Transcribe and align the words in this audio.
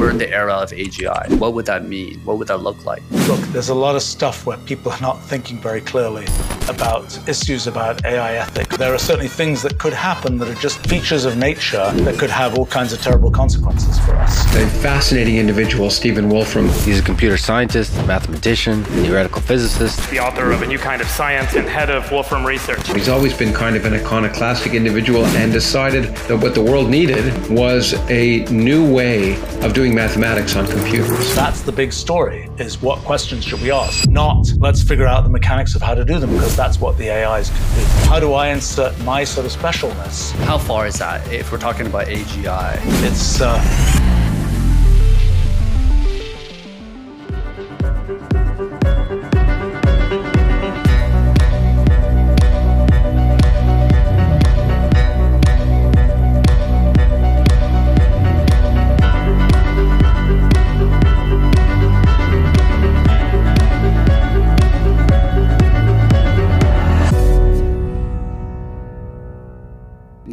We're 0.00 0.08
in 0.08 0.16
the 0.16 0.30
era 0.30 0.54
of 0.54 0.70
AGI. 0.70 1.38
What 1.38 1.52
would 1.52 1.66
that 1.66 1.84
mean? 1.84 2.20
What 2.24 2.38
would 2.38 2.48
that 2.48 2.62
look 2.62 2.86
like? 2.86 3.02
Look, 3.28 3.40
there's 3.52 3.68
a 3.68 3.74
lot 3.74 3.96
of 3.96 4.02
stuff 4.02 4.46
where 4.46 4.56
people 4.56 4.90
are 4.90 5.00
not 5.02 5.22
thinking 5.24 5.58
very 5.58 5.82
clearly 5.82 6.24
about 6.70 7.18
issues 7.28 7.66
about 7.66 8.02
AI 8.06 8.36
ethics. 8.36 8.78
There 8.78 8.94
are 8.94 8.98
certainly 8.98 9.28
things 9.28 9.60
that 9.60 9.78
could 9.78 9.92
happen 9.92 10.38
that 10.38 10.48
are 10.48 10.54
just 10.54 10.78
features 10.86 11.26
of 11.26 11.36
nature 11.36 11.90
that 11.90 12.18
could 12.18 12.30
have 12.30 12.56
all 12.56 12.64
kinds 12.64 12.94
of 12.94 13.02
terrible 13.02 13.30
consequences 13.30 13.98
for 13.98 14.14
us. 14.14 14.46
A 14.56 14.66
fascinating 14.80 15.36
individual, 15.36 15.90
Stephen 15.90 16.30
Wolfram. 16.30 16.68
He's 16.68 17.00
a 17.00 17.02
computer 17.02 17.36
scientist, 17.36 17.94
mathematician, 18.06 18.84
theoretical 18.84 19.42
physicist. 19.42 20.08
The 20.08 20.20
author 20.20 20.50
of 20.50 20.62
A 20.62 20.66
New 20.66 20.78
Kind 20.78 21.02
of 21.02 21.08
Science 21.08 21.56
and 21.56 21.68
head 21.68 21.90
of 21.90 22.10
Wolfram 22.10 22.46
Research. 22.46 22.88
He's 22.88 23.10
always 23.10 23.36
been 23.36 23.52
kind 23.52 23.76
of 23.76 23.84
an 23.84 23.92
iconoclastic 23.92 24.72
individual 24.72 25.26
and 25.26 25.52
decided 25.52 26.04
that 26.04 26.38
what 26.38 26.54
the 26.54 26.62
world 26.62 26.88
needed 26.88 27.50
was 27.50 27.92
a 28.08 28.46
new 28.46 28.90
way 28.90 29.34
of 29.60 29.74
doing 29.74 29.89
mathematics 29.94 30.56
on 30.56 30.66
computers. 30.66 31.34
That's 31.34 31.62
the 31.62 31.72
big 31.72 31.92
story, 31.92 32.48
is 32.58 32.80
what 32.80 32.98
questions 33.00 33.44
should 33.44 33.60
we 33.60 33.70
ask? 33.70 34.08
Not 34.08 34.52
let's 34.58 34.82
figure 34.82 35.06
out 35.06 35.24
the 35.24 35.30
mechanics 35.30 35.74
of 35.74 35.82
how 35.82 35.94
to 35.94 36.04
do 36.04 36.18
them, 36.18 36.30
because 36.30 36.56
that's 36.56 36.80
what 36.80 36.96
the 36.98 37.10
AIs 37.10 37.50
can 37.50 37.58
do. 37.58 37.84
How 38.08 38.20
do 38.20 38.32
I 38.32 38.48
insert 38.48 38.98
my 39.00 39.24
sort 39.24 39.46
of 39.46 39.52
specialness? 39.52 40.32
How 40.44 40.58
far 40.58 40.86
is 40.86 40.98
that 40.98 41.32
if 41.32 41.52
we're 41.52 41.58
talking 41.58 41.86
about 41.86 42.06
AGI? 42.06 42.78
It's 43.04 43.40
uh, 43.40 43.58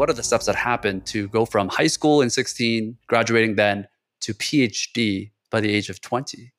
what 0.08 0.14
are 0.14 0.16
the 0.16 0.24
steps 0.24 0.46
that 0.46 0.56
happen 0.56 1.02
to 1.02 1.28
go 1.28 1.44
from 1.44 1.68
high 1.68 1.88
school 1.88 2.22
in 2.22 2.30
16, 2.30 2.98
graduating 3.08 3.56
then, 3.56 3.90
to 4.22 4.34
PhD 4.34 5.32
by 5.52 5.60
the 5.60 5.70
age 5.70 5.90
of 5.90 6.00
20? 6.00 6.54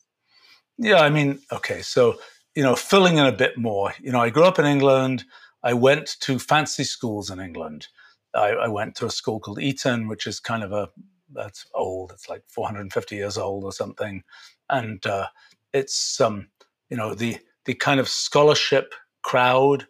Yeah, 0.77 1.01
I 1.01 1.09
mean, 1.09 1.41
okay, 1.51 1.81
so, 1.81 2.19
you 2.55 2.63
know, 2.63 2.77
filling 2.77 3.17
in 3.17 3.25
a 3.25 3.33
bit 3.33 3.57
more. 3.57 3.95
You 4.03 4.13
know, 4.13 4.21
I 4.21 4.29
grew 4.29 4.45
up 4.45 4.59
in 4.59 4.67
England. 4.67 5.25
I 5.63 5.73
went 5.73 6.19
to 6.21 6.39
fancy 6.39 6.85
schools 6.85 7.31
in 7.31 7.41
England. 7.41 7.87
I, 8.35 8.49
I 8.51 8.69
went 8.69 8.97
to 8.97 9.07
a 9.07 9.11
school 9.11 9.41
called 9.41 9.63
Eton, 9.63 10.09
which 10.09 10.27
is 10.27 10.41
kind 10.41 10.63
of 10.63 10.73
a, 10.73 10.91
that's 11.33 11.65
old. 11.75 12.13
It's 12.13 12.29
like 12.29 12.43
450 12.49 13.17
years 13.17 13.39
old 13.39 13.65
or 13.65 13.73
something. 13.73 14.25
And 14.69 15.05
uh, 15.07 15.29
it's, 15.73 16.21
um, 16.21 16.49
you 16.91 16.99
know, 16.99 17.15
the, 17.15 17.39
the 17.65 17.73
kind 17.73 17.99
of 17.99 18.11
scholarship 18.11 18.95
crowd 19.23 19.87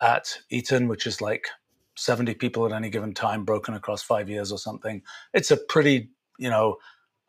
at 0.00 0.38
Eton, 0.48 0.88
which 0.88 1.06
is 1.06 1.20
like 1.20 1.48
70 1.96 2.34
people 2.34 2.66
at 2.66 2.72
any 2.72 2.90
given 2.90 3.14
time 3.14 3.44
broken 3.44 3.74
across 3.74 4.02
five 4.02 4.28
years 4.28 4.50
or 4.52 4.58
something. 4.58 5.02
It's 5.32 5.50
a 5.50 5.56
pretty, 5.56 6.10
you 6.38 6.50
know, 6.50 6.76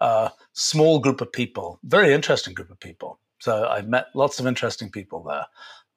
uh, 0.01 0.29
small 0.53 0.99
group 0.99 1.21
of 1.21 1.31
people, 1.31 1.79
very 1.83 2.13
interesting 2.13 2.53
group 2.53 2.69
of 2.69 2.79
people. 2.79 3.19
So 3.39 3.67
I've 3.67 3.87
met 3.87 4.07
lots 4.13 4.39
of 4.39 4.47
interesting 4.47 4.89
people 4.89 5.23
there. 5.23 5.45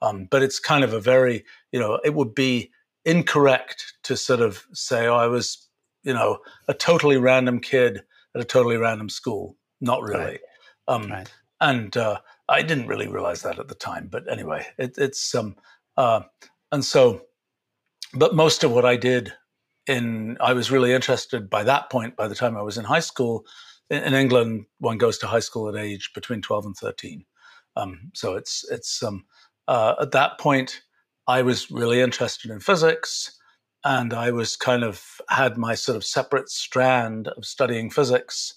Um, 0.01 0.29
but 0.31 0.43
it's 0.43 0.61
kind 0.61 0.85
of 0.85 0.93
a 0.93 1.01
very, 1.01 1.45
you 1.73 1.81
know, 1.81 1.99
it 2.05 2.15
would 2.15 2.35
be 2.35 2.71
incorrect 3.05 3.95
to 4.05 4.17
sort 4.17 4.41
of 4.41 4.65
say, 4.73 5.07
oh, 5.07 5.17
I 5.17 5.27
was, 5.27 5.69
you 6.05 6.13
know, 6.13 6.39
a 6.69 6.75
totally 6.75 7.17
random 7.17 7.61
kid 7.61 8.03
at 8.35 8.41
a 8.41 8.45
totally 8.45 8.77
random 8.77 9.09
school. 9.09 9.57
Not 9.81 10.03
really. 10.03 10.25
Right. 10.25 10.41
Um, 10.87 11.11
right. 11.11 11.33
And 11.61 11.97
uh, 11.97 12.21
I 12.49 12.63
didn't 12.63 12.87
really 12.87 13.09
realize 13.09 13.43
that 13.43 13.59
at 13.59 13.69
the 13.69 13.75
time. 13.75 14.09
But 14.11 14.31
anyway, 14.31 14.67
it, 14.79 14.97
it's, 14.99 15.35
um, 15.35 15.57
uh, 15.97 16.21
and 16.71 16.85
so 16.85 17.23
but 18.15 18.35
most 18.35 18.65
of 18.65 18.71
what 18.71 18.85
I 18.85 18.97
did 18.97 19.33
in, 19.87 20.37
I 20.41 20.53
was 20.53 20.71
really 20.71 20.93
interested 20.93 21.49
by 21.49 21.65
that 21.65 21.91
point, 21.91 22.17
by 22.17 22.29
the 22.29 22.35
time 22.35 22.57
I 22.57 22.63
was 22.63 22.79
in 22.79 22.85
high 22.85 23.01
school. 23.01 23.45
In, 23.91 24.03
in 24.03 24.15
England, 24.15 24.67
one 24.79 24.99
goes 24.99 25.19
to 25.19 25.27
high 25.27 25.41
school 25.41 25.69
at 25.69 25.83
age 25.83 26.11
between 26.15 26.43
12 26.43 26.67
and 26.67 26.77
13. 26.77 27.25
Um, 27.77 28.11
so 28.15 28.35
it's, 28.35 28.69
it's, 28.71 29.03
um, 29.03 29.25
uh, 29.67 29.95
at 30.01 30.13
that 30.13 30.39
point, 30.39 30.83
I 31.27 31.43
was 31.43 31.71
really 31.71 32.01
interested 32.01 32.51
in 32.51 32.61
physics 32.61 33.39
and 33.85 34.13
I 34.13 34.31
was 34.31 34.57
kind 34.57 34.83
of 34.83 35.21
had 35.29 35.57
my 35.57 35.75
sort 35.75 35.97
of 35.97 36.05
separate 36.05 36.49
strand 36.49 37.29
of 37.29 37.45
studying 37.45 37.91
physics 37.91 38.55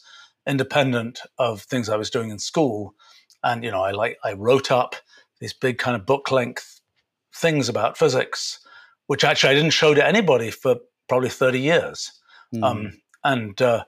independent 0.48 1.20
of 1.38 1.62
things 1.62 1.90
I 1.90 1.98
was 1.98 2.10
doing 2.10 2.32
in 2.32 2.40
school. 2.40 2.96
And, 3.44 3.64
you 3.64 3.72
know, 3.72 3.84
I 3.84 3.92
like, 3.92 4.18
I 4.24 4.34
wrote 4.34 4.72
up 4.72 4.96
these 5.40 5.54
big 5.54 5.78
kind 5.78 5.96
of 5.96 6.06
book 6.06 6.32
length 6.32 6.82
things 7.36 7.70
about 7.70 7.98
physics 7.98 8.60
which 9.12 9.26
actually 9.26 9.50
I 9.50 9.56
didn't 9.56 9.72
show 9.72 9.94
to 9.94 10.08
anybody 10.08 10.52
for 10.52 10.78
probably 11.10 11.28
30 11.28 11.60
years. 11.60 12.14
Mm. 12.56 12.64
Um, 12.64 12.94
and 13.26 13.62
uh, 13.62 13.84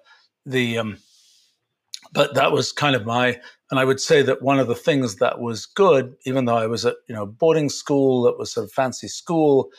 the, 0.46 0.78
um, 0.78 0.98
but 2.12 2.36
that 2.36 2.52
was 2.52 2.74
kind 2.74 2.94
of 2.94 3.06
my, 3.06 3.40
and 3.72 3.80
I 3.80 3.86
would 3.86 4.02
say 4.02 4.22
that 4.22 4.42
one 4.42 4.60
of 4.60 4.68
the 4.68 4.76
things 4.76 5.16
that 5.20 5.40
was 5.40 5.66
good, 5.66 6.16
even 6.26 6.44
though 6.44 6.58
I 6.58 6.68
was 6.68 6.86
at, 6.86 6.96
you 7.08 7.16
know, 7.16 7.26
boarding 7.26 7.70
school, 7.70 8.24
that 8.24 8.38
was 8.38 8.52
sort 8.52 8.66
of 8.66 8.74
fancy 8.74 9.08
school, 9.08 9.70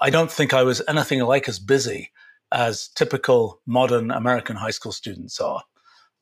I 0.00 0.10
don't 0.10 0.32
think 0.32 0.52
I 0.52 0.64
was 0.64 0.82
anything 0.88 1.20
like 1.20 1.48
as 1.48 1.60
busy 1.60 2.10
as 2.50 2.88
typical 2.96 3.60
modern 3.64 4.10
American 4.10 4.56
high 4.56 4.72
school 4.72 4.90
students 4.90 5.40
are. 5.40 5.62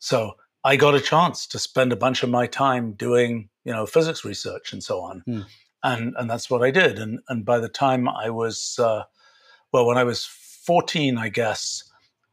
So 0.01 0.33
I 0.65 0.77
got 0.77 0.95
a 0.95 1.01
chance 1.01 1.47
to 1.47 1.59
spend 1.59 1.95
a 1.95 1.97
bunch 1.97 2.23
of 2.23 2.29
my 2.29 2.47
time 2.47 2.93
doing, 2.93 3.49
you 3.65 3.73
know, 3.73 3.87
physics 3.87 4.23
research 4.23 4.75
and 4.75 4.85
so 4.85 5.01
on. 5.01 5.23
Mm 5.27 5.47
and 5.83 6.15
and 6.19 6.29
that's 6.29 6.51
what 6.51 6.63
I 6.63 6.71
did. 6.71 6.99
And 6.99 7.21
and 7.29 7.45
by 7.45 7.59
the 7.59 7.69
time 7.69 8.09
I 8.09 8.31
was, 8.31 8.79
uh, 8.79 9.05
well, 9.73 9.87
when 9.87 9.99
I 9.99 10.05
was 10.05 10.25
fourteen, 10.25 11.19
I 11.19 11.29
guess 11.29 11.85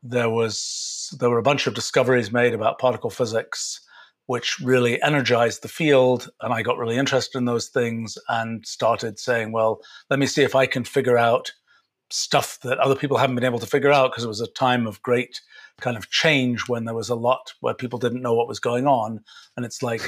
there 0.03 0.29
was 0.29 1.15
there 1.19 1.29
were 1.29 1.39
a 1.39 1.43
bunch 1.43 1.67
of 1.67 1.73
discoveries 1.73 2.31
made 2.31 2.53
about 2.53 2.79
particle 2.79 3.09
physics, 3.09 3.81
which 4.25 4.59
really 4.59 5.01
energized 5.01 5.61
the 5.61 5.67
field, 5.67 6.29
and 6.41 6.53
I 6.53 6.61
got 6.61 6.77
really 6.77 6.97
interested 6.97 7.37
in 7.37 7.45
those 7.45 7.67
things 7.67 8.17
and 8.29 8.65
started 8.65 9.19
saying, 9.19 9.51
well, 9.51 9.81
let 10.09 10.19
me 10.19 10.27
see 10.27 10.43
if 10.43 10.55
I 10.55 10.65
can 10.65 10.83
figure 10.83 11.17
out 11.17 11.51
stuff 12.09 12.59
that 12.61 12.77
other 12.79 12.95
people 12.95 13.17
haven't 13.17 13.35
been 13.35 13.43
able 13.43 13.59
to 13.59 13.65
figure 13.65 13.91
out 13.91 14.11
because 14.11 14.23
it 14.23 14.29
was 14.29 14.41
a 14.41 14.47
time 14.47 14.87
of 14.87 15.01
great 15.01 15.41
kind 15.81 15.97
of 15.97 16.09
change 16.09 16.67
when 16.67 16.85
there 16.85 16.95
was 16.95 17.09
a 17.09 17.15
lot 17.15 17.53
where 17.59 17.73
people 17.73 17.99
didn't 17.99 18.21
know 18.21 18.33
what 18.33 18.47
was 18.47 18.59
going 18.59 18.87
on 18.87 19.19
and 19.55 19.65
it's 19.65 19.83
like 19.83 20.01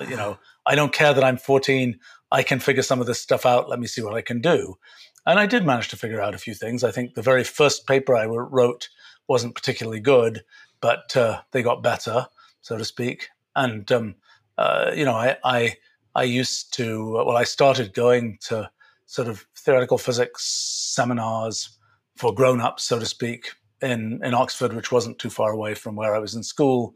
you 0.00 0.16
know 0.16 0.36
i 0.66 0.74
don't 0.74 0.92
care 0.92 1.14
that 1.14 1.24
i'm 1.24 1.36
14 1.36 1.98
I 2.34 2.42
can 2.42 2.58
figure 2.58 2.82
some 2.82 3.00
of 3.00 3.06
this 3.06 3.20
stuff 3.20 3.46
out. 3.46 3.68
Let 3.68 3.78
me 3.78 3.86
see 3.86 4.02
what 4.02 4.14
I 4.14 4.20
can 4.20 4.40
do. 4.40 4.76
And 5.24 5.38
I 5.38 5.46
did 5.46 5.64
manage 5.64 5.88
to 5.88 5.96
figure 5.96 6.20
out 6.20 6.34
a 6.34 6.38
few 6.38 6.52
things. 6.52 6.82
I 6.82 6.90
think 6.90 7.14
the 7.14 7.22
very 7.22 7.44
first 7.44 7.86
paper 7.86 8.16
I 8.16 8.26
wrote 8.26 8.88
wasn't 9.28 9.54
particularly 9.54 10.00
good, 10.00 10.42
but 10.80 11.16
uh, 11.16 11.42
they 11.52 11.62
got 11.62 11.82
better, 11.82 12.26
so 12.60 12.76
to 12.76 12.84
speak. 12.84 13.28
And 13.54 13.90
um, 13.92 14.16
uh, 14.58 14.90
you 14.94 15.04
know, 15.04 15.14
I, 15.14 15.36
I 15.44 15.76
I 16.16 16.24
used 16.24 16.74
to 16.74 17.12
well, 17.24 17.36
I 17.36 17.44
started 17.44 17.94
going 17.94 18.38
to 18.48 18.68
sort 19.06 19.28
of 19.28 19.46
theoretical 19.56 19.96
physics 19.96 20.44
seminars 20.44 21.78
for 22.16 22.34
grown-ups, 22.34 22.82
so 22.82 22.98
to 22.98 23.06
speak, 23.06 23.52
in 23.80 24.20
in 24.24 24.34
Oxford, 24.34 24.72
which 24.72 24.90
wasn't 24.90 25.20
too 25.20 25.30
far 25.30 25.52
away 25.52 25.74
from 25.74 25.94
where 25.94 26.16
I 26.16 26.18
was 26.18 26.34
in 26.34 26.42
school, 26.42 26.94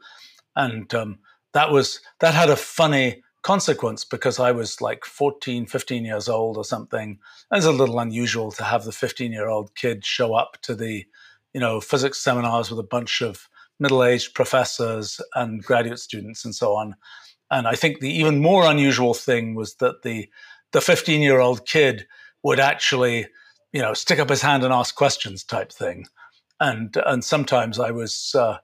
and 0.56 0.92
um, 0.94 1.20
that 1.52 1.70
was 1.70 2.00
that 2.18 2.34
had 2.34 2.50
a 2.50 2.56
funny 2.56 3.22
consequence 3.42 4.04
because 4.04 4.38
I 4.38 4.52
was 4.52 4.80
like 4.80 5.04
14, 5.04 5.66
15 5.66 6.04
years 6.04 6.28
old 6.28 6.56
or 6.56 6.64
something. 6.64 7.18
It's 7.52 7.66
a 7.66 7.72
little 7.72 7.98
unusual 7.98 8.50
to 8.52 8.64
have 8.64 8.84
the 8.84 8.92
15 8.92 9.32
year 9.32 9.48
old 9.48 9.74
kid 9.74 10.04
show 10.04 10.34
up 10.34 10.58
to 10.62 10.74
the, 10.74 11.06
you 11.52 11.60
know, 11.60 11.80
physics 11.80 12.18
seminars 12.18 12.70
with 12.70 12.78
a 12.78 12.84
bunch 12.84 13.20
of 13.22 13.48
middle 13.80 14.02
aged 14.02 14.34
professors 14.34 15.20
and 15.34 15.62
graduate 15.62 15.98
students 15.98 16.44
and 16.44 16.54
so 16.54 16.74
on. 16.74 16.96
And 17.50 17.66
I 17.66 17.74
think 17.74 18.00
the 18.00 18.10
even 18.10 18.42
more 18.42 18.64
unusual 18.64 19.14
thing 19.14 19.54
was 19.54 19.76
that 19.76 20.02
the 20.02 20.28
the 20.72 20.80
15 20.80 21.22
year 21.22 21.40
old 21.40 21.66
kid 21.66 22.06
would 22.42 22.60
actually, 22.60 23.26
you 23.72 23.80
know, 23.80 23.94
stick 23.94 24.18
up 24.18 24.28
his 24.28 24.42
hand 24.42 24.64
and 24.64 24.72
ask 24.72 24.94
questions 24.94 25.44
type 25.44 25.72
thing. 25.72 26.06
And 26.60 26.96
and 27.06 27.24
sometimes 27.24 27.78
I 27.78 27.90
was, 27.92 28.34
uh, 28.34 28.58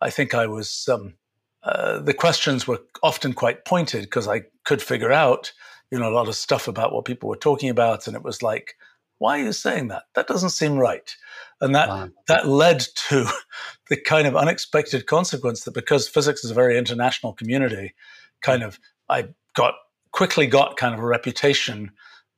I 0.00 0.10
think 0.10 0.34
I 0.34 0.46
was 0.46 0.88
um, 0.92 1.14
uh, 1.62 1.98
the 1.98 2.14
questions 2.14 2.66
were 2.66 2.80
often 3.02 3.32
quite 3.32 3.64
pointed 3.64 4.02
because 4.02 4.28
I 4.28 4.42
could 4.64 4.82
figure 4.82 5.12
out, 5.12 5.52
you 5.90 5.98
know, 5.98 6.08
a 6.08 6.14
lot 6.14 6.28
of 6.28 6.34
stuff 6.34 6.68
about 6.68 6.92
what 6.92 7.04
people 7.04 7.28
were 7.28 7.36
talking 7.36 7.68
about, 7.68 8.06
and 8.06 8.16
it 8.16 8.22
was 8.22 8.42
like, 8.42 8.74
why 9.18 9.40
are 9.40 9.44
you 9.44 9.52
saying 9.52 9.88
that? 9.88 10.04
That 10.14 10.28
doesn't 10.28 10.50
seem 10.50 10.78
right. 10.78 11.14
And 11.60 11.74
that 11.74 11.88
wow. 11.88 12.08
that 12.28 12.46
led 12.46 12.80
to 13.08 13.28
the 13.90 13.96
kind 13.96 14.26
of 14.26 14.36
unexpected 14.36 15.06
consequence 15.06 15.64
that 15.64 15.74
because 15.74 16.08
physics 16.08 16.44
is 16.44 16.50
a 16.50 16.54
very 16.54 16.78
international 16.78 17.32
community, 17.32 17.94
kind 18.40 18.62
of 18.62 18.78
I 19.08 19.28
got 19.54 19.74
quickly 20.12 20.46
got 20.46 20.76
kind 20.76 20.94
of 20.94 21.00
a 21.00 21.06
reputation, 21.06 21.90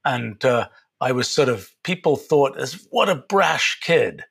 and 0.05 0.43
uh, 0.45 0.69
I 1.01 1.13
was 1.13 1.29
sort 1.29 1.51
of 1.51 1.71
people 1.83 2.17
thought 2.17 2.59
as 2.59 2.87
what 2.91 3.11
a 3.11 3.15
brash 3.15 3.79
kid, 3.83 4.25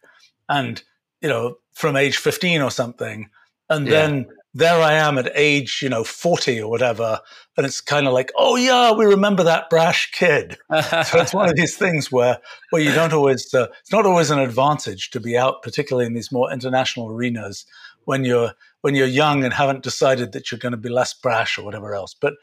and 0.47 0.81
you 1.21 1.29
know 1.29 1.57
from 1.73 1.95
age 1.95 2.17
fifteen 2.17 2.61
or 2.61 2.71
something, 2.71 3.29
and 3.69 3.85
yeah. 3.85 3.91
then 3.91 4.27
there 4.53 4.81
I 4.81 4.93
am 4.93 5.17
at 5.17 5.31
age, 5.35 5.79
you 5.81 5.89
know, 5.89 6.03
40 6.03 6.61
or 6.61 6.69
whatever. 6.69 7.19
And 7.55 7.65
it's 7.65 7.81
kind 7.81 8.07
of 8.07 8.13
like, 8.13 8.31
oh, 8.35 8.55
yeah, 8.55 8.91
we 8.91 9.05
remember 9.05 9.43
that 9.43 9.69
brash 9.69 10.11
kid. 10.11 10.57
so 10.71 11.19
it's 11.19 11.33
one 11.33 11.49
of 11.49 11.55
these 11.55 11.77
things 11.77 12.11
where, 12.11 12.39
where 12.71 12.81
you 12.81 12.91
don't 12.91 13.13
always, 13.13 13.53
uh, 13.53 13.67
it's 13.81 13.91
not 13.91 14.05
always 14.05 14.31
an 14.31 14.39
advantage 14.39 15.11
to 15.11 15.19
be 15.19 15.37
out, 15.37 15.61
particularly 15.61 16.07
in 16.07 16.13
these 16.13 16.31
more 16.31 16.51
international 16.51 17.11
arenas 17.11 17.65
when 18.05 18.25
you're, 18.25 18.53
when 18.81 18.95
you're 18.95 19.07
young 19.07 19.43
and 19.43 19.53
haven't 19.53 19.83
decided 19.83 20.31
that 20.31 20.51
you're 20.51 20.59
going 20.59 20.71
to 20.71 20.77
be 20.77 20.89
less 20.89 21.13
brash 21.13 21.57
or 21.57 21.63
whatever 21.63 21.93
else. 21.93 22.15
But, 22.19 22.33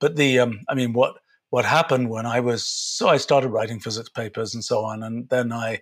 but 0.00 0.16
the, 0.16 0.40
um, 0.40 0.60
I 0.68 0.74
mean, 0.74 0.92
what, 0.92 1.16
what 1.48 1.64
happened 1.64 2.10
when 2.10 2.26
I 2.26 2.40
was, 2.40 2.66
so 2.66 3.08
I 3.08 3.16
started 3.16 3.48
writing 3.48 3.80
physics 3.80 4.10
papers 4.10 4.54
and 4.54 4.62
so 4.62 4.84
on. 4.84 5.02
And 5.02 5.28
then 5.30 5.50
I, 5.50 5.80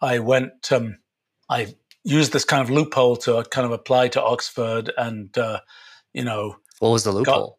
I 0.00 0.20
went, 0.20 0.72
um, 0.72 0.98
I 1.50 1.74
used 2.04 2.32
this 2.32 2.44
kind 2.44 2.62
of 2.62 2.70
loophole 2.70 3.16
to 3.16 3.44
kind 3.50 3.66
of 3.66 3.72
apply 3.72 4.08
to 4.08 4.22
Oxford, 4.22 4.92
and 4.96 5.36
uh, 5.36 5.60
you 6.12 6.24
know, 6.24 6.56
what 6.78 6.90
was 6.90 7.04
the 7.04 7.12
loophole? 7.12 7.34
Got, 7.34 7.56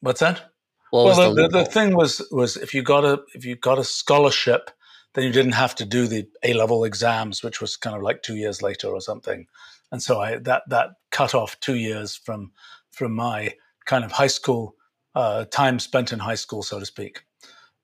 what's 0.00 0.20
that? 0.20 0.52
What 0.90 1.16
well, 1.16 1.34
the, 1.34 1.42
the, 1.42 1.48
the, 1.48 1.64
thing 1.64 1.96
was 1.96 2.26
was 2.30 2.56
if 2.56 2.72
you 2.72 2.82
got 2.82 3.04
a 3.04 3.20
if 3.34 3.44
you 3.44 3.56
got 3.56 3.78
a 3.78 3.84
scholarship, 3.84 4.70
then 5.14 5.24
you 5.24 5.32
didn't 5.32 5.52
have 5.52 5.74
to 5.76 5.84
do 5.84 6.06
the 6.06 6.28
A 6.42 6.52
level 6.52 6.84
exams, 6.84 7.42
which 7.42 7.60
was 7.60 7.76
kind 7.76 7.96
of 7.96 8.02
like 8.02 8.22
two 8.22 8.36
years 8.36 8.62
later 8.62 8.88
or 8.88 9.00
something. 9.00 9.46
And 9.90 10.02
so 10.02 10.20
I 10.20 10.36
that 10.38 10.62
that 10.68 10.90
cut 11.10 11.34
off 11.34 11.58
two 11.60 11.74
years 11.74 12.16
from 12.16 12.52
from 12.90 13.12
my 13.12 13.54
kind 13.84 14.04
of 14.04 14.12
high 14.12 14.26
school 14.26 14.74
uh, 15.14 15.44
time 15.46 15.78
spent 15.78 16.12
in 16.12 16.18
high 16.18 16.34
school, 16.34 16.62
so 16.62 16.78
to 16.78 16.86
speak. 16.86 17.24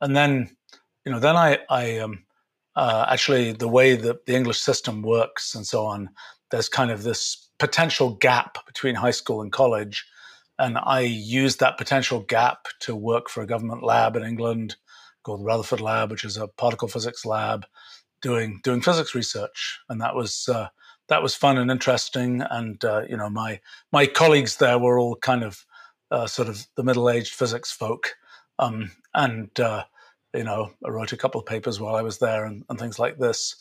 And 0.00 0.14
then, 0.16 0.56
you 1.04 1.12
know, 1.12 1.18
then 1.18 1.36
I 1.36 1.58
I 1.68 1.98
um, 1.98 2.24
uh, 2.76 3.06
actually 3.08 3.52
the 3.52 3.68
way 3.68 3.96
that 3.96 4.26
the 4.26 4.34
English 4.34 4.60
system 4.60 5.02
works 5.02 5.54
and 5.54 5.66
so 5.66 5.86
on, 5.86 6.10
there's 6.50 6.68
kind 6.68 6.90
of 6.90 7.02
this 7.02 7.48
potential 7.58 8.14
gap 8.16 8.64
between 8.66 8.94
high 8.94 9.10
school 9.10 9.42
and 9.42 9.52
college. 9.52 10.06
And 10.58 10.78
I 10.78 11.00
used 11.00 11.60
that 11.60 11.78
potential 11.78 12.20
gap 12.20 12.68
to 12.80 12.94
work 12.94 13.28
for 13.28 13.42
a 13.42 13.46
government 13.46 13.82
lab 13.82 14.16
in 14.16 14.22
England 14.22 14.76
called 15.22 15.40
the 15.40 15.44
Rutherford 15.44 15.80
Lab, 15.80 16.10
which 16.10 16.24
is 16.24 16.36
a 16.36 16.48
particle 16.48 16.88
physics 16.88 17.24
lab, 17.24 17.64
doing 18.20 18.60
doing 18.62 18.80
physics 18.80 19.14
research. 19.14 19.80
And 19.88 20.00
that 20.00 20.14
was 20.14 20.48
uh, 20.48 20.68
that 21.08 21.22
was 21.22 21.34
fun 21.34 21.58
and 21.58 21.70
interesting. 21.70 22.42
And 22.42 22.84
uh, 22.84 23.02
you 23.08 23.16
know, 23.16 23.30
my 23.30 23.60
my 23.92 24.06
colleagues 24.06 24.56
there 24.56 24.78
were 24.78 24.98
all 24.98 25.16
kind 25.16 25.42
of 25.42 25.64
uh, 26.10 26.26
sort 26.26 26.48
of 26.48 26.66
the 26.76 26.84
middle 26.84 27.08
aged 27.08 27.32
physics 27.32 27.72
folk, 27.72 28.14
um, 28.58 28.90
and 29.14 29.58
uh, 29.58 29.84
you 30.34 30.44
know, 30.44 30.70
I 30.84 30.90
wrote 30.90 31.12
a 31.12 31.16
couple 31.16 31.40
of 31.40 31.46
papers 31.46 31.80
while 31.80 31.94
I 31.94 32.02
was 32.02 32.18
there 32.18 32.44
and, 32.44 32.64
and 32.68 32.78
things 32.78 32.98
like 32.98 33.18
this. 33.18 33.56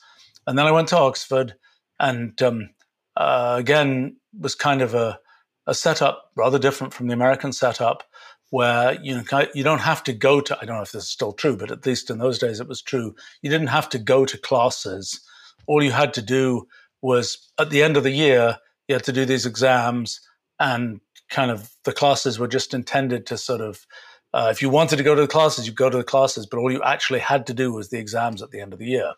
And 0.48 0.58
then 0.58 0.66
I 0.66 0.72
went 0.72 0.88
to 0.90 0.98
Oxford 0.98 1.56
and 2.00 2.42
um, 2.42 2.70
uh, 3.16 3.56
again 3.60 4.18
was 4.40 4.56
kind 4.56 4.82
of 4.82 4.94
a, 4.94 5.20
a 5.68 5.74
setup 5.74 6.32
rather 6.36 6.58
different 6.58 6.94
from 6.94 7.08
the 7.08 7.14
American 7.14 7.54
setup 7.54 8.04
where 8.50 9.00
you 9.02 9.16
know 9.16 9.46
you 9.54 9.64
don't 9.64 9.80
have 9.80 10.04
to 10.04 10.14
go 10.14 10.42
to 10.42 10.58
I 10.62 10.66
don't 10.66 10.76
know 10.76 10.82
if 10.82 10.92
this 10.92 11.04
is 11.04 11.10
still 11.10 11.34
true, 11.34 11.58
but 11.58 11.72
at 11.72 11.86
least 11.86 12.10
in 12.10 12.20
those 12.20 12.40
days 12.40 12.60
it 12.60 12.68
was 12.68 12.82
true. 12.82 13.16
You 13.42 13.50
didn't 13.50 13.68
have 13.68 13.90
to 13.90 14.00
go 14.00 14.26
to 14.26 14.38
classes. 14.38 15.22
All 15.68 15.84
you 15.84 15.92
had 15.92 16.14
to 16.16 16.22
do 16.22 16.68
was 17.02 17.52
at 17.60 17.70
the 17.70 17.82
end 17.82 17.98
of 17.98 18.04
the 18.04 18.12
year 18.12 18.58
you 18.88 18.96
had 18.96 19.04
to 19.06 19.14
do 19.14 19.26
these 19.26 19.46
exams, 19.46 20.20
and 20.60 21.00
kind 21.30 21.50
of 21.50 21.72
the 21.86 21.94
classes 21.94 22.40
were 22.40 22.48
just 22.48 22.74
intended 22.74 23.26
to 23.28 23.38
sort 23.38 23.62
of 23.62 23.86
uh, 24.34 24.48
if 24.52 24.62
you 24.62 24.70
wanted 24.70 24.98
to 24.98 25.04
go 25.04 25.14
to 25.14 25.22
the 25.22 25.28
classes, 25.28 25.68
you 25.68 25.74
go 25.74 25.90
to 25.90 25.98
the 25.98 26.04
classes, 26.04 26.46
but 26.46 26.58
all 26.58 26.72
you 26.72 26.82
actually 26.84 27.20
had 27.20 27.46
to 27.48 27.54
do 27.54 27.74
was 27.74 27.90
the 27.90 28.00
exams 28.00 28.42
at 28.42 28.52
the 28.52 28.62
end 28.62 28.74
of 28.74 28.80
the 28.80 28.86
year. 28.86 29.14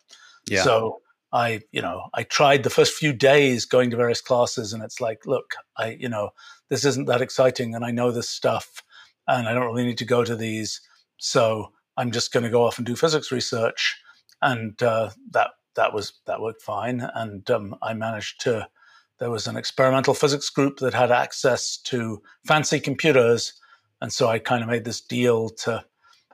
Yeah. 0.49 0.63
So 0.63 1.01
I, 1.31 1.61
you 1.71 1.81
know, 1.81 2.09
I 2.13 2.23
tried 2.23 2.63
the 2.63 2.69
first 2.69 2.93
few 2.93 3.13
days 3.13 3.65
going 3.65 3.91
to 3.91 3.97
various 3.97 4.21
classes, 4.21 4.73
and 4.73 4.83
it's 4.83 4.99
like, 4.99 5.25
look, 5.25 5.53
I, 5.77 5.97
you 5.99 6.09
know, 6.09 6.29
this 6.69 6.83
isn't 6.85 7.05
that 7.05 7.21
exciting, 7.21 7.75
and 7.75 7.85
I 7.85 7.91
know 7.91 8.11
this 8.11 8.29
stuff, 8.29 8.83
and 9.27 9.47
I 9.47 9.53
don't 9.53 9.65
really 9.65 9.85
need 9.85 9.99
to 9.99 10.05
go 10.05 10.23
to 10.23 10.35
these. 10.35 10.81
So 11.17 11.71
I'm 11.95 12.11
just 12.11 12.33
going 12.33 12.43
to 12.43 12.49
go 12.49 12.65
off 12.65 12.77
and 12.77 12.85
do 12.85 12.95
physics 12.95 13.31
research, 13.31 13.99
and 14.41 14.81
uh, 14.81 15.11
that 15.31 15.51
that 15.75 15.93
was 15.93 16.13
that 16.25 16.41
worked 16.41 16.61
fine, 16.61 17.07
and 17.13 17.49
um, 17.51 17.75
I 17.81 17.93
managed 17.93 18.41
to. 18.41 18.67
There 19.19 19.29
was 19.29 19.45
an 19.47 19.57
experimental 19.57 20.15
physics 20.15 20.49
group 20.49 20.79
that 20.79 20.93
had 20.93 21.11
access 21.11 21.77
to 21.83 22.21
fancy 22.45 22.79
computers 22.79 23.53
and 24.03 24.11
so 24.11 24.27
I 24.27 24.37
kind 24.37 24.61
of 24.61 24.69
made 24.69 24.83
this 24.83 24.99
deal 24.99 25.49
to 25.49 25.83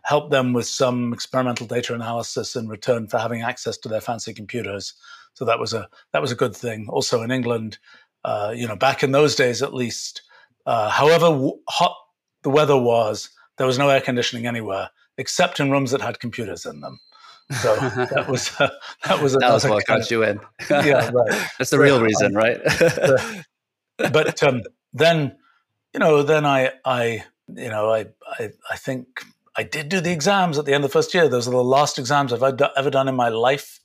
help 0.03 0.31
them 0.31 0.53
with 0.53 0.65
some 0.65 1.13
experimental 1.13 1.67
data 1.67 1.93
analysis 1.93 2.55
in 2.55 2.67
return 2.67 3.07
for 3.07 3.19
having 3.19 3.43
access 3.43 3.77
to 3.77 3.87
their 3.87 4.01
fancy 4.01 4.33
computers. 4.33 4.95
So 5.35 5.45
that 5.45 5.59
was 5.59 5.75
a 5.75 5.87
that 6.11 6.21
was 6.21 6.31
a 6.31 6.35
good 6.35 6.55
thing. 6.55 6.87
Also 6.89 7.21
in 7.21 7.29
England, 7.29 7.77
uh, 8.25 8.51
you 8.55 8.67
know, 8.67 8.75
back 8.75 9.03
in 9.03 9.11
those 9.11 9.35
days 9.35 9.61
at 9.61 9.71
least, 9.71 10.23
uh, 10.65 10.89
however 10.89 11.51
hot 11.69 11.95
the 12.41 12.49
weather 12.49 12.75
was, 12.75 13.29
there 13.59 13.67
was 13.67 13.77
no 13.77 13.89
air 13.89 14.01
conditioning 14.01 14.47
anywhere 14.47 14.89
except 15.19 15.59
in 15.59 15.69
rooms 15.69 15.91
that 15.91 16.01
had 16.01 16.19
computers 16.19 16.65
in 16.65 16.81
them. 16.81 16.99
So 17.61 17.75
that 17.75 18.25
was 18.27 18.49
uh, 18.59 18.69
that 19.05 19.21
was 19.21 19.33
that 19.33 19.53
was 19.53 19.63
what 19.63 19.85
got 19.85 20.09
you 20.09 20.23
in. 20.23 20.39
yeah, 20.71 21.11
right. 21.13 21.49
That's 21.59 21.69
the 21.69 21.77
real 21.77 22.01
reason, 22.01 22.33
right? 22.33 22.59
but 23.97 24.41
um, 24.41 24.63
then, 24.91 25.37
you 25.93 25.99
know, 25.99 26.23
then 26.23 26.47
I 26.47 26.71
I 26.83 27.25
you 27.55 27.69
know, 27.69 27.91
I, 27.91 28.07
I, 28.39 28.51
I 28.69 28.75
think 28.75 29.23
I 29.55 29.63
did 29.63 29.89
do 29.89 29.99
the 29.99 30.11
exams 30.11 30.57
at 30.57 30.65
the 30.65 30.73
end 30.73 30.83
of 30.83 30.89
the 30.89 30.93
first 30.93 31.13
year. 31.13 31.27
Those 31.27 31.47
are 31.47 31.51
the 31.51 31.63
last 31.63 31.99
exams 31.99 32.31
I've 32.31 32.43
ever 32.43 32.89
done 32.89 33.07
in 33.07 33.15
my 33.15 33.29
life, 33.29 33.79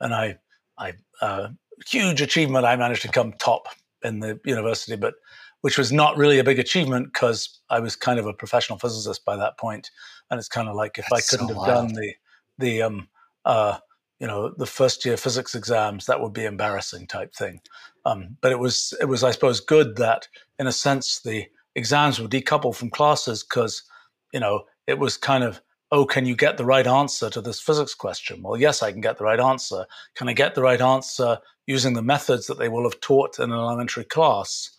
and 0.00 0.14
I, 0.14 0.38
I, 0.78 0.94
uh, 1.20 1.48
huge 1.86 2.20
achievement. 2.20 2.66
I 2.66 2.76
managed 2.76 3.02
to 3.02 3.08
come 3.08 3.32
top 3.34 3.68
in 4.02 4.20
the 4.20 4.40
university, 4.44 4.96
but 4.96 5.14
which 5.60 5.78
was 5.78 5.92
not 5.92 6.16
really 6.16 6.38
a 6.38 6.44
big 6.44 6.58
achievement 6.58 7.12
because 7.12 7.60
I 7.70 7.80
was 7.80 7.96
kind 7.96 8.18
of 8.18 8.26
a 8.26 8.32
professional 8.32 8.78
physicist 8.78 9.24
by 9.24 9.36
that 9.36 9.58
point, 9.58 9.90
and 10.30 10.38
it's 10.38 10.48
kind 10.48 10.68
of 10.68 10.74
like 10.74 10.98
if 10.98 11.06
That's 11.10 11.32
I 11.32 11.36
couldn't 11.36 11.48
so 11.48 11.54
have 11.54 11.68
wild. 11.68 11.88
done 11.88 11.94
the 11.94 12.14
the 12.58 12.82
um 12.82 13.08
uh 13.44 13.78
you 14.18 14.26
know 14.26 14.52
the 14.56 14.66
first 14.66 15.04
year 15.04 15.16
physics 15.16 15.54
exams, 15.54 16.06
that 16.06 16.20
would 16.20 16.32
be 16.32 16.44
embarrassing 16.44 17.06
type 17.06 17.34
thing. 17.34 17.60
Um, 18.04 18.36
but 18.40 18.52
it 18.52 18.58
was 18.58 18.92
it 19.00 19.06
was 19.06 19.22
I 19.24 19.30
suppose 19.30 19.60
good 19.60 19.96
that 19.96 20.28
in 20.58 20.66
a 20.66 20.72
sense 20.72 21.20
the 21.20 21.46
exams 21.74 22.20
were 22.20 22.28
decoupled 22.28 22.76
from 22.76 22.90
classes 22.90 23.42
because, 23.42 23.82
you 24.32 24.40
know, 24.40 24.64
it 24.86 24.98
was 24.98 25.16
kind 25.16 25.44
of, 25.44 25.60
oh, 25.90 26.04
can 26.04 26.26
you 26.26 26.34
get 26.34 26.56
the 26.56 26.64
right 26.64 26.86
answer 26.86 27.30
to 27.30 27.40
this 27.40 27.60
physics 27.60 27.94
question? 27.94 28.42
Well, 28.42 28.58
yes, 28.58 28.82
I 28.82 28.92
can 28.92 29.00
get 29.00 29.18
the 29.18 29.24
right 29.24 29.40
answer. 29.40 29.84
Can 30.14 30.28
I 30.28 30.32
get 30.32 30.54
the 30.54 30.62
right 30.62 30.80
answer 30.80 31.38
using 31.66 31.94
the 31.94 32.02
methods 32.02 32.46
that 32.46 32.58
they 32.58 32.68
will 32.68 32.84
have 32.84 33.00
taught 33.00 33.38
in 33.38 33.52
an 33.52 33.58
elementary 33.58 34.04
class? 34.04 34.70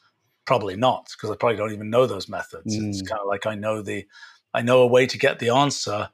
Probably 0.45 0.75
not, 0.75 1.10
because 1.12 1.30
I 1.30 1.36
probably 1.36 1.57
don't 1.57 1.72
even 1.72 1.90
know 1.90 2.06
those 2.06 2.28
methods. 2.28 2.75
Mm. 2.75 2.90
It's 2.90 3.02
kind 3.02 3.21
of 3.21 3.28
like 3.28 3.45
I 3.45 3.56
know 3.56 3.81
the, 3.81 4.06
I 4.54 4.62
know 4.62 4.81
a 4.81 4.88
way 4.88 5.06
to 5.06 5.18
get 5.18 5.40
the 5.40 5.50
answer 5.50 6.09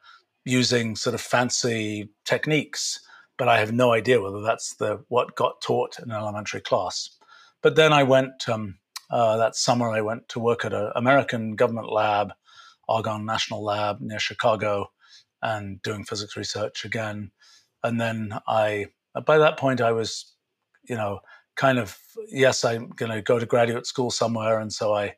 using 0.45 0.95
sort 0.95 1.13
of 1.13 1.21
fancy 1.21 2.09
techniques, 2.25 3.00
but 3.38 3.48
I 3.48 3.59
have 3.59 3.71
no 3.71 3.93
idea 3.93 4.21
whether 4.21 4.41
that's 4.41 4.75
the 4.75 5.03
what 5.07 5.36
got 5.36 5.62
taught 5.62 5.98
in 6.00 6.12
an 6.12 6.17
elementary 6.17 6.62
class. 6.62 7.09
But 7.62 7.75
then 7.75 7.93
I 7.93 8.03
went 8.03 8.48
um, 8.48 8.77
uh, 9.09 9.37
that 9.37 9.55
summer, 9.55 9.89
I 9.89 10.01
went 10.01 10.29
to 10.29 10.39
work 10.39 10.65
at 10.65 10.73
an 10.73 10.91
American 10.95 11.55
government 11.55 11.91
lab, 11.91 12.33
Argonne 12.87 13.25
National 13.25 13.63
Lab 13.63 14.01
near 14.01 14.19
Chicago, 14.19 14.91
and 15.41 15.81
doing 15.81 16.03
physics 16.03 16.35
research 16.35 16.85
again. 16.85 17.31
And 17.83 17.99
then 17.99 18.33
I, 18.47 18.87
by 19.25 19.37
that 19.37 19.57
point, 19.57 19.81
I 19.81 19.91
was, 19.91 20.33
you 20.87 20.95
know, 20.95 21.19
kind 21.55 21.77
of 21.77 21.97
yes, 22.29 22.63
I'm 22.63 22.89
going 22.89 23.11
to 23.11 23.21
go 23.21 23.39
to 23.39 23.45
graduate 23.45 23.85
school 23.85 24.11
somewhere, 24.11 24.59
and 24.59 24.71
so 24.71 24.93
I, 24.93 25.15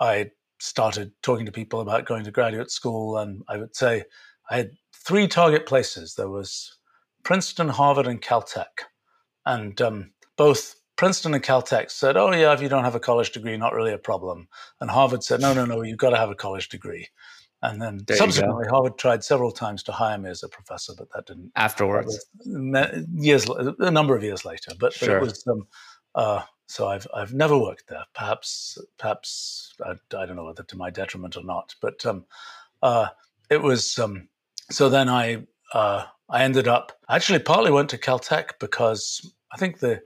I 0.00 0.30
started 0.58 1.12
talking 1.22 1.46
to 1.46 1.52
people 1.52 1.80
about 1.80 2.06
going 2.06 2.24
to 2.24 2.30
graduate 2.30 2.70
school, 2.70 3.18
and 3.18 3.42
I 3.48 3.56
would 3.56 3.76
say 3.76 4.04
I 4.50 4.56
had 4.56 4.70
three 4.92 5.28
target 5.28 5.66
places. 5.66 6.14
There 6.14 6.30
was 6.30 6.76
Princeton, 7.22 7.68
Harvard, 7.68 8.06
and 8.06 8.20
Caltech, 8.22 8.86
and 9.44 9.80
um, 9.80 10.12
both 10.36 10.76
Princeton 10.96 11.34
and 11.34 11.42
Caltech 11.42 11.90
said, 11.90 12.16
"Oh 12.16 12.32
yeah, 12.32 12.52
if 12.52 12.62
you 12.62 12.68
don't 12.68 12.84
have 12.84 12.94
a 12.94 13.00
college 13.00 13.32
degree, 13.32 13.56
not 13.56 13.74
really 13.74 13.92
a 13.92 13.98
problem." 13.98 14.48
And 14.80 14.90
Harvard 14.90 15.22
said, 15.22 15.40
"No, 15.40 15.52
no, 15.52 15.64
no, 15.64 15.82
you've 15.82 15.98
got 15.98 16.10
to 16.10 16.16
have 16.16 16.30
a 16.30 16.34
college 16.34 16.68
degree." 16.68 17.08
And 17.62 17.80
then 17.80 18.00
there 18.06 18.16
subsequently, 18.16 18.66
Harvard 18.68 18.98
tried 18.98 19.24
several 19.24 19.50
times 19.50 19.82
to 19.84 19.92
hire 19.92 20.18
me 20.18 20.30
as 20.30 20.42
a 20.42 20.48
professor, 20.48 20.92
but 20.96 21.08
that 21.14 21.26
didn't. 21.26 21.52
Afterwards, 21.56 22.26
years, 23.14 23.46
a 23.48 23.90
number 23.90 24.14
of 24.14 24.22
years 24.22 24.44
later, 24.44 24.72
but, 24.78 24.92
sure. 24.92 25.08
but 25.08 25.16
it 25.16 25.20
was. 25.20 25.46
Um, 25.46 25.66
uh, 26.14 26.42
so 26.68 26.88
I've 26.88 27.06
I've 27.14 27.32
never 27.32 27.58
worked 27.58 27.88
there. 27.88 28.04
Perhaps 28.14 28.78
perhaps 28.98 29.74
I, 29.84 29.92
I, 30.16 30.26
don't 30.26 30.36
know 30.36 30.44
whether 30.44 30.64
to 30.64 30.76
my 30.76 30.90
detriment 30.90 31.36
or 31.36 31.44
not, 31.44 31.74
but 31.80 32.04
um, 32.04 32.24
uh, 32.82 33.08
it 33.50 33.62
was. 33.62 33.98
Um, 33.98 34.28
so 34.70 34.88
then 34.88 35.08
I 35.08 35.46
uh, 35.72 36.04
I 36.28 36.42
ended 36.42 36.68
up 36.68 36.92
I 37.08 37.16
actually 37.16 37.38
partly 37.38 37.70
went 37.70 37.90
to 37.90 37.98
Caltech 37.98 38.58
because 38.58 39.32
I 39.52 39.56
think 39.56 39.78
the 39.78 40.02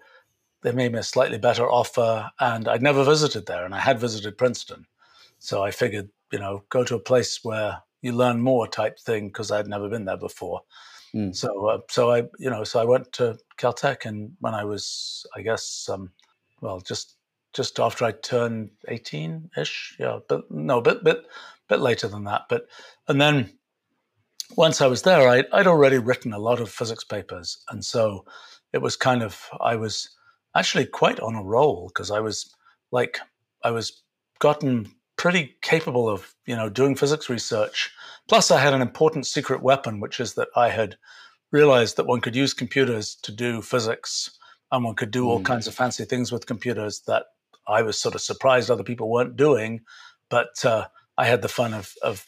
they 0.62 0.72
made 0.72 0.92
me 0.92 0.98
a 0.98 1.02
slightly 1.02 1.38
better 1.38 1.68
offer, 1.68 2.30
and 2.38 2.68
I'd 2.68 2.82
never 2.82 3.04
visited 3.04 3.46
there, 3.46 3.64
and 3.64 3.74
I 3.74 3.80
had 3.80 4.00
visited 4.00 4.38
Princeton, 4.38 4.86
so 5.38 5.62
I 5.62 5.70
figured, 5.70 6.10
you 6.32 6.38
know, 6.38 6.64
go 6.68 6.84
to 6.84 6.96
a 6.96 7.00
place 7.00 7.40
where 7.42 7.82
you 8.02 8.12
learn 8.12 8.40
more 8.40 8.66
type 8.66 8.98
thing 8.98 9.28
because 9.28 9.50
I'd 9.50 9.68
never 9.68 9.88
been 9.88 10.04
there 10.04 10.16
before. 10.16 10.62
Mm. 11.14 11.34
So, 11.34 11.66
uh, 11.66 11.78
so 11.88 12.10
I, 12.10 12.24
you 12.38 12.50
know, 12.50 12.64
so 12.64 12.80
I 12.80 12.84
went 12.84 13.12
to 13.14 13.38
Caltech, 13.58 14.04
and 14.04 14.32
when 14.40 14.54
I 14.54 14.64
was, 14.64 15.26
I 15.34 15.42
guess, 15.42 15.88
um, 15.90 16.12
well, 16.60 16.80
just 16.80 17.16
just 17.52 17.80
after 17.80 18.04
I 18.04 18.12
turned 18.12 18.70
18 18.88 19.50
ish. 19.56 19.96
Yeah, 19.98 20.20
but 20.28 20.50
no, 20.50 20.78
a 20.78 20.82
bit, 20.82 21.02
bit, 21.02 21.26
bit 21.68 21.80
later 21.80 22.08
than 22.08 22.24
that. 22.24 22.42
But, 22.48 22.66
and 23.08 23.20
then 23.20 23.58
once 24.56 24.80
I 24.80 24.86
was 24.86 25.02
there, 25.02 25.28
I'd, 25.28 25.46
I'd 25.52 25.66
already 25.66 25.98
written 25.98 26.32
a 26.32 26.38
lot 26.38 26.60
of 26.60 26.70
physics 26.70 27.04
papers. 27.04 27.58
And 27.68 27.84
so 27.84 28.24
it 28.72 28.78
was 28.78 28.96
kind 28.96 29.22
of, 29.22 29.48
I 29.60 29.76
was 29.76 30.10
actually 30.54 30.86
quite 30.86 31.20
on 31.20 31.34
a 31.34 31.42
roll 31.42 31.88
because 31.88 32.10
I 32.10 32.20
was 32.20 32.54
like, 32.90 33.18
I 33.62 33.70
was 33.70 34.02
gotten 34.38 34.92
pretty 35.16 35.56
capable 35.62 36.08
of, 36.08 36.34
you 36.46 36.56
know, 36.56 36.68
doing 36.68 36.94
physics 36.94 37.28
research. 37.28 37.90
Plus, 38.28 38.50
I 38.50 38.58
had 38.58 38.72
an 38.72 38.82
important 38.82 39.26
secret 39.26 39.62
weapon, 39.62 40.00
which 40.00 40.18
is 40.18 40.34
that 40.34 40.48
I 40.56 40.70
had 40.70 40.96
realized 41.52 41.96
that 41.96 42.06
one 42.06 42.20
could 42.20 42.36
use 42.36 42.54
computers 42.54 43.16
to 43.16 43.32
do 43.32 43.60
physics 43.60 44.30
and 44.72 44.84
one 44.84 44.94
could 44.94 45.10
do 45.10 45.28
all 45.28 45.40
mm. 45.40 45.44
kinds 45.44 45.66
of 45.66 45.74
fancy 45.74 46.04
things 46.04 46.30
with 46.30 46.46
computers 46.46 47.02
that 47.06 47.24
I 47.66 47.82
was 47.82 47.98
sort 47.98 48.14
of 48.14 48.20
surprised 48.20 48.70
other 48.70 48.84
people 48.84 49.10
weren't 49.10 49.36
doing. 49.36 49.80
But 50.28 50.64
uh, 50.64 50.86
I 51.18 51.26
had 51.26 51.42
the 51.42 51.48
fun 51.48 51.74
of, 51.74 51.92
of 52.02 52.24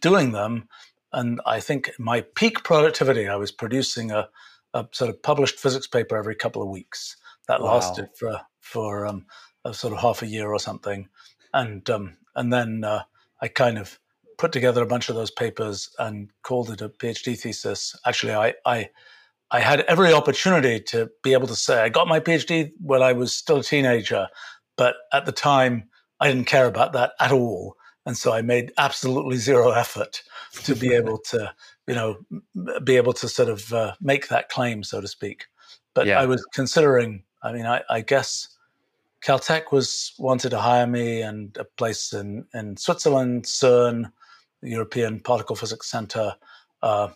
doing 0.00 0.32
them. 0.32 0.68
And 1.12 1.40
I 1.46 1.60
think 1.60 1.92
my 1.98 2.22
peak 2.34 2.64
productivity, 2.64 3.28
I 3.28 3.36
was 3.36 3.52
producing 3.52 4.10
a, 4.10 4.28
a 4.74 4.86
sort 4.92 5.08
of 5.08 5.22
published 5.22 5.60
physics 5.60 5.86
paper 5.86 6.16
every 6.16 6.34
couple 6.34 6.62
of 6.62 6.68
weeks. 6.68 7.16
That 7.48 7.60
wow. 7.60 7.74
lasted 7.74 8.08
for 8.18 8.40
for 8.60 9.06
um, 9.06 9.26
a 9.64 9.74
sort 9.74 9.92
of 9.92 10.00
half 10.00 10.22
a 10.22 10.26
year 10.26 10.52
or 10.52 10.58
something, 10.58 11.08
and 11.52 11.88
um, 11.90 12.16
and 12.34 12.52
then 12.52 12.84
uh, 12.84 13.02
I 13.40 13.48
kind 13.48 13.78
of 13.78 13.98
put 14.38 14.52
together 14.52 14.82
a 14.82 14.86
bunch 14.86 15.08
of 15.08 15.14
those 15.14 15.30
papers 15.30 15.90
and 15.98 16.30
called 16.42 16.70
it 16.70 16.80
a 16.80 16.88
PhD 16.88 17.38
thesis. 17.38 17.96
Actually, 18.06 18.34
I, 18.34 18.54
I 18.66 18.90
I 19.50 19.60
had 19.60 19.80
every 19.82 20.12
opportunity 20.12 20.80
to 20.80 21.10
be 21.22 21.32
able 21.32 21.46
to 21.46 21.56
say 21.56 21.80
I 21.80 21.88
got 21.88 22.08
my 22.08 22.20
PhD 22.20 22.72
when 22.80 23.02
I 23.02 23.12
was 23.12 23.34
still 23.34 23.58
a 23.58 23.62
teenager, 23.62 24.28
but 24.76 24.96
at 25.12 25.26
the 25.26 25.32
time 25.32 25.88
I 26.20 26.28
didn't 26.28 26.46
care 26.46 26.66
about 26.66 26.92
that 26.94 27.12
at 27.20 27.32
all, 27.32 27.76
and 28.06 28.16
so 28.16 28.32
I 28.32 28.42
made 28.42 28.72
absolutely 28.78 29.36
zero 29.36 29.70
effort 29.70 30.22
to 30.64 30.74
be 30.74 30.92
able 31.00 31.18
to, 31.18 31.52
you 31.86 31.94
know, 31.94 32.18
be 32.82 32.96
able 32.96 33.12
to 33.14 33.28
sort 33.28 33.48
of 33.48 33.72
uh, 33.72 33.94
make 34.00 34.28
that 34.28 34.48
claim, 34.48 34.82
so 34.82 35.00
to 35.00 35.08
speak. 35.08 35.46
But 35.94 36.06
yeah. 36.06 36.20
I 36.20 36.26
was 36.26 36.44
considering. 36.52 37.22
I 37.44 37.52
mean, 37.52 37.66
I, 37.66 37.82
I 37.88 38.00
guess 38.00 38.48
Caltech 39.24 39.70
was 39.70 40.14
wanted 40.18 40.50
to 40.50 40.58
hire 40.58 40.86
me, 40.86 41.22
and 41.22 41.56
a 41.56 41.64
place 41.64 42.12
in 42.12 42.46
in 42.52 42.76
Switzerland, 42.76 43.44
CERN, 43.44 44.10
the 44.62 44.70
European 44.70 45.20
Particle 45.20 45.54
Physics 45.54 45.88
Center, 45.88 46.34
uh, 46.82 47.08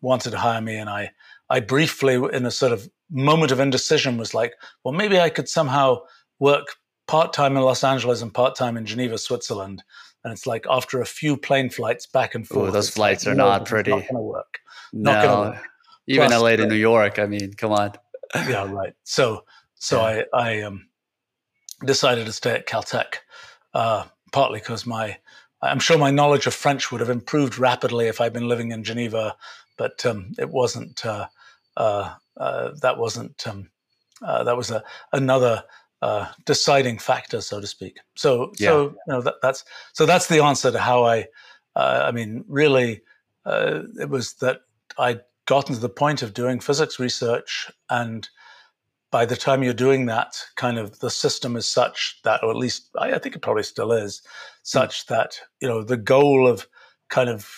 wanted 0.00 0.30
to 0.30 0.38
hire 0.38 0.60
me, 0.60 0.76
and 0.76 0.90
I 0.90 1.12
I 1.50 1.60
briefly, 1.60 2.14
in 2.32 2.44
a 2.44 2.50
sort 2.50 2.72
of 2.72 2.88
moment 3.10 3.52
of 3.52 3.60
indecision, 3.60 4.18
was 4.18 4.34
like, 4.34 4.54
well, 4.84 4.92
maybe 4.92 5.20
I 5.20 5.30
could 5.30 5.48
somehow 5.48 6.00
work 6.38 6.76
part 7.06 7.32
time 7.32 7.56
in 7.56 7.62
Los 7.62 7.84
Angeles 7.84 8.22
and 8.22 8.32
part 8.32 8.54
time 8.54 8.76
in 8.76 8.86
Geneva, 8.86 9.18
Switzerland. 9.18 9.82
And 10.24 10.32
it's 10.32 10.46
like 10.46 10.66
after 10.68 11.00
a 11.00 11.06
few 11.06 11.36
plane 11.36 11.70
flights 11.70 12.06
back 12.06 12.34
and 12.34 12.46
forth. 12.46 12.68
Ooh, 12.68 12.72
those 12.72 12.90
flights 12.90 13.24
like, 13.24 13.32
are 13.32 13.36
not 13.36 13.64
pretty. 13.64 13.90
Not 13.90 14.00
going 14.00 14.14
to 14.14 14.20
work. 14.20 14.58
No, 14.92 15.12
not 15.12 15.24
gonna 15.24 15.50
work. 15.50 15.68
even 16.06 16.26
Plus, 16.26 16.42
LA 16.42 16.56
to 16.56 16.66
New 16.66 16.74
York. 16.74 17.18
I 17.18 17.26
mean, 17.26 17.54
come 17.54 17.72
on. 17.72 17.92
yeah, 18.34 18.70
right. 18.70 18.94
So, 19.04 19.44
so 19.78 20.00
yeah. 20.00 20.24
I, 20.32 20.50
I 20.50 20.62
um, 20.62 20.88
decided 21.84 22.26
to 22.26 22.32
stay 22.32 22.52
at 22.52 22.66
Caltech, 22.66 23.16
uh, 23.74 24.04
partly 24.32 24.60
because 24.60 24.86
my, 24.86 25.18
I'm 25.62 25.78
sure 25.78 25.98
my 25.98 26.10
knowledge 26.10 26.46
of 26.46 26.54
French 26.54 26.90
would 26.90 27.00
have 27.00 27.10
improved 27.10 27.58
rapidly 27.58 28.06
if 28.06 28.20
I'd 28.20 28.32
been 28.32 28.48
living 28.48 28.72
in 28.72 28.84
Geneva, 28.84 29.36
but 29.76 30.04
um, 30.04 30.32
it 30.38 30.50
wasn't. 30.50 31.04
Uh, 31.04 31.26
uh, 31.76 32.14
uh 32.36 32.72
that 32.82 32.98
wasn't. 32.98 33.46
Um, 33.46 33.70
uh, 34.22 34.42
that 34.44 34.56
was 34.56 34.70
a, 34.72 34.82
another 35.12 35.62
uh, 36.02 36.26
deciding 36.44 36.98
factor, 36.98 37.40
so 37.40 37.60
to 37.60 37.66
speak. 37.66 37.98
So, 38.16 38.52
yeah. 38.58 38.68
so 38.68 38.82
you 38.82 38.96
know 39.06 39.20
that, 39.22 39.34
that's 39.42 39.64
so 39.92 40.06
that's 40.06 40.26
the 40.26 40.42
answer 40.42 40.70
to 40.72 40.78
how 40.78 41.04
I. 41.04 41.26
I 41.76 42.10
mean, 42.10 42.44
really, 42.48 43.02
it 43.46 44.10
was 44.10 44.34
that 44.34 44.62
I'd 44.98 45.20
gotten 45.46 45.76
to 45.76 45.80
the 45.80 45.88
point 45.88 46.22
of 46.22 46.34
doing 46.34 46.58
physics 46.58 46.98
research 46.98 47.70
and 47.88 48.28
by 49.10 49.24
the 49.24 49.36
time 49.36 49.62
you're 49.62 49.72
doing 49.72 50.06
that, 50.06 50.36
kind 50.56 50.78
of 50.78 50.98
the 51.00 51.10
system 51.10 51.56
is 51.56 51.66
such 51.66 52.20
that, 52.24 52.42
or 52.42 52.50
at 52.50 52.56
least 52.56 52.90
I, 52.98 53.14
I 53.14 53.18
think 53.18 53.36
it 53.36 53.42
probably 53.42 53.62
still 53.62 53.92
is, 53.92 54.22
such 54.62 55.04
mm. 55.04 55.08
that 55.08 55.40
you 55.60 55.68
know 55.68 55.82
the 55.82 55.96
goal 55.96 56.46
of 56.46 56.66
kind 57.08 57.30
of 57.30 57.48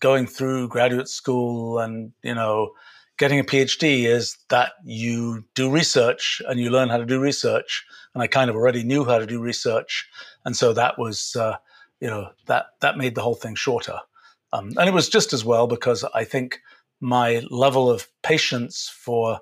going 0.00 0.26
through 0.26 0.68
graduate 0.68 1.08
school 1.08 1.78
and 1.78 2.12
you 2.22 2.34
know 2.34 2.70
getting 3.18 3.38
a 3.38 3.44
PhD 3.44 4.04
is 4.04 4.36
that 4.48 4.72
you 4.84 5.44
do 5.54 5.70
research 5.70 6.42
and 6.48 6.58
you 6.58 6.70
learn 6.70 6.88
how 6.88 6.96
to 6.96 7.06
do 7.06 7.20
research. 7.20 7.84
And 8.12 8.22
I 8.22 8.26
kind 8.26 8.50
of 8.50 8.56
already 8.56 8.82
knew 8.82 9.04
how 9.04 9.18
to 9.18 9.26
do 9.26 9.40
research, 9.40 10.08
and 10.44 10.56
so 10.56 10.72
that 10.72 10.98
was 10.98 11.34
uh, 11.36 11.56
you 12.00 12.08
know 12.08 12.30
that 12.46 12.66
that 12.80 12.96
made 12.98 13.14
the 13.14 13.22
whole 13.22 13.34
thing 13.34 13.54
shorter. 13.54 13.98
Um, 14.52 14.72
and 14.76 14.88
it 14.88 14.94
was 14.94 15.08
just 15.08 15.32
as 15.32 15.44
well 15.44 15.66
because 15.66 16.04
I 16.14 16.22
think 16.22 16.60
my 17.00 17.42
level 17.50 17.90
of 17.90 18.06
patience 18.22 18.88
for 18.88 19.40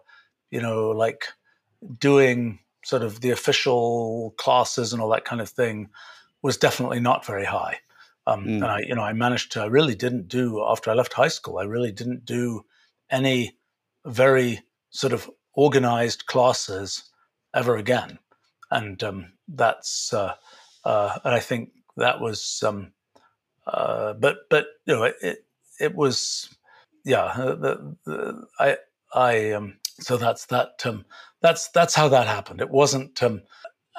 you 0.50 0.62
know 0.62 0.88
like 0.90 1.26
doing 1.98 2.58
sort 2.84 3.02
of 3.02 3.20
the 3.20 3.30
official 3.30 4.34
classes 4.36 4.92
and 4.92 5.00
all 5.00 5.08
that 5.10 5.24
kind 5.24 5.40
of 5.40 5.48
thing 5.48 5.88
was 6.42 6.56
definitely 6.56 7.00
not 7.00 7.24
very 7.24 7.44
high. 7.44 7.78
Um, 8.26 8.44
mm. 8.44 8.54
And 8.54 8.64
I, 8.64 8.80
you 8.80 8.94
know, 8.94 9.02
I 9.02 9.12
managed 9.12 9.52
to. 9.52 9.62
I 9.62 9.66
really 9.66 9.94
didn't 9.94 10.28
do 10.28 10.64
after 10.64 10.90
I 10.90 10.94
left 10.94 11.12
high 11.12 11.28
school. 11.28 11.58
I 11.58 11.64
really 11.64 11.92
didn't 11.92 12.24
do 12.24 12.64
any 13.10 13.56
very 14.04 14.60
sort 14.90 15.12
of 15.12 15.30
organized 15.54 16.26
classes 16.26 17.04
ever 17.54 17.76
again. 17.76 18.18
And 18.70 19.02
um, 19.02 19.32
that's, 19.48 20.12
uh, 20.12 20.34
uh, 20.84 21.18
and 21.24 21.34
I 21.34 21.40
think 21.40 21.70
that 21.96 22.20
was, 22.20 22.62
um, 22.66 22.92
uh, 23.66 24.14
but 24.14 24.48
but 24.48 24.66
you 24.86 24.94
know, 24.94 25.02
it 25.04 25.44
it 25.80 25.94
was, 25.94 26.48
yeah. 27.04 27.32
The, 27.36 27.96
the, 28.04 28.46
I 28.58 28.76
I 29.14 29.50
um, 29.52 29.76
so 30.00 30.16
that's 30.16 30.46
that 30.46 30.80
um, 30.84 31.04
that's 31.42 31.68
that's 31.68 31.94
how 31.94 32.08
that 32.08 32.26
happened. 32.26 32.60
It 32.60 32.70
wasn't 32.70 33.22
um, 33.22 33.42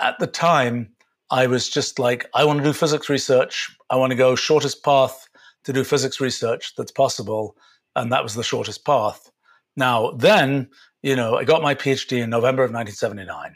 at 0.02 0.18
the 0.20 0.28
time. 0.28 0.90
I 1.30 1.48
was 1.48 1.70
just 1.70 2.00
like, 2.00 2.30
I 2.34 2.46
want 2.46 2.60
to 2.60 2.64
do 2.64 2.74
physics 2.74 3.10
research. 3.10 3.76
I 3.90 3.96
want 3.96 4.12
to 4.12 4.16
go 4.16 4.36
shortest 4.36 4.84
path 4.84 5.28
to 5.64 5.74
do 5.74 5.84
physics 5.84 6.20
research 6.20 6.74
that's 6.76 6.92
possible, 6.92 7.56
and 7.96 8.12
that 8.12 8.24
was 8.24 8.36
the 8.36 8.44
shortest 8.44 8.86
path. 8.86 9.32
Now, 9.76 10.12
then, 10.12 10.70
you 11.02 11.16
know, 11.16 11.36
I 11.38 11.44
got 11.44 11.64
my 11.64 11.74
PhD 11.74 12.22
in 12.22 12.30
November 12.30 12.64
of 12.64 12.72
1979, 12.72 13.56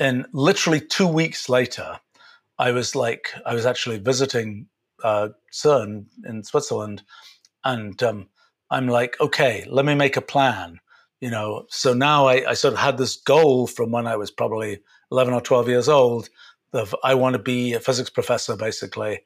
and 0.00 0.26
literally 0.32 0.80
two 0.80 1.06
weeks 1.06 1.48
later, 1.48 2.00
I 2.58 2.72
was 2.72 2.96
like, 2.96 3.28
I 3.46 3.54
was 3.54 3.66
actually 3.66 3.98
visiting 3.98 4.66
uh, 5.04 5.28
CERN 5.52 6.06
in 6.26 6.42
Switzerland, 6.42 7.04
and 7.64 8.02
um, 8.02 8.28
I'm 8.70 8.88
like, 8.88 9.20
okay, 9.20 9.64
let 9.68 9.84
me 9.84 9.94
make 9.94 10.16
a 10.16 10.22
plan 10.22 10.80
you 11.20 11.30
know 11.30 11.64
so 11.68 11.92
now 11.92 12.26
I, 12.26 12.50
I, 12.50 12.54
sort 12.54 12.74
of 12.74 12.80
had 12.80 12.98
this 12.98 13.16
goal 13.16 13.66
from 13.66 13.90
when 13.90 14.06
i 14.06 14.16
was 14.16 14.30
probably 14.30 14.80
11 15.10 15.34
or 15.34 15.40
12 15.40 15.68
years 15.68 15.88
old 15.88 16.28
of 16.72 16.94
i 17.02 17.14
want 17.14 17.34
to 17.34 17.38
be 17.38 17.74
a 17.74 17.80
physics 17.80 18.10
professor 18.10 18.56
basically. 18.56 19.20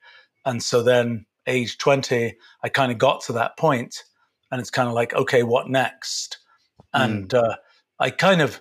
And 0.45 0.61
so 0.63 0.83
then 0.83 1.27
age 1.47 1.79
20 1.79 2.37
i 2.63 2.69
kind 2.69 2.93
of 2.93 2.99
got 2.99 3.23
to 3.23 3.33
that 3.35 3.57
point 3.57 4.05
and 4.51 4.61
it's 4.61 4.71
kind 4.71 4.89
of 4.89 4.95
like 4.95 5.15
okay 5.15 5.43
what 5.43 5.69
next? 5.69 6.39
Mm. 6.95 7.05
and 7.05 7.35
uh, 7.35 7.57
i 7.99 8.11
kind 8.11 8.41
of 8.41 8.61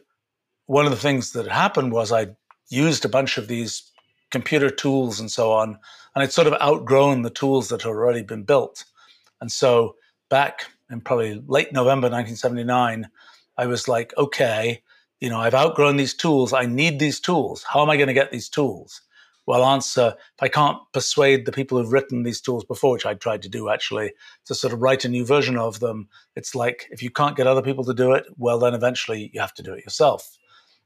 one 0.65 0.85
of 0.85 0.91
the 0.91 0.97
things 0.97 1.33
that 1.33 1.47
happened 1.47 1.91
was 1.91 2.11
i 2.11 2.27
used 2.69 3.05
a 3.05 3.09
bunch 3.09 3.37
of 3.37 3.47
these 3.47 3.91
computer 4.29 4.69
tools 4.69 5.19
and 5.19 5.29
so 5.29 5.51
on 5.51 5.77
and 6.15 6.23
i'd 6.23 6.31
sort 6.31 6.47
of 6.47 6.53
outgrown 6.61 7.21
the 7.21 7.29
tools 7.29 7.69
that 7.69 7.81
had 7.81 7.89
already 7.89 8.23
been 8.23 8.43
built. 8.43 8.85
And 9.39 9.51
so 9.51 9.95
back 10.29 10.67
in 10.91 11.01
probably 11.01 11.41
late 11.47 11.73
November 11.73 12.07
1979, 12.07 13.09
I 13.57 13.65
was 13.65 13.87
like, 13.87 14.13
okay, 14.17 14.81
you 15.19 15.29
know, 15.29 15.39
I've 15.39 15.53
outgrown 15.53 15.97
these 15.97 16.13
tools. 16.13 16.53
I 16.53 16.65
need 16.65 16.99
these 16.99 17.19
tools. 17.19 17.63
How 17.63 17.81
am 17.81 17.89
I 17.89 17.97
going 17.97 18.07
to 18.07 18.13
get 18.13 18.31
these 18.31 18.49
tools? 18.49 19.01
Well, 19.45 19.65
answer 19.65 20.15
if 20.17 20.43
I 20.43 20.47
can't 20.47 20.77
persuade 20.93 21.45
the 21.45 21.51
people 21.51 21.77
who've 21.77 21.91
written 21.91 22.23
these 22.23 22.41
tools 22.41 22.63
before, 22.63 22.93
which 22.93 23.05
I 23.05 23.15
tried 23.15 23.41
to 23.43 23.49
do 23.49 23.69
actually, 23.69 24.13
to 24.45 24.55
sort 24.55 24.73
of 24.73 24.81
write 24.81 25.05
a 25.05 25.09
new 25.09 25.25
version 25.25 25.57
of 25.57 25.79
them, 25.79 26.09
it's 26.35 26.53
like 26.53 26.87
if 26.91 27.01
you 27.01 27.09
can't 27.09 27.35
get 27.35 27.47
other 27.47 27.61
people 27.61 27.83
to 27.85 27.93
do 27.93 28.11
it, 28.11 28.25
well, 28.37 28.59
then 28.59 28.73
eventually 28.73 29.31
you 29.33 29.41
have 29.41 29.53
to 29.55 29.63
do 29.63 29.73
it 29.73 29.83
yourself. 29.83 30.37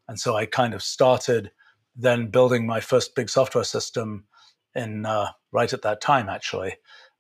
And 0.08 0.20
so 0.20 0.36
I 0.36 0.46
kind 0.46 0.74
of 0.74 0.84
started 0.84 1.52
then 1.96 2.28
building 2.28 2.66
my 2.66 2.80
first 2.80 3.16
big 3.16 3.30
software 3.30 3.64
system 3.64 4.26
in 4.74 5.06
uh, 5.06 5.30
right 5.52 5.72
at 5.72 5.82
that 5.82 6.02
time, 6.02 6.30
actually. 6.30 6.76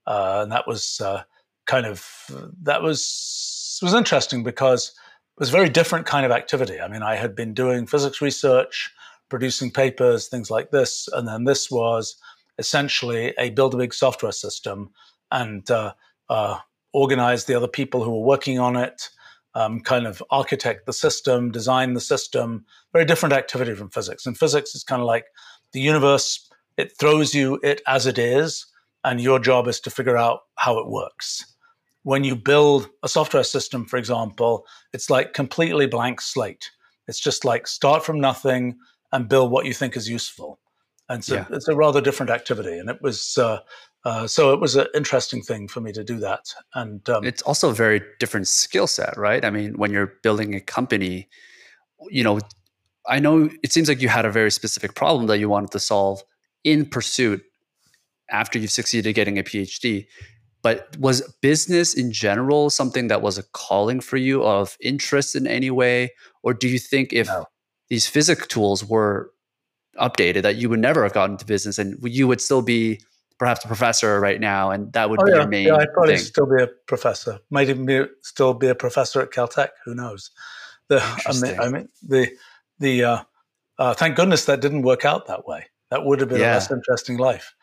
Uh, 0.05 0.41
and 0.43 0.51
that 0.51 0.67
was 0.67 1.01
uh, 1.01 1.23
kind 1.65 1.85
of 1.85 2.29
that 2.63 2.81
was 2.81 3.79
was 3.81 3.93
interesting 3.93 4.43
because 4.43 4.89
it 4.89 5.39
was 5.39 5.49
a 5.49 5.51
very 5.51 5.69
different 5.69 6.05
kind 6.05 6.25
of 6.25 6.31
activity. 6.31 6.79
I 6.79 6.87
mean, 6.87 7.03
I 7.03 7.15
had 7.15 7.35
been 7.35 7.53
doing 7.53 7.85
physics 7.85 8.21
research, 8.21 8.91
producing 9.29 9.71
papers, 9.71 10.27
things 10.27 10.49
like 10.49 10.71
this, 10.71 11.07
and 11.11 11.27
then 11.27 11.43
this 11.43 11.69
was 11.69 12.15
essentially 12.57 13.33
a 13.37 13.49
build 13.49 13.73
a 13.73 13.77
big 13.77 13.93
software 13.93 14.31
system 14.31 14.91
and 15.31 15.69
uh, 15.69 15.93
uh, 16.29 16.59
organize 16.93 17.45
the 17.45 17.55
other 17.55 17.67
people 17.67 18.03
who 18.03 18.11
were 18.11 18.25
working 18.25 18.59
on 18.59 18.77
it 18.77 19.09
um, 19.55 19.79
kind 19.79 20.05
of 20.05 20.21
architect 20.29 20.85
the 20.85 20.93
system, 20.93 21.49
design 21.49 21.93
the 21.93 22.01
system. 22.01 22.65
Very 22.93 23.05
different 23.05 23.33
activity 23.33 23.73
from 23.73 23.89
physics. 23.89 24.25
And 24.25 24.37
physics 24.37 24.75
is 24.75 24.83
kind 24.83 25.01
of 25.01 25.07
like 25.07 25.25
the 25.71 25.79
universe, 25.79 26.49
it 26.77 26.97
throws 26.97 27.33
you 27.33 27.59
it 27.63 27.81
as 27.87 28.05
it 28.05 28.17
is, 28.17 28.65
and 29.03 29.21
your 29.21 29.39
job 29.39 29.67
is 29.67 29.79
to 29.81 29.89
figure 29.89 30.17
out 30.17 30.41
how 30.55 30.77
it 30.77 30.87
works. 30.87 31.54
When 32.05 32.23
you 32.23 32.35
build 32.35 32.87
a 33.01 33.09
software 33.09 33.43
system, 33.43 33.83
for 33.85 33.97
example, 33.97 34.67
it's 34.93 35.09
like 35.09 35.33
completely 35.33 35.87
blank 35.87 36.21
slate. 36.21 36.69
It's 37.07 37.19
just 37.19 37.43
like 37.43 37.65
start 37.65 38.05
from 38.05 38.19
nothing 38.19 38.77
and 39.11 39.27
build 39.27 39.49
what 39.49 39.65
you 39.65 39.73
think 39.73 39.97
is 39.97 40.07
useful. 40.07 40.59
And 41.09 41.23
so 41.23 41.35
yeah. 41.35 41.45
it's 41.49 41.67
a 41.67 41.75
rather 41.75 42.01
different 42.01 42.29
activity. 42.29 42.77
And 42.77 42.91
it 42.91 43.01
was, 43.01 43.39
uh, 43.39 43.57
uh, 44.03 44.27
so 44.27 44.53
it 44.53 44.59
was 44.59 44.75
an 44.75 44.85
interesting 44.93 45.41
thing 45.41 45.67
for 45.67 45.81
me 45.81 45.91
to 45.93 46.03
do 46.03 46.19
that. 46.19 46.45
And 46.75 47.09
um, 47.09 47.23
it's 47.23 47.41
also 47.41 47.71
a 47.71 47.73
very 47.73 48.03
different 48.19 48.47
skill 48.47 48.85
set, 48.85 49.17
right? 49.17 49.43
I 49.43 49.49
mean, 49.49 49.75
when 49.75 49.91
you're 49.91 50.13
building 50.21 50.53
a 50.53 50.61
company, 50.61 51.27
you 52.09 52.23
know, 52.23 52.39
I 53.07 53.17
know 53.17 53.49
it 53.63 53.73
seems 53.73 53.89
like 53.89 53.99
you 53.99 54.09
had 54.09 54.25
a 54.25 54.31
very 54.31 54.51
specific 54.51 54.93
problem 54.93 55.25
that 55.25 55.39
you 55.39 55.49
wanted 55.49 55.71
to 55.71 55.79
solve 55.79 56.21
in 56.63 56.85
pursuit 56.85 57.41
after 58.29 58.59
you've 58.59 58.69
succeeded 58.69 59.13
getting 59.13 59.39
a 59.39 59.43
PhD. 59.43 60.05
But 60.65 60.97
was 60.97 61.21
business 61.43 61.93
in 61.93 62.11
general 62.11 62.71
something 62.71 63.07
that 63.09 63.21
was 63.21 63.37
a 63.37 63.43
calling 63.53 63.99
for 63.99 64.17
you 64.17 64.43
of 64.43 64.77
interest 64.81 65.35
in 65.35 65.45
any 65.45 65.69
way? 65.69 66.09
Or 66.41 66.55
do 66.55 66.67
you 66.67 66.79
think 66.79 67.13
if 67.13 67.27
no. 67.27 67.45
these 67.87 68.07
physics 68.07 68.47
tools 68.47 68.83
were 68.83 69.29
updated, 70.01 70.41
that 70.41 70.55
you 70.55 70.67
would 70.69 70.79
never 70.79 71.03
have 71.03 71.13
gotten 71.13 71.33
into 71.33 71.45
business 71.45 71.77
and 71.77 71.99
you 72.01 72.27
would 72.27 72.41
still 72.41 72.63
be 72.63 72.99
perhaps 73.37 73.63
a 73.63 73.67
professor 73.67 74.19
right 74.19 74.39
now, 74.39 74.71
and 74.71 74.91
that 74.93 75.11
would 75.11 75.19
oh, 75.21 75.25
be 75.25 75.31
yeah. 75.33 75.37
your 75.37 75.47
main. 75.47 75.67
Yeah, 75.67 75.75
I'd 75.75 75.93
probably 75.93 76.15
thing. 76.15 76.25
still 76.25 76.47
be 76.47 76.63
a 76.63 76.67
professor. 76.87 77.37
Might 77.51 77.69
even 77.69 77.85
be, 77.85 78.05
still 78.23 78.55
be 78.55 78.67
a 78.67 78.73
professor 78.73 79.21
at 79.21 79.29
Caltech. 79.29 79.69
Who 79.85 79.93
knows? 79.93 80.31
The, 80.87 80.97
I 81.27 81.41
mean, 81.41 81.59
I 81.59 81.69
mean, 81.69 81.89
the 82.01 82.31
the 82.79 83.03
uh, 83.03 83.23
uh, 83.77 83.93
thank 83.93 84.15
goodness 84.15 84.45
that 84.45 84.61
didn't 84.61 84.81
work 84.81 85.05
out 85.05 85.27
that 85.27 85.45
way. 85.45 85.67
That 85.91 86.05
would 86.05 86.19
have 86.21 86.29
been 86.29 86.39
yeah. 86.39 86.53
a 86.53 86.55
less 86.55 86.71
interesting 86.71 87.17
life. 87.17 87.53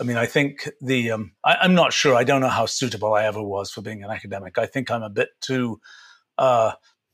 I 0.00 0.04
mean, 0.04 0.16
I 0.16 0.26
think 0.26 0.68
the 0.80 1.10
um, 1.10 1.32
I, 1.44 1.64
am 1.64 1.74
not 1.74 1.92
sure. 1.92 2.14
I 2.14 2.24
don't 2.24 2.40
know 2.40 2.48
how 2.48 2.66
suitable 2.66 3.14
I 3.14 3.24
ever 3.24 3.42
was 3.42 3.70
for 3.70 3.82
being 3.82 4.04
an 4.04 4.10
academic. 4.10 4.58
I 4.58 4.66
think 4.66 4.90
I'm 4.90 5.02
a 5.02 5.10
bit 5.10 5.30
too 5.40 5.80
uh, 6.38 6.72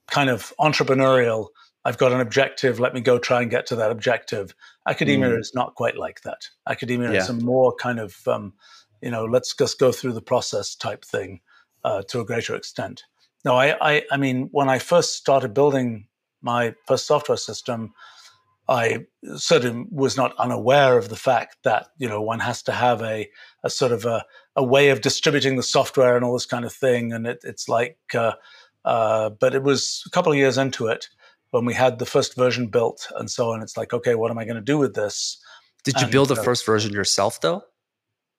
kind 0.09 0.29
of 0.29 0.53
entrepreneurial 0.61 1.49
I've 1.85 1.99
got 1.99 2.13
an 2.13 2.21
objective. 2.21 2.81
Let 2.81 2.95
me 2.95 3.01
go 3.01 3.19
try 3.19 3.43
and 3.43 3.51
get 3.51 3.67
to 3.67 3.77
that 3.77 3.91
objective. 3.91 4.55
Academia 4.89 5.31
mm. 5.31 5.41
is 5.41 5.53
not 5.55 5.75
quite 5.75 5.97
like 5.97 6.23
that. 6.23 6.49
Academia 6.67 7.13
yeah. 7.13 7.19
is 7.19 7.29
a 7.29 7.35
more 7.35 7.75
kind 7.75 8.01
of, 8.01 8.17
um, 8.27 8.55
you 9.03 9.11
know, 9.11 9.27
let's 9.27 9.55
just 9.55 9.79
go 9.79 9.93
through 9.93 10.15
the 10.15 10.23
process 10.23 10.75
type 10.75 11.05
thing 11.05 11.41
uh, 11.85 12.03
to 12.09 12.21
a 12.21 12.25
greater 12.25 12.55
extent. 12.55 13.05
No, 13.45 13.55
I, 13.55 13.77
I, 13.81 14.03
I 14.11 14.17
mean, 14.17 14.49
when 14.53 14.71
I 14.71 14.79
first 14.79 15.15
started 15.15 15.53
building 15.53 16.07
my 16.41 16.75
first 16.87 17.07
software 17.07 17.37
system, 17.37 17.93
I 18.69 19.07
certainly 19.37 19.87
was 19.91 20.17
not 20.17 20.35
unaware 20.37 20.97
of 20.97 21.09
the 21.11 21.17
fact 21.17 21.59
that 21.65 21.89
you 21.99 22.09
know 22.09 22.23
one 22.23 22.41
has 22.41 22.63
to 22.65 22.73
have 22.73 23.03
a, 23.03 23.29
a 23.63 23.71
sort 23.71 23.93
of 23.93 24.05
a, 24.05 24.25
a 24.57 24.65
way 24.65 24.91
of 24.91 25.01
distributing 25.01 25.57
the 25.57 25.63
software 25.63 26.17
and 26.17 26.25
all 26.25 26.33
this 26.33 26.47
kind 26.47 26.65
of 26.65 26.73
thing, 26.73 27.13
and 27.13 27.27
it, 27.27 27.41
it's 27.45 27.69
like, 27.69 27.99
uh, 28.15 28.33
uh, 28.85 29.31
but 29.31 29.55
it 29.55 29.63
was 29.63 30.03
a 30.07 30.11
couple 30.11 30.33
of 30.33 30.39
years 30.39 30.59
into 30.59 30.87
it 30.87 31.09
when 31.55 31.65
we 31.65 31.73
had 31.75 32.01
the 32.01 32.07
first 32.07 32.35
version 32.35 32.67
built 32.67 33.07
and 33.17 33.31
so 33.31 33.53
on, 33.53 33.63
it's 33.63 33.77
like, 33.77 33.93
okay, 33.93 34.17
what 34.17 34.29
am 34.33 34.39
I 34.39 34.45
going 34.45 34.57
to 34.57 34.61
do 34.61 34.77
with 34.77 34.95
this? 34.95 35.41
Did 35.85 36.01
you 36.01 36.09
build 36.09 36.29
the 36.29 36.35
uh, 36.35 36.43
first 36.43 36.67
version 36.67 36.93
yourself 36.93 37.41
though? 37.41 37.63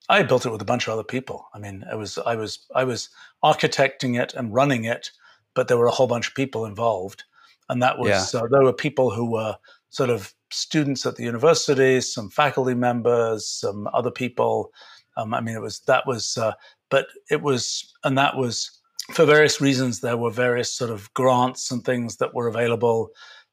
I 0.09 0.21
built 0.23 0.45
it 0.45 0.51
with 0.51 0.61
a 0.61 0.65
bunch 0.65 0.85
of 0.85 0.93
other 0.93 1.03
people. 1.03 1.47
I 1.53 1.59
mean, 1.59 1.85
it 1.89 1.97
was 1.97 2.17
I 2.17 2.35
was 2.35 2.65
I 2.75 2.83
was 2.83 3.09
architecting 3.41 4.21
it 4.21 4.33
and 4.33 4.53
running 4.53 4.83
it, 4.83 5.11
but 5.53 5.69
there 5.69 5.77
were 5.77 5.87
a 5.87 5.91
whole 5.91 6.07
bunch 6.07 6.27
of 6.27 6.35
people 6.35 6.65
involved, 6.65 7.23
and 7.69 7.81
that 7.81 7.97
was 7.97 8.33
yeah. 8.33 8.41
uh, 8.41 8.47
there 8.51 8.63
were 8.63 8.73
people 8.73 9.11
who 9.11 9.31
were 9.31 9.55
sort 9.95 10.09
of 10.09 10.33
students 10.51 11.05
at 11.05 11.15
the 11.15 11.23
university, 11.23 12.01
some 12.01 12.29
faculty 12.29 12.73
members, 12.73 13.47
some 13.47 13.87
other 13.93 14.11
people. 14.11 14.73
Um, 15.15 15.33
I 15.33 15.39
mean, 15.39 15.55
it 15.55 15.61
was 15.61 15.79
that 15.87 16.05
was, 16.05 16.37
uh, 16.37 16.51
but 16.89 17.07
it 17.31 17.41
was, 17.41 17.93
and 18.03 18.17
that 18.17 18.35
was 18.35 18.81
for 19.13 19.23
various 19.23 19.61
reasons, 19.61 20.01
there 20.01 20.17
were 20.17 20.31
various 20.31 20.69
sort 20.69 20.91
of 20.91 21.13
grants 21.13 21.71
and 21.71 21.85
things 21.85 22.17
that 22.17 22.33
were 22.33 22.49
available 22.49 23.11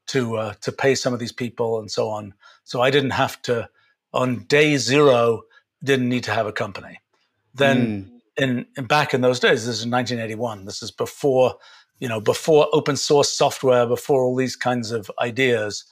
to 0.08 0.36
uh, 0.36 0.54
to 0.62 0.72
pay 0.72 0.96
some 0.96 1.14
of 1.14 1.20
these 1.20 1.30
people 1.44 1.78
and 1.78 1.90
so 1.90 2.08
on. 2.08 2.34
So 2.64 2.80
I 2.80 2.90
didn't 2.90 3.10
have 3.10 3.40
to 3.42 3.68
on 4.12 4.44
day 4.48 4.76
zero 4.78 5.42
didn't 5.84 6.08
need 6.08 6.24
to 6.24 6.32
have 6.32 6.48
a 6.48 6.52
company. 6.52 6.98
Then 7.54 8.10
mm. 8.38 8.42
in, 8.42 8.66
in, 8.76 8.86
back 8.86 9.14
in 9.14 9.20
those 9.20 9.38
days, 9.38 9.64
this 9.64 9.78
is 9.78 9.86
1981. 9.86 10.64
This 10.64 10.82
is 10.82 10.90
before 10.90 11.54
you 12.00 12.08
know 12.08 12.20
before 12.20 12.66
open 12.72 12.96
source 12.96 13.32
software, 13.32 13.86
before 13.86 14.24
all 14.24 14.34
these 14.34 14.56
kinds 14.56 14.90
of 14.90 15.08
ideas. 15.20 15.84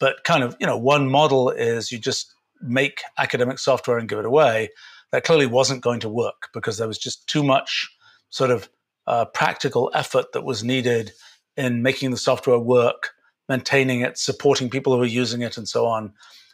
But 0.00 0.24
kind 0.24 0.42
of 0.42 0.56
you 0.60 0.66
know 0.66 0.76
one 0.76 1.10
model 1.10 1.50
is 1.50 1.92
you 1.92 1.98
just 1.98 2.34
make 2.60 3.02
academic 3.18 3.58
software 3.58 3.98
and 3.98 4.08
give 4.08 4.18
it 4.18 4.24
away. 4.24 4.70
That 5.12 5.24
clearly 5.24 5.46
wasn't 5.46 5.82
going 5.82 6.00
to 6.00 6.08
work 6.08 6.48
because 6.52 6.78
there 6.78 6.88
was 6.88 6.98
just 6.98 7.28
too 7.28 7.44
much 7.44 7.88
sort 8.30 8.50
of 8.50 8.68
uh, 9.06 9.26
practical 9.26 9.90
effort 9.94 10.32
that 10.32 10.44
was 10.44 10.64
needed 10.64 11.12
in 11.56 11.82
making 11.82 12.10
the 12.10 12.16
software 12.16 12.58
work, 12.58 13.10
maintaining 13.48 14.00
it, 14.00 14.18
supporting 14.18 14.70
people 14.70 14.92
who 14.92 14.98
were 14.98 15.04
using 15.04 15.42
it, 15.42 15.56
and 15.56 15.68
so 15.68 15.86
on. 15.86 16.12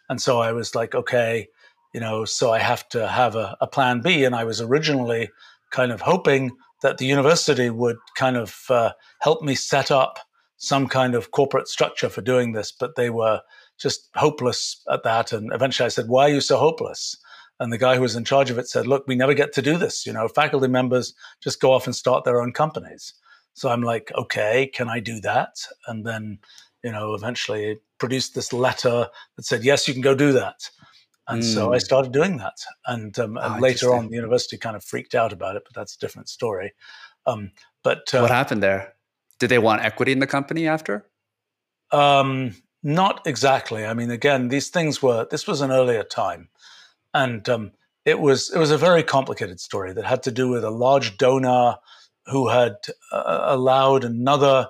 And 0.09 0.21
so 0.21 0.41
I 0.41 0.53
was 0.53 0.75
like, 0.75 0.95
okay, 0.95 1.49
you 1.95 2.01
know, 2.01 2.25
so 2.25 2.53
I 2.53 2.59
have 2.59 2.89
to 2.91 3.09
have 3.09 3.37
a, 3.37 3.57
a 3.61 3.67
plan 3.67 4.01
B. 4.01 4.25
And 4.25 4.35
I 4.35 4.45
was 4.45 4.61
originally 4.61 5.31
kind 5.71 5.93
of 5.93 6.01
hoping 6.01 6.51
that 6.83 6.99
the 6.99 7.07
university 7.07 7.71
would 7.71 7.97
kind 8.17 8.37
of 8.37 8.65
uh, 8.69 8.93
help 9.21 9.43
me 9.43 9.55
set 9.55 9.91
up 9.91 10.19
some 10.61 10.87
kind 10.87 11.15
of 11.15 11.31
corporate 11.31 11.69
structure 11.69 12.11
for 12.11 12.21
doing 12.21 12.53
this, 12.53 12.71
but 12.71 12.95
they 12.95 13.11
were 13.11 13.41
just 13.79 14.11
hopeless 14.15 14.83
at 14.91 15.03
that. 15.03 15.33
And 15.33 15.51
eventually 15.53 15.87
I 15.87 15.89
said, 15.89 16.09
Why 16.09 16.25
are 16.27 16.35
you 16.35 16.41
so 16.41 16.59
hopeless? 16.59 17.17
And 17.61 17.71
the 17.71 17.79
guy 17.79 17.95
who 17.95 18.01
was 18.01 18.17
in 18.17 18.25
charge 18.25 18.51
of 18.51 18.59
it 18.59 18.69
said, 18.69 18.87
look, 18.87 19.05
we 19.07 19.15
never 19.15 19.35
get 19.35 19.53
to 19.53 19.63
do 19.63 19.77
this. 19.77 20.07
You 20.07 20.15
know, 20.15 20.29
faculty 20.29 20.67
members 20.67 21.13
just 21.43 21.61
go 21.61 21.73
off 21.73 21.87
and 21.87 21.95
start 21.95 22.25
their 22.25 22.41
own 22.41 22.53
companies. 22.53 23.13
So 23.53 23.69
I'm 23.69 23.83
like, 23.83 24.11
okay, 24.17 24.71
can 24.73 24.89
I 24.89 24.99
do 24.99 25.21
that? 25.21 25.57
And 25.87 26.07
then, 26.07 26.39
you 26.83 26.91
know, 26.91 27.13
eventually 27.13 27.79
produced 27.99 28.35
this 28.35 28.55
letter 28.55 29.09
that 29.37 29.45
said, 29.45 29.63
yes, 29.63 29.87
you 29.87 29.93
can 29.93 30.03
go 30.03 30.15
do 30.15 30.33
that. 30.33 30.71
And 31.29 31.43
mm. 31.43 31.55
so 31.55 31.75
I 31.75 31.77
hmm. 31.77 31.81
started 31.81 32.13
doing 32.13 32.39
that. 32.39 32.57
And, 32.87 33.17
um, 33.19 33.37
and 33.37 33.57
oh, 33.57 33.59
later 33.59 33.93
on, 33.93 34.09
the 34.09 34.17
university 34.17 34.57
kind 34.57 34.75
of 34.75 34.83
freaked 34.83 35.15
out 35.15 35.33
about 35.33 35.55
it, 35.57 35.63
but 35.65 35.75
that's 35.75 35.97
a 35.97 35.99
different 35.99 36.31
story. 36.31 36.73
Um, 37.27 37.53
but 37.85 38.13
uh, 38.15 38.21
what 38.21 38.31
happened 38.31 38.63
there? 38.63 38.95
Did 39.41 39.51
they 39.51 39.59
want 39.59 39.83
equity 39.83 40.13
in 40.13 40.21
the 40.21 40.27
company 40.27 40.69
after? 40.69 41.07
Um, 41.91 42.55
not 42.83 43.27
exactly. 43.27 43.85
I 43.85 43.95
mean, 43.95 44.11
again, 44.11 44.49
these 44.49 44.69
things 44.69 45.03
were, 45.03 45.27
this 45.29 45.49
was 45.49 45.61
an 45.61 45.73
earlier 45.73 46.05
time 46.05 46.49
and 47.15 47.49
um, 47.49 47.73
it 48.05 48.21
was 48.21 48.51
it 48.55 48.59
was 48.59 48.71
a 48.71 48.79
very 48.79 49.03
complicated 49.03 49.61
story 49.61 49.93
that 49.93 50.05
had 50.05 50.23
to 50.25 50.31
do 50.31 50.49
with 50.49 50.65
a 50.65 50.71
large 50.71 51.17
donor 51.17 51.77
who 52.27 52.49
had 52.49 52.77
uh, 53.13 53.43
allowed 53.47 54.05
another 54.05 54.69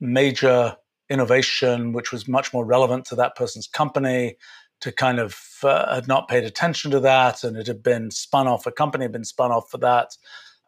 major 0.00 0.76
innovation, 1.10 1.92
which 1.92 2.12
was 2.12 2.28
much 2.28 2.52
more 2.52 2.64
relevant 2.64 3.04
to 3.06 3.14
that 3.16 3.34
person's 3.34 3.66
company, 3.66 4.36
to 4.80 4.92
kind 4.92 5.18
of 5.18 5.38
uh, 5.62 5.94
had 5.94 6.08
not 6.08 6.28
paid 6.28 6.44
attention 6.44 6.90
to 6.90 7.00
that, 7.00 7.44
and 7.44 7.56
it 7.56 7.66
had 7.66 7.82
been 7.82 8.10
spun 8.10 8.46
off. 8.46 8.66
A 8.66 8.72
company 8.72 9.04
had 9.04 9.12
been 9.12 9.24
spun 9.24 9.50
off 9.50 9.70
for 9.70 9.78
that, 9.78 10.16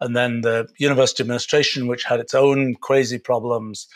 and 0.00 0.16
then 0.16 0.40
the 0.40 0.68
university 0.78 1.22
administration, 1.22 1.86
which 1.86 2.04
had 2.04 2.20
its 2.20 2.34
own 2.34 2.74
crazy 2.76 3.18
problems, 3.18 3.86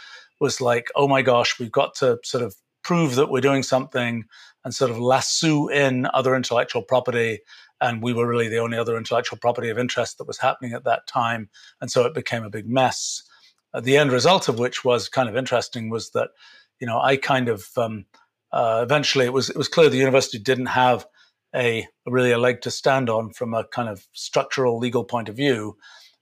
was 0.40 0.60
like, 0.60 0.88
"Oh 0.94 1.08
my 1.08 1.22
gosh, 1.22 1.58
we've 1.58 1.72
got 1.72 1.94
to 1.96 2.18
sort 2.24 2.44
of 2.44 2.54
prove 2.82 3.16
that 3.16 3.30
we're 3.30 3.40
doing 3.40 3.62
something." 3.62 4.24
and 4.68 4.74
sort 4.74 4.90
of 4.90 4.98
lasso 4.98 5.68
in 5.68 6.06
other 6.12 6.34
intellectual 6.34 6.82
property. 6.82 7.40
And 7.80 8.02
we 8.02 8.12
were 8.12 8.26
really 8.26 8.48
the 8.48 8.58
only 8.58 8.76
other 8.76 8.98
intellectual 8.98 9.38
property 9.38 9.70
of 9.70 9.78
interest 9.78 10.18
that 10.18 10.26
was 10.26 10.38
happening 10.38 10.72
at 10.74 10.84
that 10.84 11.06
time. 11.06 11.48
And 11.80 11.90
so 11.90 12.04
it 12.04 12.12
became 12.12 12.44
a 12.44 12.50
big 12.50 12.68
mess. 12.68 13.22
Uh, 13.72 13.80
the 13.80 13.96
end 13.96 14.12
result 14.12 14.48
of 14.48 14.58
which 14.58 14.84
was 14.84 15.08
kind 15.08 15.26
of 15.26 15.36
interesting 15.36 15.88
was 15.88 16.10
that, 16.10 16.30
you 16.80 16.86
know, 16.86 17.00
I 17.00 17.16
kind 17.16 17.48
of 17.48 17.66
um, 17.78 18.04
uh, 18.52 18.80
eventually 18.82 19.24
it 19.24 19.32
was 19.32 19.48
it 19.48 19.56
was 19.56 19.68
clear 19.68 19.88
the 19.88 19.96
university 19.96 20.38
didn't 20.38 20.66
have 20.66 21.06
a 21.54 21.86
really 22.06 22.32
a 22.32 22.38
leg 22.38 22.60
to 22.62 22.70
stand 22.70 23.08
on 23.08 23.30
from 23.30 23.54
a 23.54 23.64
kind 23.64 23.88
of 23.88 24.06
structural 24.12 24.78
legal 24.78 25.04
point 25.04 25.28
of 25.28 25.36
view. 25.36 25.76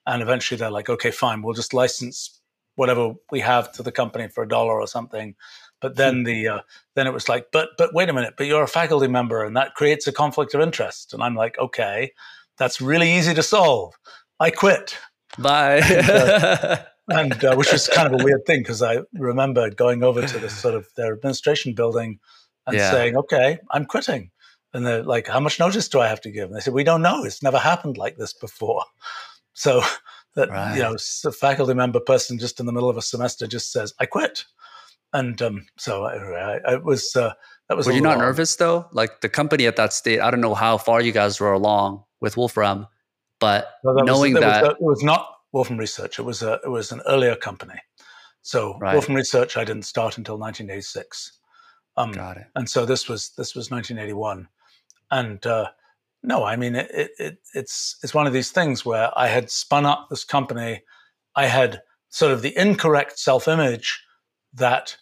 And 0.07 0.23
eventually 0.23 0.59
they're 0.59 0.71
like, 0.71 0.89
okay, 0.89 1.11
fine, 1.11 1.43
we'll 1.43 1.55
just 1.55 1.75
license 1.75 2.41
whatever 2.77 3.15
we 3.33 3.41
have 3.41 3.73
to 3.73 3.83
the 3.83 3.91
company 3.91 4.29
for 4.29 4.43
a 4.45 4.49
dollar 4.49 4.79
or 4.81 4.87
something 4.87 5.35
but 5.81 5.97
then 5.97 6.25
the 6.25 6.49
uh, 6.49 6.61
then 6.95 7.07
it 7.07 7.13
was 7.13 7.29
like, 7.29 7.49
but 7.53 7.71
but 7.77 7.93
wait 7.93 8.09
a 8.09 8.13
minute, 8.13 8.35
but 8.37 8.47
you're 8.47 8.63
a 8.63 8.69
faculty 8.69 9.09
member, 9.09 9.45
and 9.45 9.57
that 9.57 9.75
creates 9.75 10.07
a 10.07 10.13
conflict 10.13 10.55
of 10.55 10.61
interest. 10.61 11.13
And 11.13 11.23
I'm 11.23 11.35
like, 11.35 11.59
okay, 11.59 12.13
that's 12.59 12.81
really 12.81 13.13
easy 13.13 13.35
to 13.35 13.43
solve. 13.43 13.95
I 14.41 14.51
quit. 14.51 14.97
Bye. 15.39 15.81
and, 15.85 16.11
uh, 16.11 16.77
and 17.09 17.45
uh, 17.45 17.55
which 17.57 17.73
was 17.73 17.89
kind 17.89 18.13
of 18.13 18.21
a 18.21 18.25
weird 18.25 18.47
thing 18.47 18.61
because 18.61 18.83
I 18.83 19.01
remember 19.15 19.69
going 19.71 20.03
over 20.03 20.27
to 20.27 20.39
this 20.39 20.57
sort 20.57 20.75
of 20.75 20.89
their 20.97 21.13
administration 21.15 21.75
building 21.75 22.21
and 22.67 22.77
yeah. 22.77 22.91
saying, 22.91 23.17
okay, 23.17 23.59
I'm 23.71 23.85
quitting. 23.85 24.31
And 24.77 24.85
they're 24.87 25.03
like, 25.03 25.27
how 25.27 25.41
much 25.41 25.59
notice 25.59 25.89
do 25.89 26.01
I 26.01 26.07
have 26.09 26.21
to 26.21 26.31
give? 26.31 26.49
And 26.49 26.55
they 26.57 26.61
said, 26.61 26.75
we 26.75 26.85
don't 26.85 27.01
know. 27.03 27.25
It's 27.25 27.43
never 27.43 27.59
happened 27.59 27.97
like 27.99 28.17
this 28.19 28.33
before. 28.33 28.85
So 29.59 29.81
that 30.35 30.51
Right. 30.51 30.77
you 30.77 30.83
know 30.83 30.97
a 31.25 31.33
faculty 31.33 31.73
member 31.73 31.99
person 31.99 32.39
just 32.39 32.61
in 32.61 32.67
the 32.67 32.73
middle 32.73 32.91
of 32.91 32.99
a 32.99 33.03
semester 33.03 33.47
just 33.47 33.73
says 33.73 33.95
I 33.99 34.05
quit, 34.05 34.45
and 35.15 35.41
um, 35.41 35.65
so 35.79 36.05
I, 36.05 36.59
I, 36.73 36.75
was 36.77 37.17
uh, 37.17 37.33
that 37.71 37.77
was. 37.79 37.87
Were 37.87 37.95
you 37.95 38.03
not 38.03 38.19
little 38.19 38.27
nervous 38.27 38.55
though? 38.57 38.87
Like 38.93 39.23
the 39.23 39.31
company 39.31 39.67
at 39.67 39.77
that 39.77 39.95
state, 39.95 40.21
I 40.21 40.31
don't 40.31 40.43
know 40.43 40.53
how 40.55 40.77
far 40.77 41.01
you 41.01 41.11
guys 41.11 41.41
were 41.41 41.55
along 41.55 42.05
with 42.21 42.37
Wolfram, 42.37 42.87
but 43.41 43.71
No, 43.83 43.95
that 43.95 44.03
was- 44.05 44.07
knowing 44.07 44.35
that 44.35 44.41
that, 44.41 44.63
was, 44.63 44.73
it 44.73 44.83
was 44.83 45.03
not 45.03 45.27
Wolfram 45.53 45.79
Research. 45.79 46.19
It 46.19 46.25
was 46.25 46.43
a, 46.43 46.61
it 46.63 46.69
was 46.69 46.93
an 46.93 47.01
earlier 47.07 47.35
company. 47.35 47.81
So 48.43 48.77
Right. 48.79 48.93
Wolfram 48.93 49.17
Research 49.17 49.57
I 49.57 49.65
didn't 49.65 49.85
start 49.87 50.19
until 50.19 50.37
1986. 50.39 51.39
Um, 51.97 52.13
got 52.13 52.37
it. 52.37 52.45
and 52.57 52.69
so 52.69 52.85
this 52.85 53.09
was 53.09 53.31
this 53.39 53.55
was 53.55 53.71
1981 53.71 54.47
and 55.11 55.47
uh, 55.47 55.69
no 56.23 56.45
i 56.45 56.57
mean 56.57 56.75
it, 56.75 56.91
it, 56.93 57.11
it, 57.19 57.39
it's 57.55 57.97
it's 58.03 58.15
one 58.15 58.27
of 58.27 58.33
these 58.33 58.51
things 58.51 58.85
where 58.85 59.11
i 59.17 59.27
had 59.27 59.51
spun 59.51 59.87
up 59.87 60.07
this 60.09 60.25
company 60.25 60.83
i 61.35 61.47
had 61.47 61.81
sort 62.09 62.33
of 62.33 62.43
the 62.43 62.57
incorrect 62.57 63.19
self-image 63.19 64.03
that 64.53 64.97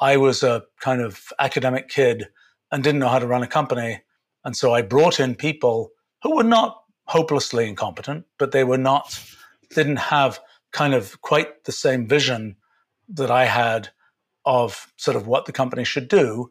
i 0.00 0.16
was 0.16 0.42
a 0.42 0.62
kind 0.80 1.00
of 1.00 1.32
academic 1.38 1.88
kid 1.88 2.28
and 2.70 2.82
didn't 2.82 3.00
know 3.00 3.08
how 3.08 3.18
to 3.18 3.26
run 3.26 3.42
a 3.42 3.48
company 3.48 4.02
and 4.44 4.56
so 4.56 4.72
i 4.72 4.82
brought 4.82 5.20
in 5.20 5.34
people 5.34 5.90
who 6.22 6.36
were 6.36 6.44
not 6.44 6.82
hopelessly 7.06 7.68
incompetent 7.68 8.24
but 8.38 8.52
they 8.52 8.64
were 8.64 8.78
not 8.78 9.18
didn't 9.74 9.96
have 9.96 10.40
kind 10.72 10.94
of 10.94 11.20
quite 11.20 11.64
the 11.64 11.72
same 11.72 12.06
vision 12.06 12.56
that 13.08 13.30
i 13.30 13.44
had 13.44 13.90
of 14.44 14.92
sort 14.96 15.16
of 15.16 15.26
what 15.26 15.46
the 15.46 15.52
company 15.52 15.84
should 15.84 16.08
do. 16.08 16.50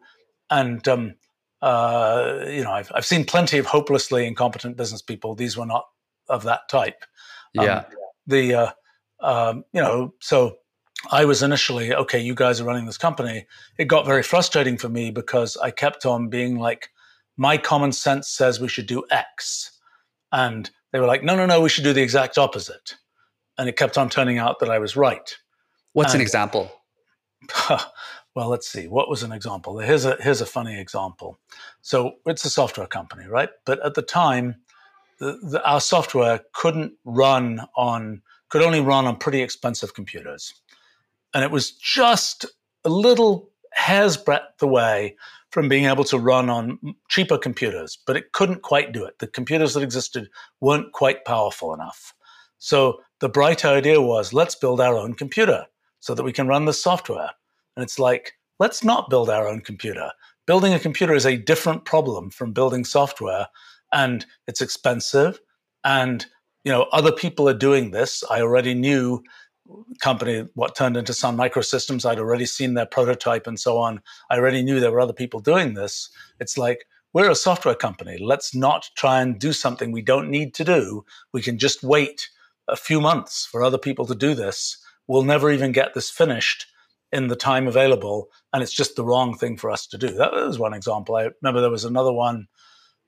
And, 0.50 0.86
um, 0.88 1.16
uh, 1.62 2.46
you 2.48 2.64
know, 2.64 2.72
I've, 2.72 2.92
I've 2.94 3.06
seen 3.06 3.26
plenty 3.26 3.58
of 3.58 3.66
hopelessly 3.66 4.26
incompetent 4.26 4.78
business 4.78 5.02
people. 5.02 5.36
These 5.36 5.58
were 5.58 5.66
not 5.66 5.86
of 6.28 6.44
that 6.44 6.70
type. 6.70 7.04
Um, 7.58 7.66
Yeah. 7.66 7.84
The, 8.28 8.54
uh, 8.54 8.72
um, 9.22 9.64
you 9.74 9.82
know, 9.82 10.14
so 10.20 10.58
I 11.12 11.26
was 11.26 11.44
initially, 11.44 11.94
okay, 11.94 12.20
you 12.20 12.36
guys 12.36 12.62
are 12.62 12.66
running 12.66 12.86
this 12.86 12.98
company. 12.98 13.46
It 13.78 13.86
got 13.86 14.06
very 14.06 14.24
frustrating 14.24 14.78
for 14.78 14.90
me 14.90 15.12
because 15.12 15.58
I 15.58 15.72
kept 15.72 16.06
on 16.06 16.30
being 16.30 16.58
like, 16.58 16.90
my 17.38 17.58
common 17.58 17.92
sense 17.92 18.30
says 18.30 18.60
we 18.60 18.68
should 18.68 18.88
do 18.88 19.04
X. 19.10 19.80
And 20.32 20.70
they 20.92 21.00
were 21.00 21.08
like, 21.08 21.24
no, 21.24 21.36
no, 21.36 21.46
no, 21.46 21.62
we 21.62 21.70
should 21.70 21.84
do 21.84 21.94
the 21.94 22.02
exact 22.02 22.38
opposite. 22.38 22.96
And 23.58 23.68
it 23.68 23.78
kept 23.78 23.98
on 23.98 24.10
turning 24.10 24.38
out 24.38 24.60
that 24.60 24.70
I 24.70 24.80
was 24.80 24.96
right. 24.96 25.36
What's 25.94 26.14
an 26.14 26.22
example? 26.22 26.72
well, 28.36 28.50
let's 28.50 28.68
see. 28.68 28.88
What 28.88 29.10
was 29.10 29.24
an 29.24 29.32
example? 29.32 29.80
Here's 29.80 30.06
a 30.06 30.18
here's 30.22 30.42
a 30.42 30.46
funny 30.46 30.80
example. 30.80 31.40
So 31.82 32.14
it's 32.26 32.46
a 32.46 32.50
software 32.50 32.88
company, 32.88 33.28
right? 33.28 33.50
But 33.66 33.84
at 33.86 33.94
the 33.94 34.02
time, 34.02 34.56
the, 35.20 35.38
the, 35.42 35.64
our 35.70 35.82
software 35.82 36.42
couldn't 36.54 36.94
run 37.04 37.62
on 37.76 38.22
could 38.50 38.62
only 38.62 38.82
run 38.82 39.06
on 39.06 39.18
pretty 39.18 39.42
expensive 39.42 39.94
computers, 39.94 40.54
and 41.34 41.44
it 41.44 41.52
was 41.52 41.72
just 41.72 42.46
a 42.86 42.90
little 42.90 43.50
hair's 43.74 44.18
breadth 44.18 44.62
away 44.62 45.16
from 45.52 45.68
being 45.68 45.86
able 45.86 46.04
to 46.06 46.18
run 46.18 46.50
on 46.50 46.80
cheaper 47.10 47.38
computers, 47.38 47.98
but 48.08 48.16
it 48.16 48.32
couldn't 48.32 48.62
quite 48.62 48.94
do 48.94 49.04
it. 49.04 49.20
The 49.20 49.28
computers 49.28 49.74
that 49.74 49.84
existed 49.84 50.30
weren't 50.62 50.94
quite 50.94 51.26
powerful 51.26 51.74
enough. 51.74 52.14
So 52.58 53.02
the 53.20 53.30
bright 53.30 53.66
idea 53.66 54.02
was 54.02 54.34
let's 54.34 54.56
build 54.56 54.80
our 54.80 54.98
own 54.98 55.14
computer 55.14 55.66
so 56.00 56.16
that 56.16 56.24
we 56.24 56.32
can 56.32 56.48
run 56.48 56.66
the 56.66 56.74
software. 56.74 57.32
And 57.76 57.84
it's 57.84 58.00
like, 58.00 58.34
let's 58.60 58.84
not 58.84 59.10
build 59.10 59.30
our 59.30 59.48
own 59.48 59.62
computer. 59.62 60.12
Building 60.48 60.74
a 60.74 60.80
computer 60.80 61.14
is 61.14 61.26
a 61.26 61.38
different 61.38 61.86
problem 61.86 62.30
from 62.30 62.52
building 62.52 62.84
software, 62.84 63.48
and 63.94 64.26
it's 64.48 64.62
expensive. 64.62 65.40
And 65.84 66.26
you 66.64 66.72
know, 66.72 66.84
other 66.92 67.12
people 67.12 67.50
are 67.50 67.58
doing 67.58 67.92
this. 67.92 68.24
I 68.30 68.42
already 68.42 68.74
knew 68.74 69.24
company 70.02 70.48
what 70.54 70.76
turned 70.76 70.98
into 70.98 71.14
Sun 71.14 71.38
Microsystems. 71.38 72.06
I'd 72.06 72.20
already 72.20 72.46
seen 72.46 72.74
their 72.74 72.86
prototype 72.86 73.48
and 73.48 73.60
so 73.60 73.78
on. 73.78 74.02
I 74.30 74.38
already 74.38 74.62
knew 74.62 74.80
there 74.80 74.92
were 74.92 75.00
other 75.00 75.14
people 75.14 75.40
doing 75.40 75.74
this. 75.74 76.10
It's 76.40 76.58
like 76.58 76.86
we're 77.14 77.32
a 77.32 77.36
software 77.36 77.76
company. 77.76 78.18
Let's 78.20 78.54
not 78.56 78.90
try 78.96 79.22
and 79.22 79.40
do 79.40 79.54
something 79.54 79.92
we 79.92 80.02
don't 80.02 80.30
need 80.30 80.54
to 80.56 80.64
do. 80.64 81.06
We 81.34 81.42
can 81.42 81.58
just 81.58 81.84
wait 81.84 82.30
a 82.68 82.76
few 82.76 83.02
months 83.02 83.46
for 83.46 83.64
other 83.64 83.78
people 83.78 84.06
to 84.06 84.16
do 84.16 84.34
this. 84.34 84.78
We'll 85.08 85.24
never 85.24 85.52
even 85.52 85.72
get 85.72 85.94
this 85.94 86.10
finished 86.10 86.68
in 87.12 87.28
the 87.28 87.36
time 87.36 87.68
available, 87.68 88.30
and 88.54 88.64
it's 88.64 88.72
just 88.72 88.96
the 88.96 89.04
wrong 89.06 89.38
thing 89.38 89.58
for 89.58 89.70
us 89.70 89.86
to 89.88 89.98
do. 89.98 90.12
That 90.14 90.32
was 90.32 90.58
one 90.60 90.74
example. 90.74 91.16
I 91.16 91.30
remember 91.42 91.62
there 91.62 91.70
was 91.70 91.86
another 91.86 92.14
one 92.14 92.48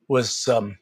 was 0.07 0.47
um, 0.47 0.77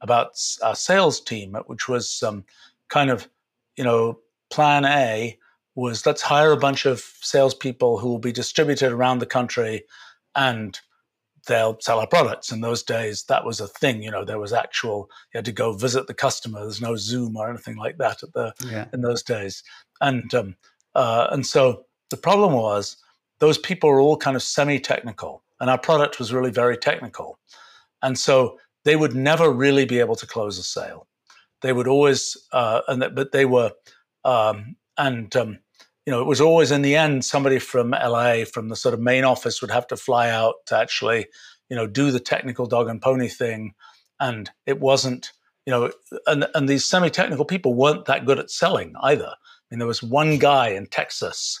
about 0.00 0.32
our 0.62 0.74
sales 0.74 1.20
team, 1.20 1.56
which 1.66 1.88
was 1.88 2.22
um, 2.22 2.44
kind 2.88 3.10
of 3.10 3.28
you 3.76 3.84
know 3.84 4.18
plan 4.50 4.84
A 4.84 5.38
was 5.74 6.06
let's 6.06 6.22
hire 6.22 6.52
a 6.52 6.56
bunch 6.56 6.86
of 6.86 7.00
salespeople 7.20 7.98
who 7.98 8.08
will 8.08 8.18
be 8.18 8.32
distributed 8.32 8.92
around 8.92 9.18
the 9.18 9.26
country, 9.26 9.84
and 10.34 10.78
they'll 11.46 11.78
sell 11.80 12.00
our 12.00 12.06
products. 12.06 12.50
In 12.50 12.60
those 12.60 12.82
days, 12.82 13.24
that 13.28 13.44
was 13.44 13.60
a 13.60 13.68
thing. 13.68 14.02
You 14.02 14.10
know, 14.10 14.24
there 14.24 14.38
was 14.38 14.52
actual 14.52 15.08
you 15.32 15.38
had 15.38 15.44
to 15.46 15.52
go 15.52 15.72
visit 15.72 16.06
the 16.06 16.14
customer. 16.14 16.60
There's 16.60 16.80
no 16.80 16.96
Zoom 16.96 17.36
or 17.36 17.48
anything 17.48 17.76
like 17.76 17.96
that 17.98 18.22
at 18.22 18.32
the 18.34 18.52
Yeah. 18.70 18.86
in 18.92 19.00
those 19.00 19.22
days, 19.22 19.62
and 20.00 20.32
um, 20.34 20.56
uh, 20.94 21.28
and 21.30 21.46
so 21.46 21.84
the 22.10 22.16
problem 22.16 22.52
was 22.52 22.96
those 23.38 23.58
people 23.58 23.90
were 23.90 24.00
all 24.00 24.16
kind 24.16 24.36
of 24.36 24.42
semi-technical, 24.42 25.42
and 25.60 25.70
our 25.70 25.78
product 25.78 26.18
was 26.18 26.32
really 26.32 26.50
very 26.50 26.76
technical, 26.76 27.38
and 28.02 28.18
so 28.18 28.58
they 28.84 28.96
would 28.96 29.14
never 29.14 29.50
really 29.50 29.84
be 29.84 29.98
able 29.98 30.16
to 30.16 30.26
close 30.26 30.58
a 30.58 30.62
sale. 30.62 31.06
They 31.62 31.72
would 31.72 31.88
always, 31.88 32.36
uh, 32.52 32.82
and 32.88 33.02
that, 33.02 33.14
but 33.14 33.32
they 33.32 33.44
were, 33.44 33.72
um, 34.24 34.76
and 34.96 35.34
um, 35.34 35.58
you 36.06 36.12
know, 36.12 36.20
it 36.20 36.26
was 36.26 36.40
always 36.40 36.70
in 36.70 36.82
the 36.82 36.94
end 36.94 37.24
somebody 37.24 37.58
from 37.58 37.90
LA, 37.90 38.44
from 38.44 38.68
the 38.68 38.76
sort 38.76 38.94
of 38.94 39.00
main 39.00 39.24
office, 39.24 39.60
would 39.60 39.72
have 39.72 39.88
to 39.88 39.96
fly 39.96 40.30
out 40.30 40.54
to 40.66 40.78
actually, 40.78 41.26
you 41.68 41.76
know, 41.76 41.86
do 41.86 42.12
the 42.12 42.20
technical 42.20 42.66
dog 42.66 42.88
and 42.88 43.02
pony 43.02 43.28
thing, 43.28 43.74
and 44.20 44.50
it 44.66 44.78
wasn't, 44.80 45.32
you 45.66 45.72
know, 45.72 45.90
and 46.26 46.46
and 46.54 46.68
these 46.68 46.84
semi-technical 46.84 47.44
people 47.44 47.74
weren't 47.74 48.04
that 48.04 48.24
good 48.24 48.38
at 48.38 48.50
selling 48.50 48.94
either. 49.02 49.28
I 49.28 49.64
mean, 49.70 49.80
there 49.80 49.88
was 49.88 50.02
one 50.02 50.38
guy 50.38 50.68
in 50.68 50.86
Texas 50.86 51.60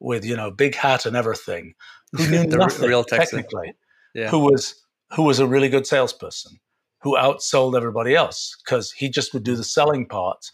with 0.00 0.24
you 0.24 0.36
know 0.36 0.50
big 0.50 0.74
hat 0.74 1.06
and 1.06 1.16
everything 1.16 1.74
who 2.12 2.28
knew 2.28 2.46
The 2.48 2.56
nothing 2.58 2.88
real 2.88 3.04
Texan. 3.04 3.38
technically, 3.40 3.74
Yeah. 4.14 4.28
who 4.30 4.40
was 4.40 4.82
who 5.14 5.22
was 5.22 5.38
a 5.38 5.46
really 5.46 5.68
good 5.68 5.86
salesperson, 5.86 6.58
who 7.02 7.16
outsold 7.16 7.76
everybody 7.76 8.14
else 8.14 8.56
because 8.64 8.92
he 8.92 9.08
just 9.08 9.32
would 9.34 9.44
do 9.44 9.54
the 9.56 9.64
selling 9.64 10.06
part. 10.06 10.50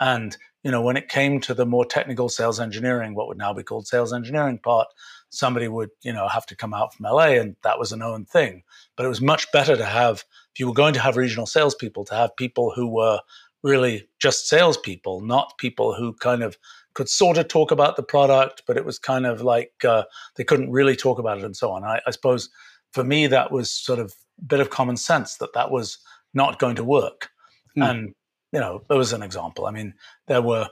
And 0.00 0.36
you 0.62 0.70
know, 0.72 0.82
when 0.82 0.96
it 0.96 1.08
came 1.08 1.40
to 1.42 1.54
the 1.54 1.66
more 1.66 1.84
technical 1.84 2.28
sales 2.28 2.58
engineering, 2.58 3.14
what 3.14 3.28
would 3.28 3.38
now 3.38 3.52
be 3.52 3.62
called 3.62 3.86
sales 3.86 4.12
engineering 4.12 4.58
part, 4.58 4.88
somebody 5.30 5.68
would 5.68 5.90
you 6.02 6.12
know 6.12 6.26
have 6.28 6.46
to 6.46 6.56
come 6.56 6.74
out 6.74 6.92
from 6.94 7.06
LA, 7.06 7.38
and 7.40 7.56
that 7.62 7.78
was 7.78 7.92
a 7.92 7.96
known 7.96 8.24
thing. 8.24 8.62
But 8.96 9.06
it 9.06 9.08
was 9.10 9.20
much 9.20 9.50
better 9.52 9.76
to 9.76 9.84
have 9.84 10.24
if 10.52 10.60
you 10.60 10.66
were 10.66 10.74
going 10.74 10.94
to 10.94 11.00
have 11.00 11.16
regional 11.16 11.46
salespeople 11.46 12.04
to 12.06 12.14
have 12.14 12.34
people 12.36 12.72
who 12.74 12.86
were 12.88 13.20
really 13.62 14.08
just 14.18 14.48
salespeople, 14.48 15.20
not 15.20 15.58
people 15.58 15.94
who 15.94 16.12
kind 16.14 16.42
of 16.42 16.56
could 16.96 17.08
sort 17.10 17.36
of 17.36 17.46
talk 17.46 17.70
about 17.70 17.96
the 17.96 18.02
product, 18.02 18.62
but 18.66 18.78
it 18.78 18.84
was 18.86 18.98
kind 18.98 19.26
of 19.26 19.42
like 19.42 19.84
uh, 19.84 20.04
they 20.36 20.44
couldn't 20.44 20.72
really 20.72 20.96
talk 20.96 21.18
about 21.18 21.36
it 21.36 21.44
and 21.44 21.54
so 21.54 21.70
on. 21.70 21.84
I, 21.84 22.00
I 22.06 22.10
suppose 22.10 22.48
for 22.94 23.04
me 23.04 23.26
that 23.26 23.52
was 23.52 23.70
sort 23.70 23.98
of 23.98 24.14
a 24.40 24.44
bit 24.46 24.60
of 24.60 24.70
common 24.70 24.96
sense 24.96 25.36
that 25.36 25.52
that 25.52 25.70
was 25.70 25.98
not 26.32 26.58
going 26.58 26.74
to 26.76 26.84
work. 26.84 27.28
Hmm. 27.74 27.82
And 27.82 28.14
you 28.50 28.60
know, 28.60 28.82
there 28.88 28.96
was 28.96 29.12
an 29.12 29.22
example. 29.22 29.66
I 29.66 29.72
mean, 29.72 29.92
there 30.26 30.40
were 30.40 30.68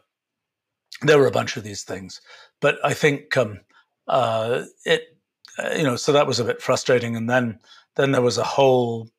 there 1.03 1.19
were 1.19 1.27
a 1.27 1.39
bunch 1.39 1.59
of 1.59 1.63
these 1.63 1.83
things, 1.83 2.23
but 2.61 2.79
I 2.83 2.95
think 2.95 3.37
um, 3.37 3.61
uh, 4.09 4.65
it 4.87 5.19
uh, 5.59 5.75
you 5.77 5.83
know 5.83 5.97
so 5.97 6.11
that 6.13 6.27
was 6.27 6.41
a 6.41 6.45
bit 6.45 6.63
frustrating. 6.63 7.17
And 7.17 7.29
then 7.29 7.59
then 7.97 8.13
there 8.13 8.23
was 8.23 8.39
a 8.39 8.45
whole 8.45 9.11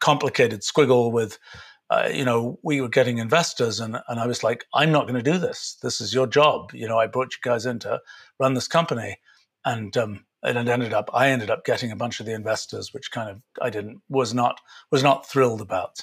complicated 0.00 0.62
squiggle 0.62 1.12
with 1.12 1.38
uh, 1.90 2.08
you 2.12 2.24
know, 2.24 2.58
we 2.62 2.80
were 2.80 2.88
getting 2.88 3.18
investors, 3.18 3.80
and, 3.80 3.96
and 4.08 4.18
I 4.18 4.26
was 4.26 4.42
like, 4.42 4.64
I'm 4.74 4.90
not 4.90 5.06
going 5.06 5.22
to 5.22 5.32
do 5.32 5.38
this. 5.38 5.78
This 5.82 6.00
is 6.00 6.12
your 6.12 6.26
job. 6.26 6.72
You 6.74 6.88
know, 6.88 6.98
I 6.98 7.06
brought 7.06 7.32
you 7.32 7.38
guys 7.42 7.66
in 7.66 7.78
to 7.80 8.00
run 8.40 8.54
this 8.54 8.68
company, 8.68 9.18
and 9.64 9.96
um, 9.96 10.24
and 10.42 10.58
it 10.58 10.68
ended 10.68 10.92
up, 10.92 11.10
I 11.14 11.28
ended 11.28 11.50
up 11.50 11.64
getting 11.64 11.92
a 11.92 11.96
bunch 11.96 12.20
of 12.20 12.26
the 12.26 12.34
investors, 12.34 12.92
which 12.92 13.10
kind 13.10 13.30
of 13.30 13.40
I 13.62 13.70
didn't 13.70 14.00
was 14.08 14.34
not 14.34 14.60
was 14.90 15.02
not 15.02 15.28
thrilled 15.28 15.60
about. 15.60 16.02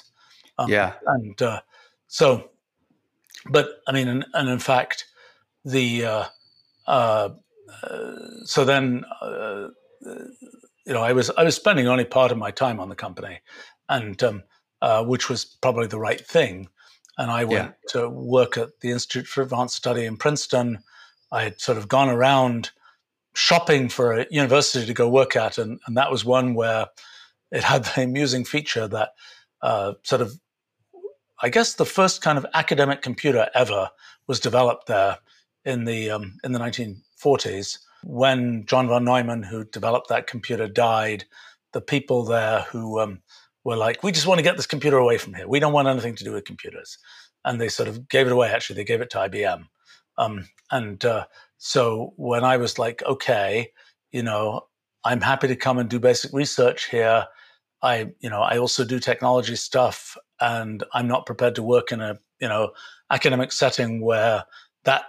Um, 0.58 0.70
Yeah. 0.70 0.94
and 1.06 1.40
uh, 1.42 1.60
so, 2.06 2.50
but 3.50 3.68
I 3.86 3.92
mean, 3.92 4.08
and, 4.08 4.24
and 4.32 4.48
in 4.48 4.58
fact, 4.58 5.06
the 5.64 6.04
uh, 6.04 6.24
uh, 6.86 7.30
so 8.44 8.64
then 8.64 9.04
uh, 9.20 9.68
you 10.86 10.92
know, 10.92 11.02
I 11.02 11.12
was 11.12 11.30
I 11.30 11.44
was 11.44 11.56
spending 11.56 11.88
only 11.88 12.04
part 12.04 12.32
of 12.32 12.38
my 12.38 12.50
time 12.50 12.80
on 12.80 12.88
the 12.88 12.94
company, 12.94 13.40
and 13.88 14.22
um, 14.22 14.42
uh, 14.84 15.02
which 15.02 15.30
was 15.30 15.46
probably 15.46 15.86
the 15.86 15.98
right 15.98 16.20
thing. 16.20 16.68
And 17.16 17.30
I 17.30 17.44
went 17.44 17.74
to 17.88 18.06
work 18.06 18.58
at 18.58 18.80
the 18.80 18.90
Institute 18.90 19.26
for 19.26 19.40
Advanced 19.40 19.76
Study 19.76 20.04
in 20.04 20.18
Princeton. 20.18 20.80
I 21.32 21.44
had 21.44 21.58
sort 21.58 21.78
of 21.78 21.88
gone 21.88 22.10
around 22.10 22.70
shopping 23.34 23.88
for 23.88 24.12
a 24.12 24.26
university 24.30 24.84
to 24.84 24.92
go 24.92 25.08
work 25.08 25.36
at, 25.36 25.56
and, 25.56 25.80
and 25.86 25.96
that 25.96 26.10
was 26.10 26.22
one 26.22 26.52
where 26.52 26.88
it 27.50 27.64
had 27.64 27.84
the 27.86 28.02
amusing 28.02 28.44
feature 28.44 28.86
that 28.86 29.12
uh, 29.62 29.94
sort 30.02 30.20
of, 30.20 30.38
I 31.40 31.48
guess, 31.48 31.72
the 31.72 31.86
first 31.86 32.20
kind 32.20 32.36
of 32.36 32.44
academic 32.52 33.00
computer 33.00 33.48
ever 33.54 33.88
was 34.26 34.38
developed 34.38 34.86
there 34.86 35.16
in 35.64 35.84
the 35.86 36.10
um, 36.10 36.36
in 36.44 36.52
the 36.52 36.58
1940s. 36.58 37.78
When 38.02 38.66
John 38.66 38.88
von 38.88 39.06
Neumann, 39.06 39.44
who 39.44 39.64
developed 39.64 40.10
that 40.10 40.26
computer, 40.26 40.68
died, 40.68 41.24
the 41.72 41.80
people 41.80 42.24
there 42.24 42.66
who 42.70 43.00
um, 43.00 43.22
were 43.64 43.76
like, 43.76 44.02
"We 44.02 44.12
just 44.12 44.26
want 44.26 44.38
to 44.38 44.42
get 44.42 44.56
this 44.56 44.66
computer 44.66 44.98
away 44.98 45.18
from 45.18 45.34
here. 45.34 45.48
We 45.48 45.60
don't 45.60 45.72
want 45.72 45.88
anything 45.88 46.14
to 46.16 46.24
do 46.24 46.32
with 46.32 46.44
computers," 46.44 46.98
and 47.44 47.60
they 47.60 47.68
sort 47.68 47.88
of 47.88 48.08
gave 48.08 48.26
it 48.26 48.32
away. 48.32 48.48
Actually, 48.50 48.76
they 48.76 48.84
gave 48.84 49.00
it 49.00 49.10
to 49.10 49.18
IBM. 49.18 49.66
Um, 50.18 50.48
and 50.70 51.04
uh, 51.04 51.26
so 51.58 52.12
when 52.16 52.44
I 52.44 52.56
was 52.56 52.78
like, 52.78 53.02
"Okay, 53.02 53.72
you 54.12 54.22
know, 54.22 54.66
I'm 55.04 55.20
happy 55.20 55.48
to 55.48 55.56
come 55.56 55.78
and 55.78 55.88
do 55.88 55.98
basic 55.98 56.32
research 56.32 56.88
here," 56.90 57.26
I, 57.84 58.12
you 58.20 58.30
know, 58.30 58.40
I 58.40 58.56
also 58.56 58.84
do 58.84 58.98
technology 58.98 59.56
stuff, 59.56 60.16
and 60.40 60.82
I'm 60.94 61.06
not 61.06 61.26
prepared 61.26 61.54
to 61.56 61.62
work 61.62 61.92
in 61.92 62.00
a, 62.00 62.18
you 62.40 62.48
know, 62.48 62.72
academic 63.10 63.52
setting 63.52 64.00
where 64.00 64.44
that 64.84 65.04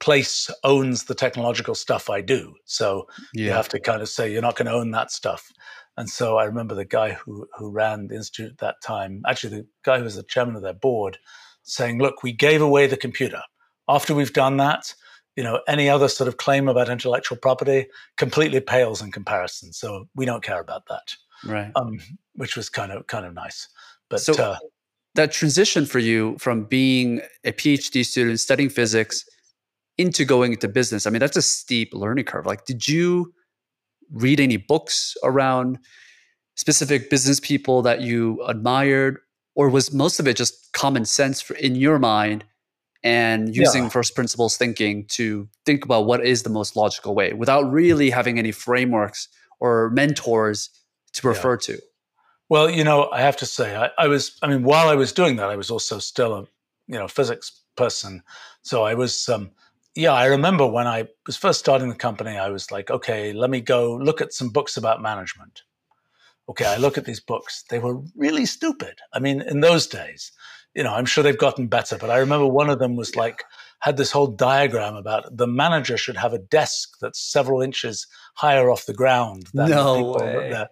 place 0.00 0.50
owns 0.62 1.04
the 1.04 1.14
technological 1.14 1.74
stuff 1.74 2.10
I 2.10 2.20
do. 2.20 2.54
So 2.66 3.06
yeah. 3.32 3.44
you 3.46 3.50
have 3.52 3.68
to 3.70 3.80
kind 3.80 4.02
of 4.02 4.08
say 4.08 4.30
you're 4.30 4.42
not 4.42 4.56
going 4.56 4.66
to 4.66 4.72
own 4.72 4.90
that 4.90 5.10
stuff. 5.10 5.50
And 5.96 6.08
so 6.08 6.38
I 6.38 6.44
remember 6.44 6.74
the 6.74 6.84
guy 6.84 7.12
who 7.12 7.46
who 7.58 7.70
ran 7.70 8.08
the 8.08 8.16
institute 8.16 8.52
at 8.52 8.58
that 8.58 8.76
time, 8.82 9.22
actually 9.26 9.56
the 9.56 9.66
guy 9.84 9.98
who 9.98 10.04
was 10.04 10.16
the 10.16 10.22
chairman 10.22 10.56
of 10.56 10.62
their 10.62 10.72
board, 10.72 11.18
saying, 11.62 11.98
"Look, 11.98 12.22
we 12.22 12.32
gave 12.32 12.62
away 12.62 12.86
the 12.86 12.96
computer. 12.96 13.42
After 13.88 14.14
we've 14.14 14.32
done 14.32 14.56
that, 14.58 14.94
you 15.36 15.42
know, 15.42 15.60
any 15.68 15.88
other 15.88 16.08
sort 16.08 16.28
of 16.28 16.36
claim 16.36 16.68
about 16.68 16.88
intellectual 16.88 17.36
property 17.36 17.86
completely 18.16 18.60
pales 18.60 19.02
in 19.02 19.10
comparison. 19.10 19.72
So 19.72 20.08
we 20.14 20.24
don't 20.24 20.44
care 20.44 20.60
about 20.60 20.86
that." 20.88 21.14
Right. 21.44 21.72
Um, 21.74 21.98
which 22.34 22.56
was 22.56 22.68
kind 22.68 22.92
of 22.92 23.06
kind 23.06 23.26
of 23.26 23.34
nice. 23.34 23.68
But 24.08 24.20
so 24.20 24.32
uh, 24.34 24.56
that 25.14 25.32
transition 25.32 25.86
for 25.86 25.98
you 25.98 26.36
from 26.38 26.64
being 26.64 27.20
a 27.44 27.52
PhD 27.52 28.04
student 28.04 28.40
studying 28.40 28.68
physics 28.68 29.24
into 29.98 30.24
going 30.24 30.52
into 30.52 30.68
business, 30.68 31.06
I 31.06 31.10
mean, 31.10 31.20
that's 31.20 31.36
a 31.36 31.42
steep 31.42 31.92
learning 31.92 32.24
curve. 32.24 32.46
Like, 32.46 32.64
did 32.64 32.88
you 32.88 33.34
read 34.12 34.40
any 34.40 34.56
books 34.56 35.16
around 35.22 35.78
specific 36.56 37.10
business 37.10 37.40
people 37.40 37.82
that 37.82 38.00
you 38.00 38.42
admired, 38.46 39.18
or 39.54 39.68
was 39.68 39.92
most 39.92 40.20
of 40.20 40.28
it 40.28 40.36
just 40.36 40.72
common 40.72 41.04
sense 41.04 41.40
for, 41.40 41.54
in 41.54 41.74
your 41.74 41.98
mind 41.98 42.44
and 43.02 43.54
using 43.56 43.84
yeah. 43.84 43.88
first 43.88 44.14
principles 44.14 44.56
thinking 44.56 45.06
to 45.06 45.48
think 45.64 45.84
about 45.84 46.04
what 46.04 46.24
is 46.24 46.42
the 46.42 46.50
most 46.50 46.76
logical 46.76 47.14
way 47.14 47.32
without 47.32 47.62
really 47.70 48.10
having 48.10 48.38
any 48.38 48.52
frameworks 48.52 49.28
or 49.58 49.90
mentors 49.90 50.68
to 51.12 51.26
refer 51.26 51.52
yeah. 51.52 51.76
to? 51.76 51.82
Well, 52.50 52.68
you 52.68 52.84
know, 52.84 53.08
I 53.10 53.20
have 53.20 53.36
to 53.38 53.46
say, 53.46 53.76
I, 53.76 53.90
I 53.96 54.08
was, 54.08 54.36
I 54.42 54.48
mean, 54.48 54.64
while 54.64 54.88
I 54.88 54.96
was 54.96 55.12
doing 55.12 55.36
that, 55.36 55.48
I 55.48 55.56
was 55.56 55.70
also 55.70 55.98
still 55.98 56.34
a, 56.34 56.40
you 56.88 56.98
know, 56.98 57.08
physics 57.08 57.62
person. 57.76 58.22
So 58.62 58.82
I 58.82 58.94
was, 58.94 59.28
um, 59.28 59.50
yeah, 59.94 60.12
I 60.12 60.26
remember 60.26 60.66
when 60.66 60.86
I 60.86 61.08
was 61.26 61.36
first 61.36 61.58
starting 61.60 61.88
the 61.88 61.94
company, 61.94 62.36
I 62.36 62.50
was 62.50 62.70
like, 62.70 62.90
okay, 62.90 63.32
let 63.32 63.50
me 63.50 63.60
go 63.60 63.96
look 63.96 64.20
at 64.20 64.32
some 64.32 64.50
books 64.50 64.76
about 64.76 65.02
management. 65.02 65.62
Okay, 66.48 66.66
I 66.66 66.76
look 66.76 66.98
at 66.98 67.04
these 67.04 67.20
books. 67.20 67.64
They 67.70 67.78
were 67.78 68.00
really 68.16 68.46
stupid. 68.46 68.98
I 69.12 69.20
mean, 69.20 69.40
in 69.40 69.60
those 69.60 69.86
days, 69.86 70.32
you 70.74 70.82
know, 70.82 70.94
I'm 70.94 71.06
sure 71.06 71.22
they've 71.22 71.36
gotten 71.36 71.66
better, 71.66 71.98
but 71.98 72.10
I 72.10 72.18
remember 72.18 72.46
one 72.46 72.70
of 72.70 72.78
them 72.78 72.96
was 72.96 73.16
like, 73.16 73.44
had 73.80 73.96
this 73.96 74.10
whole 74.10 74.26
diagram 74.26 74.94
about 74.94 75.36
the 75.36 75.46
manager 75.46 75.96
should 75.96 76.16
have 76.16 76.32
a 76.32 76.38
desk 76.38 76.90
that's 77.00 77.20
several 77.20 77.62
inches 77.62 78.06
higher 78.34 78.70
off 78.70 78.86
the 78.86 78.94
ground 78.94 79.48
than 79.54 79.70
no 79.70 79.94
the 79.94 80.18
people 80.18 80.38
way. 80.38 80.66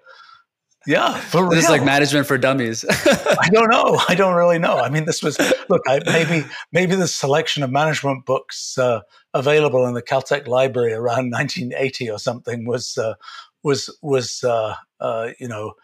Yeah, 0.88 1.20
for 1.20 1.50
this 1.50 1.64
is 1.64 1.70
like 1.70 1.84
management 1.84 2.26
for 2.26 2.38
dummies. 2.38 2.82
I 2.90 3.50
don't 3.52 3.68
know. 3.68 4.00
I 4.08 4.14
don't 4.14 4.34
really 4.34 4.58
know. 4.58 4.78
I 4.78 4.88
mean, 4.88 5.04
this 5.04 5.22
was 5.22 5.38
look. 5.68 5.82
I, 5.86 6.00
maybe 6.06 6.46
maybe 6.72 6.94
the 6.94 7.06
selection 7.06 7.62
of 7.62 7.70
management 7.70 8.24
books 8.24 8.78
uh, 8.78 9.00
available 9.34 9.86
in 9.86 9.92
the 9.92 10.00
Caltech 10.00 10.48
library 10.48 10.94
around 10.94 11.30
1980 11.30 12.10
or 12.10 12.18
something 12.18 12.66
was 12.66 12.96
uh, 12.96 13.16
was 13.62 13.94
was 14.00 14.42
uh, 14.42 14.76
uh 14.98 15.28
you 15.38 15.46
know. 15.46 15.74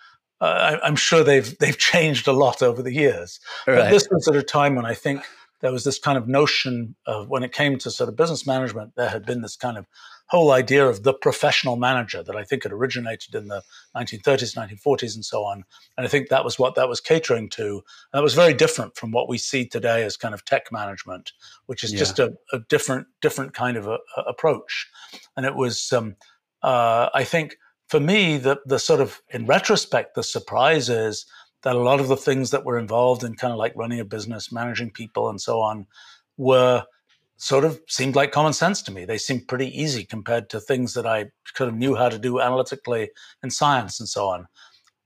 Uh, 0.40 0.78
I, 0.82 0.88
am 0.88 0.96
sure 0.96 1.22
they've 1.22 1.56
they've 1.58 1.76
changed 1.76 2.26
a 2.26 2.32
lot 2.32 2.62
over 2.62 2.82
the 2.82 2.94
years. 2.94 3.40
Right. 3.66 3.76
But 3.76 3.90
this 3.90 4.08
was 4.10 4.26
at 4.26 4.36
a 4.36 4.42
time 4.42 4.74
when 4.74 4.86
I 4.86 4.94
think 4.94 5.22
there 5.60 5.70
was 5.70 5.84
this 5.84 5.98
kind 5.98 6.16
of 6.16 6.28
notion 6.28 6.96
of 7.06 7.28
when 7.28 7.42
it 7.42 7.52
came 7.52 7.76
to 7.80 7.90
sort 7.90 8.08
of 8.08 8.16
business 8.16 8.46
management, 8.46 8.94
there 8.96 9.10
had 9.10 9.26
been 9.26 9.42
this 9.42 9.56
kind 9.56 9.76
of 9.76 9.86
whole 10.26 10.52
idea 10.52 10.86
of 10.86 11.02
the 11.02 11.12
professional 11.12 11.76
manager 11.76 12.22
that 12.22 12.36
I 12.36 12.44
think 12.44 12.62
had 12.62 12.72
originated 12.72 13.34
in 13.34 13.48
the 13.48 13.62
1930s, 13.94 14.56
1940s, 14.56 15.14
and 15.14 15.24
so 15.24 15.44
on. 15.44 15.64
And 15.96 16.06
I 16.06 16.08
think 16.08 16.28
that 16.28 16.44
was 16.44 16.58
what 16.58 16.74
that 16.76 16.88
was 16.88 17.00
catering 17.00 17.48
to. 17.50 17.74
And 17.74 17.82
that 18.18 18.22
was 18.22 18.34
very 18.34 18.54
different 18.54 18.96
from 18.96 19.12
what 19.12 19.28
we 19.28 19.38
see 19.38 19.66
today 19.66 20.02
as 20.02 20.16
kind 20.16 20.34
of 20.34 20.44
tech 20.44 20.72
management, 20.72 21.32
which 21.66 21.84
is 21.84 21.92
yeah. 21.92 21.98
just 21.98 22.18
a, 22.18 22.34
a, 22.52 22.60
different, 22.70 23.06
different 23.20 23.52
kind 23.52 23.76
of 23.76 23.86
a, 23.86 23.98
a 24.16 24.22
approach. 24.22 24.88
And 25.36 25.44
it 25.44 25.54
was, 25.54 25.92
um, 25.92 26.16
uh, 26.62 27.10
I 27.12 27.24
think, 27.24 27.56
for 27.88 28.00
me, 28.00 28.38
the 28.38 28.58
the 28.64 28.78
sort 28.78 29.00
of 29.00 29.20
in 29.30 29.46
retrospect, 29.46 30.14
the 30.14 30.22
surprise 30.22 30.88
is 30.88 31.26
that 31.62 31.76
a 31.76 31.80
lot 31.80 32.00
of 32.00 32.08
the 32.08 32.16
things 32.16 32.50
that 32.50 32.64
were 32.64 32.78
involved 32.78 33.22
in 33.22 33.34
kind 33.34 33.52
of 33.52 33.58
like 33.58 33.76
running 33.76 34.00
a 34.00 34.04
business, 34.04 34.50
managing 34.50 34.90
people, 34.90 35.28
and 35.28 35.40
so 35.40 35.60
on, 35.60 35.86
were 36.36 36.84
sort 37.36 37.64
of 37.64 37.80
seemed 37.88 38.16
like 38.16 38.32
common 38.32 38.52
sense 38.52 38.82
to 38.82 38.92
me. 38.92 39.04
They 39.04 39.18
seemed 39.18 39.48
pretty 39.48 39.68
easy 39.78 40.04
compared 40.04 40.50
to 40.50 40.60
things 40.60 40.94
that 40.94 41.06
I 41.06 41.26
kind 41.54 41.68
of 41.70 41.76
knew 41.76 41.94
how 41.94 42.08
to 42.08 42.18
do 42.18 42.40
analytically 42.40 43.10
in 43.42 43.50
science 43.50 43.98
and 44.00 44.08
so 44.08 44.28
on. 44.28 44.46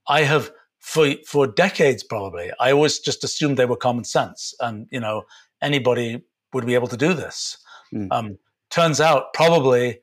I 0.07 0.23
have 0.23 0.51
for 0.79 1.13
for 1.27 1.47
decades 1.47 2.03
probably. 2.03 2.51
I 2.59 2.71
always 2.71 2.99
just 2.99 3.23
assumed 3.23 3.57
they 3.57 3.65
were 3.65 3.75
common 3.75 4.03
sense, 4.03 4.53
and 4.59 4.87
you 4.91 4.99
know 4.99 5.23
anybody 5.61 6.23
would 6.53 6.65
be 6.65 6.75
able 6.75 6.87
to 6.87 6.97
do 6.97 7.13
this. 7.13 7.57
Mm. 7.93 8.07
Um, 8.11 8.37
turns 8.69 9.01
out 9.01 9.33
probably 9.33 9.99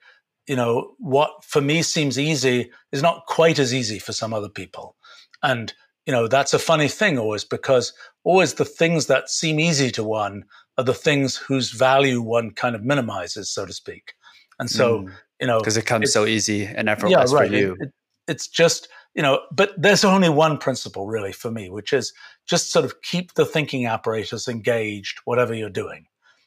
you 0.47 0.57
know 0.57 0.95
what 0.99 1.45
for 1.45 1.61
me 1.61 1.83
seems 1.83 2.19
easy 2.19 2.71
is 2.93 3.03
not 3.03 3.27
quite 3.27 3.59
as 3.59 3.75
easy 3.75 3.99
for 3.99 4.12
some 4.12 4.33
other 4.33 4.49
people, 4.49 4.97
and 5.43 5.73
you 6.07 6.12
know 6.12 6.29
that's 6.29 6.55
a 6.55 6.59
funny 6.59 6.88
thing 6.88 7.19
always 7.19 7.45
because 7.45 7.92
always 8.25 8.55
the 8.55 8.64
things 8.64 9.07
that 9.07 9.29
seem 9.29 9.61
easy 9.61 9.90
to 9.90 10.05
one 10.05 10.45
are 10.79 10.85
the 10.85 10.95
things 10.95 11.37
whose 11.37 11.71
value 11.71 12.21
one 12.21 12.51
kind 12.51 12.75
of 12.75 12.85
minimizes, 12.85 13.51
so 13.51 13.66
to 13.66 13.73
speak. 13.73 14.14
And 14.59 14.71
so, 14.71 15.03
mm. 15.03 15.12
you 15.40 15.47
know, 15.47 15.59
because 15.59 15.77
it 15.77 15.87
comes 15.87 16.12
so 16.12 16.27
easy 16.27 16.64
and 16.64 16.88
effortless 16.88 17.33
yeah, 17.33 17.38
right. 17.38 17.49
for 17.49 17.55
you. 17.55 17.77
It, 17.81 17.87
it, 17.87 17.92
it's 18.29 18.49
just, 18.49 18.88
you 19.14 19.23
know, 19.23 19.40
but 19.53 19.73
there's 19.77 20.05
only 20.05 20.29
one 20.29 20.59
principle 20.59 21.07
really 21.07 21.33
for 21.33 21.51
me, 21.51 21.71
which 21.71 21.92
is 21.92 22.12
just 22.47 22.71
sort 22.71 22.85
of 22.85 23.01
keep 23.03 23.35
the 23.35 23.47
thinking 23.47 23.87
apparatus 23.87 24.49
engaged, 24.49 25.21
whatever 25.25 25.55
you're 25.55 25.71
doing. 25.71 26.07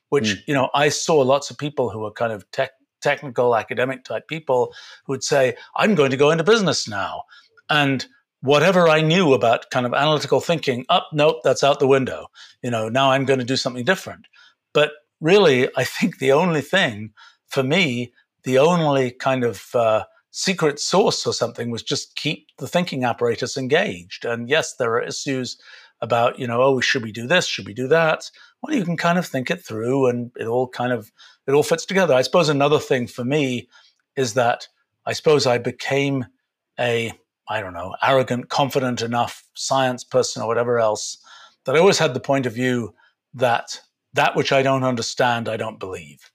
Which, 0.10 0.26
mm. 0.26 0.38
you 0.48 0.54
know, 0.54 0.70
I 0.74 0.90
saw 0.90 1.18
lots 1.18 1.50
of 1.50 1.58
people 1.58 1.90
who 1.90 2.04
are 2.06 2.12
kind 2.12 2.34
of 2.34 2.50
tech, 2.52 2.72
technical, 3.02 3.56
academic 3.56 4.04
type 4.04 4.28
people 4.28 4.74
who 5.06 5.14
would 5.14 5.24
say, 5.24 5.56
I'm 5.76 5.96
going 5.96 6.12
to 6.12 6.18
go 6.18 6.32
into 6.32 6.44
business 6.44 6.88
now. 6.88 7.24
And 7.70 8.06
whatever 8.42 8.88
I 8.88 9.02
knew 9.02 9.34
about 9.34 9.70
kind 9.70 9.86
of 9.86 9.94
analytical 9.94 10.40
thinking, 10.40 10.86
up, 10.90 11.08
oh, 11.12 11.16
nope, 11.16 11.38
that's 11.44 11.64
out 11.64 11.80
the 11.80 11.88
window. 11.88 12.28
You 12.62 12.72
know, 12.72 12.90
now 12.90 13.12
I'm 13.12 13.26
going 13.26 13.40
to 13.40 13.46
do 13.46 13.58
something 13.58 13.84
different. 13.84 14.28
But 14.74 14.92
really, 15.20 15.70
I 15.76 15.84
think 15.84 16.20
the 16.20 16.32
only 16.32 16.62
thing 16.62 17.12
for 17.48 17.64
me, 17.64 18.14
the 18.44 18.60
only 18.60 19.12
kind 19.12 19.44
of 19.44 19.76
uh, 19.76 20.06
secret 20.32 20.80
sauce 20.80 21.26
or 21.26 21.34
something 21.34 21.70
was 21.70 21.84
just 21.84 22.16
keep 22.16 22.48
the 22.58 22.68
thinking 22.68 23.04
apparatus 23.04 23.58
engaged. 23.58 24.26
And 24.26 24.50
yes, 24.50 24.76
there 24.76 24.94
are 24.94 25.02
issues 25.02 25.58
about, 26.02 26.40
you 26.40 26.48
know, 26.48 26.62
oh, 26.62 26.80
should 26.80 27.04
we 27.04 27.12
do 27.12 27.28
this? 27.28 27.46
Should 27.46 27.68
we 27.68 27.74
do 27.74 27.88
that? 27.90 28.30
Well, 28.62 28.76
you 28.76 28.86
can 28.86 28.96
kind 28.96 29.18
of 29.18 29.26
think 29.26 29.52
it 29.52 29.66
through 29.66 30.08
and 30.08 30.32
it 30.38 30.48
all 30.48 30.68
kind 30.68 30.94
of, 30.94 31.12
it 31.46 31.52
all 31.52 31.64
fits 31.64 31.86
together. 31.86 32.14
I 32.14 32.22
suppose 32.22 32.48
another 32.48 32.80
thing 32.80 33.08
for 33.08 33.26
me 33.26 33.68
is 34.16 34.36
that 34.36 34.68
I 35.06 35.14
suppose 35.14 35.46
I 35.46 35.58
became 35.58 36.26
a, 36.80 37.12
I 37.50 37.62
don't 37.62 37.74
know, 37.74 37.96
arrogant, 38.02 38.50
confident 38.50 39.02
enough 39.02 39.44
science 39.56 40.04
person 40.04 40.44
or 40.44 40.48
whatever 40.48 40.80
else, 40.80 41.18
that 41.66 41.76
I 41.76 41.80
always 41.80 41.98
had 41.98 42.14
the 42.14 42.20
point 42.20 42.46
of 42.46 42.54
view 42.54 42.94
that 43.34 43.82
that 44.14 44.36
which 44.36 44.52
I 44.52 44.62
don't 44.62 44.84
understand, 44.84 45.50
I 45.50 45.58
don't 45.58 45.80
believe. 45.80 46.32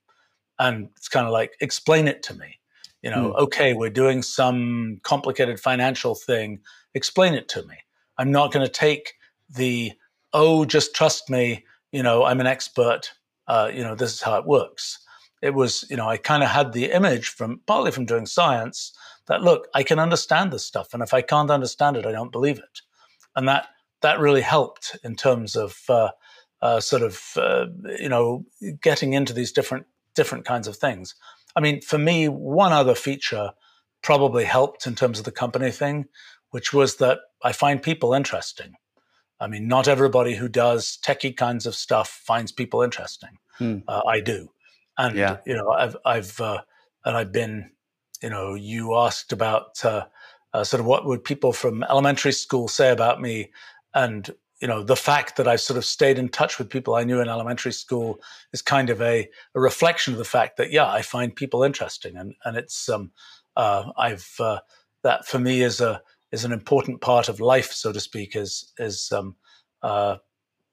And 0.59 0.88
it's 0.96 1.09
kind 1.09 1.27
of 1.27 1.33
like, 1.33 1.53
explain 1.61 2.09
it 2.09 2.22
to 2.24 2.35
me. 2.35 2.59
You 3.03 3.11
know, 3.11 3.33
mm. 3.33 3.38
okay, 3.38 3.74
we're 3.74 3.90
doing 3.90 4.22
some 4.22 4.98
complicated 5.03 5.61
financial 5.61 6.14
thing. 6.14 6.61
Explain 6.94 7.35
it 7.35 7.48
to 7.50 7.62
me. 7.64 7.77
I'm 8.18 8.31
not 8.31 8.53
going 8.53 8.64
to 8.64 8.72
take 8.72 9.14
the, 9.50 9.92
oh, 10.33 10.64
just 10.64 10.94
trust 10.94 11.29
me. 11.29 11.64
You 11.92 12.03
know, 12.03 12.24
I'm 12.24 12.40
an 12.40 12.46
expert. 12.46 13.12
Uh, 13.46 13.70
you 13.72 13.83
know, 13.83 13.94
this 13.94 14.12
is 14.12 14.22
how 14.22 14.38
it 14.38 14.46
works. 14.46 15.00
It 15.42 15.53
was, 15.53 15.85
you 15.90 15.96
know, 15.96 16.09
I 16.09 16.16
kind 16.16 16.42
of 16.42 16.48
had 16.48 16.72
the 16.72 16.92
image 16.92 17.29
from 17.29 17.61
partly 17.66 17.90
from 17.90 18.07
doing 18.07 18.24
science 18.24 18.96
that 19.26 19.42
look, 19.42 19.68
I 19.74 19.82
can 19.82 19.98
understand 19.98 20.52
this 20.52 20.64
stuff, 20.64 20.92
and 20.92 21.02
if 21.02 21.14
I 21.14 21.22
can't 21.22 21.50
understand 21.50 21.96
it, 21.96 22.06
I 22.06 22.12
don't 22.12 22.32
believe 22.32 22.58
it, 22.58 22.80
and 23.37 23.48
that 23.48 23.68
that 24.02 24.20
really 24.20 24.42
helped 24.42 24.96
in 25.02 25.16
terms 25.16 25.56
of 25.56 25.78
uh, 25.88 26.10
uh, 26.60 26.80
sort 26.80 27.02
of 27.02 27.22
uh, 27.37 27.66
you 27.98 28.08
know 28.08 28.44
getting 28.80 29.12
into 29.12 29.32
these 29.32 29.52
different 29.52 29.87
different 30.14 30.44
kinds 30.44 30.68
of 30.68 30.76
things. 30.76 31.14
I 31.56 31.60
mean, 31.60 31.80
for 31.80 31.98
me, 31.98 32.28
one 32.28 32.72
other 32.72 32.94
feature 32.94 33.52
probably 34.02 34.44
helped 34.44 34.87
in 34.87 34.94
terms 34.94 35.18
of 35.18 35.24
the 35.24 35.32
company 35.32 35.70
thing, 35.70 36.06
which 36.50 36.72
was 36.72 36.96
that 36.96 37.20
I 37.42 37.52
find 37.52 37.82
people 37.82 38.12
interesting. 38.12 38.74
I 39.40 39.46
mean, 39.46 39.66
not 39.66 39.88
everybody 39.88 40.34
who 40.34 40.48
does 40.48 40.98
techie 41.04 41.37
kinds 41.37 41.66
of 41.66 41.74
stuff 41.74 42.08
finds 42.08 42.52
people 42.52 42.82
interesting. 42.82 43.38
hmm. 43.58 43.78
uh, 43.88 44.02
I 44.06 44.20
do. 44.20 44.50
And 44.96 45.16
yeah. 45.16 45.38
you 45.44 45.54
know, 45.56 45.70
I've 45.70 45.96
I've 46.04 46.40
uh, 46.40 46.60
and 47.04 47.16
I've 47.16 47.32
been, 47.32 47.70
you 48.24 48.30
know, 48.30 48.54
you 48.54 48.96
asked 48.96 49.32
about 49.32 49.84
uh, 49.84 50.06
uh, 50.54 50.64
sort 50.64 50.80
of 50.80 50.87
what 50.87 51.04
would 51.04 51.22
people 51.22 51.52
from 51.52 51.82
elementary 51.82 52.32
school 52.32 52.68
say 52.68 52.90
about 52.90 53.20
me, 53.20 53.52
and 53.92 54.34
you 54.62 54.66
know, 54.66 54.82
the 54.82 54.96
fact 54.96 55.37
that 55.37 55.46
I've 55.46 55.60
sort 55.60 55.76
of 55.76 55.84
stayed 55.84 56.18
in 56.18 56.30
touch 56.30 56.58
with 56.58 56.70
people 56.70 56.94
I 56.94 57.04
knew 57.04 57.20
in 57.20 57.28
elementary 57.28 57.74
school 57.74 58.18
is 58.54 58.62
kind 58.62 58.88
of 58.88 59.02
a, 59.02 59.28
a 59.54 59.60
reflection 59.60 60.14
of 60.14 60.18
the 60.18 60.24
fact 60.24 60.56
that 60.56 60.72
yeah, 60.72 60.90
I 60.90 61.02
find 61.02 61.37
people 61.37 61.62
interesting, 61.62 62.16
and 62.16 62.34
and 62.46 62.56
it's 62.56 62.88
um, 62.88 63.10
uh, 63.56 63.90
I've 63.98 64.34
uh, 64.40 64.60
that 65.02 65.26
for 65.26 65.38
me 65.38 65.60
is 65.60 65.82
a 65.82 66.00
is 66.32 66.46
an 66.46 66.52
important 66.52 67.02
part 67.02 67.28
of 67.28 67.40
life, 67.40 67.72
so 67.72 67.92
to 67.92 68.00
speak, 68.00 68.37
is 68.37 68.72
is 68.78 69.12
um, 69.12 69.37
uh, 69.82 70.16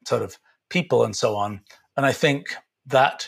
sort 0.08 0.22
of 0.22 0.38
people 0.70 1.04
and 1.04 1.18
so 1.18 1.36
on. 1.36 1.60
And 1.98 2.06
I 2.06 2.14
think 2.14 2.56
that 2.86 3.28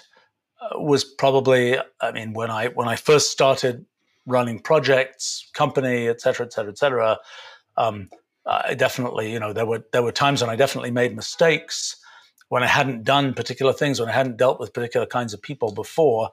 uh, 0.61 0.79
was 0.79 1.03
probably, 1.03 1.77
I 1.99 2.11
mean, 2.13 2.31
when 2.31 2.49
I 2.49 2.67
when 2.67 2.87
I 2.87 2.95
first 2.95 3.29
started 3.29 3.85
running 4.25 4.59
projects, 4.59 5.49
company, 5.53 6.07
et 6.07 6.21
cetera, 6.21 6.45
et 6.45 6.53
cetera, 6.53 6.71
et 6.71 6.77
cetera. 6.77 7.17
Um, 7.77 8.09
I 8.45 8.73
definitely, 8.73 9.31
you 9.31 9.39
know, 9.39 9.53
there 9.53 9.65
were 9.65 9.83
there 9.91 10.03
were 10.03 10.11
times 10.11 10.41
when 10.41 10.49
I 10.49 10.55
definitely 10.55 10.91
made 10.91 11.15
mistakes 11.15 11.95
when 12.49 12.61
I 12.61 12.67
hadn't 12.67 13.03
done 13.03 13.33
particular 13.33 13.73
things, 13.73 13.99
when 13.99 14.09
I 14.09 14.13
hadn't 14.13 14.37
dealt 14.37 14.59
with 14.59 14.73
particular 14.73 15.07
kinds 15.07 15.33
of 15.33 15.41
people 15.41 15.71
before. 15.71 16.31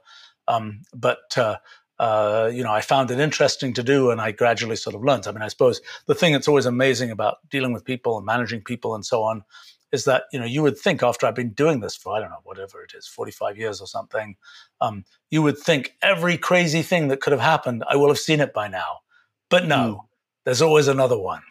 Um, 0.49 0.83
but 0.95 1.37
uh, 1.37 1.57
uh, 1.99 2.51
you 2.53 2.63
know, 2.63 2.73
I 2.73 2.81
found 2.81 3.11
it 3.11 3.21
interesting 3.21 3.73
to 3.75 3.83
do, 3.83 4.11
and 4.11 4.21
I 4.21 4.33
gradually 4.33 4.77
sort 4.77 4.97
of 4.97 5.05
learned. 5.05 5.27
I 5.27 5.33
mean, 5.33 5.43
I 5.43 5.49
suppose 5.49 5.81
the 6.07 6.15
thing 6.15 6.33
that's 6.33 6.49
always 6.49 6.67
amazing 6.67 7.11
about 7.11 7.39
dealing 7.49 7.73
with 7.73 7.85
people 7.85 8.17
and 8.17 8.27
managing 8.27 8.63
people 8.63 8.95
and 8.95 9.05
so 9.05 9.23
on 9.23 9.45
is 9.93 10.05
that 10.05 10.25
you 10.33 10.39
know 10.39 10.47
you 10.47 10.63
would 10.63 10.79
think 10.79 11.03
after 11.03 11.27
I've 11.27 11.35
been 11.35 11.53
doing 11.53 11.81
this 11.81 11.97
for 11.97 12.15
I 12.15 12.21
don't 12.21 12.31
know 12.31 12.41
whatever 12.45 12.83
it 12.83 12.93
is, 12.97 13.07
forty 13.07 13.33
five 13.33 13.59
years 13.59 13.81
or 13.81 13.87
something, 13.87 14.37
um, 14.81 15.05
you 15.31 15.43
would 15.43 15.59
think 15.59 15.95
every 16.03 16.37
crazy 16.37 16.83
thing 16.83 17.09
that 17.09 17.21
could 17.21 17.33
have 17.33 17.41
happened, 17.41 17.85
I 17.89 17.97
will 17.97 18.09
have 18.09 18.19
seen 18.19 18.41
it 18.41 18.53
by 18.53 18.69
now. 18.69 19.01
But 19.49 19.67
no, 19.67 19.77
mm. 19.77 20.09
there's 20.45 20.63
always 20.63 20.89
another 20.89 21.19
one, 21.19 21.43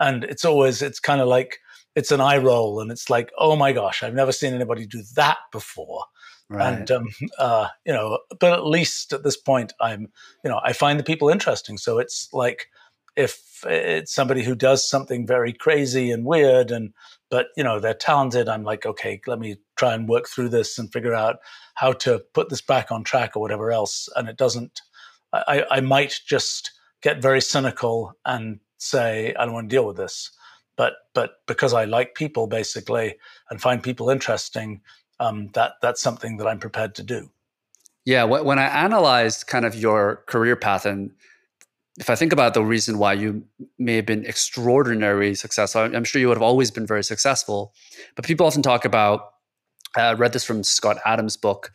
and 0.00 0.24
it's 0.24 0.44
always 0.44 0.82
it's 0.82 1.00
kind 1.00 1.20
of 1.20 1.28
like 1.28 1.58
it's 1.94 2.10
an 2.10 2.20
eye 2.20 2.38
roll, 2.38 2.80
and 2.80 2.90
it's 2.90 3.10
like 3.10 3.30
oh 3.38 3.56
my 3.56 3.72
gosh, 3.72 4.02
I've 4.02 4.14
never 4.14 4.32
seen 4.32 4.54
anybody 4.54 4.86
do 4.86 5.02
that 5.16 5.38
before. 5.52 6.04
Right. 6.50 6.74
And 6.74 6.90
um, 6.90 7.08
uh, 7.38 7.68
you 7.86 7.92
know, 7.92 8.18
but 8.38 8.52
at 8.52 8.66
least 8.66 9.12
at 9.12 9.24
this 9.24 9.36
point, 9.36 9.72
I'm 9.80 10.08
you 10.44 10.50
know 10.50 10.60
I 10.62 10.72
find 10.72 10.98
the 10.98 11.04
people 11.04 11.28
interesting. 11.28 11.78
So 11.78 11.98
it's 11.98 12.28
like 12.32 12.68
if 13.16 13.64
it's 13.64 14.12
somebody 14.12 14.42
who 14.42 14.54
does 14.54 14.88
something 14.88 15.26
very 15.26 15.52
crazy 15.52 16.10
and 16.10 16.24
weird, 16.24 16.70
and 16.70 16.92
but 17.34 17.48
you 17.56 17.64
know 17.64 17.80
they're 17.80 17.94
talented, 17.94 18.48
I'm 18.48 18.62
like, 18.62 18.86
okay, 18.86 19.20
let 19.26 19.40
me 19.40 19.56
try 19.74 19.92
and 19.92 20.08
work 20.08 20.28
through 20.28 20.50
this 20.50 20.78
and 20.78 20.92
figure 20.92 21.14
out 21.14 21.38
how 21.74 21.92
to 21.94 22.20
put 22.32 22.48
this 22.48 22.60
back 22.60 22.92
on 22.92 23.02
track 23.02 23.34
or 23.34 23.40
whatever 23.40 23.72
else. 23.72 24.08
And 24.14 24.28
it 24.28 24.36
doesn't. 24.36 24.82
I, 25.32 25.64
I 25.68 25.80
might 25.80 26.20
just 26.24 26.70
get 27.02 27.20
very 27.20 27.40
cynical 27.40 28.16
and 28.24 28.60
say 28.78 29.34
I 29.34 29.44
don't 29.44 29.52
want 29.52 29.68
to 29.68 29.74
deal 29.74 29.84
with 29.84 29.96
this. 29.96 30.30
But 30.76 30.92
but 31.12 31.44
because 31.48 31.74
I 31.74 31.86
like 31.86 32.14
people 32.14 32.46
basically 32.46 33.16
and 33.50 33.60
find 33.60 33.82
people 33.82 34.10
interesting, 34.10 34.82
um, 35.18 35.48
that 35.54 35.72
that's 35.82 36.00
something 36.00 36.36
that 36.36 36.46
I'm 36.46 36.60
prepared 36.60 36.94
to 36.94 37.02
do. 37.02 37.30
Yeah, 38.04 38.22
when 38.22 38.60
I 38.60 38.66
analyzed 38.66 39.48
kind 39.48 39.64
of 39.64 39.74
your 39.74 40.22
career 40.28 40.54
path, 40.54 40.86
and 40.86 41.10
if 41.98 42.10
I 42.10 42.16
think 42.16 42.32
about 42.32 42.54
the 42.54 42.64
reason 42.64 42.98
why 42.98 43.12
you 43.12 43.44
may 43.78 43.96
have 43.96 44.06
been 44.06 44.26
extraordinarily 44.26 45.34
successful, 45.34 45.82
I'm 45.82 46.04
sure 46.04 46.20
you 46.20 46.28
would 46.28 46.36
have 46.36 46.42
always 46.42 46.70
been 46.70 46.86
very 46.86 47.04
successful. 47.04 47.72
But 48.16 48.24
people 48.24 48.46
often 48.46 48.62
talk 48.62 48.84
about. 48.84 49.30
Uh, 49.96 50.00
I 50.00 50.12
read 50.14 50.32
this 50.32 50.44
from 50.44 50.64
Scott 50.64 50.98
Adams' 51.04 51.36
book, 51.36 51.70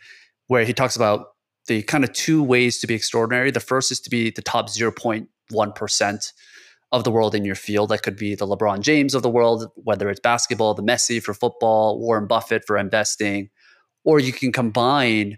where 0.48 0.66
he 0.66 0.74
talks 0.74 0.98
about 0.98 1.28
the 1.68 1.84
kind 1.84 2.04
of 2.04 2.12
two 2.12 2.44
ways 2.44 2.80
to 2.80 2.88
be 2.88 2.96
extraordinary. 2.96 3.50
The 3.50 3.62
first 3.62 3.92
is 3.92 4.02
to 4.02 4.10
be 4.10 4.30
the 4.30 4.42
top 4.42 4.70
0.1 4.70 5.76
percent 5.76 6.34
of 6.92 7.04
the 7.06 7.12
world 7.12 7.34
in 7.34 7.46
your 7.46 7.56
field. 7.56 7.90
That 7.90 8.04
could 8.04 8.18
be 8.18 8.36
the 8.36 8.48
LeBron 8.48 8.82
James 8.82 9.14
of 9.14 9.22
the 9.22 9.30
world, 9.30 9.72
whether 9.76 10.10
it's 10.10 10.20
basketball, 10.20 10.74
the 10.74 10.84
Messi 10.84 11.24
for 11.24 11.34
football, 11.34 12.00
Warren 12.00 12.28
Buffett 12.28 12.66
for 12.66 12.78
investing, 12.78 13.50
or 14.04 14.20
you 14.20 14.34
can 14.34 14.52
combine 14.52 15.38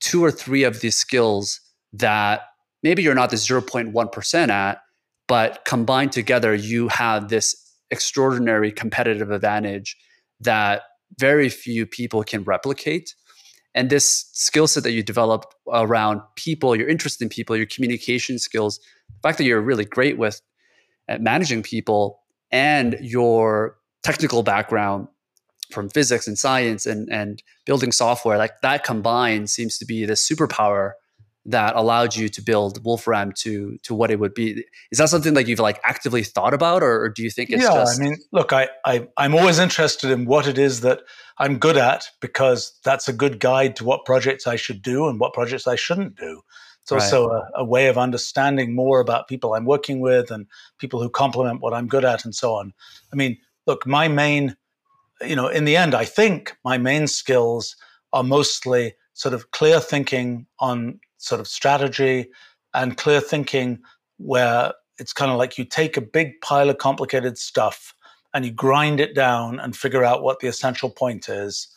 two 0.00 0.24
or 0.24 0.30
three 0.30 0.62
of 0.62 0.80
these 0.80 0.94
skills 0.94 1.60
that 1.92 2.42
maybe 2.84 3.02
you're 3.02 3.14
not 3.14 3.30
the 3.30 3.36
0.1% 3.36 4.48
at, 4.50 4.78
but 5.26 5.64
combined 5.64 6.12
together, 6.12 6.54
you 6.54 6.86
have 6.88 7.28
this 7.30 7.56
extraordinary 7.90 8.70
competitive 8.70 9.30
advantage 9.30 9.96
that 10.40 10.82
very 11.18 11.48
few 11.48 11.86
people 11.86 12.22
can 12.22 12.44
replicate. 12.44 13.14
And 13.74 13.90
this 13.90 14.28
skill 14.32 14.68
set 14.68 14.84
that 14.84 14.92
you 14.92 15.02
developed 15.02 15.54
around 15.72 16.20
people, 16.36 16.76
your 16.76 16.88
interest 16.88 17.20
in 17.22 17.28
people, 17.28 17.56
your 17.56 17.66
communication 17.66 18.38
skills, 18.38 18.78
the 19.08 19.20
fact 19.22 19.38
that 19.38 19.44
you're 19.44 19.60
really 19.60 19.84
great 19.84 20.18
with 20.18 20.40
at 21.08 21.22
managing 21.22 21.62
people 21.62 22.20
and 22.52 22.98
your 23.00 23.76
technical 24.02 24.42
background 24.42 25.08
from 25.72 25.88
physics 25.88 26.28
and 26.28 26.38
science 26.38 26.84
and, 26.84 27.08
and 27.10 27.42
building 27.64 27.90
software, 27.90 28.36
like 28.36 28.60
that 28.60 28.84
combined 28.84 29.48
seems 29.48 29.78
to 29.78 29.86
be 29.86 30.04
the 30.04 30.12
superpower 30.12 30.92
that 31.46 31.76
allowed 31.76 32.16
you 32.16 32.28
to 32.30 32.42
build 32.42 32.82
Wolfram 32.84 33.32
to 33.32 33.76
to 33.82 33.94
what 33.94 34.10
it 34.10 34.18
would 34.18 34.34
be. 34.34 34.64
Is 34.90 34.98
that 34.98 35.08
something 35.08 35.34
that 35.34 35.46
you've 35.46 35.58
like 35.58 35.80
actively 35.84 36.22
thought 36.22 36.54
about, 36.54 36.82
or, 36.82 37.02
or 37.02 37.08
do 37.08 37.22
you 37.22 37.30
think 37.30 37.50
it's 37.50 37.62
yeah, 37.62 37.74
just? 37.74 38.00
I 38.00 38.04
mean, 38.04 38.16
look, 38.32 38.52
I, 38.52 38.68
I 38.84 39.06
I'm 39.16 39.34
always 39.34 39.58
interested 39.58 40.10
in 40.10 40.24
what 40.24 40.46
it 40.46 40.58
is 40.58 40.80
that 40.80 41.02
I'm 41.38 41.58
good 41.58 41.76
at 41.76 42.08
because 42.20 42.78
that's 42.84 43.08
a 43.08 43.12
good 43.12 43.40
guide 43.40 43.76
to 43.76 43.84
what 43.84 44.04
projects 44.04 44.46
I 44.46 44.56
should 44.56 44.82
do 44.82 45.08
and 45.08 45.20
what 45.20 45.34
projects 45.34 45.66
I 45.66 45.76
shouldn't 45.76 46.16
do. 46.16 46.42
It's 46.82 46.92
also 46.92 47.30
a, 47.30 47.48
a, 47.54 47.64
way 47.64 47.86
of 47.86 47.96
understanding 47.96 48.74
more 48.74 49.00
about 49.00 49.26
people 49.26 49.54
I'm 49.54 49.64
working 49.64 50.00
with 50.00 50.30
and 50.30 50.46
people 50.78 51.00
who 51.00 51.08
complement 51.08 51.62
what 51.62 51.72
I'm 51.72 51.86
good 51.86 52.04
at 52.04 52.26
and 52.26 52.34
so 52.34 52.52
on. 52.56 52.74
I 53.10 53.16
mean, 53.16 53.38
look, 53.66 53.86
my 53.86 54.06
main, 54.06 54.54
you 55.22 55.34
know, 55.34 55.48
in 55.48 55.64
the 55.64 55.78
end, 55.78 55.94
I 55.94 56.04
think 56.04 56.54
my 56.62 56.76
main 56.76 57.06
skills 57.06 57.74
are 58.12 58.22
mostly 58.22 58.96
sort 59.14 59.32
of 59.32 59.50
clear 59.50 59.80
thinking 59.80 60.46
on 60.58 61.00
sort 61.18 61.40
of 61.40 61.48
strategy 61.48 62.28
and 62.72 62.96
clear 62.96 63.20
thinking 63.20 63.80
where 64.18 64.72
it's 64.98 65.12
kind 65.12 65.30
of 65.30 65.38
like 65.38 65.58
you 65.58 65.64
take 65.64 65.96
a 65.96 66.00
big 66.00 66.40
pile 66.40 66.70
of 66.70 66.78
complicated 66.78 67.38
stuff 67.38 67.94
and 68.32 68.44
you 68.44 68.50
grind 68.50 69.00
it 69.00 69.14
down 69.14 69.60
and 69.60 69.76
figure 69.76 70.04
out 70.04 70.22
what 70.22 70.40
the 70.40 70.48
essential 70.48 70.90
point 70.90 71.28
is. 71.28 71.68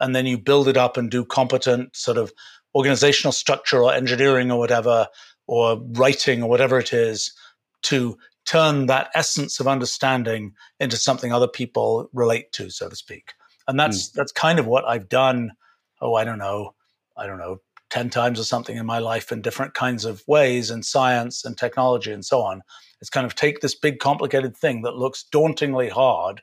And 0.00 0.14
then 0.14 0.26
you 0.26 0.38
build 0.38 0.68
it 0.68 0.76
up 0.76 0.96
and 0.96 1.10
do 1.10 1.24
competent 1.24 1.94
sort 1.96 2.18
of 2.18 2.32
organizational 2.74 3.32
structure 3.32 3.82
or 3.82 3.92
engineering 3.92 4.50
or 4.50 4.58
whatever, 4.58 5.08
or 5.46 5.80
writing 5.92 6.42
or 6.42 6.50
whatever 6.50 6.78
it 6.78 6.92
is, 6.92 7.32
to 7.82 8.18
turn 8.44 8.86
that 8.86 9.10
essence 9.14 9.60
of 9.60 9.68
understanding 9.68 10.54
into 10.80 10.96
something 10.96 11.32
other 11.32 11.48
people 11.48 12.08
relate 12.12 12.52
to, 12.52 12.70
so 12.70 12.88
to 12.88 12.96
speak. 12.96 13.32
And 13.68 13.78
that's 13.78 14.10
mm. 14.10 14.12
that's 14.12 14.32
kind 14.32 14.58
of 14.58 14.66
what 14.66 14.84
I've 14.84 15.08
done. 15.08 15.52
Oh, 16.00 16.14
I 16.14 16.24
don't 16.24 16.38
know, 16.38 16.74
I 17.16 17.26
don't 17.26 17.38
know, 17.38 17.60
ten 17.90 18.10
times 18.10 18.38
or 18.40 18.44
something 18.44 18.76
in 18.76 18.86
my 18.86 18.98
life 18.98 19.30
in 19.32 19.42
different 19.42 19.74
kinds 19.74 20.04
of 20.04 20.22
ways 20.26 20.70
in 20.70 20.82
science 20.82 21.44
and 21.44 21.56
technology 21.56 22.12
and 22.12 22.24
so 22.24 22.42
on. 22.42 22.62
It's 23.00 23.10
kind 23.10 23.26
of 23.26 23.34
take 23.34 23.60
this 23.60 23.74
big 23.74 23.98
complicated 23.98 24.56
thing 24.56 24.82
that 24.82 24.96
looks 24.96 25.24
dauntingly 25.24 25.88
hard 25.88 26.42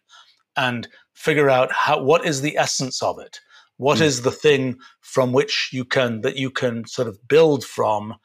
and 0.56 0.88
figure 1.13 1.49
out 1.49 1.71
how 1.71 2.01
what 2.01 2.25
is 2.25 2.41
the 2.41 2.58
essence 2.58 3.01
of 3.01 3.19
it 3.19 3.39
what 3.77 3.97
mm. 3.97 4.01
is 4.01 4.21
the 4.21 4.32
thing 4.32 4.79
from 5.01 5.34
which 5.34 5.69
you 5.71 5.86
can 5.86 6.21
that 6.21 6.38
you 6.38 6.49
can 6.49 6.86
sort 6.86 7.08
of 7.08 7.27
build 7.27 7.63
from, 7.63 8.15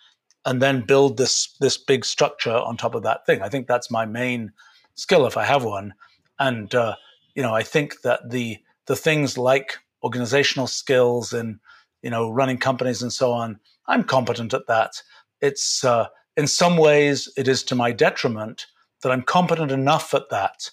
and 0.44 0.62
then 0.62 0.87
build 0.87 1.16
this 1.16 1.54
this 1.61 1.76
big 1.76 2.04
structure 2.04 2.54
on 2.54 2.76
top 2.76 2.94
of 2.94 3.02
that 3.02 3.26
thing? 3.26 3.42
I 3.42 3.48
think 3.48 3.66
that's 3.66 3.90
my 3.90 4.07
main 4.07 4.52
skill 4.94 5.26
if 5.26 5.37
I 5.37 5.44
have 5.44 5.64
one. 5.64 5.94
And 6.38 6.74
uh, 6.74 6.96
you 7.35 7.42
know, 7.42 7.54
I 7.54 7.62
think 7.62 8.02
that 8.02 8.31
the 8.31 8.59
the 8.87 8.96
things 8.96 9.38
like 9.38 9.78
organizational 10.02 10.66
skills 10.66 11.33
and 11.33 11.59
you 12.02 12.11
know 12.11 12.30
running 12.30 12.58
companies 12.58 13.02
and 13.02 13.12
so 13.12 13.32
on, 13.32 13.58
I'm 13.87 14.04
competent 14.04 14.54
at 14.54 14.66
that. 14.66 15.02
It's 15.40 15.84
uh, 15.84 16.07
in 16.36 16.46
some 16.46 16.76
ways 16.76 17.28
it 17.36 17.49
is 17.49 17.62
to 17.64 17.74
my 17.74 17.92
detriment 17.92 18.66
that 19.03 19.12
I'm 19.12 19.22
competent 19.22 19.70
enough 19.70 20.14
at 20.14 20.30
that 20.30 20.70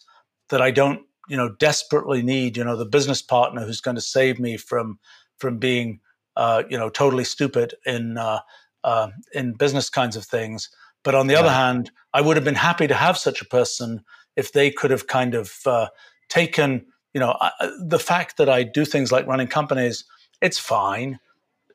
that 0.50 0.62
I 0.62 0.72
don't 0.72 1.02
you 1.28 1.38
know 1.38 1.50
desperately 1.60 2.22
need 2.22 2.58
you 2.58 2.64
know 2.64 2.76
the 2.76 2.86
business 2.86 3.22
partner 3.22 3.66
who's 3.66 3.82
going 3.82 3.96
to 3.96 4.02
save 4.02 4.40
me 4.40 4.58
from 4.58 5.00
from 5.38 5.58
being 5.58 6.00
uh, 6.36 6.64
you 6.70 6.78
know 6.78 6.90
totally 6.90 7.24
stupid 7.24 7.76
in 7.86 8.18
uh, 8.18 8.40
uh, 8.84 9.10
in 9.34 9.54
business 9.54 9.90
kinds 9.90 10.16
of 10.16 10.26
things. 10.26 10.70
But 11.04 11.16
on 11.16 11.28
the 11.28 11.36
other 11.36 11.52
hand, 11.52 11.92
I 12.14 12.22
would 12.22 12.36
have 12.36 12.44
been 12.44 12.56
happy 12.56 12.88
to 12.88 12.96
have 12.96 13.18
such 13.18 13.42
a 13.42 13.46
person 13.46 14.04
if 14.36 14.54
they 14.54 14.72
could 14.72 14.92
have 14.92 15.08
kind 15.08 15.36
of 15.36 15.54
uh, 15.66 15.88
taken 16.30 16.86
you 17.14 17.20
know 17.20 17.38
I, 17.40 17.52
the 17.80 18.00
fact 18.00 18.38
that 18.38 18.50
I 18.50 18.64
do 18.64 18.86
things 18.86 19.12
like 19.12 19.28
running 19.28 19.48
companies. 19.48 20.04
It's 20.42 20.60
fine. 20.60 21.20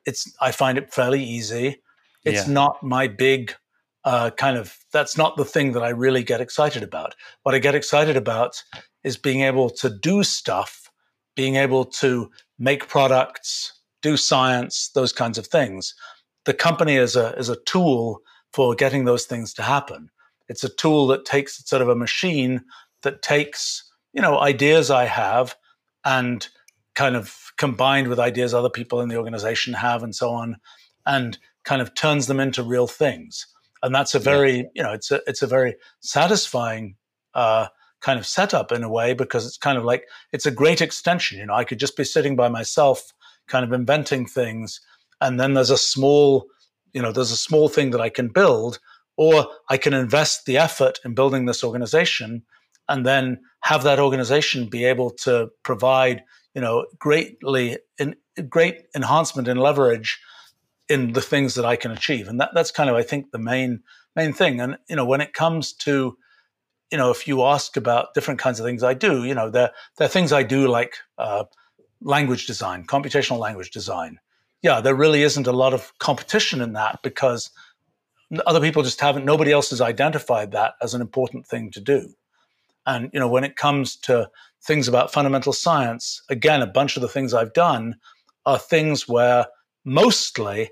It's 0.05 0.35
I 0.39 0.51
find 0.51 0.77
it 0.77 0.93
fairly 0.93 1.23
easy. 1.23 1.81
It's 2.23 2.47
yeah. 2.47 2.53
not 2.53 2.83
my 2.83 3.07
big 3.07 3.53
uh, 4.03 4.31
kind 4.31 4.57
of 4.57 4.77
that's 4.91 5.17
not 5.17 5.37
the 5.37 5.45
thing 5.45 5.73
that 5.73 5.83
I 5.83 5.89
really 5.89 6.23
get 6.23 6.41
excited 6.41 6.83
about. 6.83 7.15
What 7.43 7.55
I 7.55 7.59
get 7.59 7.75
excited 7.75 8.17
about 8.17 8.63
is 9.03 9.17
being 9.17 9.41
able 9.41 9.69
to 9.69 9.89
do 9.89 10.23
stuff, 10.23 10.91
being 11.35 11.55
able 11.55 11.85
to 11.85 12.31
make 12.57 12.87
products, 12.87 13.79
do 14.01 14.17
science, 14.17 14.89
those 14.93 15.11
kinds 15.11 15.37
of 15.37 15.47
things. 15.47 15.93
The 16.45 16.53
company 16.53 16.95
is 16.95 17.15
a 17.15 17.35
is 17.35 17.49
a 17.49 17.61
tool 17.65 18.21
for 18.53 18.75
getting 18.75 19.05
those 19.05 19.25
things 19.25 19.53
to 19.55 19.63
happen. 19.63 20.09
It's 20.49 20.63
a 20.63 20.69
tool 20.69 21.07
that 21.07 21.25
takes 21.25 21.63
sort 21.67 21.81
of 21.81 21.89
a 21.89 21.95
machine 21.95 22.63
that 23.03 23.21
takes 23.21 23.89
you 24.13 24.21
know 24.21 24.39
ideas 24.39 24.89
I 24.89 25.05
have 25.05 25.55
and 26.03 26.47
kind 27.01 27.15
of 27.15 27.51
combined 27.57 28.07
with 28.07 28.19
ideas 28.19 28.53
other 28.53 28.69
people 28.69 29.01
in 29.01 29.09
the 29.09 29.17
organization 29.17 29.73
have 29.73 30.03
and 30.03 30.15
so 30.15 30.29
on, 30.29 30.57
and 31.05 31.37
kind 31.63 31.81
of 31.81 31.95
turns 31.95 32.27
them 32.27 32.39
into 32.39 32.61
real 32.61 32.87
things. 32.87 33.47
And 33.81 33.93
that's 33.95 34.13
a 34.13 34.19
very 34.19 34.57
yeah. 34.57 34.63
you 34.75 34.83
know 34.83 34.93
it's 34.93 35.09
a 35.11 35.21
it's 35.25 35.41
a 35.41 35.47
very 35.47 35.75
satisfying. 35.99 36.95
Uh, 37.33 37.67
kind 38.01 38.19
of 38.19 38.25
setup 38.25 38.71
in 38.71 38.83
a 38.83 38.89
way 38.89 39.13
because 39.13 39.45
it's 39.45 39.57
kind 39.57 39.77
of 39.77 39.83
like 39.85 40.07
it's 40.31 40.47
a 40.47 40.51
great 40.51 40.81
extension. 40.81 41.37
You 41.37 41.45
know, 41.45 41.53
I 41.53 41.63
could 41.63 41.79
just 41.79 41.95
be 41.95 42.03
sitting 42.03 42.35
by 42.35 42.49
myself, 42.49 43.13
kind 43.47 43.63
of 43.63 43.71
inventing 43.71 44.25
things, 44.25 44.81
and 45.21 45.39
then 45.39 45.53
there's 45.53 45.69
a 45.69 45.77
small, 45.77 46.47
you 46.93 47.01
know, 47.01 47.11
there's 47.11 47.31
a 47.31 47.37
small 47.37 47.69
thing 47.69 47.91
that 47.91 48.01
I 48.01 48.09
can 48.09 48.27
build, 48.27 48.79
or 49.17 49.47
I 49.69 49.77
can 49.77 49.93
invest 49.93 50.45
the 50.45 50.57
effort 50.57 50.99
in 51.05 51.13
building 51.13 51.45
this 51.45 51.63
organization, 51.63 52.43
and 52.89 53.05
then 53.05 53.39
have 53.61 53.83
that 53.83 53.99
organization 53.99 54.67
be 54.67 54.83
able 54.85 55.11
to 55.11 55.49
provide, 55.63 56.23
you 56.53 56.61
know, 56.61 56.85
greatly 56.97 57.77
in 57.97 58.15
great 58.49 58.83
enhancement 58.95 59.47
and 59.47 59.59
leverage 59.59 60.19
in 60.89 61.13
the 61.13 61.21
things 61.21 61.55
that 61.55 61.65
I 61.65 61.75
can 61.75 61.91
achieve, 61.91 62.27
and 62.27 62.39
that 62.39 62.51
that's 62.53 62.71
kind 62.71 62.89
of 62.89 62.95
I 62.95 63.03
think 63.03 63.31
the 63.31 63.39
main 63.39 63.81
main 64.15 64.33
thing. 64.33 64.59
And 64.59 64.77
you 64.89 64.95
know, 64.95 65.05
when 65.05 65.21
it 65.21 65.33
comes 65.33 65.73
to 65.73 66.17
you 66.91 66.97
know, 66.97 67.09
if 67.09 67.27
you 67.27 67.43
ask 67.43 67.77
about 67.77 68.13
different 68.13 68.39
kinds 68.39 68.59
of 68.59 68.65
things 68.65 68.83
I 68.83 68.93
do, 68.93 69.23
you 69.23 69.33
know, 69.33 69.49
there, 69.49 69.71
there 69.97 70.05
are 70.05 70.09
things 70.09 70.33
I 70.33 70.43
do 70.43 70.67
like 70.67 70.97
uh, 71.17 71.45
language 72.01 72.45
design, 72.45 72.85
computational 72.85 73.39
language 73.39 73.71
design. 73.71 74.19
Yeah, 74.61 74.81
there 74.81 74.93
really 74.93 75.23
isn't 75.23 75.47
a 75.47 75.53
lot 75.53 75.73
of 75.73 75.97
competition 75.99 76.61
in 76.61 76.73
that 76.73 76.99
because 77.01 77.49
other 78.45 78.59
people 78.59 78.83
just 78.83 78.99
haven't, 78.99 79.25
nobody 79.25 79.51
else 79.51 79.69
has 79.71 79.81
identified 79.81 80.51
that 80.51 80.73
as 80.81 80.93
an 80.93 81.01
important 81.01 81.47
thing 81.47 81.71
to 81.71 81.79
do. 81.79 82.13
And, 82.85 83.09
you 83.13 83.19
know, 83.19 83.27
when 83.27 83.43
it 83.43 83.55
comes 83.55 83.95
to 83.97 84.29
things 84.63 84.87
about 84.87 85.13
fundamental 85.13 85.53
science, 85.53 86.21
again, 86.29 86.61
a 86.61 86.67
bunch 86.67 86.95
of 86.95 87.01
the 87.01 87.07
things 87.07 87.33
I've 87.33 87.53
done 87.53 87.95
are 88.45 88.57
things 88.57 89.07
where 89.07 89.45
mostly, 89.85 90.69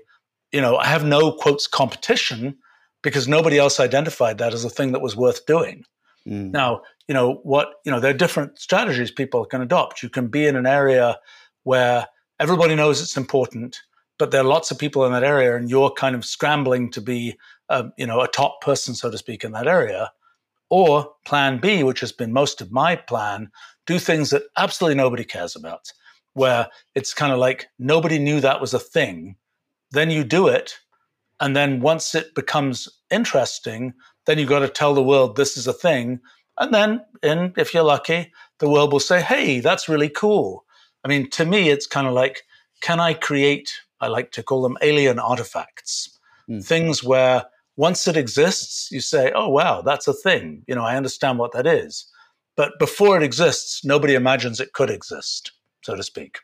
you 0.52 0.60
know, 0.60 0.76
I 0.76 0.86
have 0.86 1.04
no 1.04 1.32
quotes 1.32 1.66
competition 1.66 2.56
because 3.02 3.28
nobody 3.28 3.58
else 3.58 3.80
identified 3.80 4.38
that 4.38 4.52
as 4.52 4.64
a 4.64 4.70
thing 4.70 4.92
that 4.92 5.02
was 5.02 5.16
worth 5.16 5.46
doing. 5.46 5.84
Mm. 6.26 6.50
Now, 6.50 6.82
you 7.08 7.14
know 7.14 7.40
what, 7.42 7.74
you 7.84 7.90
know, 7.90 8.00
there 8.00 8.10
are 8.10 8.16
different 8.16 8.58
strategies 8.58 9.10
people 9.10 9.44
can 9.44 9.62
adopt. 9.62 10.02
You 10.02 10.08
can 10.08 10.28
be 10.28 10.46
in 10.46 10.56
an 10.56 10.66
area 10.66 11.18
where 11.62 12.06
everybody 12.38 12.74
knows 12.74 13.00
it's 13.00 13.16
important, 13.16 13.80
but 14.18 14.30
there 14.30 14.42
are 14.42 14.44
lots 14.44 14.70
of 14.70 14.78
people 14.78 15.04
in 15.06 15.12
that 15.12 15.24
area, 15.24 15.56
and 15.56 15.70
you're 15.70 15.90
kind 15.90 16.14
of 16.14 16.24
scrambling 16.24 16.90
to 16.92 17.00
be, 17.00 17.36
a, 17.68 17.86
you 17.96 18.06
know, 18.06 18.20
a 18.20 18.28
top 18.28 18.60
person, 18.60 18.94
so 18.94 19.10
to 19.10 19.18
speak, 19.18 19.44
in 19.44 19.52
that 19.52 19.66
area. 19.66 20.10
Or 20.70 21.12
plan 21.26 21.58
B, 21.58 21.82
which 21.82 22.00
has 22.00 22.12
been 22.12 22.32
most 22.32 22.60
of 22.60 22.70
my 22.72 22.96
plan, 22.96 23.50
do 23.86 23.98
things 23.98 24.30
that 24.30 24.44
absolutely 24.56 24.94
nobody 24.94 25.24
cares 25.24 25.56
about, 25.56 25.92
where 26.34 26.68
it's 26.94 27.12
kind 27.12 27.32
of 27.32 27.38
like 27.38 27.66
nobody 27.78 28.18
knew 28.18 28.40
that 28.40 28.60
was 28.60 28.72
a 28.72 28.78
thing. 28.78 29.36
Then 29.90 30.10
you 30.10 30.24
do 30.24 30.46
it. 30.46 30.78
And 31.40 31.56
then 31.56 31.80
once 31.80 32.14
it 32.14 32.34
becomes 32.34 32.88
interesting, 33.10 33.94
then 34.26 34.38
you've 34.38 34.48
got 34.48 34.60
to 34.60 34.68
tell 34.68 34.94
the 34.94 35.02
world 35.02 35.36
this 35.36 35.56
is 35.56 35.66
a 35.66 35.72
thing. 35.72 36.20
And 36.58 36.72
then, 36.72 37.00
in, 37.22 37.52
if 37.56 37.74
you're 37.74 37.82
lucky, 37.82 38.32
the 38.58 38.68
world 38.68 38.92
will 38.92 39.00
say, 39.00 39.22
hey, 39.22 39.60
that's 39.60 39.88
really 39.88 40.10
cool. 40.10 40.64
I 41.04 41.08
mean, 41.08 41.30
to 41.30 41.44
me, 41.44 41.70
it's 41.70 41.86
kind 41.86 42.06
of 42.06 42.12
like, 42.12 42.44
can 42.82 43.00
I 43.00 43.14
create, 43.14 43.80
I 44.00 44.08
like 44.08 44.32
to 44.32 44.42
call 44.42 44.62
them 44.62 44.76
alien 44.82 45.18
artifacts, 45.18 46.18
mm. 46.48 46.64
things 46.64 47.02
where 47.02 47.46
once 47.80 48.06
it 48.06 48.14
exists, 48.14 48.90
you 48.92 49.00
say, 49.00 49.32
oh, 49.34 49.48
wow, 49.48 49.80
that's 49.80 50.06
a 50.06 50.12
thing. 50.12 50.62
You 50.68 50.74
know, 50.74 50.84
I 50.84 50.98
understand 50.98 51.38
what 51.38 51.52
that 51.52 51.66
is. 51.66 52.06
But 52.54 52.72
before 52.78 53.16
it 53.16 53.22
exists, 53.22 53.82
nobody 53.86 54.14
imagines 54.14 54.60
it 54.60 54.74
could 54.74 54.90
exist, 54.90 55.52
so 55.82 55.96
to 55.96 56.02
speak. 56.02 56.40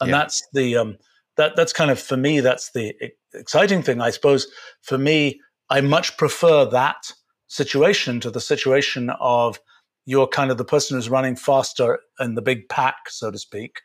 And 0.00 0.10
yeah. 0.10 0.16
that's 0.16 0.42
the, 0.52 0.76
um, 0.76 0.96
that, 1.36 1.54
that's 1.54 1.72
kind 1.72 1.92
of, 1.92 2.00
for 2.00 2.16
me, 2.16 2.40
that's 2.40 2.72
the 2.72 2.92
exciting 3.32 3.84
thing. 3.84 4.00
I 4.00 4.10
suppose 4.10 4.48
for 4.82 4.98
me, 4.98 5.40
I 5.68 5.80
much 5.80 6.16
prefer 6.16 6.64
that 6.70 7.12
situation 7.46 8.18
to 8.18 8.30
the 8.32 8.40
situation 8.40 9.10
of 9.20 9.60
you're 10.06 10.26
kind 10.26 10.50
of 10.50 10.58
the 10.58 10.64
person 10.64 10.96
who's 10.96 11.08
running 11.08 11.36
faster 11.36 12.00
in 12.18 12.34
the 12.34 12.42
big 12.42 12.68
pack, 12.68 13.10
so 13.10 13.30
to 13.30 13.38
speak. 13.38 13.82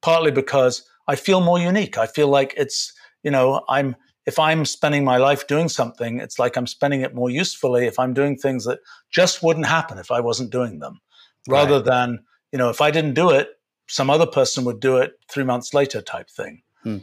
Partly 0.00 0.30
because 0.30 0.88
I 1.06 1.16
feel 1.16 1.42
more 1.42 1.58
unique. 1.58 1.98
I 1.98 2.06
feel 2.06 2.28
like 2.28 2.54
it's, 2.56 2.94
you 3.22 3.30
know, 3.30 3.62
I'm, 3.68 3.94
if 4.26 4.38
I'm 4.38 4.64
spending 4.64 5.04
my 5.04 5.16
life 5.16 5.46
doing 5.46 5.68
something, 5.68 6.20
it's 6.20 6.38
like 6.38 6.56
I'm 6.56 6.66
spending 6.66 7.00
it 7.00 7.14
more 7.14 7.30
usefully 7.30 7.86
if 7.86 7.98
I'm 7.98 8.14
doing 8.14 8.36
things 8.36 8.64
that 8.64 8.80
just 9.10 9.42
wouldn't 9.42 9.66
happen 9.66 9.98
if 9.98 10.10
I 10.10 10.20
wasn't 10.20 10.50
doing 10.50 10.78
them. 10.78 11.00
Rather 11.48 11.76
right. 11.76 11.84
than, 11.84 12.24
you 12.52 12.58
know, 12.58 12.68
if 12.68 12.80
I 12.80 12.90
didn't 12.90 13.14
do 13.14 13.30
it, 13.30 13.48
some 13.88 14.10
other 14.10 14.26
person 14.26 14.64
would 14.64 14.78
do 14.78 14.98
it 14.98 15.14
three 15.28 15.44
months 15.44 15.74
later 15.74 16.00
type 16.02 16.28
thing. 16.30 16.62
Hmm. 16.82 16.98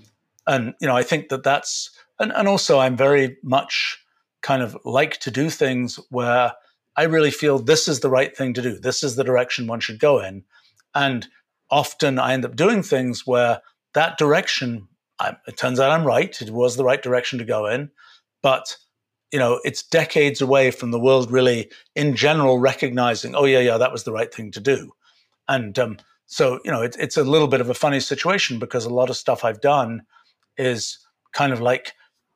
And, 0.46 0.74
you 0.80 0.88
know, 0.88 0.96
I 0.96 1.04
think 1.04 1.30
that 1.30 1.44
that's, 1.44 1.92
and, 2.20 2.32
and 2.32 2.48
also 2.48 2.80
I'm 2.80 2.96
very 2.96 3.38
much 3.44 4.04
kind 4.42 4.62
of 4.62 4.78
like 4.86 5.20
to 5.20 5.32
do 5.32 5.50
things 5.50 6.00
where 6.10 6.54
I 6.96 7.04
really 7.04 7.32
feel 7.32 7.60
this 7.60 7.88
is 7.88 8.00
the 8.00 8.10
right 8.10 8.36
thing 8.36 8.54
to 8.54 8.62
do. 8.62 8.80
This 8.80 9.04
is 9.04 9.16
the 9.16 9.24
direction 9.24 9.68
one 9.68 9.80
should 9.80 10.00
go 10.00 10.20
in. 10.20 10.44
And 10.96 11.28
often 11.70 12.18
I 12.18 12.34
end 12.34 12.46
up 12.46 12.56
doing 12.56 12.82
things 12.82 13.28
where 13.28 13.62
that 13.94 14.18
direction, 14.18 14.88
I, 15.20 15.36
it 15.48 15.58
turns 15.58 15.80
out 15.80 15.92
I'm 15.92 16.06
right. 16.06 16.40
It 16.42 16.52
was 16.52 16.76
the 16.76 16.84
right 16.84 17.02
direction 17.02 17.40
to 17.40 17.46
go 17.46 17.66
in. 17.68 17.90
But, 18.42 18.78
you 19.32 19.40
know, 19.40 19.60
it's 19.64 19.84
decades 19.84 20.42
away 20.42 20.72
from 20.72 20.92
the 20.92 21.00
world 21.00 21.32
really 21.32 21.72
in 21.96 22.16
general 22.16 22.60
recognizing, 22.60 23.36
oh, 23.36 23.46
yeah, 23.46 23.60
yeah, 23.60 23.78
that 23.78 23.92
was 23.92 24.04
the 24.04 24.12
right 24.12 24.34
thing 24.34 24.52
to 24.52 24.60
do. 24.60 24.92
And 25.48 25.78
um, 25.80 25.98
so, 26.28 26.60
you 26.64 26.72
know, 26.72 26.82
it, 26.82 26.96
it's 27.00 27.18
a 27.18 27.24
little 27.24 27.48
bit 27.48 27.62
of 27.62 27.70
a 27.70 27.74
funny 27.74 28.00
situation 28.00 28.60
because 28.60 28.86
a 28.86 28.94
lot 28.94 29.10
of 29.10 29.18
stuff 29.18 29.44
I've 29.44 29.62
done 29.62 30.04
is 30.58 31.00
kind 31.34 31.54
of 31.54 31.62
like 31.62 31.94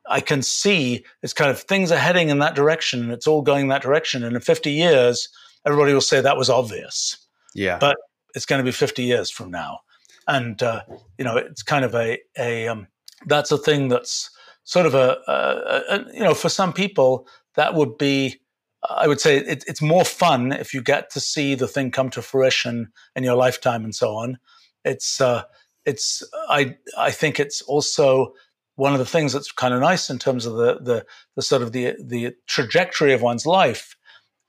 I 0.08 0.20
can 0.20 0.42
see 0.42 1.04
it's 1.22 1.32
kind 1.32 1.50
of 1.50 1.60
things 1.60 1.92
are 1.92 1.98
heading 1.98 2.28
in 2.28 2.38
that 2.40 2.54
direction 2.54 3.02
and 3.02 3.12
it's 3.12 3.26
all 3.26 3.42
going 3.42 3.68
that 3.68 3.82
direction. 3.82 4.24
And 4.24 4.34
in 4.34 4.42
50 4.42 4.70
years, 4.70 5.28
everybody 5.66 5.92
will 5.92 6.00
say 6.00 6.20
that 6.20 6.36
was 6.36 6.50
obvious. 6.50 7.16
Yeah. 7.54 7.78
But 7.78 7.96
it's 8.34 8.46
going 8.46 8.58
to 8.58 8.64
be 8.64 8.72
50 8.72 9.04
years 9.04 9.30
from 9.30 9.50
now. 9.50 9.80
And, 10.28 10.62
uh, 10.62 10.82
you 11.18 11.24
know, 11.24 11.36
it's 11.36 11.62
kind 11.62 11.84
of 11.84 11.94
a, 11.94 12.18
a 12.38 12.68
um, 12.68 12.88
that's 13.26 13.50
a 13.50 13.58
thing 13.58 13.88
that's 13.88 14.30
sort 14.64 14.86
of 14.86 14.94
a, 14.94 15.18
a, 15.26 15.94
a, 15.94 16.14
you 16.14 16.20
know, 16.20 16.34
for 16.34 16.48
some 16.48 16.72
people, 16.72 17.26
that 17.54 17.74
would 17.74 17.98
be, 17.98 18.40
I 18.88 19.06
would 19.08 19.20
say 19.20 19.38
it, 19.38 19.64
it's 19.66 19.82
more 19.82 20.04
fun 20.04 20.52
if 20.52 20.72
you 20.72 20.82
get 20.82 21.10
to 21.10 21.20
see 21.20 21.54
the 21.54 21.68
thing 21.68 21.90
come 21.90 22.10
to 22.10 22.22
fruition 22.22 22.92
in 23.14 23.24
your 23.24 23.36
lifetime 23.36 23.84
and 23.84 23.94
so 23.94 24.14
on. 24.16 24.38
It's, 24.84 25.20
uh, 25.20 25.42
it's, 25.84 26.22
I, 26.48 26.76
I 26.96 27.10
think 27.10 27.40
it's 27.40 27.62
also, 27.62 28.32
one 28.76 28.92
of 28.92 28.98
the 28.98 29.06
things 29.06 29.32
that's 29.32 29.52
kind 29.52 29.74
of 29.74 29.80
nice 29.80 30.08
in 30.08 30.18
terms 30.18 30.46
of 30.46 30.54
the 30.54 30.78
the, 30.80 31.06
the 31.36 31.42
sort 31.42 31.62
of 31.62 31.72
the 31.72 31.94
the 32.02 32.34
trajectory 32.46 33.12
of 33.12 33.22
one's 33.22 33.46
life 33.46 33.96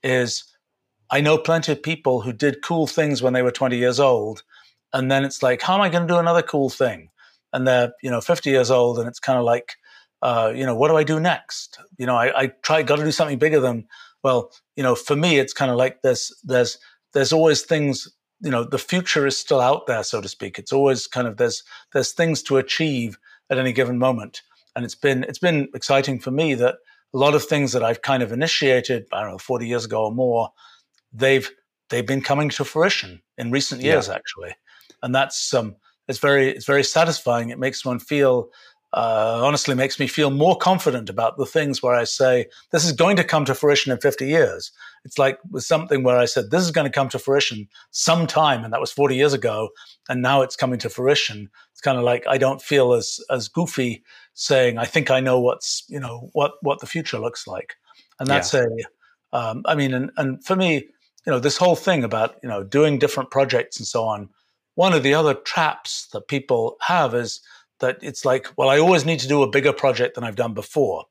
is 0.02 0.44
I 1.10 1.20
know 1.20 1.38
plenty 1.38 1.72
of 1.72 1.82
people 1.82 2.22
who 2.22 2.32
did 2.32 2.62
cool 2.62 2.86
things 2.86 3.22
when 3.22 3.32
they 3.32 3.42
were 3.42 3.50
20 3.50 3.76
years 3.76 4.00
old, 4.00 4.42
and 4.94 5.10
then 5.10 5.24
it's 5.24 5.42
like, 5.42 5.60
how 5.60 5.74
am 5.74 5.82
I 5.82 5.90
going 5.90 6.06
to 6.08 6.12
do 6.12 6.18
another 6.18 6.40
cool 6.40 6.70
thing? 6.70 7.10
And 7.52 7.68
they're 7.68 7.92
you 8.02 8.10
know 8.10 8.22
50 8.22 8.48
years 8.48 8.70
old, 8.70 8.98
and 8.98 9.06
it's 9.06 9.20
kind 9.20 9.38
of 9.38 9.44
like, 9.44 9.74
uh, 10.22 10.52
you 10.54 10.64
know, 10.64 10.74
what 10.74 10.88
do 10.88 10.96
I 10.96 11.04
do 11.04 11.20
next? 11.20 11.78
You 11.98 12.06
know, 12.06 12.16
I, 12.16 12.44
I 12.44 12.46
try 12.62 12.82
got 12.82 12.96
to 12.96 13.04
do 13.04 13.12
something 13.12 13.38
bigger 13.38 13.60
than. 13.60 13.86
Well, 14.22 14.50
you 14.74 14.82
know, 14.82 14.94
for 14.94 15.14
me, 15.14 15.38
it's 15.38 15.52
kind 15.52 15.70
of 15.70 15.76
like 15.76 16.00
there's 16.00 16.32
there's 16.42 16.78
there's 17.12 17.32
always 17.32 17.60
things 17.60 18.08
you 18.40 18.50
know 18.50 18.64
the 18.64 18.78
future 18.78 19.26
is 19.26 19.38
still 19.38 19.60
out 19.60 19.86
there 19.86 20.02
so 20.02 20.20
to 20.20 20.28
speak 20.28 20.58
it's 20.58 20.72
always 20.72 21.06
kind 21.06 21.28
of 21.28 21.36
there's 21.36 21.62
there's 21.92 22.12
things 22.12 22.42
to 22.42 22.56
achieve 22.56 23.16
at 23.50 23.58
any 23.58 23.72
given 23.72 23.98
moment. 23.98 24.42
And 24.76 24.84
it's 24.84 24.94
been 24.94 25.24
it's 25.24 25.38
been 25.38 25.68
exciting 25.74 26.18
for 26.18 26.30
me 26.30 26.54
that 26.54 26.76
a 27.14 27.18
lot 27.18 27.34
of 27.34 27.44
things 27.44 27.72
that 27.72 27.84
I've 27.84 28.02
kind 28.02 28.22
of 28.22 28.32
initiated, 28.32 29.06
I 29.12 29.20
don't 29.22 29.32
know, 29.32 29.38
40 29.38 29.68
years 29.68 29.84
ago 29.84 30.06
or 30.06 30.12
more, 30.12 30.50
they've 31.12 31.48
they've 31.90 32.06
been 32.06 32.22
coming 32.22 32.48
to 32.50 32.64
fruition 32.64 33.22
in 33.38 33.50
recent 33.50 33.82
years 33.82 34.08
yeah. 34.08 34.14
actually. 34.14 34.54
And 35.04 35.14
that's 35.14 35.54
um 35.54 35.76
it's 36.08 36.18
very 36.18 36.50
it's 36.50 36.66
very 36.66 36.82
satisfying. 36.82 37.50
It 37.50 37.58
makes 37.60 37.84
one 37.84 38.00
feel 38.00 38.48
uh, 38.92 39.40
honestly 39.42 39.74
makes 39.74 39.98
me 39.98 40.06
feel 40.06 40.30
more 40.30 40.56
confident 40.56 41.10
about 41.10 41.36
the 41.36 41.46
things 41.46 41.82
where 41.82 41.96
I 41.96 42.04
say 42.04 42.46
this 42.70 42.84
is 42.84 42.92
going 42.92 43.16
to 43.16 43.24
come 43.24 43.44
to 43.46 43.54
fruition 43.54 43.90
in 43.90 43.98
50 43.98 44.24
years. 44.24 44.70
It's 45.04 45.18
like 45.18 45.38
with 45.50 45.64
something 45.64 46.04
where 46.04 46.16
I 46.16 46.26
said 46.26 46.50
this 46.50 46.62
is 46.62 46.70
going 46.70 46.84
to 46.86 46.92
come 46.92 47.08
to 47.08 47.18
fruition 47.18 47.68
sometime, 47.90 48.62
and 48.62 48.72
that 48.72 48.80
was 48.80 48.92
40 48.92 49.16
years 49.16 49.32
ago, 49.32 49.70
and 50.08 50.22
now 50.22 50.42
it's 50.42 50.54
coming 50.54 50.78
to 50.78 50.88
fruition. 50.88 51.50
It's 51.72 51.80
kind 51.80 51.98
of 51.98 52.04
like 52.04 52.24
I 52.28 52.38
don't 52.38 52.62
feel 52.62 52.92
as 52.92 53.20
as 53.30 53.48
goofy 53.48 54.04
saying 54.34 54.78
I 54.78 54.84
think 54.84 55.10
I 55.10 55.20
know 55.20 55.40
what's 55.40 55.84
you 55.88 56.00
know 56.00 56.30
what 56.32 56.52
what 56.62 56.80
the 56.80 56.86
future 56.86 57.18
looks 57.18 57.46
like, 57.46 57.74
and 58.20 58.28
that's 58.28 58.54
yeah. 58.54 58.62
a 58.62 58.66
um, 59.34 59.62
I 59.66 59.74
mean, 59.74 59.92
and, 59.92 60.12
and 60.16 60.44
for 60.44 60.54
me, 60.54 60.74
you 60.76 61.32
know, 61.32 61.40
this 61.40 61.56
whole 61.56 61.76
thing 61.76 62.04
about 62.04 62.36
you 62.42 62.48
know 62.48 62.62
doing 62.62 62.98
different 62.98 63.30
projects 63.30 63.78
and 63.78 63.86
so 63.86 64.04
on. 64.04 64.28
One 64.74 64.92
of 64.92 65.02
the 65.02 65.14
other 65.14 65.34
traps 65.34 66.08
that 66.12 66.28
people 66.28 66.76
have 66.80 67.14
is 67.14 67.40
that 67.80 67.98
it's 68.02 68.24
like, 68.24 68.48
well, 68.56 68.68
I 68.68 68.78
always 68.78 69.04
need 69.04 69.20
to 69.20 69.28
do 69.28 69.42
a 69.42 69.50
bigger 69.50 69.72
project 69.72 70.14
than 70.14 70.24
I've 70.24 70.36
done 70.36 70.54
before. 70.54 71.04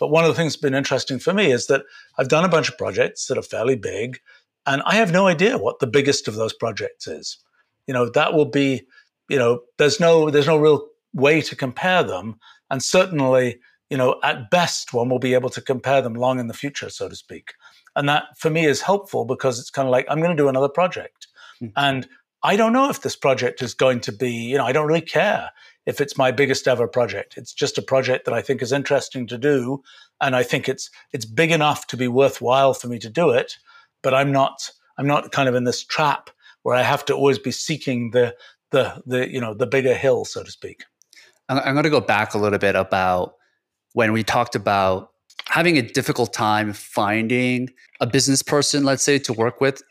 But 0.00 0.08
one 0.08 0.24
of 0.24 0.28
the 0.28 0.34
things 0.34 0.54
that's 0.54 0.62
been 0.62 0.74
interesting 0.74 1.18
for 1.18 1.32
me 1.32 1.52
is 1.52 1.66
that 1.68 1.84
I've 2.18 2.28
done 2.28 2.44
a 2.44 2.48
bunch 2.48 2.68
of 2.68 2.78
projects 2.78 3.26
that 3.26 3.38
are 3.38 3.42
fairly 3.42 3.76
big, 3.76 4.20
and 4.66 4.82
I 4.84 4.96
have 4.96 5.12
no 5.12 5.26
idea 5.26 5.58
what 5.58 5.78
the 5.78 5.86
biggest 5.86 6.28
of 6.28 6.34
those 6.34 6.52
projects 6.52 7.06
is. 7.06 7.38
You 7.86 7.94
know, 7.94 8.08
that 8.10 8.34
will 8.34 8.46
be, 8.46 8.86
you 9.28 9.38
know, 9.38 9.60
there's 9.78 10.00
no 10.00 10.30
there's 10.30 10.46
no 10.46 10.56
real 10.56 10.88
way 11.12 11.40
to 11.42 11.56
compare 11.56 12.02
them, 12.02 12.38
and 12.70 12.82
certainly, 12.82 13.60
you 13.88 13.96
know, 13.96 14.18
at 14.22 14.50
best, 14.50 14.92
one 14.92 15.08
will 15.08 15.18
be 15.18 15.34
able 15.34 15.50
to 15.50 15.60
compare 15.60 16.02
them 16.02 16.14
long 16.14 16.40
in 16.40 16.48
the 16.48 16.54
future, 16.54 16.90
so 16.90 17.08
to 17.08 17.16
speak. 17.16 17.54
And 17.94 18.08
that 18.08 18.24
for 18.36 18.50
me 18.50 18.66
is 18.66 18.80
helpful 18.80 19.24
because 19.24 19.60
it's 19.60 19.70
kind 19.70 19.86
of 19.86 19.92
like 19.92 20.06
I'm 20.08 20.20
going 20.20 20.36
to 20.36 20.42
do 20.42 20.48
another 20.48 20.68
project, 20.68 21.28
mm-hmm. 21.62 21.72
and 21.76 22.08
I 22.44 22.56
don't 22.56 22.74
know 22.74 22.90
if 22.90 23.00
this 23.00 23.16
project 23.16 23.62
is 23.62 23.72
going 23.72 24.00
to 24.00 24.12
be, 24.12 24.30
you 24.30 24.58
know, 24.58 24.66
I 24.66 24.72
don't 24.72 24.86
really 24.86 25.00
care 25.00 25.50
if 25.86 25.98
it's 25.98 26.18
my 26.18 26.30
biggest 26.30 26.68
ever 26.68 26.86
project. 26.86 27.38
It's 27.38 27.54
just 27.54 27.78
a 27.78 27.82
project 27.82 28.26
that 28.26 28.34
I 28.34 28.42
think 28.42 28.60
is 28.60 28.70
interesting 28.70 29.26
to 29.28 29.38
do, 29.38 29.82
and 30.20 30.36
I 30.36 30.42
think 30.42 30.68
it's 30.68 30.90
it's 31.12 31.24
big 31.24 31.50
enough 31.50 31.86
to 31.88 31.96
be 31.96 32.06
worthwhile 32.06 32.74
for 32.74 32.88
me 32.88 32.98
to 32.98 33.08
do 33.08 33.30
it. 33.30 33.56
But 34.02 34.12
I'm 34.12 34.30
not 34.30 34.70
I'm 34.98 35.06
not 35.06 35.32
kind 35.32 35.48
of 35.48 35.54
in 35.54 35.64
this 35.64 35.82
trap 35.82 36.28
where 36.62 36.76
I 36.76 36.82
have 36.82 37.04
to 37.06 37.14
always 37.14 37.38
be 37.38 37.50
seeking 37.50 38.10
the 38.10 38.36
the 38.70 39.02
the 39.06 39.32
you 39.32 39.40
know 39.40 39.54
the 39.54 39.66
bigger 39.66 39.94
hill, 39.94 40.26
so 40.26 40.42
to 40.42 40.50
speak. 40.50 40.84
I'm 41.48 41.74
going 41.74 41.84
to 41.84 41.90
go 41.90 42.00
back 42.00 42.34
a 42.34 42.38
little 42.38 42.58
bit 42.58 42.76
about 42.76 43.34
when 43.92 44.12
we 44.12 44.22
talked 44.22 44.54
about 44.54 45.10
having 45.46 45.78
a 45.78 45.82
difficult 45.82 46.32
time 46.32 46.72
finding 46.72 47.70
a 48.00 48.06
business 48.06 48.42
person, 48.42 48.84
let's 48.84 49.02
say, 49.02 49.18
to 49.18 49.32
work 49.32 49.60
with 49.60 49.82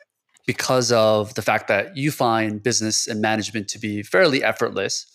because 0.45 0.91
of 0.91 1.33
the 1.35 1.41
fact 1.41 1.67
that 1.67 1.95
you 1.95 2.11
find 2.11 2.61
business 2.61 3.07
and 3.07 3.21
management 3.21 3.67
to 3.69 3.79
be 3.79 4.03
fairly 4.03 4.43
effortless. 4.43 5.05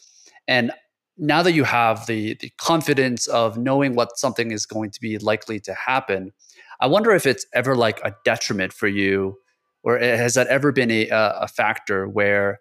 And 0.46 0.72
now 1.18 1.42
that 1.42 1.52
you 1.52 1.64
have 1.64 2.06
the, 2.06 2.34
the 2.40 2.50
confidence 2.58 3.26
of 3.26 3.58
knowing 3.58 3.94
what 3.94 4.18
something 4.18 4.52
is 4.52 4.64
going 4.64 4.90
to 4.92 5.00
be 5.00 5.18
likely 5.18 5.60
to 5.60 5.74
happen, 5.74 6.32
I 6.80 6.86
wonder 6.86 7.10
if 7.10 7.26
it's 7.26 7.44
ever 7.52 7.74
like 7.74 8.00
a 8.04 8.14
detriment 8.24 8.72
for 8.72 8.88
you, 8.88 9.36
or 9.82 9.98
has 9.98 10.34
that 10.34 10.46
ever 10.46 10.72
been 10.72 10.90
a, 10.90 11.08
a 11.08 11.48
factor 11.48 12.08
where 12.08 12.60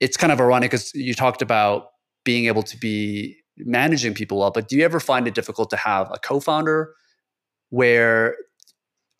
it's 0.00 0.16
kind 0.16 0.32
of 0.32 0.40
ironic 0.40 0.70
because 0.70 0.94
you 0.94 1.14
talked 1.14 1.42
about 1.42 1.86
being 2.24 2.46
able 2.46 2.62
to 2.62 2.76
be 2.76 3.36
managing 3.56 4.14
people 4.14 4.38
well, 4.38 4.50
but 4.50 4.68
do 4.68 4.76
you 4.76 4.84
ever 4.84 5.00
find 5.00 5.26
it 5.26 5.34
difficult 5.34 5.70
to 5.70 5.76
have 5.76 6.10
a 6.12 6.18
co-founder 6.18 6.92
where 7.70 8.36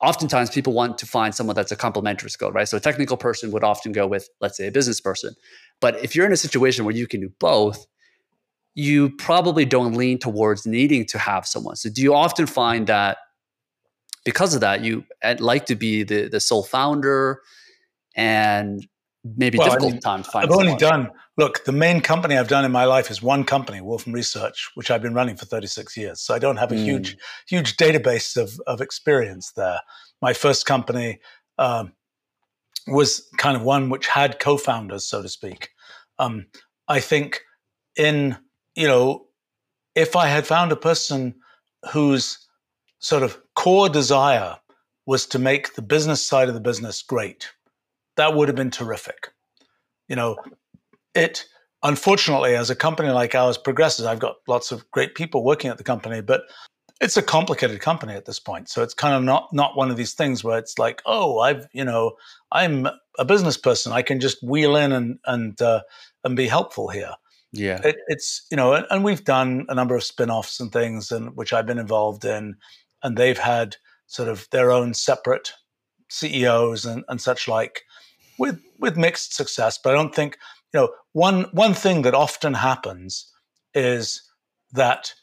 oftentimes 0.04 0.50
people 0.50 0.72
want 0.72 0.98
to 0.98 1.06
find 1.06 1.34
someone 1.34 1.56
that's 1.56 1.72
a 1.72 1.76
complementary 1.76 2.30
skill, 2.30 2.52
right? 2.52 2.68
So 2.68 2.76
a 2.76 2.80
technical 2.80 3.16
person 3.16 3.50
would 3.52 3.64
often 3.64 3.92
go 3.92 4.06
with, 4.06 4.28
let's 4.40 4.56
say, 4.56 4.66
a 4.66 4.72
business 4.72 5.00
person. 5.00 5.34
But 5.80 6.02
if 6.04 6.14
you're 6.14 6.26
in 6.26 6.32
a 6.32 6.36
situation 6.36 6.84
where 6.84 6.94
you 6.94 7.06
can 7.06 7.20
do 7.20 7.30
both, 7.40 7.86
you 8.74 9.10
probably 9.16 9.64
don't 9.64 9.94
lean 9.94 10.18
towards 10.18 10.66
needing 10.66 11.06
to 11.06 11.18
have 11.18 11.46
someone. 11.46 11.76
So 11.76 11.88
do 11.88 12.02
you 12.02 12.14
often 12.14 12.46
find 12.46 12.86
that 12.88 13.18
because 14.24 14.54
of 14.54 14.60
that, 14.60 14.82
you 14.82 15.04
eh, 15.22 15.36
like 15.38 15.66
to 15.66 15.76
be 15.76 16.02
the 16.02 16.28
the 16.28 16.40
sole 16.40 16.64
founder 16.64 17.40
and 18.16 18.86
maybe 19.24 19.58
well, 19.58 19.68
difficult 19.68 19.90
I 19.90 19.94
mean, 19.94 20.00
time 20.00 20.22
to 20.22 20.30
find. 20.30 20.44
I've 20.44 20.50
someone. 20.50 20.66
only 20.66 20.78
done 20.78 21.10
look. 21.36 21.64
The 21.64 21.72
main 21.72 22.00
company 22.00 22.36
I've 22.36 22.48
done 22.48 22.64
in 22.64 22.72
my 22.72 22.84
life 22.84 23.10
is 23.10 23.22
one 23.22 23.44
company, 23.44 23.80
Wolfram 23.80 24.12
Research, 24.12 24.70
which 24.74 24.90
I've 24.90 25.02
been 25.02 25.14
running 25.14 25.36
for 25.36 25.46
36 25.46 25.96
years. 25.96 26.20
So 26.20 26.34
I 26.34 26.38
don't 26.38 26.58
have 26.58 26.72
a 26.72 26.76
mm. 26.76 26.84
huge 26.84 27.16
huge 27.48 27.76
database 27.76 28.36
of 28.36 28.60
of 28.66 28.80
experience 28.80 29.52
there. 29.52 29.80
My 30.20 30.32
first 30.32 30.66
company 30.66 31.20
um, 31.58 31.92
was 32.86 33.28
kind 33.38 33.56
of 33.56 33.62
one 33.62 33.88
which 33.88 34.06
had 34.06 34.38
co-founders, 34.38 35.06
so 35.06 35.22
to 35.22 35.28
speak. 35.28 35.70
Um, 36.18 36.46
I 36.88 37.00
think 37.00 37.40
in 37.96 38.36
you 38.74 38.86
know 38.86 39.26
if 39.94 40.16
I 40.16 40.26
had 40.26 40.46
found 40.46 40.72
a 40.72 40.76
person 40.76 41.34
whose 41.92 42.38
sort 42.98 43.22
of 43.22 43.38
core 43.54 43.88
desire 43.88 44.56
was 45.06 45.26
to 45.26 45.38
make 45.38 45.74
the 45.74 45.82
business 45.82 46.24
side 46.24 46.48
of 46.48 46.54
the 46.54 46.60
business 46.60 47.02
great 47.02 47.50
that 48.16 48.34
would 48.34 48.48
have 48.48 48.56
been 48.56 48.70
terrific. 48.70 49.28
You 50.08 50.16
know, 50.16 50.36
it 51.14 51.46
unfortunately, 51.82 52.56
as 52.56 52.70
a 52.70 52.76
company 52.76 53.10
like 53.10 53.34
ours 53.34 53.58
progresses, 53.58 54.06
I've 54.06 54.18
got 54.18 54.36
lots 54.48 54.72
of 54.72 54.90
great 54.90 55.14
people 55.14 55.44
working 55.44 55.70
at 55.70 55.78
the 55.78 55.84
company, 55.84 56.20
but 56.20 56.42
it's 57.00 57.16
a 57.16 57.22
complicated 57.22 57.80
company 57.80 58.14
at 58.14 58.24
this 58.24 58.40
point. 58.40 58.68
So 58.68 58.82
it's 58.82 58.94
kind 58.94 59.14
of 59.14 59.22
not 59.22 59.52
not 59.52 59.76
one 59.76 59.90
of 59.90 59.96
these 59.96 60.14
things 60.14 60.42
where 60.42 60.58
it's 60.58 60.78
like, 60.78 61.02
oh, 61.06 61.40
I've 61.40 61.66
you 61.72 61.84
know, 61.84 62.12
I'm 62.52 62.88
a 63.18 63.24
business 63.24 63.56
person. 63.56 63.92
I 63.92 64.02
can 64.02 64.20
just 64.20 64.42
wheel 64.42 64.76
in 64.76 64.92
and 64.92 65.18
and 65.26 65.60
uh, 65.60 65.82
and 66.24 66.36
be 66.36 66.48
helpful 66.48 66.88
here. 66.88 67.12
Yeah, 67.52 67.80
it, 67.84 67.96
it's 68.08 68.46
you 68.50 68.56
know, 68.56 68.72
and, 68.74 68.86
and 68.90 69.04
we've 69.04 69.24
done 69.24 69.66
a 69.68 69.74
number 69.74 69.94
of 69.94 70.02
spin-offs 70.02 70.58
and 70.60 70.72
things, 70.72 71.12
and 71.12 71.36
which 71.36 71.52
I've 71.52 71.66
been 71.66 71.78
involved 71.78 72.24
in, 72.24 72.56
and 73.02 73.16
they've 73.16 73.38
had 73.38 73.76
sort 74.06 74.28
of 74.28 74.48
their 74.50 74.70
own 74.70 74.94
separate 74.94 75.52
CEOs 76.08 76.84
and, 76.84 77.04
and 77.08 77.20
such 77.20 77.48
like 77.48 77.82
with 78.38 78.60
with 78.78 78.96
mixed 78.96 79.34
success. 79.34 79.78
But 79.82 79.90
I 79.90 79.96
don't 79.96 80.14
think 80.14 80.38
you 80.72 80.80
know 80.80 80.88
one 81.12 81.44
one 81.52 81.74
thing 81.74 82.02
that 82.02 82.14
often 82.14 82.54
happens 82.54 83.30
is 83.74 84.22
that 84.72 85.14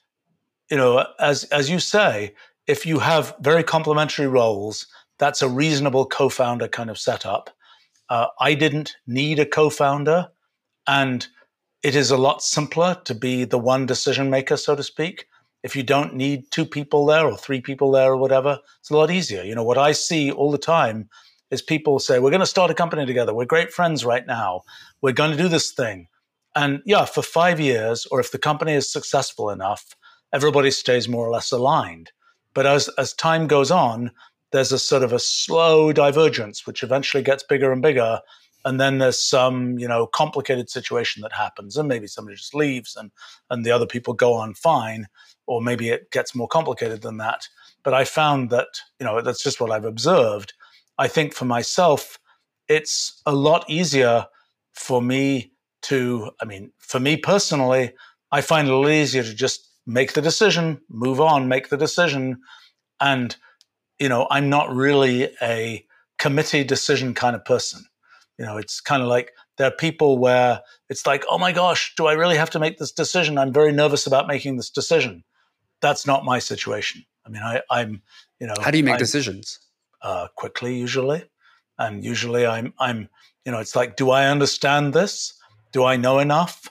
you 0.70 0.78
know 0.78 1.06
as 1.20 1.44
as 1.46 1.70
you 1.70 1.80
say, 1.80 2.34
if 2.68 2.86
you 2.86 3.00
have 3.00 3.36
very 3.42 3.64
complementary 3.64 4.28
roles, 4.28 4.88
that's 5.20 5.42
a 5.42 5.50
reasonable 5.50 6.06
co-founder 6.06 6.68
kind 6.68 6.90
of 6.90 6.98
setup. 6.98 7.50
Uh, 8.10 8.28
I 8.40 8.54
didn't 8.56 8.96
need 9.08 9.40
a 9.40 9.46
co-founder, 9.46 10.30
and 10.88 11.28
it 11.84 11.96
is 11.96 12.12
a 12.12 12.18
lot 12.18 12.44
simpler 12.44 13.00
to 13.06 13.16
be 13.16 13.46
the 13.46 13.60
one 13.60 13.86
decision 13.86 14.30
maker, 14.30 14.58
so 14.58 14.76
to 14.76 14.84
speak. 14.84 15.28
If 15.64 15.76
you 15.76 15.84
don't 15.84 16.16
need 16.16 16.50
two 16.52 16.66
people 16.66 17.06
there 17.06 17.26
or 17.26 17.38
three 17.38 17.62
people 17.62 17.92
there 17.92 18.12
or 18.12 18.18
whatever, 18.18 18.60
it's 18.80 18.90
a 18.90 18.98
lot 18.98 19.12
easier. 19.12 19.44
You 19.44 19.56
know, 19.56 19.64
what 19.64 19.78
I 19.78 19.92
see 19.92 20.32
all 20.32 20.52
the 20.52 20.58
time 20.58 21.10
is 21.52 21.62
people 21.62 22.00
say, 22.00 22.20
we're 22.20 22.32
going 22.32 22.40
to 22.40 22.46
start 22.46 22.72
a 22.72 22.74
company 22.74 23.06
together. 23.06 23.34
We're 23.34 23.46
great 23.46 23.72
friends 23.72 24.04
right 24.04 24.26
now. 24.26 24.62
We're 25.02 25.12
going 25.12 25.32
to 25.32 25.38
do 25.38 25.50
this 25.50 25.72
thing. 25.72 26.08
And 26.56 26.82
yeah, 26.86 27.06
for 27.06 27.22
five 27.22 27.60
years, 27.60 28.08
or 28.08 28.20
if 28.20 28.32
the 28.32 28.40
company 28.40 28.74
is 28.74 28.92
successful 28.92 29.50
enough, 29.50 29.96
everybody 30.34 30.72
stays 30.72 31.08
more 31.08 31.28
or 31.28 31.32
less 31.32 31.52
aligned. 31.52 32.12
But 32.54 32.66
as, 32.66 32.90
as 32.98 33.14
time 33.14 33.48
goes 33.48 33.72
on, 33.72 34.12
there's 34.52 34.72
a 34.72 34.80
sort 34.80 35.04
of 35.04 35.14
a 35.14 35.20
slow 35.20 35.94
divergence, 35.94 36.66
which 36.66 36.84
eventually 36.84 37.24
gets 37.24 37.44
bigger 37.44 37.72
and 37.72 37.82
bigger. 37.82 38.20
And 38.64 38.80
then 38.80 39.00
there's 39.00 39.20
some, 39.20 39.80
you 39.80 39.88
know, 39.88 40.06
complicated 40.06 40.70
situation 40.70 41.22
that 41.22 41.34
happens, 41.34 41.78
and 41.78 41.88
maybe 41.88 42.06
somebody 42.06 42.38
just 42.38 42.54
leaves, 42.54 42.96
and 42.96 43.12
and 43.50 43.66
the 43.66 43.72
other 43.72 43.88
people 43.88 44.14
go 44.14 44.34
on 44.34 44.54
fine, 44.54 45.08
or 45.48 45.64
maybe 45.64 45.90
it 45.90 46.12
gets 46.12 46.36
more 46.36 46.48
complicated 46.48 47.02
than 47.02 47.18
that. 47.18 47.48
But 47.82 47.96
I 47.96 48.04
found 48.04 48.52
that, 48.52 48.68
you 49.00 49.06
know, 49.06 49.20
that's 49.22 49.42
just 49.42 49.60
what 49.60 49.72
I've 49.72 49.86
observed 49.86 50.54
I 51.02 51.08
think 51.08 51.34
for 51.34 51.46
myself, 51.46 52.20
it's 52.68 53.24
a 53.26 53.34
lot 53.34 53.68
easier 53.68 54.28
for 54.74 55.02
me 55.02 55.52
to, 55.90 56.30
I 56.40 56.46
mean, 56.46 56.74
for 56.78 57.00
me 57.00 57.18
personally, 57.18 57.94
I 58.32 58.42
find 58.42 58.68
it 58.68 58.72
a 58.72 58.78
little 58.78 58.92
easier 58.92 59.24
to 59.24 59.34
just 59.34 59.68
make 59.88 60.14
the 60.14 60.22
decision, 60.22 60.80
move 60.90 61.20
on, 61.20 61.48
make 61.48 61.70
the 61.70 61.78
decision. 61.78 62.42
And, 63.00 63.36
you 63.98 64.10
know, 64.10 64.28
I'm 64.30 64.48
not 64.48 64.76
really 64.76 65.30
a 65.42 65.84
committee 66.20 66.64
decision 66.64 67.16
kind 67.16 67.36
of 67.36 67.44
person. 67.46 67.84
You 68.38 68.46
know, 68.46 68.58
it's 68.58 68.80
kind 68.80 69.02
of 69.02 69.08
like 69.08 69.32
there 69.58 69.68
are 69.70 69.72
people 69.72 70.20
where 70.20 70.62
it's 70.88 71.08
like, 71.08 71.24
oh 71.32 71.40
my 71.40 71.52
gosh, 71.52 71.94
do 71.98 72.06
I 72.06 72.14
really 72.14 72.38
have 72.38 72.52
to 72.52 72.60
make 72.60 72.78
this 72.78 72.92
decision? 72.92 73.40
I'm 73.40 73.52
very 73.52 73.72
nervous 73.72 74.06
about 74.06 74.28
making 74.28 74.58
this 74.58 74.70
decision. 74.70 75.24
That's 75.82 76.06
not 76.06 76.26
my 76.26 76.38
situation. 76.38 77.06
I 77.26 77.30
mean, 77.30 77.42
I—I'm, 77.42 78.04
you 78.40 78.46
know. 78.46 78.54
How 78.62 78.70
do 78.70 78.78
you 78.78 78.84
make 78.84 78.94
I'm, 78.94 79.00
decisions? 79.00 79.60
Uh, 80.02 80.28
quickly 80.36 80.78
usually, 80.78 81.24
and 81.78 82.04
usually 82.04 82.46
I'm 82.46 82.74
I'm 82.80 83.10
you 83.46 83.52
know 83.52 83.60
it's 83.60 83.76
like 83.76 83.96
do 83.96 84.12
I 84.12 84.28
understand 84.28 84.94
this? 84.94 85.34
Do 85.72 85.84
I 85.84 85.96
know 85.96 86.20
enough? 86.20 86.70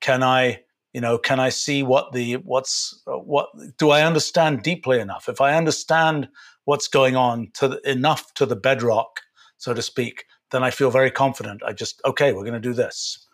Can 0.00 0.22
I 0.22 0.62
you 0.92 1.00
know 1.00 1.18
can 1.18 1.40
I 1.40 1.48
see 1.48 1.82
what 1.82 2.12
the 2.12 2.34
what's 2.36 3.02
what 3.06 3.48
do 3.78 3.90
I 3.90 4.02
understand 4.02 4.62
deeply 4.62 5.00
enough? 5.00 5.28
If 5.28 5.40
I 5.40 5.56
understand 5.56 6.28
what's 6.64 6.88
going 6.88 7.16
on 7.16 7.50
to 7.54 7.68
the, 7.68 7.90
enough 7.90 8.34
to 8.34 8.46
the 8.46 8.56
bedrock, 8.56 9.20
so 9.58 9.74
to 9.74 9.82
speak, 9.82 10.24
then 10.50 10.62
I 10.62 10.70
feel 10.70 10.90
very 10.90 11.10
confident. 11.10 11.62
I 11.66 11.72
just 11.72 12.00
okay, 12.04 12.32
we're 12.32 12.44
going 12.44 12.52
to 12.54 12.60
do 12.60 12.74
this, 12.74 13.26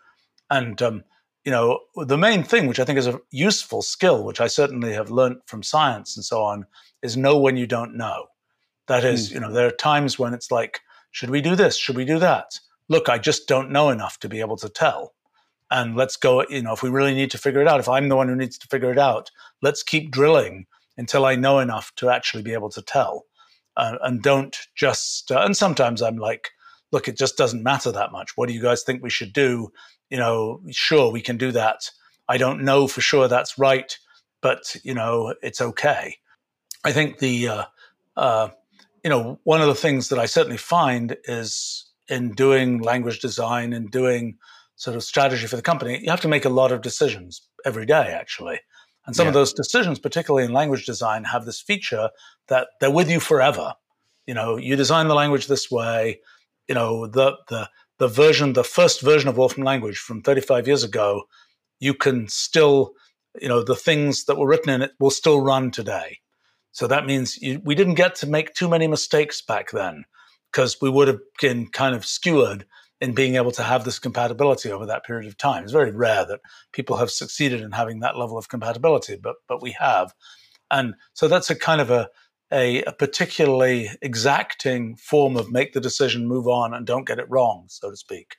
and 0.49 0.81
um, 0.81 1.03
you 1.43 1.51
know 1.51 1.79
the 1.95 2.17
main 2.17 2.43
thing, 2.43 2.67
which 2.67 2.79
I 2.79 2.85
think 2.85 2.99
is 2.99 3.07
a 3.07 3.19
useful 3.31 3.81
skill, 3.81 4.23
which 4.23 4.41
I 4.41 4.47
certainly 4.47 4.93
have 4.93 5.11
learned 5.11 5.37
from 5.45 5.63
science 5.63 6.15
and 6.15 6.25
so 6.25 6.41
on, 6.43 6.65
is 7.01 7.17
know 7.17 7.37
when 7.37 7.57
you 7.57 7.67
don't 7.67 7.95
know. 7.95 8.27
That 8.89 9.05
is, 9.05 9.29
mm. 9.29 9.35
you 9.35 9.39
know, 9.39 9.53
there 9.53 9.67
are 9.67 9.71
times 9.71 10.19
when 10.19 10.33
it's 10.33 10.51
like, 10.51 10.81
should 11.11 11.29
we 11.29 11.41
do 11.41 11.55
this? 11.55 11.77
Should 11.77 11.95
we 11.95 12.05
do 12.05 12.19
that? 12.19 12.59
Look, 12.89 13.07
I 13.07 13.19
just 13.19 13.47
don't 13.47 13.69
know 13.69 13.89
enough 13.89 14.19
to 14.19 14.27
be 14.27 14.41
able 14.41 14.57
to 14.57 14.67
tell. 14.67 15.13
And 15.71 15.95
let's 15.95 16.17
go, 16.17 16.43
you 16.49 16.63
know, 16.63 16.73
if 16.73 16.81
we 16.81 16.89
really 16.89 17.13
need 17.13 17.29
to 17.31 17.37
figure 17.37 17.61
it 17.61 17.67
out, 17.67 17.79
if 17.79 17.87
I'm 17.87 18.09
the 18.09 18.15
one 18.15 18.27
who 18.27 18.35
needs 18.35 18.57
to 18.57 18.67
figure 18.67 18.91
it 18.91 18.97
out, 18.97 19.29
let's 19.61 19.83
keep 19.83 20.09
drilling 20.09 20.65
until 20.97 21.23
I 21.23 21.35
know 21.35 21.59
enough 21.59 21.93
to 21.97 22.09
actually 22.09 22.41
be 22.41 22.53
able 22.53 22.71
to 22.71 22.81
tell. 22.81 23.25
Uh, 23.77 23.97
and 24.01 24.23
don't 24.23 24.57
just, 24.75 25.31
uh, 25.31 25.41
and 25.41 25.55
sometimes 25.55 26.01
I'm 26.01 26.17
like, 26.17 26.49
look, 26.91 27.07
it 27.07 27.15
just 27.15 27.37
doesn't 27.37 27.61
matter 27.61 27.91
that 27.91 28.11
much. 28.11 28.35
What 28.35 28.49
do 28.49 28.55
you 28.55 28.61
guys 28.61 28.81
think 28.81 29.03
we 29.03 29.11
should 29.11 29.33
do? 29.33 29.71
You 30.09 30.17
know, 30.17 30.61
sure, 30.71 31.11
we 31.11 31.21
can 31.21 31.37
do 31.37 31.51
that. 31.51 31.91
I 32.27 32.37
don't 32.37 32.63
know 32.63 32.87
for 32.87 33.01
sure 33.01 33.27
that's 33.27 33.59
right, 33.59 33.95
but 34.41 34.75
you 34.83 34.95
know, 34.95 35.35
it's 35.43 35.61
okay. 35.61 36.17
I 36.83 36.91
think 36.91 37.19
the 37.19 37.47
uh, 37.47 37.65
uh, 38.17 38.49
you 39.03 39.09
know 39.09 39.39
one 39.43 39.61
of 39.61 39.67
the 39.67 39.75
things 39.75 40.09
that 40.09 40.19
I 40.19 40.25
certainly 40.25 40.57
find 40.57 41.17
is 41.25 41.89
in 42.07 42.31
doing 42.31 42.81
language 42.81 43.19
design 43.19 43.73
and 43.73 43.91
doing 43.91 44.37
sort 44.75 44.95
of 44.95 45.03
strategy 45.03 45.45
for 45.45 45.57
the 45.57 45.61
company, 45.61 45.99
you 46.01 46.09
have 46.09 46.21
to 46.21 46.27
make 46.27 46.45
a 46.45 46.49
lot 46.49 46.71
of 46.71 46.81
decisions 46.81 47.41
every 47.65 47.85
day, 47.85 48.13
actually. 48.13 48.59
And 49.05 49.15
some 49.15 49.25
yeah. 49.25 49.29
of 49.29 49.33
those 49.33 49.53
decisions, 49.53 49.99
particularly 49.99 50.45
in 50.45 50.53
language 50.53 50.85
design, 50.85 51.23
have 51.25 51.45
this 51.45 51.61
feature 51.61 52.09
that 52.47 52.69
they're 52.79 52.91
with 52.91 53.09
you 53.09 53.19
forever. 53.19 53.73
You 54.25 54.33
know, 54.33 54.57
you 54.57 54.75
design 54.75 55.07
the 55.07 55.15
language 55.15 55.47
this 55.47 55.69
way. 55.69 56.19
You 56.67 56.75
know, 56.75 57.07
the 57.07 57.37
the 57.49 57.69
the 57.97 58.07
version, 58.07 58.53
the 58.53 58.63
first 58.63 59.01
version 59.01 59.27
of 59.27 59.37
Wolfram 59.37 59.65
language 59.65 59.97
from 59.97 60.21
35 60.21 60.67
years 60.67 60.83
ago, 60.83 61.23
you 61.79 61.93
can 61.93 62.27
still, 62.29 62.91
you 63.41 63.49
know, 63.49 63.63
the 63.63 63.75
things 63.75 64.25
that 64.25 64.37
were 64.37 64.47
written 64.47 64.69
in 64.69 64.81
it 64.81 64.91
will 64.99 65.11
still 65.11 65.41
run 65.41 65.71
today. 65.71 66.19
So 66.71 66.87
that 66.87 67.05
means 67.05 67.37
you, 67.41 67.61
we 67.63 67.75
didn't 67.75 67.95
get 67.95 68.15
to 68.15 68.27
make 68.27 68.53
too 68.53 68.69
many 68.69 68.87
mistakes 68.87 69.41
back 69.41 69.71
then 69.71 70.05
because 70.51 70.77
we 70.81 70.89
would 70.89 71.07
have 71.07 71.19
been 71.41 71.67
kind 71.67 71.95
of 71.95 72.05
skewered 72.05 72.65
in 73.01 73.13
being 73.13 73.35
able 73.35 73.51
to 73.51 73.63
have 73.63 73.85
this 73.85 73.99
compatibility 73.99 74.71
over 74.71 74.85
that 74.85 75.05
period 75.05 75.27
of 75.27 75.37
time. 75.37 75.63
It's 75.63 75.71
very 75.71 75.91
rare 75.91 76.25
that 76.25 76.41
people 76.73 76.97
have 76.97 77.09
succeeded 77.09 77.61
in 77.61 77.71
having 77.71 77.99
that 77.99 78.17
level 78.17 78.37
of 78.37 78.49
compatibility, 78.49 79.17
but 79.21 79.35
but 79.47 79.61
we 79.61 79.71
have, 79.79 80.13
and 80.69 80.95
so 81.13 81.27
that's 81.27 81.49
a 81.49 81.55
kind 81.55 81.81
of 81.81 81.89
a 81.89 82.09
a, 82.51 82.83
a 82.83 82.91
particularly 82.91 83.89
exacting 84.01 84.95
form 84.95 85.37
of 85.37 85.51
make 85.51 85.73
the 85.73 85.79
decision, 85.79 86.27
move 86.27 86.47
on, 86.47 86.73
and 86.73 86.85
don't 86.85 87.07
get 87.07 87.19
it 87.19 87.29
wrong, 87.29 87.65
so 87.67 87.91
to 87.91 87.95
speak. 87.95 88.37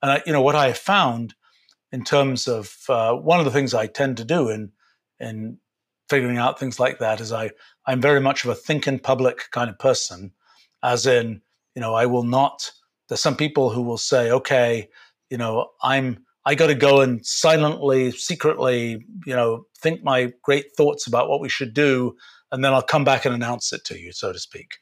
And 0.00 0.12
I, 0.12 0.22
you 0.26 0.32
know 0.32 0.42
what 0.42 0.56
I 0.56 0.68
have 0.68 0.78
found 0.78 1.34
in 1.92 2.02
terms 2.02 2.48
of 2.48 2.74
uh, 2.88 3.14
one 3.14 3.38
of 3.38 3.44
the 3.44 3.50
things 3.50 3.74
I 3.74 3.86
tend 3.86 4.16
to 4.16 4.24
do 4.24 4.48
in 4.48 4.72
in 5.20 5.58
figuring 6.12 6.36
out 6.36 6.58
things 6.58 6.78
like 6.78 6.98
that 6.98 7.20
is 7.22 7.32
I 7.32 7.50
I'm 7.86 8.02
very 8.02 8.20
much 8.20 8.44
of 8.44 8.50
a 8.50 8.54
think 8.54 8.86
in 8.86 8.98
public 8.98 9.50
kind 9.50 9.70
of 9.70 9.78
person, 9.78 10.32
as 10.82 11.06
in 11.06 11.40
you 11.74 11.80
know 11.80 11.94
I 11.94 12.04
will 12.04 12.22
not 12.22 12.70
there's 13.08 13.20
some 13.20 13.36
people 13.36 13.70
who 13.70 13.82
will 13.82 13.98
say, 13.98 14.30
okay, 14.30 14.88
you 15.30 15.38
know, 15.38 15.70
I'm 15.82 16.24
I 16.44 16.54
got 16.54 16.66
to 16.66 16.74
go 16.74 17.00
and 17.00 17.24
silently, 17.24 18.10
secretly, 18.10 19.06
you 19.26 19.34
know, 19.34 19.64
think 19.80 20.02
my 20.02 20.32
great 20.42 20.66
thoughts 20.76 21.06
about 21.06 21.28
what 21.28 21.40
we 21.40 21.48
should 21.48 21.72
do, 21.72 22.16
and 22.50 22.62
then 22.62 22.74
I'll 22.74 22.82
come 22.94 23.04
back 23.04 23.24
and 23.24 23.34
announce 23.34 23.72
it 23.72 23.84
to 23.86 23.98
you, 23.98 24.12
so 24.12 24.32
to 24.32 24.38
speak. 24.38 24.78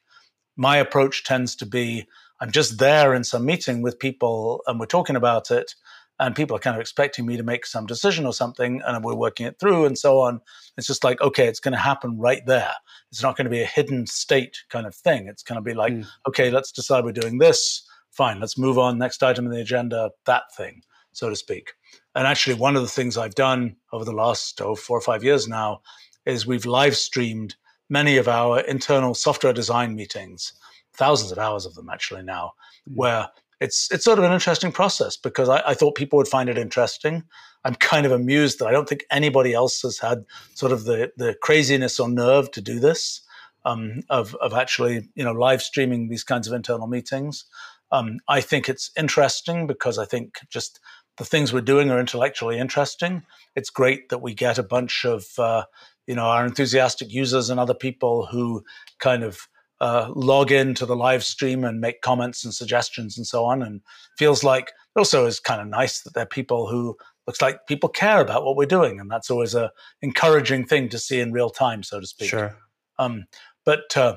My 0.56 0.78
approach 0.78 1.22
tends 1.24 1.54
to 1.56 1.66
be 1.66 2.06
I'm 2.40 2.50
just 2.50 2.78
there 2.78 3.14
in 3.14 3.22
some 3.22 3.44
meeting 3.44 3.82
with 3.82 3.98
people 3.98 4.62
and 4.66 4.80
we're 4.80 4.86
talking 4.86 5.16
about 5.16 5.50
it, 5.50 5.74
and 6.20 6.36
people 6.36 6.54
are 6.54 6.60
kind 6.60 6.76
of 6.76 6.80
expecting 6.80 7.26
me 7.26 7.36
to 7.36 7.42
make 7.42 7.66
some 7.66 7.86
decision 7.86 8.24
or 8.24 8.32
something, 8.32 8.80
and 8.86 9.02
we're 9.02 9.14
working 9.14 9.46
it 9.46 9.58
through 9.58 9.86
and 9.86 9.98
so 9.98 10.20
on. 10.20 10.40
It's 10.76 10.86
just 10.86 11.02
like, 11.02 11.20
okay, 11.20 11.48
it's 11.48 11.60
going 11.60 11.72
to 11.72 11.78
happen 11.78 12.18
right 12.18 12.46
there. 12.46 12.72
It's 13.10 13.22
not 13.22 13.36
going 13.36 13.46
to 13.46 13.50
be 13.50 13.62
a 13.62 13.66
hidden 13.66 14.06
state 14.06 14.58
kind 14.68 14.86
of 14.86 14.94
thing. 14.94 15.26
It's 15.26 15.42
going 15.42 15.56
to 15.56 15.62
be 15.62 15.74
like, 15.74 15.92
mm. 15.92 16.06
okay, 16.28 16.50
let's 16.50 16.70
decide 16.70 17.04
we're 17.04 17.12
doing 17.12 17.38
this 17.38 17.84
fine, 18.10 18.40
let's 18.40 18.58
move 18.58 18.78
on. 18.78 18.98
Next 18.98 19.22
item 19.22 19.46
in 19.46 19.52
the 19.52 19.60
agenda, 19.60 20.10
that 20.26 20.54
thing, 20.56 20.82
so 21.12 21.28
to 21.30 21.36
speak. 21.36 21.72
And 22.14 22.26
actually, 22.26 22.54
one 22.54 22.76
of 22.76 22.82
the 22.82 22.88
things 22.88 23.16
I've 23.16 23.34
done 23.34 23.76
over 23.92 24.04
the 24.04 24.12
last 24.12 24.60
oh, 24.60 24.74
four 24.74 24.98
or 24.98 25.02
five 25.02 25.24
years 25.24 25.48
now 25.48 25.80
is 26.26 26.46
we've 26.46 26.66
live 26.66 26.96
streamed 26.96 27.56
many 27.88 28.16
of 28.16 28.28
our 28.28 28.60
internal 28.60 29.14
software 29.14 29.52
design 29.52 29.94
meetings, 29.94 30.52
thousands 30.92 31.32
of 31.32 31.38
hours 31.38 31.66
of 31.66 31.74
them 31.74 31.88
actually 31.88 32.22
now, 32.22 32.52
mm-hmm. 32.88 32.96
where 32.96 33.28
it's 33.60 33.90
it's 33.92 34.04
sort 34.04 34.18
of 34.18 34.24
an 34.24 34.32
interesting 34.32 34.72
process 34.72 35.16
because 35.16 35.48
I, 35.48 35.62
I, 35.66 35.74
thought 35.74 35.94
people 35.94 36.16
would 36.16 36.28
find 36.28 36.48
it 36.48 36.58
interesting. 36.58 37.24
I'm 37.64 37.74
kind 37.92 38.06
of 38.06 38.12
amused 38.12 38.58
that 38.58 38.66
I 38.66 38.72
don't 38.72 38.88
think 38.88 39.04
anybody 39.10 39.52
else 39.52 39.82
has 39.82 39.98
had 39.98 40.24
sort 40.54 40.72
of 40.72 40.84
the 40.84 41.12
the 41.16 41.34
craziness 41.42 42.00
or 42.00 42.08
nerve 42.08 42.50
to 42.52 42.60
do 42.60 42.80
this 42.80 43.20
um, 43.64 44.02
of 44.08 44.34
of 44.36 44.54
actually 44.54 45.08
you 45.14 45.24
know 45.24 45.32
live 45.32 45.62
streaming 45.62 46.08
these 46.08 46.24
kinds 46.24 46.48
of 46.48 46.54
internal 46.54 46.86
meetings. 46.86 47.44
Um, 47.92 48.20
I 48.28 48.40
think 48.40 48.68
it's 48.68 48.90
interesting 48.96 49.66
because 49.66 49.98
I 49.98 50.04
think 50.04 50.38
just 50.48 50.80
the 51.18 51.24
things 51.24 51.52
we're 51.52 51.60
doing 51.60 51.90
are 51.90 52.00
intellectually 52.00 52.58
interesting. 52.58 53.24
It's 53.56 53.68
great 53.68 54.08
that 54.10 54.22
we 54.22 54.32
get 54.32 54.58
a 54.58 54.62
bunch 54.62 55.04
of 55.04 55.26
uh, 55.38 55.64
you 56.06 56.14
know 56.14 56.24
our 56.24 56.46
enthusiastic 56.46 57.12
users 57.12 57.50
and 57.50 57.60
other 57.60 57.74
people 57.74 58.26
who 58.26 58.64
kind 58.98 59.22
of 59.22 59.48
uh, 59.80 60.10
log 60.14 60.52
into 60.52 60.84
the 60.84 60.96
live 60.96 61.24
stream 61.24 61.64
and 61.64 61.80
make 61.80 62.02
comments 62.02 62.44
and 62.44 62.52
suggestions 62.52 63.16
and 63.16 63.26
so 63.26 63.44
on. 63.44 63.62
And 63.62 63.80
feels 64.18 64.44
like 64.44 64.68
it 64.68 64.98
also 64.98 65.26
is 65.26 65.40
kind 65.40 65.60
of 65.60 65.68
nice 65.68 66.02
that 66.02 66.14
there 66.14 66.24
are 66.24 66.26
people 66.26 66.68
who 66.68 66.96
looks 67.26 67.40
like 67.40 67.66
people 67.66 67.88
care 67.88 68.20
about 68.20 68.44
what 68.44 68.56
we're 68.56 68.66
doing, 68.66 69.00
and 69.00 69.10
that's 69.10 69.30
always 69.30 69.54
a 69.54 69.70
encouraging 70.02 70.66
thing 70.66 70.88
to 70.88 70.98
see 70.98 71.20
in 71.20 71.32
real 71.32 71.50
time, 71.50 71.82
so 71.82 72.00
to 72.00 72.06
speak. 72.06 72.28
Sure. 72.28 72.56
Um, 72.98 73.26
but 73.64 73.96
uh, 73.96 74.16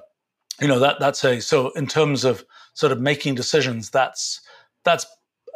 you 0.59 0.67
know 0.67 0.79
that 0.79 0.99
that's 0.99 1.23
a 1.23 1.39
so 1.41 1.71
in 1.71 1.87
terms 1.87 2.25
of 2.25 2.43
sort 2.73 2.91
of 2.91 2.99
making 2.99 3.35
decisions 3.35 3.89
that's 3.89 4.41
that's 4.83 5.05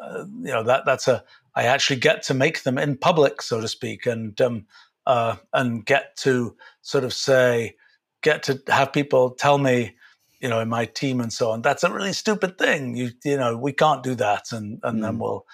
uh, 0.01 0.25
you 0.41 0.51
know 0.51 0.63
that 0.63 0.85
that's 0.85 1.07
a 1.07 1.23
I 1.55 1.63
actually 1.63 1.99
get 1.99 2.23
to 2.23 2.33
make 2.33 2.63
them 2.63 2.77
in 2.77 2.97
public 2.97 3.41
so 3.41 3.59
to 3.59 3.67
speak 3.67 4.05
and 4.05 4.39
um, 4.41 4.65
uh, 5.05 5.37
and 5.53 5.85
get 5.85 6.15
to 6.17 6.55
sort 6.81 7.03
of 7.03 7.13
say 7.13 7.75
get 8.21 8.43
to 8.43 8.61
have 8.67 8.93
people 8.93 9.31
tell 9.31 9.57
me 9.57 9.95
you 10.39 10.49
know 10.49 10.59
in 10.59 10.69
my 10.69 10.85
team 10.85 11.19
and 11.19 11.33
so 11.33 11.51
on 11.51 11.61
that's 11.61 11.83
a 11.83 11.91
really 11.91 12.13
stupid 12.13 12.57
thing 12.57 12.95
you 12.95 13.11
you 13.23 13.37
know 13.37 13.57
we 13.57 13.73
can't 13.73 14.03
do 14.03 14.15
that 14.15 14.51
and 14.51 14.79
and 14.83 14.99
mm. 14.99 15.01
then 15.01 15.19
we'll 15.19 15.45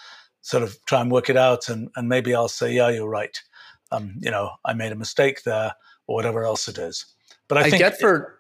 sort 0.42 0.64
of 0.64 0.78
try 0.86 1.02
and 1.02 1.12
work 1.12 1.30
it 1.30 1.38
out 1.38 1.70
and 1.70 1.90
and 1.96 2.10
maybe 2.10 2.36
I'll 2.36 2.48
say 2.48 2.74
yeah 2.74 2.90
you're 2.90 3.08
right 3.08 3.42
um, 3.92 4.16
you 4.20 4.32
know 4.32 4.52
I 4.66 4.74
made 4.74 4.92
a 4.92 4.96
mistake 4.96 5.44
there 5.44 5.74
or 6.08 6.16
whatever 6.16 6.44
else 6.44 6.68
it 6.68 6.78
is 6.78 7.06
but 7.48 7.58
I, 7.58 7.62
I 7.66 7.70
get 7.70 8.00
for 8.00 8.40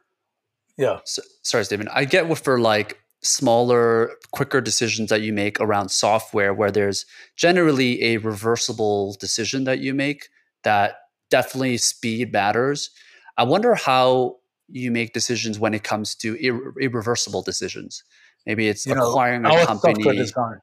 yeah. 0.77 0.99
So, 1.05 1.21
sorry, 1.41 1.65
Stephen. 1.65 1.87
I 1.93 2.05
get 2.05 2.27
what 2.27 2.39
for 2.39 2.59
like 2.59 2.99
smaller, 3.21 4.11
quicker 4.31 4.59
decisions 4.59 5.09
that 5.09 5.21
you 5.21 5.31
make 5.31 5.59
around 5.59 5.89
software 5.89 6.53
where 6.53 6.71
there's 6.71 7.05
generally 7.35 8.03
a 8.03 8.17
reversible 8.17 9.15
decision 9.19 9.63
that 9.65 9.79
you 9.79 9.93
make 9.93 10.29
that 10.63 10.95
definitely 11.29 11.77
speed 11.77 12.33
matters. 12.33 12.89
I 13.37 13.43
wonder 13.43 13.75
how 13.75 14.37
you 14.73 14.91
make 14.91 15.13
decisions 15.13 15.59
when 15.59 15.73
it 15.73 15.83
comes 15.83 16.15
to 16.15 16.35
ir- 16.35 16.73
irreversible 16.79 17.43
decisions. 17.43 18.03
Maybe 18.45 18.67
it's 18.67 18.85
you 18.85 18.93
acquiring 18.93 19.43
know, 19.43 19.61
a 19.61 19.65
company. 19.65 20.03
Design, 20.03 20.59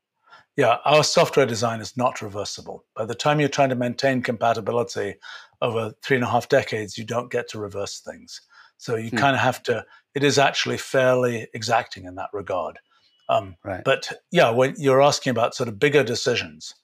yeah, 0.57 0.79
our 0.85 1.05
software 1.05 1.47
design 1.47 1.81
is 1.81 1.97
not 1.97 2.21
reversible. 2.21 2.85
By 2.95 3.07
the 3.07 3.15
time 3.15 3.41
you're 3.41 3.49
trying 3.49 3.71
to 3.71 3.77
maintain 3.77 4.21
compatibility 4.21 5.15
over 5.63 5.95
three 6.03 6.17
and 6.17 6.25
a 6.25 6.29
half 6.29 6.49
decades, 6.49 6.99
you 6.99 7.05
don't 7.05 7.31
get 7.31 7.49
to 7.51 7.59
reverse 7.59 8.01
things. 8.01 8.41
So 8.77 8.97
you 8.97 9.11
hmm. 9.11 9.17
kind 9.17 9.37
of 9.37 9.43
have 9.43 9.63
to 9.65 9.85
it 10.15 10.25
is 10.25 10.39
actually 10.39 10.79
fairly 10.79 11.47
exacting 11.55 12.05
in 12.05 12.17
that 12.17 12.31
regard. 12.33 12.81
Um, 13.29 13.57
right. 13.65 13.85
But 13.85 14.13
yeah, 14.33 14.51
when 14.51 14.75
you're 14.77 15.01
asking 15.03 15.31
about 15.31 15.55
sort 15.55 15.69
of 15.69 15.79
bigger 15.79 16.03
decisions, 16.03 16.75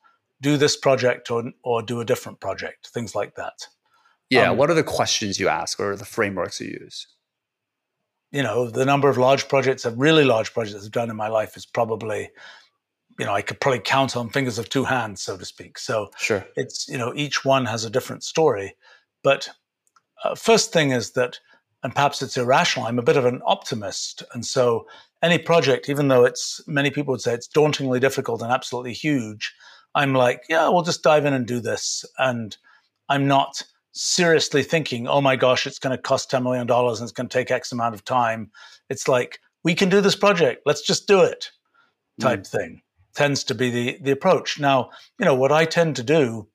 do 0.40 0.56
this 0.56 0.76
project 0.76 1.30
or 1.30 1.50
or 1.64 1.82
do 1.82 2.00
a 2.00 2.04
different 2.04 2.40
project, 2.40 2.88
things 2.94 3.14
like 3.16 3.34
that. 3.34 3.66
Yeah. 4.30 4.50
Um, 4.50 4.56
what 4.56 4.70
are 4.70 4.74
the 4.74 4.84
questions 4.84 5.40
you 5.40 5.48
ask 5.48 5.80
or 5.80 5.96
the 5.96 6.04
frameworks 6.04 6.60
you 6.60 6.78
use? 6.80 7.06
You 8.36 8.42
know, 8.42 8.68
the 8.68 8.84
number 8.84 9.08
of 9.08 9.16
large 9.18 9.48
projects, 9.48 9.84
of 9.84 9.98
really 9.98 10.24
large 10.24 10.52
projects 10.52 10.84
I've 10.84 10.92
done 10.92 11.10
in 11.10 11.16
my 11.16 11.28
life 11.28 11.56
is 11.56 11.64
probably, 11.64 12.30
you 13.18 13.26
know, 13.26 13.32
I 13.32 13.42
could 13.42 13.60
probably 13.60 13.80
count 13.80 14.16
on 14.16 14.28
fingers 14.28 14.58
of 14.58 14.68
two 14.68 14.84
hands, 14.84 15.22
so 15.22 15.36
to 15.36 15.44
speak. 15.44 15.78
So 15.78 16.10
sure, 16.18 16.44
it's 16.56 16.86
you 16.88 16.98
know, 16.98 17.12
each 17.14 17.44
one 17.44 17.64
has 17.66 17.84
a 17.84 17.90
different 17.90 18.22
story. 18.22 18.76
But 19.22 19.48
uh, 20.22 20.34
first 20.34 20.72
thing 20.72 20.90
is 20.90 21.12
that 21.12 21.40
and 21.82 21.94
perhaps 21.94 22.20
it's 22.20 22.36
irrational. 22.36 22.86
I'm 22.86 22.98
a 22.98 23.02
bit 23.02 23.16
of 23.16 23.24
an 23.24 23.40
optimist. 23.46 24.24
And 24.34 24.44
so 24.44 24.86
any 25.22 25.38
project, 25.38 25.88
even 25.88 26.08
though 26.08 26.24
it's 26.24 26.60
many 26.66 26.90
people 26.90 27.12
would 27.12 27.20
say 27.20 27.32
it's 27.32 27.46
dauntingly 27.46 28.00
difficult 28.00 28.42
and 28.42 28.50
absolutely 28.50 28.92
huge, 28.92 29.54
I'm 29.94 30.12
like, 30.12 30.42
yeah, 30.48 30.68
we'll 30.68 30.82
just 30.82 31.04
dive 31.04 31.24
in 31.24 31.32
and 31.32 31.46
do 31.46 31.60
this. 31.60 32.04
And 32.18 32.56
I'm 33.08 33.28
not 33.28 33.62
seriously 33.96 34.62
thinking, 34.62 35.08
oh 35.08 35.20
my 35.20 35.36
gosh, 35.36 35.66
it's 35.66 35.78
going 35.78 35.96
to 35.96 36.02
cost 36.02 36.30
$10 36.30 36.42
million 36.42 36.70
and 36.70 37.02
it's 37.02 37.12
going 37.12 37.28
to 37.28 37.38
take 37.38 37.50
X 37.50 37.72
amount 37.72 37.94
of 37.94 38.04
time. 38.04 38.50
It's 38.88 39.08
like, 39.08 39.40
we 39.64 39.74
can 39.74 39.88
do 39.88 40.00
this 40.00 40.16
project. 40.16 40.62
Let's 40.66 40.82
just 40.82 41.06
do 41.06 41.22
it 41.22 41.50
type 42.20 42.42
mm. 42.42 42.46
thing 42.46 42.82
tends 43.16 43.42
to 43.44 43.54
be 43.54 43.70
the, 43.70 43.98
the 44.02 44.10
approach. 44.12 44.60
Now, 44.60 44.90
you 45.18 45.24
know, 45.24 45.34
what 45.34 45.50
I 45.50 45.64
tend 45.64 45.96
to 45.96 46.02
do 46.04 46.46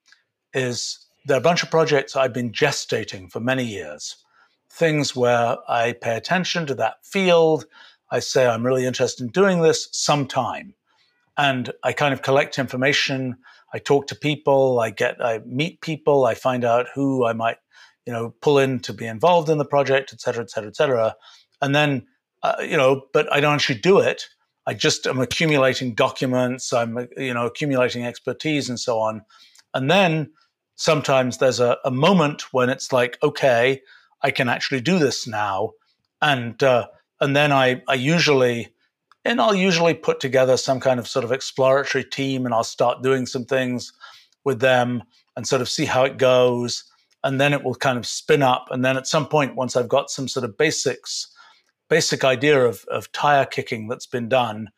is 0.53 0.99
there 1.25 1.35
are 1.35 1.39
a 1.39 1.43
bunch 1.43 1.63
of 1.63 1.71
projects 1.71 2.15
I've 2.15 2.33
been 2.33 2.51
gestating 2.51 3.29
for 3.29 3.39
many 3.39 3.65
years 3.65 4.15
things 4.71 5.13
where 5.13 5.57
I 5.67 5.91
pay 5.91 6.15
attention 6.15 6.65
to 6.67 6.75
that 6.75 7.05
field. 7.05 7.65
I 8.09 8.19
say, 8.19 8.47
I'm 8.47 8.65
really 8.65 8.85
interested 8.85 9.21
in 9.21 9.29
doing 9.31 9.61
this 9.61 9.89
sometime. 9.91 10.73
And 11.37 11.73
I 11.83 11.91
kind 11.91 12.13
of 12.13 12.21
collect 12.21 12.57
information. 12.57 13.35
I 13.73 13.79
talk 13.79 14.07
to 14.07 14.15
people. 14.15 14.79
I 14.79 14.89
get, 14.89 15.23
I 15.23 15.39
meet 15.45 15.81
people. 15.81 16.25
I 16.25 16.33
find 16.33 16.65
out 16.65 16.87
who 16.93 17.25
I 17.25 17.33
might, 17.33 17.57
you 18.05 18.13
know, 18.13 18.33
pull 18.41 18.59
in 18.59 18.79
to 18.81 18.93
be 18.93 19.05
involved 19.05 19.49
in 19.49 19.57
the 19.57 19.65
project, 19.65 20.11
et 20.13 20.21
cetera, 20.21 20.43
et 20.43 20.49
cetera, 20.49 20.69
et 20.69 20.75
cetera. 20.75 21.15
And 21.61 21.73
then, 21.75 22.07
uh, 22.43 22.55
you 22.61 22.77
know, 22.77 23.03
but 23.13 23.31
I 23.31 23.39
don't 23.39 23.53
actually 23.53 23.79
do 23.79 23.99
it. 23.99 24.27
I 24.67 24.73
just 24.73 25.07
am 25.07 25.19
accumulating 25.19 25.95
documents. 25.95 26.73
I'm, 26.73 27.07
you 27.17 27.33
know, 27.33 27.45
accumulating 27.45 28.05
expertise 28.05 28.69
and 28.69 28.79
so 28.79 28.99
on. 28.99 29.21
And 29.73 29.89
then 29.89 30.31
sometimes 30.75 31.37
there's 31.37 31.59
a, 31.59 31.77
a 31.85 31.91
moment 31.91 32.53
when 32.53 32.69
it's 32.69 32.91
like, 32.91 33.17
okay, 33.21 33.81
I 34.23 34.31
can 34.31 34.49
actually 34.49 34.81
do 34.81 34.99
this 34.99 35.27
now, 35.27 35.71
and 36.21 36.61
uh, 36.61 36.87
and 37.19 37.35
then 37.35 37.51
I 37.51 37.81
I 37.87 37.95
usually 37.95 38.70
and 39.25 39.39
I'll 39.39 39.55
usually 39.55 39.93
put 39.93 40.19
together 40.19 40.57
some 40.57 40.79
kind 40.79 40.99
of 40.99 41.07
sort 41.07 41.25
of 41.25 41.31
exploratory 41.31 42.03
team, 42.03 42.45
and 42.45 42.53
I'll 42.53 42.63
start 42.63 43.03
doing 43.03 43.25
some 43.25 43.45
things 43.45 43.93
with 44.43 44.59
them 44.59 45.03
and 45.35 45.47
sort 45.47 45.61
of 45.61 45.69
see 45.69 45.85
how 45.85 46.03
it 46.03 46.17
goes, 46.17 46.83
and 47.23 47.39
then 47.39 47.53
it 47.53 47.63
will 47.63 47.75
kind 47.75 47.97
of 47.97 48.05
spin 48.07 48.41
up, 48.41 48.67
and 48.71 48.83
then 48.83 48.97
at 48.97 49.07
some 49.07 49.27
point, 49.27 49.55
once 49.55 49.75
I've 49.75 49.87
got 49.87 50.09
some 50.09 50.27
sort 50.27 50.43
of 50.43 50.57
basics, 50.57 51.27
basic 51.89 52.23
idea 52.23 52.65
of 52.65 52.83
of 52.85 53.11
tire 53.11 53.45
kicking 53.45 53.87
that's 53.87 54.07
been 54.07 54.29
done, 54.29 54.69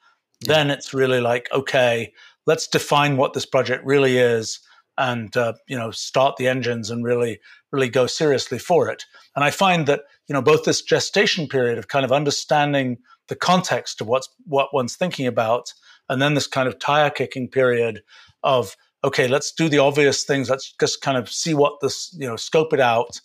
then 0.41 0.69
it's 0.69 0.93
really 0.93 1.21
like 1.21 1.47
okay, 1.53 2.11
let's 2.45 2.67
define 2.67 3.17
what 3.17 3.33
this 3.33 3.45
project 3.45 3.85
really 3.85 4.17
is 4.17 4.59
and 4.97 5.35
uh, 5.37 5.53
you 5.67 5.77
know 5.77 5.91
start 5.91 6.35
the 6.37 6.47
engines 6.47 6.89
and 6.89 7.03
really 7.03 7.39
really 7.71 7.89
go 7.89 8.05
seriously 8.07 8.59
for 8.59 8.89
it. 8.89 9.05
And 9.35 9.43
i 9.43 9.49
find 9.49 9.87
that 9.87 10.01
you 10.27 10.33
know 10.33 10.41
both 10.41 10.63
this 10.63 10.81
gestation 10.81 11.47
period 11.47 11.77
of 11.77 11.87
kind 11.87 12.05
of 12.05 12.11
understanding 12.11 12.97
the 13.27 13.35
context 13.35 14.01
of 14.01 14.07
what's 14.07 14.29
what 14.45 14.73
one's 14.73 14.95
thinking 14.95 15.27
about 15.27 15.73
and 16.09 16.21
then 16.21 16.33
this 16.33 16.47
kind 16.47 16.67
of 16.67 16.79
tire 16.79 17.09
kicking 17.09 17.47
period 17.47 18.01
of 18.43 18.75
okay 19.03 19.27
let's 19.27 19.51
do 19.51 19.69
the 19.69 19.79
obvious 19.79 20.23
things 20.23 20.49
let's 20.49 20.73
just 20.79 21.01
kind 21.01 21.17
of 21.17 21.29
see 21.29 21.53
what 21.53 21.79
this 21.81 22.15
you 22.19 22.27
know 22.27 22.35
scope 22.35 22.73
it 22.73 22.79
out 22.79 23.19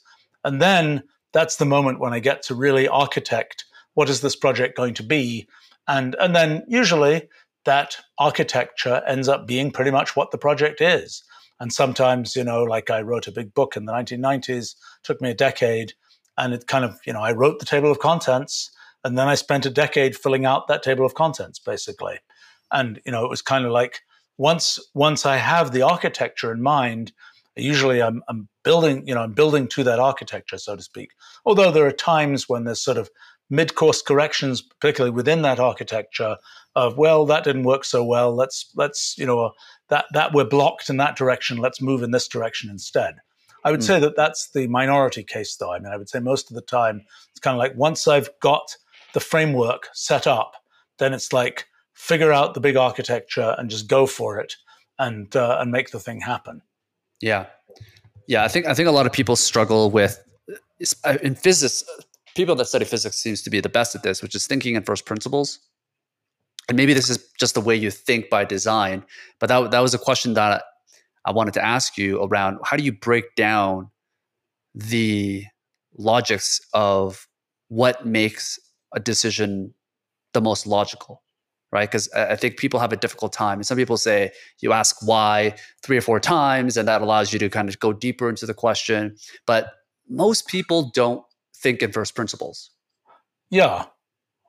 and 0.44 0.60
then 0.62 1.02
that's 1.32 1.56
the 1.56 1.64
moment 1.64 2.00
when 2.00 2.12
i 2.12 2.20
get 2.20 2.42
to 2.42 2.54
really 2.54 2.88
architect 2.88 3.64
what 3.94 4.08
is 4.08 4.20
this 4.20 4.36
project 4.36 4.76
going 4.76 4.94
to 4.94 5.02
be 5.02 5.46
and 5.86 6.14
and 6.20 6.34
then 6.34 6.62
usually 6.68 7.28
that 7.64 7.96
architecture 8.18 9.02
ends 9.06 9.28
up 9.28 9.46
being 9.46 9.70
pretty 9.70 9.90
much 9.90 10.14
what 10.14 10.30
the 10.30 10.38
project 10.38 10.80
is 10.80 11.22
and 11.60 11.72
sometimes, 11.72 12.36
you 12.36 12.44
know, 12.44 12.62
like 12.62 12.90
I 12.90 13.02
wrote 13.02 13.26
a 13.26 13.32
big 13.32 13.52
book 13.52 13.76
in 13.76 13.84
the 13.84 13.92
1990s, 13.92 14.74
took 15.02 15.20
me 15.20 15.30
a 15.30 15.34
decade. 15.34 15.94
And 16.36 16.54
it 16.54 16.68
kind 16.68 16.84
of, 16.84 17.00
you 17.04 17.12
know, 17.12 17.20
I 17.20 17.32
wrote 17.32 17.58
the 17.58 17.66
table 17.66 17.90
of 17.90 17.98
contents 17.98 18.70
and 19.08 19.16
then 19.16 19.26
I 19.26 19.36
spent 19.36 19.64
a 19.64 19.70
decade 19.70 20.14
filling 20.14 20.44
out 20.44 20.68
that 20.68 20.82
table 20.82 21.06
of 21.06 21.14
contents, 21.14 21.58
basically. 21.58 22.18
And, 22.70 23.00
you 23.06 23.10
know, 23.10 23.24
it 23.24 23.30
was 23.30 23.40
kind 23.40 23.64
of 23.64 23.72
like 23.72 24.02
once 24.36 24.78
once 24.92 25.24
I 25.24 25.38
have 25.38 25.72
the 25.72 25.80
architecture 25.80 26.52
in 26.52 26.60
mind, 26.60 27.12
usually 27.56 28.02
I'm, 28.02 28.22
I'm 28.28 28.48
building, 28.64 29.08
you 29.08 29.14
know, 29.14 29.22
I'm 29.22 29.32
building 29.32 29.66
to 29.68 29.84
that 29.84 29.98
architecture, 29.98 30.58
so 30.58 30.76
to 30.76 30.82
speak. 30.82 31.12
Although 31.46 31.70
there 31.70 31.86
are 31.86 31.90
times 31.90 32.50
when 32.50 32.64
there's 32.64 32.82
sort 32.82 32.98
of 32.98 33.08
mid-course 33.48 34.02
corrections, 34.02 34.60
particularly 34.60 35.14
within 35.16 35.40
that 35.40 35.58
architecture, 35.58 36.36
of 36.76 36.98
well, 36.98 37.24
that 37.24 37.44
didn't 37.44 37.64
work 37.64 37.86
so 37.86 38.04
well. 38.04 38.36
Let's 38.36 38.70
let's 38.76 39.16
you 39.16 39.24
know 39.24 39.52
that 39.88 40.04
that 40.12 40.34
we're 40.34 40.44
blocked 40.44 40.90
in 40.90 40.98
that 40.98 41.16
direction. 41.16 41.56
Let's 41.56 41.80
move 41.80 42.02
in 42.02 42.10
this 42.10 42.28
direction 42.28 42.68
instead. 42.68 43.14
I 43.64 43.70
would 43.70 43.80
mm. 43.80 43.86
say 43.86 44.00
that 44.00 44.16
that's 44.16 44.50
the 44.50 44.66
minority 44.66 45.24
case, 45.24 45.56
though. 45.56 45.72
I 45.72 45.78
mean, 45.78 45.92
I 45.92 45.96
would 45.96 46.10
say 46.10 46.20
most 46.20 46.50
of 46.50 46.54
the 46.54 46.62
time 46.62 47.06
it's 47.30 47.40
kind 47.40 47.54
of 47.54 47.58
like 47.58 47.74
once 47.74 48.06
I've 48.06 48.28
got 48.40 48.76
the 49.14 49.20
framework 49.20 49.88
set 49.92 50.26
up, 50.26 50.54
then 50.98 51.12
it's 51.12 51.32
like 51.32 51.66
figure 51.94 52.32
out 52.32 52.54
the 52.54 52.60
big 52.60 52.76
architecture 52.76 53.54
and 53.58 53.70
just 53.70 53.88
go 53.88 54.06
for 54.06 54.38
it 54.38 54.54
and 54.98 55.34
uh, 55.36 55.58
and 55.60 55.70
make 55.70 55.90
the 55.90 56.00
thing 56.00 56.20
happen. 56.20 56.62
Yeah, 57.20 57.46
yeah. 58.26 58.44
I 58.44 58.48
think 58.48 58.66
I 58.66 58.74
think 58.74 58.88
a 58.88 58.92
lot 58.92 59.06
of 59.06 59.12
people 59.12 59.36
struggle 59.36 59.90
with 59.90 60.22
uh, 61.04 61.18
in 61.22 61.34
physics. 61.34 61.84
People 62.36 62.54
that 62.56 62.66
study 62.66 62.84
physics 62.84 63.16
seems 63.16 63.42
to 63.42 63.50
be 63.50 63.60
the 63.60 63.68
best 63.68 63.96
at 63.96 64.02
this, 64.04 64.22
which 64.22 64.34
is 64.34 64.46
thinking 64.46 64.76
in 64.76 64.82
first 64.84 65.06
principles 65.06 65.58
and 66.68 66.76
maybe 66.76 66.92
this 66.92 67.08
is 67.08 67.30
just 67.38 67.54
the 67.54 67.60
way 67.60 67.74
you 67.74 67.90
think 67.90 68.30
by 68.30 68.44
design 68.44 69.02
but 69.38 69.48
that, 69.48 69.70
that 69.70 69.80
was 69.80 69.94
a 69.94 69.98
question 69.98 70.34
that 70.34 70.62
i 71.24 71.32
wanted 71.32 71.54
to 71.54 71.64
ask 71.64 71.98
you 71.98 72.22
around 72.22 72.58
how 72.64 72.76
do 72.76 72.82
you 72.82 72.92
break 72.92 73.34
down 73.34 73.90
the 74.74 75.44
logics 75.96 76.60
of 76.74 77.26
what 77.68 78.06
makes 78.06 78.58
a 78.94 79.00
decision 79.00 79.74
the 80.32 80.40
most 80.40 80.66
logical 80.66 81.22
right? 81.70 81.90
Because 81.90 82.10
i 82.12 82.36
think 82.36 82.56
people 82.56 82.80
have 82.80 82.92
a 82.92 82.96
difficult 82.96 83.32
time. 83.32 83.58
And 83.58 83.66
some 83.66 83.76
people 83.76 83.96
say 83.96 84.32
you 84.60 84.72
ask 84.72 85.06
why 85.06 85.54
three 85.82 85.98
or 85.98 86.00
four 86.00 86.20
times 86.20 86.76
and 86.76 86.88
that 86.88 87.02
allows 87.02 87.32
you 87.32 87.38
to 87.40 87.48
kind 87.48 87.68
of 87.68 87.78
go 87.78 87.92
deeper 87.92 88.28
into 88.28 88.46
the 88.46 88.54
question 88.54 89.16
but 89.46 89.72
most 90.08 90.48
people 90.48 90.90
don't 90.94 91.22
think 91.54 91.82
in 91.82 91.92
first 91.92 92.14
principles. 92.14 92.70
Yeah. 93.50 93.86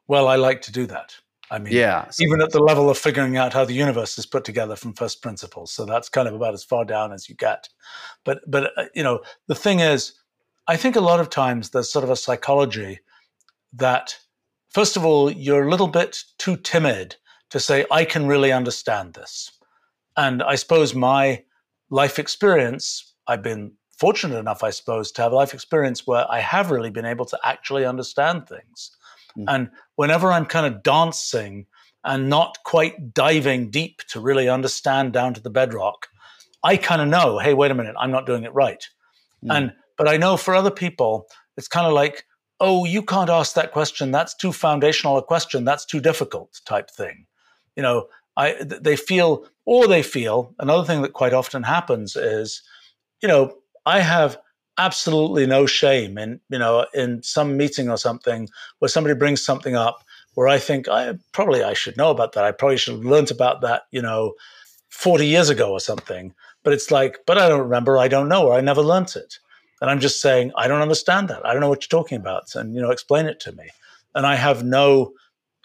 Well 0.08 0.28
i 0.28 0.36
like 0.36 0.62
to 0.64 0.72
do 0.72 0.86
that. 0.88 1.16
I 1.52 1.58
mean, 1.58 1.74
yeah, 1.74 2.08
so 2.10 2.24
even 2.24 2.42
at 2.42 2.52
the 2.52 2.60
level 2.60 2.92
of 2.92 2.98
figuring 2.98 3.36
out 3.36 3.54
how 3.54 3.66
the 3.66 3.74
universe 3.74 4.20
is 4.20 4.28
put 4.28 4.44
together 4.44 4.76
from 4.76 4.94
first 4.94 5.24
principles. 5.24 5.72
So 5.72 5.84
that's 5.84 6.08
kind 6.08 6.28
of 6.28 6.36
about 6.36 6.54
as 6.54 6.64
far 6.64 6.86
down 6.86 7.12
as 7.12 7.28
you 7.28 7.34
get. 7.34 7.70
But 8.24 8.42
but 8.46 8.72
uh, 8.78 8.86
you 8.94 9.02
know, 9.02 9.22
the 9.48 9.56
thing 9.56 9.80
is, 9.80 10.14
I 10.68 10.78
think 10.78 10.96
a 10.96 11.02
lot 11.02 11.20
of 11.20 11.32
times 11.32 11.72
there's 11.72 11.92
sort 11.92 12.04
of 12.04 12.12
a 12.12 12.16
psychology 12.16 13.00
that 13.74 14.16
first 14.70 14.98
of 14.98 15.06
all, 15.06 15.32
you're 15.32 15.68
a 15.68 15.70
little 15.70 15.88
bit 15.88 16.24
too 16.38 16.58
timid 16.58 17.16
to 17.50 17.60
say 17.60 17.86
I 17.92 18.06
can 18.06 18.28
really 18.28 18.52
understand 18.52 19.14
this. 19.14 19.52
And 20.16 20.44
I 20.44 20.56
suppose 20.56 20.94
my 20.94 21.44
life 21.90 22.20
experience, 22.20 23.14
I've 23.28 23.42
been 23.42 23.74
fortunate 23.98 24.38
enough, 24.38 24.64
I 24.64 24.70
suppose, 24.70 25.12
to 25.14 25.22
have 25.22 25.32
a 25.32 25.36
life 25.36 25.54
experience 25.54 26.06
where 26.06 26.26
I 26.30 26.40
have 26.40 26.72
really 26.72 26.90
been 26.90 27.06
able 27.06 27.26
to 27.26 27.40
actually 27.44 27.86
understand 27.86 28.48
things. 28.48 28.92
Mm. 29.38 29.46
And 29.48 29.70
whenever 29.96 30.32
I'm 30.32 30.46
kind 30.46 30.66
of 30.66 30.84
dancing 30.84 31.66
and 32.04 32.30
not 32.30 32.58
quite 32.64 33.14
diving 33.14 33.70
deep 33.70 34.02
to 34.10 34.20
really 34.20 34.48
understand 34.48 35.14
down 35.14 35.34
to 35.34 35.42
the 35.42 35.50
bedrock, 35.50 36.08
I 36.64 36.78
kind 36.78 37.02
of 37.02 37.08
know, 37.08 37.40
hey, 37.40 37.54
wait 37.54 37.72
a 37.72 37.76
minute, 37.76 37.96
I'm 38.00 38.12
not 38.12 38.26
doing 38.26 38.44
it 38.44 38.54
right. 38.54 38.88
Mm. 39.44 39.56
And 39.56 39.74
but 39.98 40.08
I 40.08 40.16
know 40.16 40.38
for 40.38 40.56
other 40.56 40.72
people, 40.72 41.28
it's 41.58 41.68
kind 41.68 41.86
of 41.86 41.92
like, 41.94 42.24
oh, 42.60 42.86
you 42.86 43.02
can't 43.02 43.30
ask 43.30 43.56
that 43.56 43.72
question. 43.72 44.12
That's 44.12 44.34
too 44.34 44.52
foundational 44.52 45.18
a 45.18 45.24
question. 45.24 45.66
That's 45.66 45.86
too 45.86 46.00
difficult 46.00 46.62
type 46.66 46.90
thing. 46.90 47.26
You 47.76 47.84
know, 47.84 48.08
I 48.38 48.56
they 48.64 48.96
feel 48.96 49.46
or 49.66 49.88
they 49.88 50.04
feel 50.04 50.54
another 50.60 50.86
thing 50.86 51.02
that 51.02 51.14
quite 51.14 51.34
often 51.34 51.64
happens 51.64 52.16
is, 52.16 52.62
you 53.22 53.28
know, 53.28 53.56
I 53.86 54.00
have 54.00 54.38
absolutely 54.78 55.46
no 55.46 55.66
shame 55.66 56.18
in 56.18 56.40
you 56.50 56.58
know 56.58 56.86
in 56.94 57.22
some 57.22 57.58
meeting 57.58 57.90
or 57.90 57.98
something 57.98 58.48
where 58.80 58.88
somebody 58.88 59.14
brings 59.14 59.44
something 59.44 59.76
up 59.76 60.06
where 60.40 60.48
I 60.48 60.58
think 60.58 60.88
I 60.88 61.16
probably 61.34 61.64
I 61.64 61.74
should 61.74 61.98
know 61.98 62.12
about 62.12 62.32
that. 62.32 62.46
I 62.46 62.54
probably 62.54 62.78
should 62.78 62.96
have 62.96 63.04
learned 63.06 63.30
about 63.30 63.60
that, 63.60 63.84
you 63.92 64.02
know, 64.02 64.36
40 64.90 65.28
years 65.28 65.50
ago 65.50 65.72
or 65.74 65.82
something. 65.82 66.34
But 66.64 66.72
it's 66.72 66.92
like, 66.92 67.20
but 67.26 67.38
I 67.38 67.50
don't 67.50 67.60
remember, 67.60 67.98
I 67.98 68.08
don't 68.08 68.30
know, 68.30 68.48
or 68.48 68.54
I 68.54 68.62
never 68.62 68.82
learnt 68.82 69.18
it. 69.18 69.40
And 69.82 69.90
I'm 69.90 70.00
just 70.00 70.22
saying, 70.22 70.52
I 70.56 70.68
don't 70.68 70.82
understand 70.82 71.30
that. 71.30 71.46
I 71.46 71.54
don't 71.54 71.62
know 71.62 71.70
what 71.70 71.84
you're 71.84 72.00
talking 72.02 72.18
about. 72.18 72.56
And, 72.56 72.76
you 72.76 72.82
know, 72.82 72.92
explain 72.92 73.26
it 73.28 73.40
to 73.42 73.52
me. 73.54 73.70
And 74.16 74.26
I 74.26 74.36
have 74.36 74.64
no, 74.64 75.14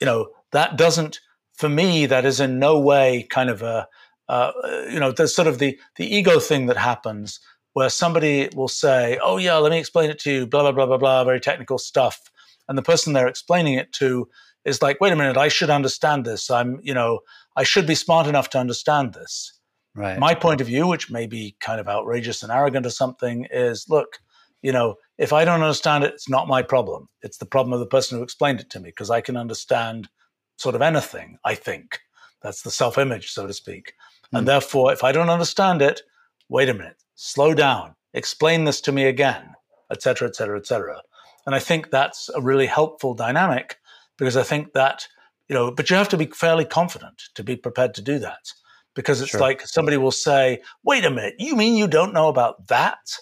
you 0.01 0.07
know, 0.07 0.29
that 0.53 0.77
doesn't, 0.77 1.21
for 1.55 1.69
me, 1.69 2.07
that 2.07 2.25
is 2.25 2.41
in 2.41 2.59
no 2.59 2.79
way 2.79 3.27
kind 3.31 3.51
of 3.51 3.63
a, 3.63 3.89
uh, 4.29 4.53
you 4.91 5.01
know, 5.01 5.13
there's 5.13 5.35
sort 5.35 5.49
of 5.49 5.59
the 5.59 5.79
the 5.97 6.07
ego 6.07 6.39
thing 6.41 6.67
that 6.67 6.77
happens 6.77 7.41
where 7.75 7.91
somebody 7.91 8.49
will 8.55 8.69
say, 8.69 9.19
"Oh 9.23 9.37
yeah, 9.37 9.57
let 9.57 9.71
me 9.71 9.79
explain 9.79 10.11
it 10.11 10.19
to 10.21 10.33
you," 10.33 10.47
blah 10.47 10.63
blah 10.63 10.73
blah 10.73 10.87
blah 10.87 10.97
blah, 10.97 11.25
very 11.25 11.41
technical 11.41 11.79
stuff, 11.79 12.31
and 12.69 12.79
the 12.79 12.83
person 12.83 13.13
they're 13.13 13.29
explaining 13.29 13.75
it 13.75 13.93
to 13.95 14.29
is 14.65 14.81
like, 14.81 15.01
"Wait 15.01 15.13
a 15.13 15.17
minute, 15.17 15.37
I 15.37 15.49
should 15.49 15.71
understand 15.71 16.25
this. 16.25 16.51
I'm, 16.51 16.81
you 16.83 16.95
know, 16.95 17.21
I 17.57 17.65
should 17.65 17.87
be 17.87 17.95
smart 17.95 18.27
enough 18.27 18.51
to 18.51 18.59
understand 18.59 19.15
this." 19.15 19.53
Right. 19.95 20.19
My 20.19 20.35
point 20.35 20.61
of 20.61 20.67
view, 20.67 20.87
which 20.87 21.11
may 21.11 21.27
be 21.27 21.57
kind 21.61 21.81
of 21.81 21.89
outrageous 21.89 22.43
and 22.43 22.51
arrogant 22.51 22.87
or 22.87 22.91
something, 22.91 23.47
is 23.51 23.87
look, 23.89 24.19
you 24.61 24.73
know, 24.73 24.97
if 25.19 25.33
I 25.33 25.45
don't 25.45 25.63
understand 25.63 26.05
it, 26.05 26.15
it's 26.15 26.29
not 26.29 26.49
my 26.49 26.63
problem. 26.63 27.09
It's 27.23 27.39
the 27.39 27.47
problem 27.47 27.73
of 27.73 27.81
the 27.81 27.87
person 27.87 28.19
who 28.19 28.25
explained 28.25 28.61
it 28.61 28.71
to 28.71 28.81
me 28.81 28.89
because 28.89 29.11
I 29.11 29.21
can 29.21 29.37
understand 29.37 30.09
sort 30.57 30.75
of 30.75 30.83
anything. 30.83 31.39
I 31.45 31.55
think 31.55 32.01
that's 32.43 32.63
the 32.63 32.71
self-image, 32.71 33.31
so 33.31 33.47
to 33.47 33.53
speak. 33.53 33.95
Mm. 34.27 34.39
And 34.39 34.41
hmm. 34.41 34.47
therefore, 34.47 34.93
if 34.93 35.05
I 35.05 35.13
don't 35.13 35.31
understand 35.31 35.81
it, 35.81 36.03
wait 36.49 36.69
a 36.69 36.75
minute 36.75 36.97
slow 37.15 37.55
down, 37.55 37.95
explain 38.13 38.65
this 38.65 38.81
to 38.83 38.93
me 38.93 39.05
again, 39.05 39.55
etc., 39.91 40.29
etc., 40.29 40.59
etc. 40.59 41.01
And 41.47 41.55
I 41.55 41.59
think 41.59 41.91
that's 41.91 42.29
a 42.35 42.41
really 42.41 42.67
helpful 42.67 43.15
dynamic 43.15 43.79
because 44.19 44.37
I 44.37 44.43
think 44.43 44.73
that, 44.73 45.07
you 45.49 45.55
know, 45.55 45.71
but 45.71 45.91
you 45.91 45.97
have 45.97 46.09
to 46.11 46.17
be 46.17 46.27
fairly 46.27 46.65
confident 46.65 47.23
to 47.35 47.45
be 47.45 47.57
prepared 47.57 47.95
to 47.95 48.03
do 48.03 48.19
that 48.21 48.53
because 48.95 49.21
it's 49.21 49.31
sure. 49.31 49.41
like 49.41 49.67
somebody 49.67 49.97
will 49.97 50.11
say, 50.11 50.63
wait 50.85 51.05
a 51.05 51.11
minute, 51.11 51.35
you 51.39 51.57
mean 51.57 51.77
you 51.77 51.89
don't 51.89 52.15
know 52.15 52.29
about 52.29 52.69
that? 52.69 53.19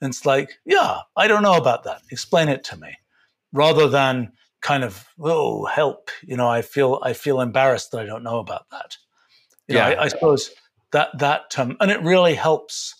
And 0.00 0.10
it's 0.10 0.26
like, 0.26 0.58
yeah, 0.64 0.98
I 1.16 1.28
don't 1.28 1.42
know 1.42 1.56
about 1.56 1.84
that. 1.84 2.02
Explain 2.10 2.48
it 2.48 2.64
to 2.64 2.76
me 2.76 2.96
rather 3.52 3.88
than 3.88 4.32
kind 4.60 4.84
of, 4.84 5.06
oh, 5.20 5.64
help. 5.66 6.10
You 6.22 6.36
know, 6.36 6.48
I 6.48 6.62
feel, 6.62 7.00
I 7.02 7.12
feel 7.12 7.40
embarrassed 7.40 7.92
that 7.92 8.00
I 8.00 8.06
don't 8.06 8.22
know 8.22 8.38
about 8.38 8.68
that. 8.70 8.96
You 9.68 9.76
yeah. 9.76 9.90
Know, 9.90 9.94
I, 9.96 10.04
I 10.04 10.08
suppose 10.08 10.50
that, 10.92 11.18
that, 11.18 11.58
um, 11.58 11.76
and 11.80 11.90
it 11.90 12.02
really 12.02 12.34
helps 12.34 12.94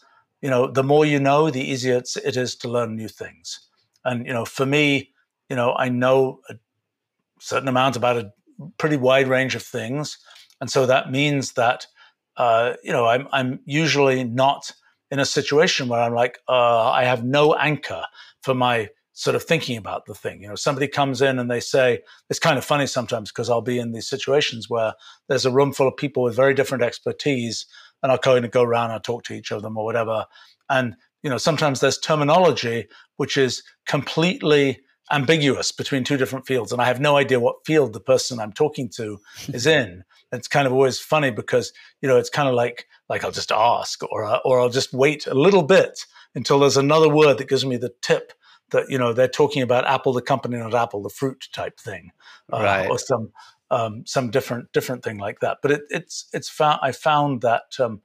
you 0.44 0.50
know, 0.50 0.66
the 0.66 0.84
more 0.84 1.06
you 1.06 1.18
know, 1.18 1.48
the 1.48 1.62
easier 1.62 1.96
it's, 1.96 2.18
it 2.18 2.36
is 2.36 2.54
to 2.56 2.68
learn 2.68 2.96
new 2.96 3.08
things. 3.08 3.66
And, 4.04 4.26
you 4.26 4.32
know, 4.34 4.44
for 4.44 4.66
me, 4.66 5.14
you 5.48 5.56
know, 5.56 5.74
I 5.74 5.88
know 5.88 6.40
a 6.50 6.56
certain 7.40 7.66
amount 7.66 7.96
about 7.96 8.18
a 8.18 8.30
pretty 8.76 8.98
wide 8.98 9.26
range 9.26 9.54
of 9.54 9.62
things. 9.62 10.18
And 10.60 10.70
so 10.70 10.84
that 10.84 11.10
means 11.10 11.52
that, 11.52 11.86
uh, 12.36 12.74
you 12.82 12.92
know, 12.92 13.06
I'm, 13.06 13.28
I'm 13.32 13.60
usually 13.64 14.24
not 14.24 14.72
in 15.10 15.18
a 15.18 15.24
situation 15.24 15.88
where 15.88 16.00
I'm 16.00 16.14
like, 16.14 16.38
uh, 16.48 16.90
I 16.90 17.04
have 17.04 17.24
no 17.24 17.54
anchor 17.54 18.04
for 18.42 18.54
my 18.54 18.88
sort 19.12 19.36
of 19.36 19.44
thinking 19.44 19.76
about 19.76 20.06
the 20.06 20.14
thing. 20.14 20.42
You 20.42 20.48
know, 20.48 20.56
somebody 20.56 20.88
comes 20.88 21.22
in 21.22 21.38
and 21.38 21.48
they 21.48 21.60
say, 21.60 22.00
it's 22.28 22.40
kind 22.40 22.58
of 22.58 22.64
funny 22.64 22.86
sometimes 22.86 23.30
because 23.30 23.48
I'll 23.48 23.62
be 23.62 23.78
in 23.78 23.92
these 23.92 24.08
situations 24.08 24.68
where 24.68 24.94
there's 25.28 25.46
a 25.46 25.52
room 25.52 25.72
full 25.72 25.86
of 25.86 25.96
people 25.96 26.24
with 26.24 26.34
very 26.34 26.52
different 26.52 26.82
expertise 26.82 27.64
and 28.02 28.10
I'll 28.10 28.18
kind 28.18 28.44
of 28.44 28.50
go 28.50 28.62
around 28.62 28.90
and 28.90 29.02
talk 29.02 29.22
to 29.24 29.34
each 29.34 29.52
of 29.52 29.62
them 29.62 29.78
or 29.78 29.84
whatever. 29.84 30.26
And, 30.68 30.96
you 31.22 31.30
know, 31.30 31.38
sometimes 31.38 31.78
there's 31.78 31.98
terminology 31.98 32.88
which 33.16 33.36
is 33.36 33.62
completely 33.86 34.80
ambiguous 35.12 35.70
between 35.70 36.02
two 36.02 36.16
different 36.16 36.46
fields 36.46 36.72
and 36.72 36.82
I 36.82 36.86
have 36.86 37.00
no 37.00 37.16
idea 37.16 37.38
what 37.38 37.64
field 37.64 37.92
the 37.92 38.00
person 38.00 38.40
I'm 38.40 38.52
talking 38.52 38.90
to 38.96 39.18
is 39.48 39.66
in. 39.66 40.02
It's 40.34 40.48
kind 40.48 40.66
of 40.66 40.72
always 40.72 40.98
funny 40.98 41.30
because, 41.30 41.72
you 42.02 42.08
know, 42.08 42.16
it's 42.16 42.30
kind 42.30 42.48
of 42.48 42.54
like, 42.54 42.86
like 43.08 43.24
I'll 43.24 43.30
just 43.30 43.52
ask 43.52 44.02
or, 44.04 44.40
or 44.44 44.60
I'll 44.60 44.70
just 44.70 44.92
wait 44.92 45.26
a 45.26 45.34
little 45.34 45.62
bit 45.62 46.04
until 46.34 46.58
there's 46.58 46.76
another 46.76 47.08
word 47.08 47.38
that 47.38 47.48
gives 47.48 47.64
me 47.64 47.76
the 47.76 47.92
tip 48.02 48.32
that 48.70 48.90
you 48.90 48.98
know 48.98 49.12
they're 49.12 49.28
talking 49.28 49.62
about 49.62 49.86
Apple 49.86 50.12
the 50.12 50.22
company, 50.22 50.56
not 50.56 50.74
Apple 50.74 51.02
the 51.02 51.08
fruit 51.08 51.48
type 51.52 51.78
thing, 51.78 52.10
uh, 52.52 52.62
right. 52.62 52.90
or 52.90 52.98
some 52.98 53.32
um, 53.70 54.04
some 54.06 54.30
different 54.30 54.72
different 54.72 55.02
thing 55.02 55.18
like 55.18 55.40
that. 55.40 55.58
But 55.62 55.70
it, 55.70 55.82
it's 55.90 56.26
it's 56.32 56.48
found 56.48 56.80
I 56.82 56.92
found 56.92 57.42
that 57.42 57.78
um, 57.78 58.02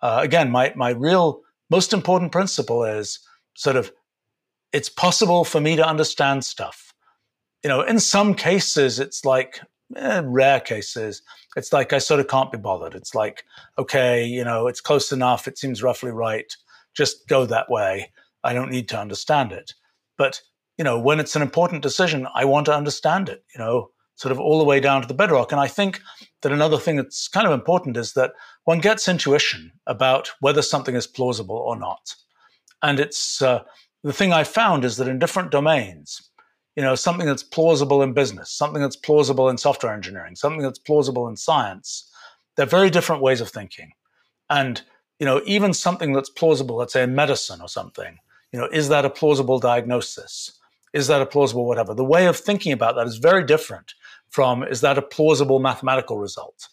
uh, 0.00 0.20
again 0.22 0.50
my 0.50 0.72
my 0.76 0.90
real 0.90 1.42
most 1.70 1.92
important 1.92 2.32
principle 2.32 2.84
is 2.84 3.18
sort 3.54 3.76
of 3.76 3.92
it's 4.72 4.88
possible 4.88 5.44
for 5.44 5.60
me 5.60 5.76
to 5.76 5.86
understand 5.86 6.44
stuff. 6.44 6.94
You 7.62 7.68
know, 7.68 7.82
in 7.82 7.98
some 7.98 8.34
cases 8.34 8.98
it's 8.98 9.24
like 9.24 9.60
eh, 9.96 10.22
rare 10.24 10.60
cases. 10.60 11.22
It's 11.56 11.72
like 11.72 11.92
I 11.92 11.98
sort 11.98 12.20
of 12.20 12.28
can't 12.28 12.52
be 12.52 12.58
bothered. 12.58 12.94
It's 12.94 13.14
like 13.14 13.44
okay, 13.78 14.24
you 14.24 14.44
know, 14.44 14.66
it's 14.66 14.80
close 14.80 15.12
enough. 15.12 15.48
It 15.48 15.58
seems 15.58 15.82
roughly 15.82 16.10
right. 16.10 16.52
Just 16.94 17.28
go 17.28 17.46
that 17.46 17.70
way. 17.70 18.12
I 18.44 18.54
don't 18.54 18.70
need 18.70 18.88
to 18.90 18.98
understand 18.98 19.52
it. 19.52 19.72
But, 20.18 20.40
you 20.78 20.84
know, 20.84 20.98
when 20.98 21.20
it's 21.20 21.36
an 21.36 21.42
important 21.42 21.82
decision, 21.82 22.26
I 22.34 22.44
want 22.44 22.66
to 22.66 22.74
understand 22.74 23.28
it, 23.28 23.44
you 23.54 23.58
know, 23.58 23.90
sort 24.16 24.32
of 24.32 24.40
all 24.40 24.58
the 24.58 24.64
way 24.64 24.80
down 24.80 25.02
to 25.02 25.08
the 25.08 25.14
bedrock. 25.14 25.52
And 25.52 25.60
I 25.60 25.68
think 25.68 26.00
that 26.42 26.52
another 26.52 26.78
thing 26.78 26.96
that's 26.96 27.28
kind 27.28 27.46
of 27.46 27.52
important 27.52 27.96
is 27.96 28.12
that 28.12 28.32
one 28.64 28.80
gets 28.80 29.08
intuition 29.08 29.72
about 29.86 30.30
whether 30.40 30.62
something 30.62 30.94
is 30.94 31.06
plausible 31.06 31.56
or 31.56 31.76
not. 31.76 32.14
And 32.82 33.00
it's 33.00 33.40
uh, 33.40 33.62
the 34.02 34.12
thing 34.12 34.32
I 34.32 34.44
found 34.44 34.84
is 34.84 34.96
that 34.96 35.08
in 35.08 35.18
different 35.18 35.50
domains, 35.50 36.30
you 36.76 36.82
know, 36.82 36.94
something 36.94 37.26
that's 37.26 37.42
plausible 37.42 38.02
in 38.02 38.12
business, 38.12 38.50
something 38.50 38.80
that's 38.80 38.96
plausible 38.96 39.48
in 39.48 39.58
software 39.58 39.92
engineering, 39.92 40.36
something 40.36 40.62
that's 40.62 40.78
plausible 40.78 41.28
in 41.28 41.36
science, 41.36 42.10
they're 42.56 42.66
very 42.66 42.90
different 42.90 43.22
ways 43.22 43.40
of 43.40 43.50
thinking. 43.50 43.92
And, 44.48 44.82
you 45.18 45.26
know, 45.26 45.42
even 45.44 45.74
something 45.74 46.12
that's 46.12 46.30
plausible, 46.30 46.76
let's 46.76 46.92
say 46.92 47.02
in 47.02 47.14
medicine 47.14 47.60
or 47.60 47.68
something, 47.68 48.18
you 48.52 48.58
know, 48.58 48.68
is 48.72 48.88
that 48.88 49.04
a 49.04 49.10
plausible 49.10 49.58
diagnosis? 49.58 50.58
Is 50.92 51.06
that 51.06 51.22
a 51.22 51.26
plausible 51.26 51.66
whatever? 51.66 51.94
The 51.94 52.04
way 52.04 52.26
of 52.26 52.36
thinking 52.36 52.72
about 52.72 52.96
that 52.96 53.06
is 53.06 53.16
very 53.16 53.44
different 53.44 53.94
from 54.28 54.62
is 54.62 54.80
that 54.82 54.98
a 54.98 55.02
plausible 55.02 55.58
mathematical 55.58 56.18
result? 56.18 56.68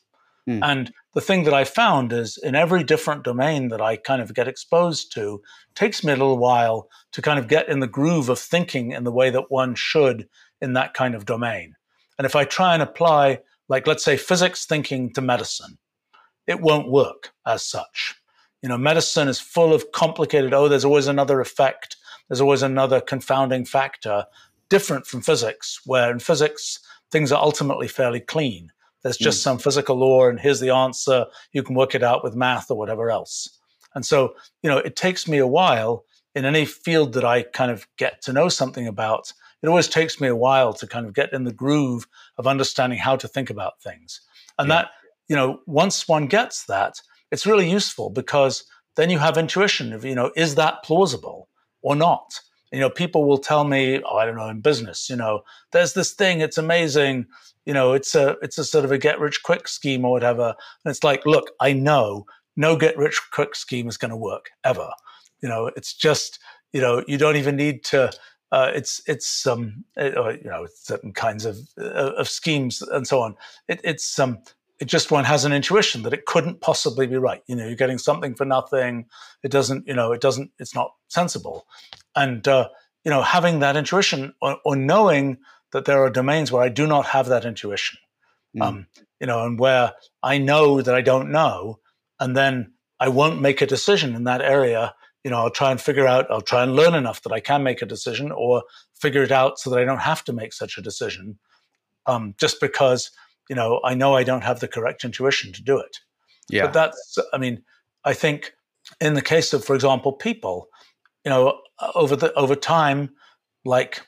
Mm. 0.50 0.60
And 0.64 0.92
the 1.14 1.22
thing 1.22 1.44
that 1.44 1.54
I 1.54 1.64
found 1.64 2.12
is 2.12 2.40
in 2.42 2.56
every 2.56 2.84
different 2.84 3.24
domain 3.24 3.68
that 3.68 3.82
I 3.82 3.98
kind 3.98 4.20
of 4.20 4.34
get 4.34 4.48
exposed 4.48 5.14
to, 5.14 5.42
takes 5.76 6.04
me 6.04 6.12
a 6.12 6.16
little 6.16 6.40
while 6.40 6.90
to 7.12 7.22
kind 7.22 7.38
of 7.38 7.48
get 7.48 7.70
in 7.70 7.82
the 7.82 7.88
groove 7.88 8.30
of 8.30 8.40
thinking 8.40 8.92
in 8.92 9.04
the 9.04 9.12
way 9.12 9.30
that 9.30 9.52
one 9.52 9.76
should 9.76 10.28
in 10.60 10.74
that 10.74 10.96
kind 10.96 11.14
of 11.14 11.26
domain. 11.26 11.76
And 12.18 12.26
if 12.26 12.36
I 12.36 12.46
try 12.46 12.74
and 12.74 12.82
apply, 12.82 13.40
like, 13.68 13.86
let's 13.86 14.04
say, 14.04 14.18
physics 14.18 14.66
thinking 14.66 15.14
to 15.14 15.22
medicine, 15.22 15.78
it 16.48 16.62
won't 16.62 16.90
work 16.90 17.30
as 17.46 17.64
such. 17.64 18.16
You 18.64 18.70
know, 18.70 18.78
medicine 18.78 19.28
is 19.28 19.40
full 19.40 19.72
of 19.72 19.92
complicated, 19.92 20.52
oh, 20.52 20.68
there's 20.68 20.84
always 20.84 21.08
another 21.08 21.40
effect, 21.40 21.96
there's 22.28 22.42
always 22.42 22.64
another 22.64 23.00
confounding 23.00 23.66
factor, 23.66 24.26
different 24.68 25.06
from 25.06 25.22
physics, 25.22 25.80
where 25.86 26.12
in 26.12 26.20
physics, 26.20 26.80
things 27.12 27.32
are 27.32 27.42
ultimately 27.42 27.88
fairly 27.88 28.20
clean. 28.20 28.72
There's 29.04 29.18
just 29.18 29.40
mm. 29.40 29.44
some 29.44 29.60
physical 29.60 29.96
law, 29.98 30.28
and 30.28 30.40
here's 30.40 30.60
the 30.60 30.72
answer. 30.72 31.26
You 31.54 31.64
can 31.64 31.76
work 31.76 31.96
it 31.96 32.04
out 32.04 32.24
with 32.24 32.36
math 32.36 32.70
or 32.70 32.78
whatever 32.78 33.10
else. 33.10 33.60
And 33.96 34.06
so, 34.06 34.36
you 34.62 34.70
know, 34.70 34.78
it 34.78 34.96
takes 34.96 35.28
me 35.28 35.38
a 35.38 35.48
while 35.48 36.04
in 36.36 36.46
any 36.46 36.66
field 36.66 37.14
that 37.14 37.26
I 37.26 37.44
kind 37.44 37.72
of 37.72 37.88
get 37.98 38.22
to 38.24 38.34
know 38.34 38.50
something 38.50 38.88
about. 38.88 39.34
It 39.64 39.68
always 39.68 39.88
takes 39.88 40.22
me 40.22 40.28
a 40.28 40.36
while 40.36 40.74
to 40.74 40.88
kind 40.88 41.06
of 41.06 41.14
get 41.14 41.34
in 41.34 41.44
the 41.44 41.54
groove 41.54 42.08
of 42.38 42.48
understanding 42.48 43.00
how 43.00 43.16
to 43.18 43.28
think 43.28 43.50
about 43.50 43.82
things. 43.82 44.22
And 44.58 44.68
yeah. 44.68 44.76
that, 44.76 44.92
you 45.28 45.36
know, 45.36 45.60
once 45.66 46.08
one 46.08 46.28
gets 46.28 46.66
that, 46.66 47.02
it's 47.32 47.46
really 47.46 47.70
useful 47.70 48.10
because 48.10 48.64
then 48.96 49.10
you 49.10 49.20
have 49.20 49.38
intuition 49.38 49.94
of, 49.94 50.06
you 50.06 50.16
know, 50.16 50.32
is 50.36 50.56
that 50.56 50.84
plausible 50.84 51.50
or 51.82 51.96
not? 51.96 52.40
You 52.72 52.80
know, 52.80 52.90
people 52.90 53.26
will 53.26 53.38
tell 53.38 53.64
me, 53.64 54.02
oh, 54.04 54.18
I 54.18 54.26
don't 54.26 54.36
know, 54.36 54.50
in 54.50 54.62
business, 54.62 55.10
you 55.10 55.16
know, 55.16 55.42
there's 55.72 55.94
this 55.94 56.14
thing, 56.14 56.42
it's 56.42 56.58
amazing. 56.58 57.26
You 57.66 57.74
know, 57.74 57.94
it's 57.94 58.16
a 58.16 58.36
it's 58.42 58.58
a 58.58 58.64
sort 58.66 58.86
of 58.86 58.92
a 58.92 58.98
get 58.98 59.20
rich 59.20 59.44
quick 59.44 59.68
scheme 59.68 60.06
or 60.06 60.12
whatever. 60.12 60.56
And 60.84 60.92
it's 60.92 61.04
like, 61.04 61.26
look, 61.26 61.52
I 61.60 61.74
know 61.74 62.26
no 62.56 62.76
get 62.76 62.98
rich 62.98 63.22
quick 63.32 63.56
scheme 63.56 63.88
is 63.88 63.98
going 63.98 64.12
to 64.12 64.18
work 64.18 64.50
ever. 64.64 64.90
You 65.42 65.50
know, 65.50 65.68
it's 65.76 65.94
just, 65.94 66.40
you 66.74 66.82
know, 66.82 67.04
you 67.08 67.18
don't 67.18 67.36
even 67.38 67.56
need 67.56 67.84
to 67.86 68.12
uh, 68.52 68.72
it's 68.74 69.02
it's 69.08 69.46
um 69.46 69.84
it, 69.96 70.18
or, 70.18 70.34
you 70.34 70.50
know 70.50 70.66
certain 70.74 71.14
kinds 71.14 71.46
of 71.46 71.58
uh, 71.80 72.14
of 72.18 72.28
schemes 72.28 72.82
and 72.82 73.08
so 73.08 73.22
on. 73.22 73.36
It, 73.68 73.80
it's 73.84 74.18
um 74.18 74.40
it 74.80 74.86
just 74.86 75.12
one 75.12 75.26
has 75.26 75.46
an 75.46 75.52
intuition 75.52 76.04
that 76.04 76.14
it 76.14 76.26
couldn't 76.26 76.62
possibly 76.62 77.06
be 77.06 77.18
right. 77.18 77.44
You 77.48 77.56
know, 77.56 77.66
you're 77.66 77.76
getting 77.76 77.98
something 77.98 78.34
for 78.34 78.46
nothing. 78.46 79.06
It 79.44 79.52
doesn't, 79.52 79.86
you 79.88 79.94
know, 79.94 80.14
it 80.14 80.22
doesn't, 80.22 80.52
it's 80.58 80.74
not 80.74 80.94
sensible. 81.10 81.68
And, 82.16 82.48
uh, 82.48 82.70
you 83.04 83.12
know, 83.12 83.22
having 83.22 83.60
that 83.60 83.76
intuition 83.76 84.34
or, 84.42 84.58
or, 84.64 84.78
knowing 84.78 85.38
that 85.72 85.86
there 85.86 86.04
are 86.04 86.10
domains 86.10 86.52
where 86.52 86.64
I 86.64 86.70
do 86.70 86.88
not 86.88 87.08
have 87.08 87.28
that 87.28 87.46
intuition, 87.46 88.00
mm. 88.56 88.62
um, 88.62 88.88
you 89.20 89.28
know, 89.28 89.46
and 89.46 89.60
where 89.60 89.94
I 90.24 90.38
know 90.38 90.82
that 90.82 90.96
I 90.96 91.02
don't 91.02 91.32
know, 91.32 91.80
and 92.20 92.36
then 92.36 92.74
I 93.00 93.10
won't 93.10 93.42
make 93.42 93.62
a 93.62 93.68
decision 93.68 94.16
in 94.16 94.26
that 94.26 94.42
area. 94.42 94.94
You 95.24 95.32
know, 95.32 95.38
I'll 95.38 95.50
try 95.50 95.72
and 95.72 95.82
figure 95.82 96.08
out, 96.08 96.30
I'll 96.32 96.42
try 96.42 96.64
and 96.64 96.76
learn 96.76 96.96
enough 96.96 97.22
that 97.24 97.34
I 97.34 97.40
can 97.40 97.64
make 97.64 97.82
a 97.82 97.86
decision 97.86 98.32
or 98.32 98.64
figure 99.00 99.24
it 99.24 99.32
out 99.32 99.60
so 99.60 99.70
that 99.70 99.80
I 99.80 99.86
don't 99.86 100.02
have 100.02 100.24
to 100.26 100.34
make 100.34 100.54
such 100.54 100.78
a 100.78 100.82
decision 100.82 101.40
um, 102.06 102.36
just 102.38 102.60
because 102.60 103.12
you 103.50 103.56
know, 103.56 103.82
I 103.84 103.96
know 103.96 104.16
I 104.16 104.24
don't 104.24 104.44
have 104.44 104.60
the 104.60 104.68
correct 104.68 105.04
intuition 105.04 105.52
to 105.54 105.64
do 105.64 105.80
it. 105.80 105.98
Yeah. 106.50 106.66
But 106.66 106.74
that's, 106.74 107.18
I 107.34 107.38
mean, 107.38 107.64
I 108.06 108.14
think 108.14 108.54
in 109.02 109.16
the 109.16 109.22
case 109.22 109.54
of, 109.54 109.66
for 109.66 109.76
example, 109.76 110.14
people, 110.14 110.68
you 111.26 111.30
know, 111.30 111.60
over 111.96 112.16
the 112.16 112.34
over 112.36 112.56
time, 112.56 113.10
like, 113.66 114.02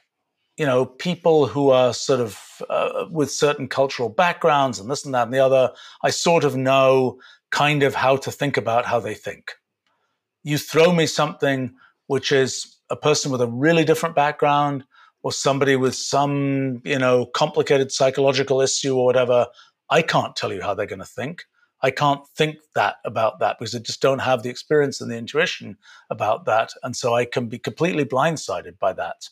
you 0.58 0.66
know, 0.66 0.86
people 0.86 1.48
who 1.48 1.70
are 1.70 1.94
sort 1.94 2.20
of 2.20 2.62
uh, 2.70 3.06
with 3.10 3.32
certain 3.32 3.68
cultural 3.68 4.10
backgrounds 4.10 4.80
and 4.80 4.90
this 4.90 5.06
and 5.06 5.14
that 5.14 5.24
and 5.24 5.34
the 5.34 5.40
other, 5.40 5.72
I 6.04 6.10
sort 6.10 6.44
of 6.44 6.56
know 6.56 7.20
kind 7.52 7.84
of 7.84 7.96
how 7.96 8.18
to 8.18 8.32
think 8.32 8.58
about 8.58 8.86
how 8.86 9.00
they 9.00 9.14
think. 9.14 9.52
You 10.44 10.58
throw 10.58 10.94
me 10.94 11.06
something 11.06 11.74
which 12.08 12.32
is 12.32 12.78
a 12.90 12.96
person 12.96 13.32
with 13.32 13.42
a 13.42 13.48
really 13.48 13.86
different 13.86 14.16
background 14.16 14.84
or 15.24 15.32
somebody 15.32 15.76
with 15.76 15.96
some, 15.96 16.82
you 16.84 16.98
know, 16.98 17.26
complicated 17.26 17.92
psychological 17.92 18.62
issue 18.62 18.98
or 18.98 19.06
whatever, 19.06 19.48
I 19.90 20.02
can't 20.02 20.36
tell 20.36 20.52
you 20.52 20.62
how 20.62 20.74
they're 20.74 20.86
going 20.86 21.00
to 21.00 21.06
think. 21.06 21.46
I 21.84 21.92
can't 21.92 22.28
think 22.36 22.58
that 22.76 22.96
about 23.06 23.40
that 23.40 23.58
because 23.58 23.76
I 23.76 23.80
just 23.80 24.02
don't 24.02 24.20
have 24.20 24.44
the 24.44 24.50
experience 24.50 25.02
and 25.02 25.10
the 25.10 25.18
intuition 25.18 25.78
about 26.10 26.46
that. 26.46 26.72
And 26.84 26.96
so 26.96 27.16
I 27.16 27.26
can 27.26 27.48
be 27.48 27.60
completely 27.60 28.06
blindsided 28.06 28.78
by 28.78 28.94
that. 28.94 29.30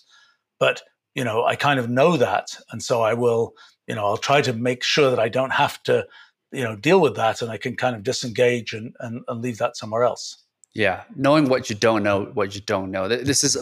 But, 0.59 0.81
you 1.19 1.25
know, 1.25 1.43
I 1.43 1.57
kind 1.57 1.81
of 1.81 1.89
know 1.89 2.15
that. 2.15 2.55
And 2.71 2.81
so 2.81 3.01
I 3.01 3.13
will, 3.13 3.53
you 3.87 3.95
know, 3.95 4.05
I'll 4.05 4.15
try 4.15 4.41
to 4.41 4.53
make 4.53 4.83
sure 4.83 5.09
that 5.09 5.19
I 5.19 5.27
don't 5.27 5.51
have 5.51 5.83
to, 5.83 6.07
you 6.53 6.63
know, 6.63 6.77
deal 6.77 7.01
with 7.01 7.17
that 7.17 7.41
and 7.41 7.51
I 7.51 7.57
can 7.57 7.75
kind 7.75 7.93
of 7.93 8.03
disengage 8.03 8.71
and, 8.71 8.95
and, 9.01 9.23
and 9.27 9.41
leave 9.41 9.57
that 9.57 9.75
somewhere 9.75 10.03
else. 10.05 10.41
Yeah. 10.73 11.03
Knowing 11.17 11.49
what 11.49 11.69
you 11.69 11.75
don't 11.75 12.03
know, 12.03 12.31
what 12.35 12.55
you 12.55 12.61
don't 12.61 12.89
know. 12.89 13.09
This 13.09 13.43
is 13.43 13.57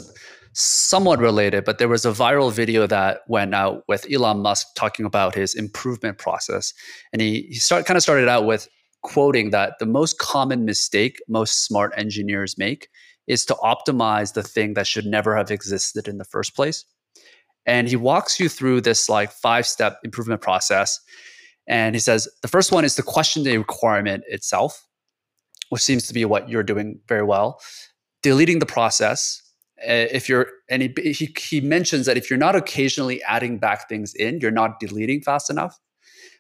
somewhat 0.53 1.17
related, 1.17 1.65
but 1.65 1.79
there 1.79 1.87
was 1.87 2.05
a 2.05 2.11
viral 2.11 2.51
video 2.51 2.85
that 2.85 3.21
went 3.27 3.55
out 3.55 3.81
with 3.87 4.05
Elon 4.13 4.43
Musk 4.43 4.67
talking 4.75 5.07
about 5.07 5.33
his 5.33 5.55
improvement 5.55 6.19
process. 6.19 6.75
And 7.11 7.23
he, 7.23 7.47
he 7.49 7.55
start, 7.55 7.87
kind 7.87 7.97
of 7.97 8.03
started 8.03 8.27
out 8.27 8.45
with 8.45 8.69
quoting 9.01 9.49
that 9.49 9.79
the 9.79 9.87
most 9.87 10.19
common 10.19 10.63
mistake 10.63 11.19
most 11.27 11.65
smart 11.65 11.91
engineers 11.97 12.55
make 12.55 12.87
is 13.25 13.45
to 13.45 13.55
optimize 13.55 14.35
the 14.35 14.43
thing 14.43 14.75
that 14.75 14.85
should 14.85 15.07
never 15.07 15.35
have 15.35 15.49
existed 15.49 16.07
in 16.07 16.19
the 16.19 16.23
first 16.23 16.55
place. 16.55 16.85
And 17.67 17.87
he 17.89 17.97
walks 17.97 18.39
you 18.39 18.49
through 18.49 18.81
this 18.81 19.09
like 19.09 19.31
five 19.31 19.67
step 19.67 19.99
improvement 20.03 20.41
process. 20.41 20.99
And 21.67 21.95
he 21.95 21.99
says 21.99 22.27
the 22.41 22.47
first 22.47 22.71
one 22.71 22.85
is 22.85 22.95
to 22.95 23.03
question 23.03 23.43
the 23.43 23.57
requirement 23.57 24.23
itself, 24.27 24.87
which 25.69 25.83
seems 25.83 26.07
to 26.07 26.13
be 26.13 26.23
what 26.25 26.49
you're 26.49 26.63
doing 26.63 27.01
very 27.07 27.23
well. 27.23 27.59
Deleting 28.23 28.59
the 28.59 28.65
process, 28.65 29.41
uh, 29.81 30.07
if 30.11 30.27
you're 30.29 30.47
and 30.69 30.81
he, 30.81 31.11
he, 31.11 31.33
he 31.37 31.61
mentions 31.61 32.05
that 32.05 32.17
if 32.17 32.29
you're 32.29 32.39
not 32.39 32.55
occasionally 32.55 33.21
adding 33.23 33.59
back 33.59 33.87
things 33.87 34.15
in 34.15 34.39
you're 34.39 34.49
not 34.49 34.79
deleting 34.79 35.21
fast 35.21 35.49
enough. 35.49 35.77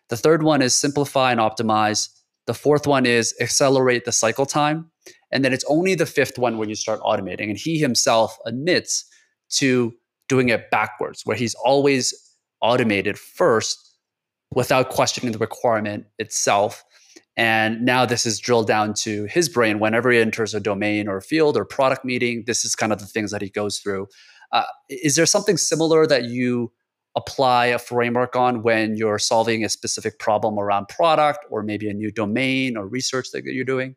The 0.09 0.17
third 0.17 0.41
one 0.41 0.61
is 0.61 0.73
simplify 0.73 1.31
and 1.31 1.41
optimize. 1.41 2.09
The 2.45 2.53
fourth 2.53 2.87
one 2.87 3.05
is 3.05 3.35
accelerate 3.41 4.05
the 4.05 4.13
cycle 4.13 4.45
time. 4.45 4.89
And 5.31 5.43
then 5.43 5.51
it's 5.51 5.65
only 5.67 5.95
the 5.95 6.05
fifth 6.05 6.39
one 6.39 6.57
when 6.57 6.69
you 6.69 6.75
start 6.75 7.01
automating. 7.01 7.49
And 7.49 7.57
he 7.57 7.77
himself 7.77 8.37
admits 8.45 9.05
to 9.49 9.93
doing 10.27 10.49
it 10.49 10.69
backwards 10.71 11.21
where 11.25 11.37
he's 11.37 11.55
always 11.55 12.13
automated 12.61 13.17
first 13.17 13.95
without 14.53 14.89
questioning 14.89 15.31
the 15.31 15.37
requirement 15.37 16.05
itself. 16.19 16.83
And 17.35 17.81
now 17.83 18.05
this 18.05 18.25
is 18.25 18.39
drilled 18.39 18.67
down 18.67 18.93
to 18.95 19.25
his 19.25 19.47
brain. 19.47 19.79
Whenever 19.79 20.09
he 20.11 20.19
enters 20.19 20.53
a 20.55 20.59
domain 20.59 21.07
or 21.07 21.21
field 21.21 21.55
or 21.55 21.65
product 21.65 22.03
meeting 22.03 22.43
this 22.47 22.65
is 22.65 22.75
kind 22.75 22.91
of 22.91 22.99
the 22.99 23.05
things 23.05 23.31
that 23.31 23.41
he 23.41 23.49
goes 23.49 23.79
through. 23.79 24.07
Uh, 24.51 24.63
is 24.89 25.15
there 25.15 25.25
something 25.25 25.57
similar 25.57 26.07
that 26.07 26.25
you 26.25 26.71
apply 27.15 27.65
a 27.65 27.79
framework 27.79 28.35
on 28.35 28.61
when 28.61 28.95
you're 28.95 29.19
solving 29.19 29.63
a 29.63 29.69
specific 29.69 30.19
problem 30.19 30.57
around 30.57 30.87
product 30.87 31.39
or 31.49 31.63
maybe 31.63 31.89
a 31.89 31.93
new 31.93 32.11
domain 32.11 32.77
or 32.77 32.87
research 32.87 33.31
that 33.33 33.43
you're 33.43 33.65
doing? 33.65 33.95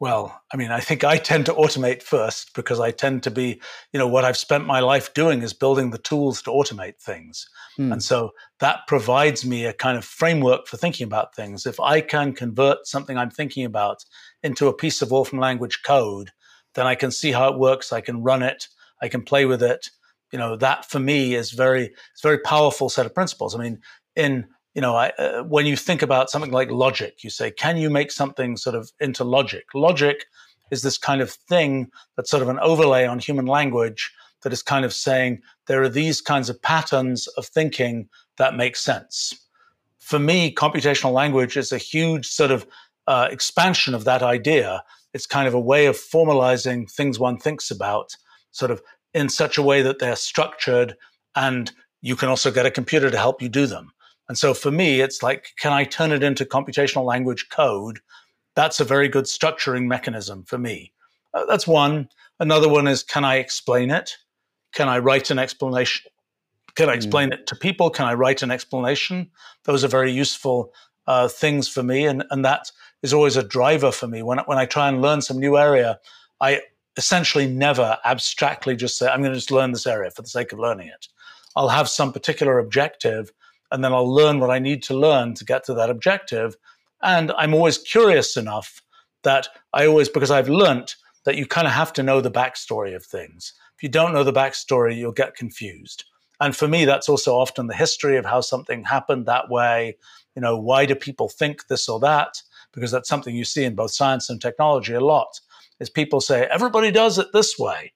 Well, 0.00 0.40
I 0.52 0.56
mean, 0.56 0.70
I 0.70 0.78
think 0.78 1.02
I 1.02 1.16
tend 1.16 1.46
to 1.46 1.54
automate 1.54 2.02
first 2.02 2.54
because 2.54 2.78
I 2.78 2.92
tend 2.92 3.24
to 3.24 3.32
be, 3.32 3.60
you 3.92 3.98
know, 3.98 4.06
what 4.06 4.24
I've 4.24 4.36
spent 4.36 4.64
my 4.64 4.78
life 4.78 5.12
doing 5.12 5.42
is 5.42 5.52
building 5.52 5.90
the 5.90 5.98
tools 5.98 6.40
to 6.42 6.50
automate 6.50 7.00
things. 7.00 7.48
Hmm. 7.76 7.92
And 7.92 8.02
so 8.02 8.30
that 8.60 8.86
provides 8.86 9.44
me 9.44 9.64
a 9.64 9.72
kind 9.72 9.98
of 9.98 10.04
framework 10.04 10.68
for 10.68 10.76
thinking 10.76 11.04
about 11.04 11.34
things. 11.34 11.66
If 11.66 11.80
I 11.80 12.00
can 12.00 12.32
convert 12.32 12.86
something 12.86 13.18
I'm 13.18 13.30
thinking 13.30 13.64
about 13.64 14.04
into 14.42 14.68
a 14.68 14.72
piece 14.72 15.02
of 15.02 15.10
Wolfram 15.10 15.40
language 15.40 15.80
code, 15.84 16.30
then 16.74 16.86
I 16.86 16.94
can 16.94 17.10
see 17.10 17.32
how 17.32 17.48
it 17.52 17.58
works. 17.58 17.92
I 17.92 18.00
can 18.00 18.22
run 18.22 18.42
it. 18.42 18.68
I 19.02 19.08
can 19.08 19.22
play 19.22 19.46
with 19.46 19.62
it 19.62 19.90
you 20.32 20.38
know 20.38 20.56
that 20.56 20.84
for 20.84 20.98
me 20.98 21.34
is 21.34 21.52
very 21.52 21.86
it's 22.12 22.22
very 22.22 22.38
powerful 22.38 22.88
set 22.88 23.06
of 23.06 23.14
principles 23.14 23.54
i 23.54 23.58
mean 23.58 23.80
in 24.16 24.46
you 24.78 24.82
know 24.82 24.94
I, 24.94 25.08
uh, 25.18 25.42
when 25.42 25.66
you 25.66 25.74
think 25.74 26.02
about 26.02 26.30
something 26.30 26.52
like 26.52 26.70
logic 26.70 27.24
you 27.24 27.30
say 27.30 27.50
can 27.50 27.76
you 27.76 27.90
make 27.90 28.12
something 28.12 28.56
sort 28.56 28.76
of 28.76 28.92
into 29.00 29.24
logic? 29.24 29.64
Logic 29.74 30.24
is 30.70 30.82
this 30.82 30.96
kind 30.96 31.20
of 31.20 31.32
thing 31.32 31.88
that's 32.14 32.30
sort 32.30 32.44
of 32.44 32.48
an 32.48 32.60
overlay 32.60 33.04
on 33.04 33.18
human 33.18 33.46
language 33.46 34.12
that 34.44 34.52
is 34.52 34.62
kind 34.62 34.84
of 34.84 34.92
saying 34.92 35.40
there 35.66 35.82
are 35.82 35.88
these 35.88 36.20
kinds 36.20 36.48
of 36.48 36.62
patterns 36.62 37.26
of 37.36 37.44
thinking 37.46 38.08
that 38.36 38.54
make 38.54 38.76
sense. 38.76 39.34
For 39.98 40.20
me 40.20 40.54
computational 40.54 41.12
language 41.12 41.56
is 41.56 41.72
a 41.72 41.78
huge 41.78 42.28
sort 42.28 42.52
of 42.52 42.64
uh, 43.08 43.26
expansion 43.32 43.96
of 43.96 44.04
that 44.04 44.22
idea. 44.22 44.84
It's 45.12 45.26
kind 45.26 45.48
of 45.48 45.54
a 45.54 45.66
way 45.72 45.86
of 45.86 45.96
formalizing 45.96 46.88
things 46.88 47.18
one 47.18 47.38
thinks 47.38 47.72
about 47.72 48.14
sort 48.52 48.70
of 48.70 48.80
in 49.12 49.28
such 49.28 49.58
a 49.58 49.62
way 49.70 49.82
that 49.82 49.98
they're 49.98 50.14
structured 50.14 50.94
and 51.34 51.72
you 52.00 52.14
can 52.14 52.28
also 52.28 52.52
get 52.52 52.64
a 52.64 52.70
computer 52.70 53.10
to 53.10 53.18
help 53.18 53.42
you 53.42 53.48
do 53.48 53.66
them. 53.66 53.90
And 54.28 54.36
so 54.36 54.54
for 54.54 54.70
me, 54.70 55.00
it's 55.00 55.22
like, 55.22 55.54
can 55.58 55.72
I 55.72 55.84
turn 55.84 56.12
it 56.12 56.22
into 56.22 56.44
computational 56.44 57.04
language 57.04 57.48
code? 57.50 58.00
That's 58.54 58.80
a 58.80 58.84
very 58.84 59.08
good 59.08 59.24
structuring 59.24 59.86
mechanism 59.86 60.44
for 60.44 60.58
me. 60.58 60.92
Uh, 61.32 61.46
that's 61.46 61.66
one. 61.66 62.08
Another 62.40 62.68
one 62.68 62.86
is, 62.86 63.02
can 63.02 63.24
I 63.24 63.36
explain 63.36 63.90
it? 63.90 64.16
Can 64.74 64.88
I 64.88 64.98
write 64.98 65.30
an 65.30 65.38
explanation? 65.38 66.10
Can 66.74 66.88
I 66.88 66.92
hmm. 66.92 66.96
explain 66.96 67.30
mm. 67.30 67.34
it 67.34 67.46
to 67.48 67.56
people? 67.56 67.90
Can 67.90 68.06
I 68.06 68.14
write 68.14 68.42
an 68.42 68.50
explanation? 68.50 69.30
Those 69.64 69.82
are 69.82 69.88
very 69.88 70.12
useful 70.12 70.72
uh, 71.06 71.26
things 71.26 71.68
for 71.68 71.82
me. 71.82 72.06
And, 72.06 72.24
and 72.30 72.44
that 72.44 72.70
is 73.02 73.14
always 73.14 73.36
a 73.36 73.42
driver 73.42 73.90
for 73.90 74.06
me. 74.06 74.22
When, 74.22 74.38
when 74.40 74.58
I 74.58 74.66
try 74.66 74.88
and 74.88 75.00
learn 75.00 75.22
some 75.22 75.38
new 75.38 75.56
area, 75.56 75.98
I 76.40 76.60
essentially 76.96 77.46
never 77.46 77.98
abstractly 78.04 78.76
just 78.76 78.98
say, 78.98 79.08
I'm 79.08 79.20
going 79.20 79.32
to 79.32 79.38
just 79.38 79.50
learn 79.50 79.72
this 79.72 79.86
area 79.86 80.10
for 80.10 80.22
the 80.22 80.28
sake 80.28 80.52
of 80.52 80.58
learning 80.58 80.88
it. 80.88 81.08
I'll 81.56 81.68
have 81.68 81.88
some 81.88 82.12
particular 82.12 82.58
objective 82.58 83.32
and 83.70 83.84
then 83.84 83.92
I'll 83.92 84.12
learn 84.12 84.40
what 84.40 84.50
I 84.50 84.58
need 84.58 84.82
to 84.84 84.98
learn 84.98 85.34
to 85.34 85.44
get 85.44 85.64
to 85.64 85.74
that 85.74 85.90
objective. 85.90 86.56
And 87.02 87.32
I'm 87.32 87.54
always 87.54 87.78
curious 87.78 88.36
enough 88.36 88.82
that 89.22 89.48
I 89.72 89.86
always, 89.86 90.08
because 90.08 90.30
I've 90.30 90.48
learnt 90.48 90.96
that 91.24 91.36
you 91.36 91.46
kind 91.46 91.66
of 91.66 91.72
have 91.72 91.92
to 91.94 92.02
know 92.02 92.20
the 92.20 92.30
backstory 92.30 92.94
of 92.94 93.04
things. 93.04 93.52
If 93.76 93.82
you 93.82 93.88
don't 93.88 94.14
know 94.14 94.24
the 94.24 94.32
backstory, 94.32 94.96
you'll 94.96 95.12
get 95.12 95.36
confused. 95.36 96.04
And 96.40 96.56
for 96.56 96.68
me, 96.68 96.84
that's 96.84 97.08
also 97.08 97.36
often 97.36 97.66
the 97.66 97.74
history 97.74 98.16
of 98.16 98.24
how 98.24 98.40
something 98.40 98.84
happened 98.84 99.26
that 99.26 99.50
way. 99.50 99.96
You 100.34 100.42
know, 100.42 100.56
why 100.56 100.86
do 100.86 100.94
people 100.94 101.28
think 101.28 101.66
this 101.66 101.88
or 101.88 102.00
that? 102.00 102.42
Because 102.72 102.90
that's 102.90 103.08
something 103.08 103.34
you 103.34 103.44
see 103.44 103.64
in 103.64 103.74
both 103.74 103.90
science 103.90 104.30
and 104.30 104.40
technology 104.40 104.94
a 104.94 105.00
lot 105.00 105.40
is 105.80 105.90
people 105.90 106.20
say, 106.20 106.46
everybody 106.50 106.90
does 106.90 107.18
it 107.18 107.28
this 107.32 107.58
way. 107.58 107.92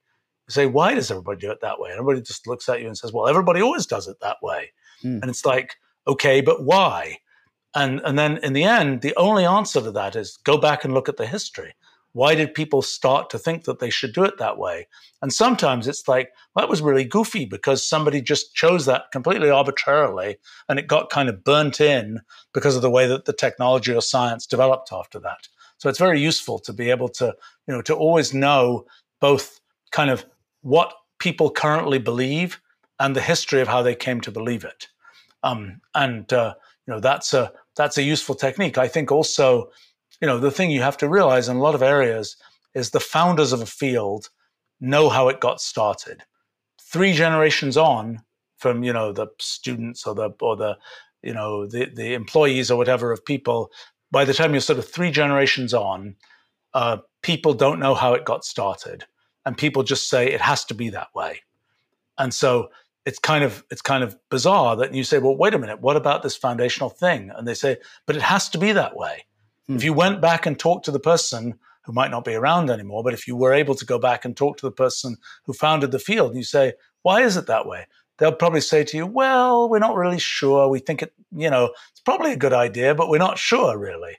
You 0.49 0.53
say, 0.53 0.66
why 0.66 0.95
does 0.95 1.11
everybody 1.11 1.41
do 1.41 1.51
it 1.51 1.61
that 1.61 1.79
way? 1.79 1.91
And 1.91 1.99
everybody 1.99 2.23
just 2.23 2.47
looks 2.47 2.68
at 2.68 2.81
you 2.81 2.87
and 2.87 2.99
says, 2.99 3.12
well, 3.12 3.29
everybody 3.29 3.61
always 3.61 3.87
does 3.87 4.09
it 4.09 4.18
that 4.20 4.39
way. 4.43 4.73
Mm. 5.03 5.20
And 5.22 5.30
it's 5.30 5.44
like, 5.44 5.76
okay, 6.07 6.40
but 6.40 6.64
why? 6.64 7.18
And, 7.74 8.00
and 8.05 8.18
then 8.18 8.38
in 8.38 8.53
the 8.53 8.64
end, 8.64 9.00
the 9.00 9.16
only 9.16 9.44
answer 9.44 9.80
to 9.80 9.90
that 9.92 10.16
is 10.16 10.38
go 10.44 10.59
back 10.59 10.84
and 10.84 10.92
look 10.92 11.09
at 11.09 11.16
the 11.16 11.26
history. 11.26 11.74
Why 12.14 12.34
did 12.34 12.53
people 12.53 12.82
start 12.82 13.30
to 13.30 13.38
think 13.38 13.64
that 13.64 13.78
they 13.78 13.88
should 13.88 14.12
do 14.12 14.24
it 14.24 14.36
that 14.36 14.59
way? 14.59 14.86
And 15.22 15.32
sometimes 15.32 15.88
it's 15.88 16.07
like, 16.07 16.30
well, 16.55 16.62
that 16.66 16.70
was 16.70 16.82
really 16.82 17.05
goofy 17.05 17.46
because 17.46 17.86
somebody 17.86 18.20
just 18.20 18.55
chose 18.55 18.84
that 18.84 19.11
completely 19.12 19.48
arbitrarily 19.48 20.36
and 20.68 20.78
it 20.78 20.86
got 20.86 21.09
kind 21.09 21.30
of 21.30 21.42
burnt 21.42 21.80
in 21.80 22.20
because 22.53 22.76
of 22.76 22.82
the 22.82 22.90
way 22.90 23.07
that 23.07 23.24
the 23.24 23.32
technology 23.32 23.94
or 23.94 24.03
science 24.03 24.46
developed 24.46 24.90
after 24.92 25.18
that. 25.20 25.48
So 25.78 25.88
it's 25.88 25.98
very 25.98 26.20
useful 26.20 26.59
to 26.61 26.72
be 26.74 26.90
able 26.90 27.09
to, 27.09 27.34
you 27.66 27.74
know, 27.74 27.82
to 27.82 27.94
always 27.94 28.34
know 28.34 28.84
both 29.20 29.59
kind 29.90 30.11
of 30.11 30.26
what 30.61 30.92
people 31.18 31.50
currently 31.50 31.98
believe 31.98 32.61
and 32.99 33.16
the 33.16 33.20
history 33.20 33.61
of 33.61 33.68
how 33.68 33.82
they 33.82 33.95
came 33.95 34.20
to 34.20 34.30
believe 34.30 34.64
it. 34.64 34.88
Um, 35.43 35.80
and 35.95 36.32
uh, 36.32 36.55
you 36.86 36.95
know, 36.95 37.01
that's 37.01 37.34
a 37.34 37.53
that's 37.76 37.99
a 37.99 38.03
useful 38.03 38.34
technique. 38.34 38.78
I 38.78 38.88
think 38.88 39.11
also, 39.11 39.70
you 40.20 40.26
know, 40.26 40.38
the 40.38 40.51
thing 40.51 40.70
you 40.70 40.82
have 40.82 40.99
to 40.99 41.09
realize 41.09 41.49
in 41.49 41.57
a 41.57 41.62
lot 41.62 41.74
of 41.74 41.82
areas 41.82 42.36
is 42.74 42.90
the 42.90 43.01
founders 43.01 43.53
of 43.53 43.61
a 43.61 43.66
field 43.66 44.28
know 44.80 45.09
how 45.09 45.28
it 45.28 45.40
got 45.40 45.61
started. 45.61 46.22
Three 46.80 47.12
generations 47.12 47.76
on 47.76 48.22
from 48.59 48.84
you 48.84 48.93
know 48.93 49.12
the 49.12 49.26
students 49.40 50.07
or 50.07 50.14
the 50.14 50.30
or 50.40 50.57
the 50.57 50.76
you 51.22 51.32
know 51.32 51.66
the 51.66 51.86
the 51.86 52.14
employees 52.14 52.70
or 52.70 52.76
whatever 52.76 53.12
of 53.12 53.24
people 53.24 53.70
by 54.12 54.24
the 54.26 54.34
time 54.34 54.53
you're 54.53 54.61
sort 54.61 54.78
of 54.78 54.88
three 54.88 55.11
generations 55.11 55.72
on, 55.72 56.14
uh, 56.74 56.99
people 57.22 57.55
don't 57.55 57.80
know 57.80 57.95
how 57.95 58.12
it 58.12 58.26
got 58.26 58.45
started, 58.45 59.05
and 59.45 59.57
people 59.57 59.82
just 59.82 60.09
say 60.09 60.30
it 60.30 60.40
has 60.40 60.64
to 60.66 60.74
be 60.74 60.90
that 60.90 61.09
way. 61.14 61.40
And 62.18 62.32
so 62.32 62.68
it's 63.05 63.18
kind 63.18 63.44
of 63.44 63.64
it's 63.70 63.82
kind 63.82 64.05
of 64.05 64.16
bizarre 64.30 64.76
that 64.76 64.94
you 64.94 65.05
say, 65.05 65.18
well, 65.18 65.36
wait 65.36 65.55
a 65.55 65.59
minute, 65.59 65.80
what 65.80 65.96
about 65.96 66.22
this 66.22 66.36
foundational 66.36 66.90
thing? 66.90 67.30
And 67.34 67.46
they 67.46 67.55
say, 67.55 67.78
but 68.07 68.16
it 68.16 68.22
has 68.22 68.48
to 68.50 68.59
be 68.59 68.72
that 68.72 68.96
way. 68.96 69.26
Hmm. 69.66 69.76
If 69.76 69.84
you 69.84 69.92
went 69.92 70.20
back 70.20 70.46
and 70.46 70.59
talked 70.59 70.84
to 70.86 70.90
the 70.90 71.00
person 71.00 71.59
who 71.84 71.92
might 71.92 72.12
not 72.12 72.24
be 72.24 72.34
around 72.34 72.70
anymore, 72.70 73.03
but 73.03 73.14
if 73.14 73.26
you 73.26 73.34
were 73.34 73.53
able 73.53 73.74
to 73.74 73.84
go 73.84 73.98
back 73.98 74.24
and 74.24 74.36
talk 74.36 74.57
to 74.59 74.66
the 74.66 74.72
person 74.72 75.16
who 75.44 75.53
founded 75.53 75.90
the 75.90 75.98
field, 75.98 76.30
and 76.30 76.38
you 76.38 76.44
say, 76.44 76.74
why 77.03 77.22
is 77.22 77.36
it 77.36 77.48
that 77.48 77.66
way? 77.66 77.86
they'll 78.22 78.32
probably 78.32 78.61
say 78.61 78.84
to 78.84 78.96
you, 78.96 79.05
well, 79.05 79.68
we're 79.68 79.80
not 79.80 79.96
really 79.96 80.18
sure. 80.18 80.68
We 80.68 80.78
think 80.78 81.03
it, 81.03 81.12
you 81.34 81.50
know, 81.50 81.72
it's 81.90 82.00
probably 82.00 82.32
a 82.32 82.36
good 82.36 82.53
idea, 82.53 82.94
but 82.94 83.09
we're 83.09 83.18
not 83.18 83.36
sure 83.36 83.76
really. 83.76 84.16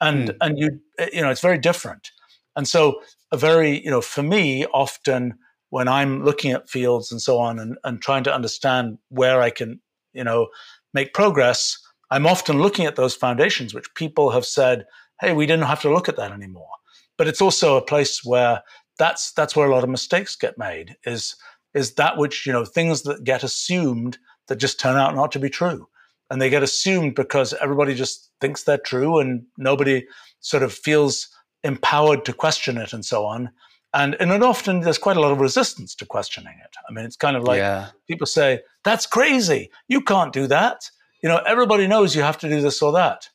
And, 0.00 0.28
mm. 0.28 0.36
and 0.40 0.56
you, 0.56 0.80
eh, 0.98 1.08
you 1.12 1.20
know, 1.20 1.30
it's 1.30 1.40
very 1.40 1.58
different. 1.58 2.12
And 2.54 2.68
so 2.68 3.00
a 3.32 3.36
very, 3.36 3.82
you 3.82 3.90
know, 3.90 4.00
for 4.00 4.22
me, 4.22 4.66
often 4.66 5.34
when 5.70 5.88
I'm 5.88 6.24
looking 6.24 6.50
at 6.52 6.68
fields 6.68 7.10
and 7.10 7.20
so 7.20 7.38
on 7.38 7.58
and, 7.58 7.78
and 7.84 8.02
trying 8.02 8.24
to 8.24 8.34
understand 8.34 8.98
where 9.08 9.40
I 9.40 9.50
can, 9.50 9.80
you 10.12 10.24
know, 10.24 10.48
make 10.92 11.14
progress, 11.14 11.78
I'm 12.10 12.26
often 12.26 12.60
looking 12.60 12.86
at 12.86 12.96
those 12.96 13.14
foundations, 13.14 13.72
which 13.72 13.94
people 13.94 14.30
have 14.30 14.44
said, 14.44 14.84
hey, 15.20 15.32
we 15.32 15.46
didn't 15.46 15.66
have 15.66 15.80
to 15.82 15.92
look 15.92 16.08
at 16.08 16.16
that 16.16 16.32
anymore. 16.32 16.68
But 17.16 17.28
it's 17.28 17.40
also 17.40 17.76
a 17.76 17.82
place 17.82 18.24
where 18.24 18.62
that's 18.98 19.32
that's 19.32 19.54
where 19.56 19.66
a 19.66 19.74
lot 19.74 19.84
of 19.84 19.90
mistakes 19.90 20.36
get 20.36 20.58
made 20.58 20.96
is 21.04 21.36
is 21.72 21.94
that 21.94 22.16
which, 22.16 22.46
you 22.46 22.52
know, 22.52 22.64
things 22.64 23.02
that 23.02 23.24
get 23.24 23.44
assumed 23.44 24.18
that 24.48 24.56
just 24.56 24.80
turn 24.80 24.96
out 24.96 25.14
not 25.14 25.30
to 25.32 25.38
be 25.38 25.48
true. 25.48 25.88
And 26.28 26.40
they 26.40 26.50
get 26.50 26.62
assumed 26.62 27.14
because 27.14 27.54
everybody 27.60 27.94
just 27.94 28.30
thinks 28.40 28.62
they're 28.62 28.78
true 28.78 29.18
and 29.18 29.44
nobody 29.56 30.06
sort 30.40 30.62
of 30.62 30.72
feels 30.72 31.28
empowered 31.62 32.24
to 32.24 32.32
question 32.32 32.76
it 32.76 32.92
and 32.92 33.04
so 33.04 33.24
on. 33.24 33.50
And, 33.92 34.16
and 34.20 34.30
often 34.44 34.80
there's 34.80 34.98
quite 34.98 35.16
a 35.16 35.20
lot 35.20 35.32
of 35.32 35.40
resistance 35.40 35.94
to 35.96 36.06
questioning 36.06 36.54
it. 36.62 36.76
I 36.88 36.92
mean, 36.92 37.04
it's 37.04 37.16
kind 37.16 37.36
of 37.36 37.42
like 37.42 37.58
yeah. 37.58 37.88
people 38.06 38.26
say, 38.26 38.60
that's 38.84 39.06
crazy. 39.06 39.70
You 39.88 40.00
can't 40.00 40.32
do 40.32 40.46
that. 40.46 40.90
You 41.22 41.28
know, 41.28 41.38
everybody 41.38 41.86
knows 41.86 42.14
you 42.14 42.22
have 42.22 42.38
to 42.38 42.48
do 42.48 42.60
this 42.60 42.80
or 42.82 42.92
that. 42.92 43.28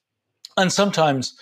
And 0.57 0.71
sometimes, 0.71 1.37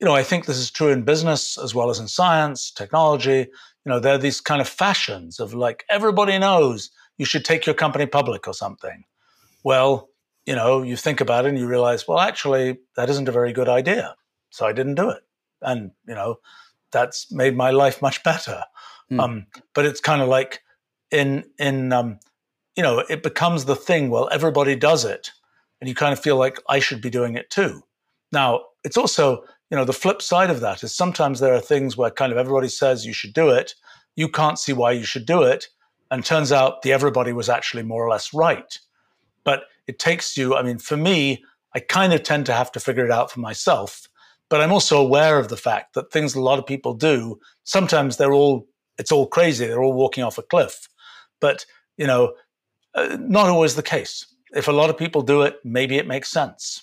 you 0.00 0.04
know, 0.04 0.14
I 0.14 0.22
think 0.22 0.44
this 0.44 0.58
is 0.58 0.70
true 0.70 0.90
in 0.90 1.02
business 1.02 1.56
as 1.56 1.74
well 1.74 1.88
as 1.88 1.98
in 1.98 2.08
science, 2.08 2.70
technology 2.70 3.48
you 3.88 3.94
know, 3.94 4.00
there 4.00 4.12
are 4.12 4.18
these 4.18 4.42
kind 4.42 4.60
of 4.60 4.68
fashions 4.68 5.40
of 5.40 5.54
like, 5.54 5.86
everybody 5.88 6.38
knows 6.38 6.90
you 7.16 7.24
should 7.24 7.42
take 7.42 7.64
your 7.64 7.74
company 7.74 8.04
public 8.04 8.46
or 8.46 8.52
something. 8.52 9.04
Well, 9.64 10.10
you 10.44 10.54
know, 10.54 10.82
you 10.82 10.94
think 10.94 11.22
about 11.22 11.46
it 11.46 11.48
and 11.48 11.58
you 11.58 11.66
realize, 11.66 12.06
well, 12.06 12.20
actually, 12.20 12.80
that 12.96 13.08
isn't 13.08 13.28
a 13.28 13.32
very 13.32 13.54
good 13.54 13.66
idea. 13.66 14.14
So 14.50 14.66
I 14.66 14.74
didn't 14.74 14.96
do 14.96 15.08
it. 15.08 15.22
And, 15.62 15.92
you 16.06 16.14
know, 16.14 16.36
that's 16.90 17.30
made 17.30 17.56
my 17.56 17.70
life 17.70 18.00
much 18.02 18.22
better. 18.22 18.64
Mm. 19.10 19.20
Um, 19.20 19.46
but 19.74 19.84
it's 19.86 20.00
kind 20.00 20.22
of 20.22 20.28
like 20.28 20.62
in, 21.10 21.44
in, 21.58 21.92
um, 21.92 22.18
you 22.76 22.82
know, 22.82 23.04
it 23.08 23.22
becomes 23.22 23.64
the 23.64 23.76
thing. 23.76 24.10
Well, 24.10 24.28
everybody 24.30 24.76
does 24.76 25.04
it. 25.04 25.30
And 25.80 25.88
you 25.88 25.94
kind 25.94 26.12
of 26.12 26.20
feel 26.20 26.36
like 26.36 26.58
I 26.68 26.80
should 26.80 27.00
be 27.00 27.10
doing 27.10 27.36
it 27.36 27.50
too. 27.50 27.82
Now, 28.32 28.62
it's 28.84 28.96
also, 28.96 29.44
you 29.70 29.76
know, 29.76 29.84
the 29.84 29.92
flip 29.92 30.22
side 30.22 30.50
of 30.50 30.60
that 30.60 30.82
is 30.82 30.94
sometimes 30.94 31.40
there 31.40 31.54
are 31.54 31.60
things 31.60 31.96
where 31.96 32.10
kind 32.10 32.32
of 32.32 32.38
everybody 32.38 32.68
says 32.68 33.06
you 33.06 33.12
should 33.12 33.32
do 33.32 33.48
it. 33.50 33.74
You 34.16 34.28
can't 34.28 34.58
see 34.58 34.72
why 34.72 34.92
you 34.92 35.04
should 35.04 35.26
do 35.26 35.42
it. 35.42 35.68
And 36.10 36.24
turns 36.24 36.52
out 36.52 36.82
the 36.82 36.92
everybody 36.92 37.32
was 37.32 37.48
actually 37.48 37.82
more 37.82 38.04
or 38.04 38.10
less 38.10 38.32
right. 38.32 38.78
But 39.44 39.64
it 39.86 39.98
takes 39.98 40.36
you, 40.36 40.56
I 40.56 40.62
mean, 40.62 40.78
for 40.78 40.96
me, 40.96 41.44
I 41.74 41.80
kind 41.80 42.12
of 42.12 42.22
tend 42.22 42.46
to 42.46 42.52
have 42.52 42.72
to 42.72 42.80
figure 42.80 43.04
it 43.04 43.10
out 43.10 43.30
for 43.30 43.40
myself. 43.40 44.08
But 44.50 44.60
I'm 44.60 44.72
also 44.72 45.00
aware 45.00 45.38
of 45.38 45.48
the 45.48 45.56
fact 45.56 45.94
that 45.94 46.10
things 46.10 46.34
a 46.34 46.40
lot 46.40 46.58
of 46.58 46.66
people 46.66 46.94
do, 46.94 47.38
sometimes 47.64 48.16
they're 48.16 48.32
all, 48.32 48.66
it's 48.98 49.12
all 49.12 49.26
crazy. 49.26 49.66
They're 49.66 49.82
all 49.82 49.92
walking 49.92 50.24
off 50.24 50.38
a 50.38 50.42
cliff. 50.42 50.88
But, 51.40 51.66
you 51.96 52.06
know, 52.06 52.34
uh, 52.94 53.18
not 53.20 53.48
always 53.48 53.74
the 53.74 53.82
case. 53.82 54.26
If 54.54 54.68
a 54.68 54.72
lot 54.72 54.90
of 54.90 54.96
people 54.96 55.22
do 55.22 55.42
it, 55.42 55.58
maybe 55.64 55.98
it 55.98 56.06
makes 56.06 56.30
sense. 56.30 56.82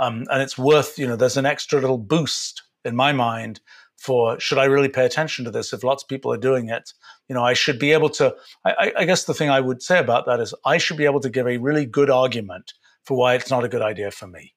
Um, 0.00 0.24
and 0.30 0.42
it's 0.42 0.58
worth, 0.58 0.98
you 0.98 1.06
know, 1.06 1.16
there's 1.16 1.36
an 1.36 1.46
extra 1.46 1.80
little 1.80 1.98
boost 1.98 2.62
in 2.84 2.96
my 2.96 3.12
mind 3.12 3.60
for 3.96 4.38
should 4.38 4.58
I 4.58 4.64
really 4.64 4.88
pay 4.88 5.06
attention 5.06 5.44
to 5.44 5.50
this 5.50 5.72
if 5.72 5.82
lots 5.82 6.02
of 6.02 6.08
people 6.08 6.32
are 6.32 6.36
doing 6.36 6.68
it? 6.68 6.92
You 7.28 7.34
know, 7.34 7.42
I 7.42 7.54
should 7.54 7.78
be 7.78 7.92
able 7.92 8.10
to. 8.10 8.34
I, 8.64 8.92
I 8.98 9.04
guess 9.04 9.24
the 9.24 9.32
thing 9.32 9.48
I 9.48 9.60
would 9.60 9.82
say 9.82 9.98
about 9.98 10.26
that 10.26 10.40
is 10.40 10.54
I 10.66 10.76
should 10.76 10.98
be 10.98 11.06
able 11.06 11.20
to 11.20 11.30
give 11.30 11.46
a 11.46 11.56
really 11.56 11.86
good 11.86 12.10
argument 12.10 12.74
for 13.04 13.16
why 13.16 13.34
it's 13.34 13.50
not 13.50 13.64
a 13.64 13.68
good 13.68 13.82
idea 13.82 14.10
for 14.10 14.26
me. 14.26 14.54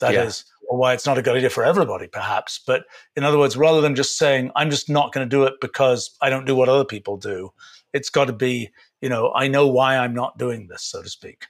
That 0.00 0.14
yeah. 0.14 0.24
is, 0.24 0.44
or 0.68 0.78
why 0.78 0.94
it's 0.94 1.06
not 1.06 1.18
a 1.18 1.22
good 1.22 1.36
idea 1.36 1.50
for 1.50 1.64
everybody, 1.64 2.06
perhaps. 2.06 2.60
But 2.66 2.84
in 3.16 3.24
other 3.24 3.38
words, 3.38 3.56
rather 3.56 3.80
than 3.80 3.94
just 3.94 4.18
saying 4.18 4.50
I'm 4.56 4.70
just 4.70 4.88
not 4.88 5.12
going 5.12 5.28
to 5.28 5.36
do 5.36 5.44
it 5.44 5.54
because 5.60 6.16
I 6.20 6.30
don't 6.30 6.46
do 6.46 6.56
what 6.56 6.68
other 6.68 6.84
people 6.84 7.16
do, 7.16 7.50
it's 7.92 8.10
got 8.10 8.26
to 8.26 8.32
be, 8.32 8.70
you 9.00 9.08
know, 9.08 9.32
I 9.34 9.48
know 9.48 9.66
why 9.66 9.96
I'm 9.96 10.14
not 10.14 10.38
doing 10.38 10.66
this, 10.68 10.82
so 10.82 11.02
to 11.02 11.08
speak. 11.08 11.46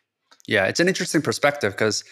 Yeah, 0.47 0.67
it's 0.67 0.81
an 0.81 0.89
interesting 0.89 1.23
perspective 1.23 1.73
because 1.73 2.05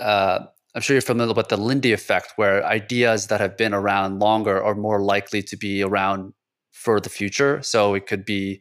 uh, 0.00 0.40
I'm 0.74 0.82
sure 0.82 0.94
you're 0.94 1.02
familiar 1.02 1.34
with 1.34 1.48
the 1.48 1.56
Lindy 1.56 1.92
effect, 1.92 2.32
where 2.36 2.64
ideas 2.64 3.28
that 3.28 3.40
have 3.40 3.56
been 3.56 3.74
around 3.74 4.18
longer 4.18 4.62
are 4.62 4.74
more 4.74 5.00
likely 5.02 5.42
to 5.44 5.56
be 5.56 5.82
around 5.82 6.32
for 6.72 6.98
the 6.98 7.10
future. 7.10 7.62
So 7.62 7.94
it 7.94 8.06
could 8.06 8.24
be, 8.24 8.60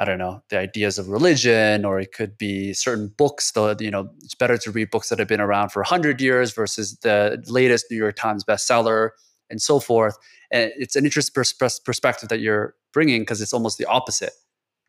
I 0.00 0.06
don't 0.06 0.18
know, 0.18 0.42
the 0.48 0.58
ideas 0.58 0.98
of 0.98 1.08
religion, 1.08 1.84
or 1.84 2.00
it 2.00 2.12
could 2.14 2.38
be 2.38 2.72
certain 2.72 3.08
books. 3.18 3.52
Though 3.52 3.76
you 3.78 3.90
know, 3.90 4.08
it's 4.24 4.34
better 4.34 4.56
to 4.56 4.70
read 4.70 4.90
books 4.90 5.10
that 5.10 5.18
have 5.18 5.28
been 5.28 5.42
around 5.42 5.70
for 5.70 5.82
hundred 5.82 6.22
years 6.22 6.54
versus 6.54 6.96
the 7.02 7.42
latest 7.46 7.86
New 7.90 7.98
York 7.98 8.16
Times 8.16 8.42
bestseller, 8.42 9.10
and 9.50 9.60
so 9.60 9.78
forth. 9.78 10.16
And 10.50 10.72
it's 10.76 10.96
an 10.96 11.04
interesting 11.04 11.34
pers- 11.34 11.78
perspective 11.80 12.30
that 12.30 12.40
you're 12.40 12.74
bringing 12.94 13.22
because 13.22 13.42
it's 13.42 13.52
almost 13.52 13.76
the 13.76 13.84
opposite, 13.84 14.32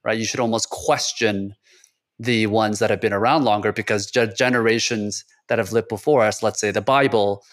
right? 0.05 0.17
You 0.17 0.25
should 0.25 0.39
almost 0.39 0.69
question 0.69 1.55
the 2.17 2.47
ones 2.47 2.79
that 2.79 2.89
have 2.89 3.01
been 3.01 3.13
around 3.13 3.43
longer 3.43 3.73
because 3.73 4.09
ge- 4.09 4.33
generations 4.37 5.25
that 5.49 5.57
have 5.57 5.73
lived 5.73 5.89
before 5.89 6.23
us, 6.23 6.41
let's 6.41 6.59
say 6.59 6.71
the 6.71 6.81
Bible, 6.81 7.43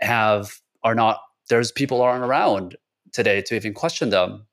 have 0.00 0.60
are 0.84 0.94
not 0.94 1.18
there's 1.48 1.72
people 1.72 2.00
aren't 2.00 2.22
around 2.22 2.76
today 3.12 3.42
to 3.42 3.56
even 3.56 3.74
question 3.74 4.10
them. 4.10 4.46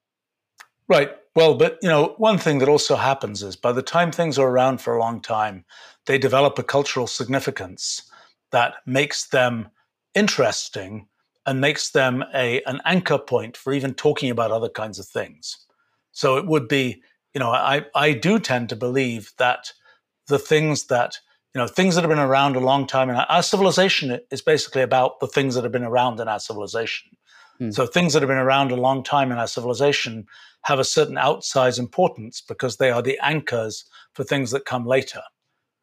Right. 0.87 1.11
Well, 1.35 1.55
but 1.55 1.77
you 1.81 1.89
know, 1.89 2.15
one 2.17 2.37
thing 2.37 2.59
that 2.59 2.69
also 2.69 2.95
happens 2.95 3.43
is 3.43 3.55
by 3.55 3.71
the 3.71 3.81
time 3.81 4.11
things 4.11 4.39
are 4.39 4.47
around 4.47 4.79
for 4.79 4.95
a 4.95 4.99
long 4.99 5.21
time, 5.21 5.65
they 6.05 6.17
develop 6.17 6.57
a 6.57 6.63
cultural 6.63 7.07
significance 7.07 8.03
that 8.51 8.75
makes 8.85 9.27
them 9.27 9.69
interesting 10.13 11.07
and 11.45 11.59
makes 11.59 11.91
them 11.91 12.23
a 12.33 12.61
an 12.63 12.81
anchor 12.85 13.17
point 13.17 13.57
for 13.57 13.73
even 13.73 13.93
talking 13.93 14.29
about 14.29 14.51
other 14.51 14.69
kinds 14.69 14.97
of 14.97 15.05
things. 15.05 15.57
So 16.11 16.37
it 16.37 16.45
would 16.45 16.67
be 16.67 17.01
you 17.35 17.39
know, 17.39 17.51
I, 17.51 17.85
I 17.93 18.13
do 18.13 18.39
tend 18.39 18.69
to 18.69 18.75
believe 18.77 19.33
that 19.37 19.73
the 20.27 20.39
things 20.39 20.85
that, 20.85 21.19
you 21.53 21.59
know, 21.59 21.67
things 21.67 21.93
that 21.93 22.01
have 22.01 22.09
been 22.09 22.17
around 22.17 22.55
a 22.55 22.61
long 22.61 22.87
time 22.87 23.09
and 23.09 23.23
our, 23.29 23.43
civilization 23.43 24.19
is 24.31 24.41
basically 24.41 24.81
about 24.81 25.19
the 25.19 25.27
things 25.27 25.53
that 25.53 25.63
have 25.63 25.73
been 25.73 25.83
around 25.83 26.19
in 26.21 26.29
our 26.29 26.39
civilization. 26.39 27.11
Mm. 27.59 27.73
So 27.73 27.85
things 27.85 28.13
that 28.13 28.21
have 28.21 28.29
been 28.29 28.37
around 28.37 28.71
a 28.71 28.77
long 28.77 29.03
time 29.03 29.33
in 29.33 29.37
our 29.37 29.47
civilization 29.47 30.25
have 30.65 30.79
a 30.79 30.83
certain 30.83 31.15
outsized 31.15 31.79
importance 31.79 32.41
because 32.41 32.77
they 32.77 32.89
are 32.89 33.01
the 33.01 33.19
anchors 33.21 33.85
for 34.13 34.23
things 34.23 34.51
that 34.51 34.65
come 34.65 34.85
later. 34.85 35.21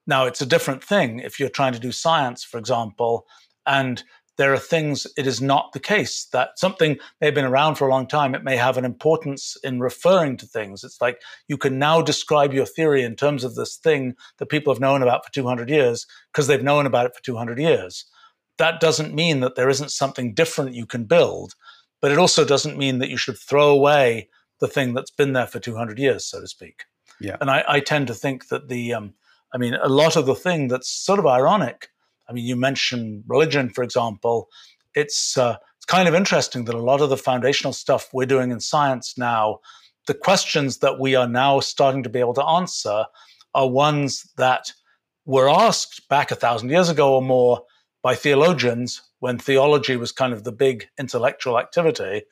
Now, 0.09 0.27
it's 0.27 0.43
a 0.43 0.47
different 0.47 0.83
thing 0.83 1.21
if 1.21 1.39
you're 1.39 1.49
trying 1.49 1.73
to 1.73 1.79
do 1.79 1.93
science, 1.93 2.43
for 2.43 2.59
example, 2.59 3.27
and 3.65 4.03
there 4.39 4.53
are 4.53 4.59
things 4.59 5.07
it 5.17 5.27
is 5.27 5.41
not 5.41 5.73
the 5.73 5.81
case 5.81 6.27
that 6.33 6.59
something 6.59 6.99
may 7.21 7.29
have 7.29 7.35
been 7.35 7.45
around 7.45 7.75
for 7.77 7.87
a 7.87 7.91
long 7.91 8.07
time 8.07 8.35
it 8.35 8.43
may 8.43 8.57
have 8.57 8.77
an 8.77 8.85
importance 8.85 9.57
in 9.63 9.79
referring 9.79 10.37
to 10.39 10.47
things 10.47 10.83
it's 10.83 11.01
like 11.03 11.21
you 11.49 11.57
can 11.59 11.79
now 11.79 12.01
describe 12.01 12.53
your 12.53 12.65
theory 12.65 13.03
in 13.03 13.15
terms 13.15 13.45
of 13.45 13.55
this 13.55 13.77
thing 13.77 14.15
that 14.39 14.49
people 14.49 14.73
have 14.73 14.81
known 14.81 15.03
about 15.03 15.25
for 15.25 15.31
200 15.33 15.69
years 15.69 16.07
because 16.33 16.47
they've 16.47 16.63
known 16.63 16.87
about 16.87 17.07
it 17.07 17.15
for 17.15 17.23
200 17.23 17.59
years 17.59 18.07
that 18.57 18.81
doesn't 18.81 19.15
mean 19.15 19.41
that 19.41 19.55
there 19.55 19.69
isn't 19.69 19.91
something 19.91 20.33
different 20.33 20.75
you 20.75 20.87
can 20.87 21.05
build 21.05 21.55
but 22.01 22.11
it 22.11 22.19
also 22.19 22.45
doesn't 22.45 22.79
mean 22.79 22.99
that 22.99 23.11
you 23.11 23.19
should 23.19 23.39
throw 23.39 23.69
away 23.69 24.29
the 24.63 24.69
thing 24.69 24.95
that's 24.95 25.11
been 25.11 25.35
there 25.35 25.47
for 25.47 25.61
200 25.61 25.99
years 25.99 26.25
so 26.25 26.41
to 26.41 26.49
speak 26.49 26.85
yeah 27.21 27.37
and 27.43 27.51
i, 27.51 27.63
I 27.69 27.81
tend 27.81 28.07
to 28.07 28.15
think 28.15 28.49
that 28.49 28.69
the 28.69 28.95
um, 28.95 29.13
i 29.53 29.59
mean 29.59 29.75
a 29.75 29.91
lot 29.91 30.17
of 30.17 30.25
the 30.25 30.35
thing 30.35 30.69
that's 30.69 30.89
sort 30.89 31.19
of 31.19 31.27
ironic 31.27 31.91
I 32.29 32.33
mean, 32.33 32.47
you 32.47 32.57
mentioned 32.57 33.25
religion, 33.27 33.69
for 33.69 33.85
example. 33.85 34.49
It's 34.95 35.37
uh, 35.37 35.57
it's 35.77 35.85
kind 35.85 36.09
of 36.09 36.15
interesting 36.15 36.65
that 36.65 36.75
a 36.75 36.83
lot 36.83 37.01
of 37.01 37.11
the 37.11 37.17
foundational 37.17 37.73
stuff 37.73 38.09
we're 38.13 38.27
doing 38.27 38.51
in 38.51 38.61
science 38.61 39.19
now, 39.19 39.59
the 40.07 40.15
questions 40.15 40.79
that 40.79 40.99
we 40.99 41.15
are 41.15 41.29
now 41.29 41.61
starting 41.61 42.03
to 42.05 42.09
be 42.09 42.21
able 42.21 42.35
to 42.35 42.45
answer, 42.45 43.05
are 43.55 43.69
ones 43.69 44.31
that 44.37 44.73
were 45.27 45.49
asked 45.49 46.09
back 46.09 46.31
a 46.31 46.37
thousand 46.37 46.71
years 46.71 46.89
ago 46.89 47.15
or 47.15 47.23
more 47.23 47.63
by 48.03 48.15
theologians 48.15 49.03
when 49.21 49.39
theology 49.39 49.97
was 49.97 50.11
kind 50.11 50.33
of 50.33 50.45
the 50.45 50.53
big 50.53 50.89
intellectual 50.99 51.59
activity. 51.59 52.23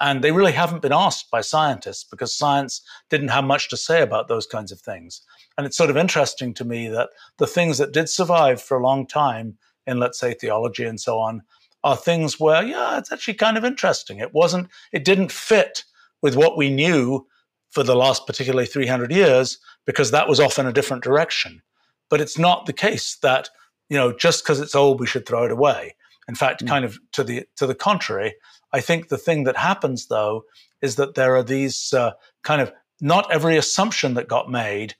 And 0.00 0.22
they 0.22 0.32
really 0.32 0.52
haven't 0.52 0.82
been 0.82 0.92
asked 0.92 1.30
by 1.30 1.40
scientists 1.40 2.04
because 2.04 2.36
science 2.36 2.82
didn't 3.08 3.28
have 3.28 3.44
much 3.44 3.70
to 3.70 3.76
say 3.76 4.02
about 4.02 4.28
those 4.28 4.46
kinds 4.46 4.70
of 4.70 4.80
things. 4.80 5.22
And 5.56 5.66
it's 5.66 5.76
sort 5.76 5.90
of 5.90 5.96
interesting 5.96 6.52
to 6.54 6.64
me 6.64 6.88
that 6.88 7.10
the 7.38 7.46
things 7.46 7.78
that 7.78 7.92
did 7.92 8.08
survive 8.08 8.60
for 8.60 8.76
a 8.76 8.82
long 8.82 9.06
time 9.06 9.56
in, 9.86 9.98
let's 9.98 10.18
say, 10.18 10.34
theology 10.34 10.84
and 10.84 11.00
so 11.00 11.18
on, 11.18 11.42
are 11.82 11.96
things 11.96 12.38
where, 12.38 12.62
yeah, 12.62 12.98
it's 12.98 13.12
actually 13.12 13.34
kind 13.34 13.56
of 13.56 13.64
interesting. 13.64 14.18
It 14.18 14.34
wasn't, 14.34 14.68
it 14.92 15.04
didn't 15.04 15.32
fit 15.32 15.84
with 16.20 16.36
what 16.36 16.56
we 16.56 16.68
knew 16.68 17.26
for 17.70 17.82
the 17.82 17.96
last 17.96 18.26
particularly 18.26 18.66
300 18.66 19.12
years 19.12 19.58
because 19.86 20.10
that 20.10 20.28
was 20.28 20.40
off 20.40 20.58
in 20.58 20.66
a 20.66 20.72
different 20.72 21.04
direction. 21.04 21.62
But 22.10 22.20
it's 22.20 22.38
not 22.38 22.66
the 22.66 22.72
case 22.72 23.16
that, 23.22 23.48
you 23.88 23.96
know, 23.96 24.12
just 24.12 24.42
because 24.42 24.60
it's 24.60 24.74
old, 24.74 25.00
we 25.00 25.06
should 25.06 25.26
throw 25.26 25.44
it 25.44 25.52
away. 25.52 25.94
In 26.28 26.34
fact, 26.34 26.64
mm. 26.64 26.68
kind 26.68 26.84
of 26.84 26.98
to 27.12 27.22
the 27.22 27.46
to 27.56 27.66
the 27.66 27.74
contrary, 27.74 28.34
I 28.76 28.80
think 28.80 29.08
the 29.08 29.16
thing 29.16 29.44
that 29.44 29.56
happens 29.56 30.08
though 30.08 30.44
is 30.82 30.96
that 30.96 31.14
there 31.14 31.34
are 31.34 31.42
these 31.42 31.94
uh, 31.94 32.12
kind 32.42 32.60
of 32.60 32.70
not 33.00 33.32
every 33.32 33.56
assumption 33.56 34.12
that 34.14 34.28
got 34.28 34.50
made 34.50 34.94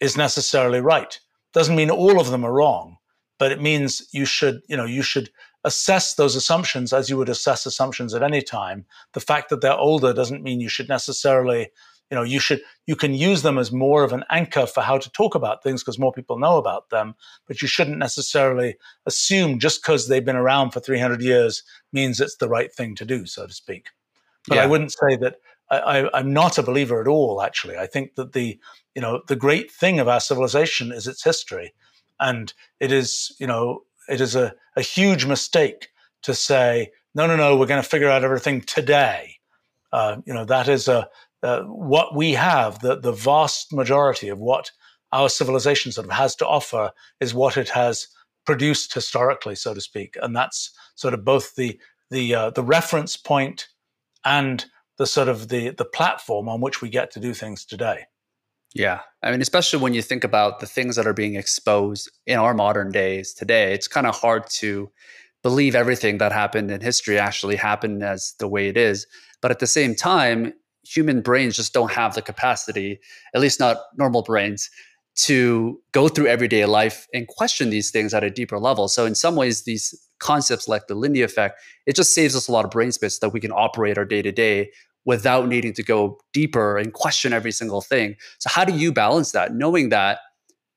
is 0.00 0.16
necessarily 0.16 0.80
right. 0.80 1.20
Doesn't 1.52 1.76
mean 1.76 1.90
all 1.90 2.18
of 2.18 2.32
them 2.32 2.44
are 2.44 2.52
wrong, 2.52 2.96
but 3.38 3.52
it 3.52 3.62
means 3.62 4.08
you 4.10 4.24
should, 4.24 4.62
you 4.66 4.76
know, 4.76 4.84
you 4.84 5.02
should 5.02 5.30
assess 5.62 6.14
those 6.14 6.34
assumptions 6.34 6.92
as 6.92 7.08
you 7.08 7.16
would 7.16 7.28
assess 7.28 7.66
assumptions 7.66 8.14
at 8.14 8.24
any 8.24 8.42
time. 8.42 8.84
The 9.12 9.20
fact 9.20 9.48
that 9.50 9.60
they're 9.60 9.78
older 9.78 10.12
doesn't 10.12 10.42
mean 10.42 10.60
you 10.60 10.68
should 10.68 10.88
necessarily, 10.88 11.70
you 12.10 12.16
know, 12.16 12.22
you 12.22 12.40
should 12.40 12.60
you 12.86 12.96
can 12.96 13.14
use 13.14 13.42
them 13.42 13.56
as 13.56 13.70
more 13.70 14.02
of 14.02 14.12
an 14.12 14.24
anchor 14.30 14.66
for 14.66 14.80
how 14.80 14.98
to 14.98 15.10
talk 15.10 15.34
about 15.34 15.62
things 15.62 15.82
because 15.82 15.98
more 15.98 16.12
people 16.12 16.38
know 16.38 16.58
about 16.58 16.90
them, 16.90 17.14
but 17.46 17.62
you 17.62 17.68
shouldn't 17.68 17.98
necessarily 17.98 18.76
assume 19.06 19.58
just 19.58 19.80
because 19.80 20.08
they've 20.08 20.24
been 20.24 20.36
around 20.36 20.70
for 20.70 20.80
300 20.80 21.22
years 21.22 21.62
means 21.92 22.20
it's 22.20 22.36
the 22.36 22.48
right 22.48 22.72
thing 22.72 22.94
to 22.96 23.04
do, 23.04 23.26
so 23.26 23.46
to 23.46 23.52
speak. 23.52 23.88
But 24.48 24.56
yeah. 24.56 24.64
I 24.64 24.66
wouldn't 24.66 24.92
say 24.92 25.16
that 25.16 25.36
I, 25.70 26.08
am 26.18 26.32
not 26.32 26.58
a 26.58 26.62
believer 26.62 27.00
at 27.00 27.06
all. 27.06 27.42
Actually, 27.42 27.76
I 27.76 27.86
think 27.86 28.16
that 28.16 28.32
the 28.32 28.58
you 28.94 29.02
know 29.02 29.22
the 29.28 29.36
great 29.36 29.70
thing 29.70 30.00
of 30.00 30.08
our 30.08 30.20
civilization 30.20 30.92
is 30.92 31.06
its 31.06 31.22
history, 31.22 31.74
and 32.18 32.52
it 32.80 32.90
is 32.90 33.34
you 33.38 33.46
know 33.46 33.84
it 34.08 34.20
is 34.20 34.34
a, 34.34 34.54
a 34.76 34.82
huge 34.82 35.26
mistake 35.26 35.88
to 36.22 36.34
say 36.34 36.90
no 37.14 37.26
no 37.26 37.36
no 37.36 37.56
we're 37.56 37.66
going 37.66 37.82
to 37.82 37.88
figure 37.88 38.10
out 38.10 38.24
everything 38.24 38.60
today. 38.62 39.36
Uh, 39.92 40.16
you 40.24 40.34
know 40.34 40.44
that 40.44 40.68
is 40.68 40.88
a 40.88 41.08
uh, 41.42 41.62
what 41.62 42.14
we 42.14 42.32
have 42.32 42.80
the 42.80 42.98
the 42.98 43.12
vast 43.12 43.72
majority 43.72 44.28
of 44.28 44.38
what 44.38 44.70
our 45.12 45.28
civilization 45.28 45.90
sort 45.90 46.06
of 46.06 46.12
has 46.12 46.36
to 46.36 46.46
offer 46.46 46.92
is 47.20 47.34
what 47.34 47.56
it 47.56 47.70
has 47.70 48.06
produced 48.46 48.94
historically, 48.94 49.54
so 49.54 49.74
to 49.74 49.80
speak, 49.80 50.16
and 50.22 50.34
that's 50.34 50.70
sort 50.94 51.14
of 51.14 51.24
both 51.24 51.54
the 51.56 51.78
the 52.10 52.34
uh, 52.34 52.50
the 52.50 52.64
reference 52.64 53.16
point 53.16 53.68
and 54.24 54.66
the 54.98 55.06
sort 55.06 55.28
of 55.28 55.48
the 55.48 55.70
the 55.70 55.84
platform 55.84 56.48
on 56.48 56.60
which 56.60 56.82
we 56.82 56.88
get 56.88 57.10
to 57.12 57.20
do 57.20 57.32
things 57.34 57.64
today. 57.64 58.04
Yeah. 58.74 59.00
I 59.22 59.30
mean, 59.30 59.40
especially 59.40 59.80
when 59.80 59.94
you 59.94 60.02
think 60.02 60.22
about 60.22 60.60
the 60.60 60.66
things 60.66 60.96
that 60.96 61.06
are 61.06 61.12
being 61.12 61.34
exposed 61.34 62.10
in 62.26 62.38
our 62.38 62.54
modern 62.54 62.92
days 62.92 63.34
today, 63.34 63.74
it's 63.74 63.88
kind 63.88 64.06
of 64.06 64.14
hard 64.14 64.48
to 64.50 64.90
believe 65.42 65.74
everything 65.74 66.18
that 66.18 66.32
happened 66.32 66.70
in 66.70 66.80
history 66.80 67.18
actually 67.18 67.56
happened 67.56 68.04
as 68.04 68.34
the 68.38 68.46
way 68.46 68.68
it 68.68 68.76
is. 68.76 69.06
But 69.40 69.50
at 69.50 69.58
the 69.58 69.66
same 69.66 69.94
time, 69.94 70.52
human 70.84 71.20
brains 71.20 71.56
just 71.56 71.72
don't 71.72 71.92
have 71.92 72.14
the 72.14 72.22
capacity, 72.22 73.00
at 73.34 73.40
least 73.40 73.60
not 73.60 73.78
normal 73.96 74.22
brains, 74.22 74.70
to 75.16 75.80
go 75.92 76.08
through 76.08 76.26
everyday 76.26 76.64
life 76.64 77.06
and 77.12 77.26
question 77.28 77.70
these 77.70 77.90
things 77.90 78.14
at 78.14 78.24
a 78.24 78.30
deeper 78.30 78.58
level. 78.58 78.88
So 78.88 79.04
in 79.04 79.14
some 79.14 79.36
ways, 79.36 79.64
these 79.64 79.94
concepts 80.18 80.68
like 80.68 80.86
the 80.86 80.94
Lindy 80.94 81.22
effect, 81.22 81.60
it 81.86 81.96
just 81.96 82.14
saves 82.14 82.36
us 82.36 82.48
a 82.48 82.52
lot 82.52 82.64
of 82.64 82.70
brain 82.70 82.92
space 82.92 83.18
that 83.18 83.30
we 83.30 83.40
can 83.40 83.52
operate 83.52 83.98
our 83.98 84.04
day 84.04 84.22
to 84.22 84.32
day 84.32 84.70
without 85.04 85.48
needing 85.48 85.72
to 85.72 85.82
go 85.82 86.18
deeper 86.32 86.78
and 86.78 86.92
question 86.92 87.32
every 87.32 87.52
single 87.52 87.80
thing. 87.80 88.16
So 88.38 88.50
how 88.50 88.64
do 88.64 88.72
you 88.72 88.92
balance 88.92 89.32
that, 89.32 89.54
knowing 89.54 89.88
that 89.88 90.18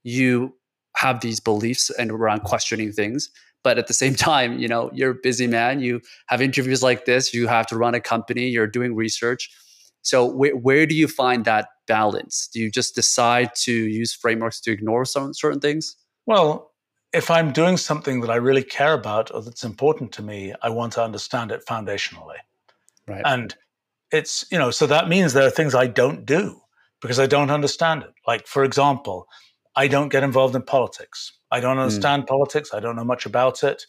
you 0.03 0.55
have 0.95 1.21
these 1.21 1.39
beliefs 1.39 1.89
and 1.91 2.11
around 2.11 2.41
questioning 2.43 2.91
things, 2.91 3.29
but 3.63 3.77
at 3.77 3.87
the 3.87 3.93
same 3.93 4.15
time, 4.29 4.59
you 4.59 4.67
know, 4.67 4.89
you're 4.93 5.11
a 5.11 5.15
busy 5.15 5.47
man. 5.47 5.79
You 5.79 6.01
have 6.27 6.41
interviews 6.41 6.83
like 6.83 7.05
this. 7.05 7.33
You 7.33 7.47
have 7.47 7.67
to 7.67 7.77
run 7.77 7.95
a 7.95 7.99
company. 7.99 8.47
You're 8.47 8.67
doing 8.67 8.95
research. 8.95 9.49
So 10.03 10.25
where, 10.25 10.55
where 10.55 10.85
do 10.85 10.93
you 10.93 11.07
find 11.07 11.45
that 11.45 11.69
balance? 11.87 12.49
Do 12.53 12.59
you 12.59 12.69
just 12.69 12.93
decide 12.93 13.55
to 13.63 13.73
use 13.73 14.13
frameworks 14.13 14.59
to 14.61 14.71
ignore 14.71 15.05
some 15.05 15.33
certain 15.33 15.59
things? 15.59 15.95
Well, 16.25 16.71
if 17.13 17.31
I'm 17.31 17.51
doing 17.51 17.77
something 17.77 18.21
that 18.21 18.29
I 18.29 18.35
really 18.35 18.63
care 18.63 18.93
about 18.93 19.33
or 19.33 19.41
that's 19.41 19.63
important 19.63 20.11
to 20.13 20.21
me, 20.21 20.53
I 20.61 20.69
want 20.69 20.93
to 20.93 21.03
understand 21.03 21.51
it 21.51 21.65
foundationally. 21.65 22.37
Right. 23.07 23.21
And 23.25 23.55
it's, 24.11 24.45
you 24.51 24.57
know, 24.57 24.71
so 24.71 24.85
that 24.87 25.09
means 25.09 25.33
there 25.33 25.47
are 25.47 25.51
things 25.51 25.73
I 25.73 25.87
don't 25.87 26.25
do 26.25 26.61
because 27.01 27.19
I 27.19 27.25
don't 27.25 27.51
understand 27.51 28.03
it. 28.03 28.13
Like, 28.27 28.45
for 28.45 28.63
example, 28.63 29.27
I 29.75 29.87
don't 29.87 30.09
get 30.09 30.23
involved 30.23 30.55
in 30.55 30.63
politics. 30.63 31.33
I 31.49 31.59
don't 31.59 31.75
hmm. 31.75 31.83
understand 31.83 32.23
mm. 32.23 32.27
politics. 32.27 32.73
I 32.73 32.79
don't 32.79 32.95
know 32.95 33.03
much 33.03 33.25
about 33.25 33.63
it. 33.63 33.85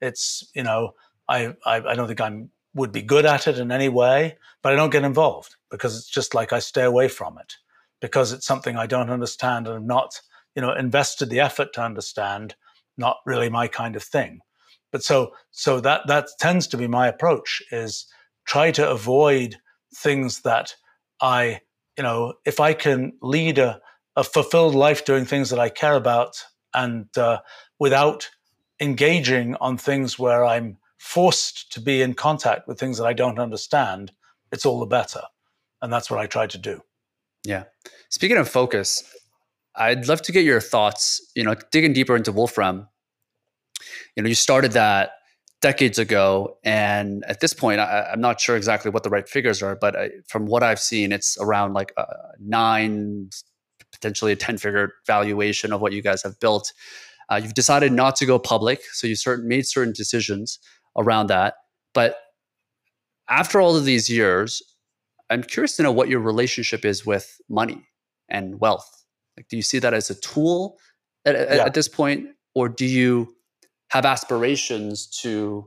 It's, 0.00 0.50
you 0.54 0.62
know, 0.62 0.92
I, 1.28 1.54
I, 1.64 1.76
I 1.76 1.94
don't 1.94 2.06
think 2.06 2.20
I'm 2.20 2.50
would 2.74 2.92
be 2.92 3.02
good 3.02 3.24
at 3.24 3.48
it 3.48 3.58
in 3.58 3.72
any 3.72 3.88
way, 3.88 4.36
but 4.62 4.72
I 4.72 4.76
don't 4.76 4.90
get 4.90 5.02
involved 5.02 5.55
because 5.70 5.96
it's 5.96 6.08
just 6.08 6.34
like 6.34 6.52
I 6.52 6.58
stay 6.58 6.84
away 6.84 7.08
from 7.08 7.38
it 7.38 7.54
because 8.00 8.32
it's 8.32 8.46
something 8.46 8.76
I 8.76 8.86
don't 8.86 9.10
understand 9.10 9.66
and 9.66 9.76
I'm 9.76 9.86
not, 9.86 10.20
you 10.54 10.62
know, 10.62 10.72
invested 10.72 11.30
the 11.30 11.40
effort 11.40 11.72
to 11.74 11.82
understand, 11.82 12.54
not 12.96 13.18
really 13.26 13.48
my 13.48 13.68
kind 13.68 13.96
of 13.96 14.02
thing. 14.02 14.40
But 14.92 15.02
so 15.02 15.32
so 15.50 15.80
that 15.80 16.06
that 16.06 16.28
tends 16.38 16.66
to 16.68 16.76
be 16.76 16.86
my 16.86 17.08
approach 17.08 17.62
is 17.70 18.06
try 18.46 18.70
to 18.72 18.88
avoid 18.88 19.56
things 19.94 20.40
that 20.42 20.74
I, 21.20 21.60
you 21.96 22.04
know, 22.04 22.34
if 22.44 22.60
I 22.60 22.72
can 22.74 23.12
lead 23.20 23.58
a, 23.58 23.80
a 24.14 24.24
fulfilled 24.24 24.74
life 24.74 25.04
doing 25.04 25.24
things 25.24 25.50
that 25.50 25.58
I 25.58 25.68
care 25.68 25.94
about 25.94 26.42
and 26.72 27.06
uh, 27.18 27.40
without 27.78 28.30
engaging 28.80 29.56
on 29.56 29.76
things 29.76 30.18
where 30.18 30.44
I'm 30.44 30.78
forced 30.98 31.72
to 31.72 31.80
be 31.80 32.02
in 32.02 32.14
contact 32.14 32.68
with 32.68 32.78
things 32.78 32.98
that 32.98 33.06
I 33.06 33.12
don't 33.12 33.38
understand, 33.38 34.12
it's 34.52 34.66
all 34.66 34.80
the 34.80 34.86
better. 34.86 35.22
And 35.82 35.92
that's 35.92 36.10
what 36.10 36.20
I 36.20 36.26
tried 36.26 36.50
to 36.50 36.58
do. 36.58 36.82
Yeah. 37.44 37.64
Speaking 38.08 38.36
of 38.36 38.48
focus, 38.48 39.04
I'd 39.76 40.08
love 40.08 40.22
to 40.22 40.32
get 40.32 40.44
your 40.44 40.60
thoughts, 40.60 41.20
you 41.34 41.44
know, 41.44 41.54
digging 41.70 41.92
deeper 41.92 42.16
into 42.16 42.32
Wolfram. 42.32 42.88
You 44.16 44.22
know, 44.22 44.28
you 44.28 44.34
started 44.34 44.72
that 44.72 45.12
decades 45.60 45.98
ago. 45.98 46.58
And 46.64 47.24
at 47.26 47.40
this 47.40 47.54
point, 47.54 47.80
I, 47.80 48.12
am 48.12 48.20
not 48.20 48.40
sure 48.40 48.56
exactly 48.56 48.90
what 48.90 49.02
the 49.02 49.10
right 49.10 49.28
figures 49.28 49.62
are, 49.62 49.76
but 49.76 49.96
I, 49.96 50.10
from 50.28 50.46
what 50.46 50.62
I've 50.62 50.80
seen, 50.80 51.12
it's 51.12 51.36
around 51.40 51.72
like 51.72 51.92
a 51.96 52.06
nine, 52.38 53.30
potentially 53.92 54.32
a 54.32 54.36
10 54.36 54.58
figure 54.58 54.92
valuation 55.06 55.72
of 55.72 55.80
what 55.80 55.92
you 55.92 56.02
guys 56.02 56.22
have 56.22 56.38
built. 56.40 56.72
Uh, 57.28 57.40
you've 57.42 57.54
decided 57.54 57.92
not 57.92 58.16
to 58.16 58.26
go 58.26 58.38
public. 58.38 58.80
So 58.92 59.06
you 59.06 59.16
certain, 59.16 59.48
made 59.48 59.66
certain 59.66 59.92
decisions 59.92 60.58
around 60.96 61.28
that. 61.28 61.54
But 61.94 62.16
after 63.28 63.60
all 63.60 63.76
of 63.76 63.84
these 63.84 64.08
years, 64.08 64.62
I'm 65.30 65.42
curious 65.42 65.76
to 65.76 65.82
know 65.82 65.92
what 65.92 66.08
your 66.08 66.20
relationship 66.20 66.84
is 66.84 67.04
with 67.04 67.40
money 67.48 67.86
and 68.28 68.60
wealth. 68.60 69.04
Like, 69.36 69.48
do 69.48 69.56
you 69.56 69.62
see 69.62 69.78
that 69.80 69.92
as 69.92 70.10
a 70.10 70.14
tool 70.14 70.78
at, 71.24 71.34
yeah. 71.34 71.64
at 71.64 71.74
this 71.74 71.88
point, 71.88 72.28
or 72.54 72.68
do 72.68 72.86
you 72.86 73.34
have 73.88 74.06
aspirations 74.06 75.06
to 75.22 75.64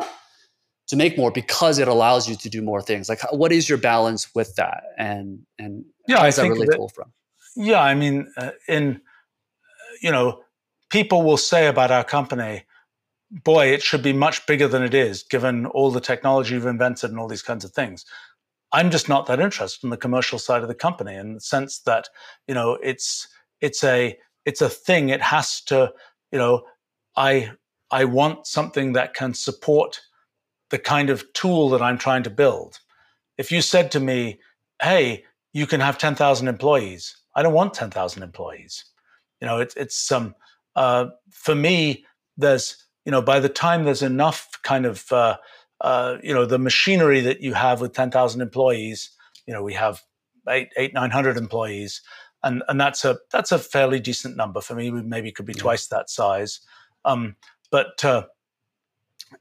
to 0.87 0.95
make 0.95 1.17
more 1.19 1.29
because 1.31 1.77
it 1.77 1.87
allows 1.87 2.27
you 2.27 2.35
to 2.35 2.49
do 2.49 2.61
more 2.63 2.81
things? 2.81 3.09
Like, 3.09 3.21
what 3.31 3.51
is 3.51 3.69
your 3.69 3.77
balance 3.77 4.33
with 4.33 4.55
that, 4.55 4.83
and 4.97 5.41
and 5.59 5.85
yeah, 6.07 6.17
how 6.17 6.23
does 6.23 6.39
I 6.39 6.43
that 6.43 6.49
relate 6.49 6.69
that, 6.71 6.79
Wolfram? 6.79 7.13
Yeah, 7.55 7.81
I 7.81 7.93
mean, 7.95 8.31
uh, 8.37 8.51
in 8.67 9.01
you 10.01 10.11
know, 10.11 10.41
people 10.89 11.23
will 11.23 11.37
say 11.37 11.67
about 11.67 11.91
our 11.91 12.03
company, 12.03 12.63
boy, 13.29 13.67
it 13.67 13.81
should 13.83 14.01
be 14.01 14.13
much 14.13 14.45
bigger 14.47 14.67
than 14.67 14.83
it 14.83 14.93
is, 14.93 15.23
given 15.23 15.65
all 15.67 15.91
the 15.91 16.01
technology 16.01 16.55
you've 16.55 16.65
invented 16.65 17.11
and 17.11 17.19
all 17.19 17.27
these 17.27 17.41
kinds 17.41 17.63
of 17.63 17.71
things. 17.71 18.05
I'm 18.71 18.91
just 18.91 19.09
not 19.09 19.25
that 19.25 19.39
interested 19.39 19.83
in 19.83 19.89
the 19.89 19.97
commercial 19.97 20.39
side 20.39 20.61
of 20.61 20.67
the 20.67 20.75
company 20.75 21.15
in 21.15 21.33
the 21.33 21.41
sense 21.41 21.79
that, 21.81 22.07
you 22.47 22.53
know, 22.53 22.77
it's 22.83 23.27
it's 23.61 23.83
a 23.83 24.17
it's 24.45 24.61
a 24.61 24.69
thing. 24.69 25.09
It 25.09 25.21
has 25.21 25.61
to, 25.65 25.91
you 26.31 26.39
know, 26.39 26.63
I 27.15 27.51
I 27.91 28.05
want 28.05 28.47
something 28.47 28.93
that 28.93 29.13
can 29.13 29.33
support 29.33 30.01
the 30.69 30.79
kind 30.79 31.09
of 31.09 31.31
tool 31.33 31.69
that 31.69 31.81
I'm 31.81 31.97
trying 31.97 32.23
to 32.23 32.29
build. 32.29 32.79
If 33.37 33.51
you 33.51 33.61
said 33.61 33.91
to 33.91 33.99
me, 33.99 34.39
"Hey, 34.81 35.25
you 35.53 35.65
can 35.65 35.81
have 35.81 35.97
10,000 35.97 36.47
employees," 36.47 37.17
I 37.35 37.41
don't 37.41 37.53
want 37.53 37.73
10,000 37.73 38.21
employees. 38.21 38.85
You 39.41 39.47
know, 39.47 39.59
it's 39.59 39.75
it's 39.75 40.11
um 40.11 40.35
uh, 40.75 41.07
for 41.31 41.55
me. 41.55 42.05
There's 42.37 42.77
you 43.05 43.11
know, 43.11 43.21
by 43.23 43.39
the 43.39 43.49
time 43.49 43.85
there's 43.85 44.03
enough 44.03 44.49
kind 44.61 44.85
of, 44.85 45.11
uh, 45.11 45.37
uh, 45.81 46.17
you 46.23 46.33
know, 46.33 46.45
the 46.45 46.59
machinery 46.59 47.21
that 47.21 47.41
you 47.41 47.53
have 47.53 47.81
with 47.81 47.93
10,000 47.93 48.41
employees, 48.41 49.11
you 49.45 49.53
know, 49.53 49.63
we 49.63 49.73
have 49.73 50.01
eight, 50.47 50.69
eight, 50.77 50.93
900 50.93 51.37
employees. 51.37 52.01
And, 52.43 52.63
and 52.67 52.79
that's 52.79 53.03
a, 53.05 53.17
that's 53.31 53.51
a 53.51 53.59
fairly 53.59 53.99
decent 53.99 54.37
number 54.37 54.61
for 54.61 54.75
me. 54.75 54.91
We 54.91 55.01
maybe 55.01 55.31
could 55.31 55.45
be 55.45 55.53
yeah. 55.53 55.61
twice 55.61 55.87
that 55.87 56.09
size. 56.09 56.61
Um, 57.05 57.35
but, 57.71 58.03
uh, 58.03 58.23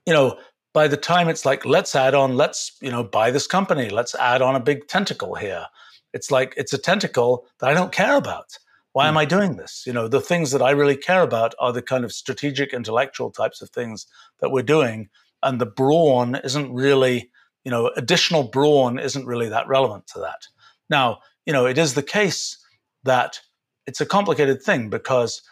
you 0.06 0.12
know, 0.12 0.38
by 0.74 0.88
the 0.88 0.96
time 0.96 1.28
it's 1.28 1.44
like, 1.44 1.64
let's 1.64 1.94
add 1.94 2.14
on, 2.14 2.36
let's, 2.36 2.76
you 2.80 2.90
know, 2.90 3.02
buy 3.04 3.30
this 3.30 3.46
company, 3.46 3.88
let's 3.88 4.14
add 4.14 4.42
on 4.42 4.54
a 4.54 4.60
big 4.60 4.86
tentacle 4.86 5.34
here. 5.34 5.66
It's 6.12 6.30
like, 6.30 6.54
it's 6.56 6.72
a 6.72 6.78
tentacle 6.78 7.46
that 7.60 7.70
I 7.70 7.74
don't 7.74 7.92
care 7.92 8.16
about 8.16 8.58
why 8.98 9.06
am 9.06 9.14
hmm. 9.14 9.18
I 9.18 9.24
doing 9.26 9.56
this? 9.56 9.84
You 9.86 9.92
know, 9.92 10.08
the 10.08 10.20
things 10.20 10.50
that 10.50 10.60
I 10.60 10.70
really 10.70 10.96
care 10.96 11.22
about 11.22 11.54
are 11.60 11.72
the 11.72 11.82
kind 11.82 12.04
of 12.04 12.12
strategic, 12.12 12.72
intellectual 12.72 13.30
types 13.30 13.62
of 13.62 13.70
things 13.70 14.06
that 14.40 14.50
we're 14.50 14.62
doing. 14.62 15.08
And 15.42 15.60
the 15.60 15.66
brawn 15.66 16.36
isn't 16.42 16.72
really, 16.72 17.30
you 17.64 17.70
know, 17.70 17.90
additional 17.96 18.44
brawn 18.44 18.98
isn't 18.98 19.26
really 19.26 19.48
that 19.48 19.68
relevant 19.68 20.06
to 20.08 20.20
that. 20.20 20.46
Now, 20.90 21.18
you 21.46 21.52
know, 21.52 21.66
it 21.66 21.78
is 21.78 21.94
the 21.94 22.02
case 22.02 22.58
that 23.04 23.40
it's 23.86 24.00
a 24.00 24.06
complicated 24.06 24.62
thing 24.62 24.90
because 24.90 25.42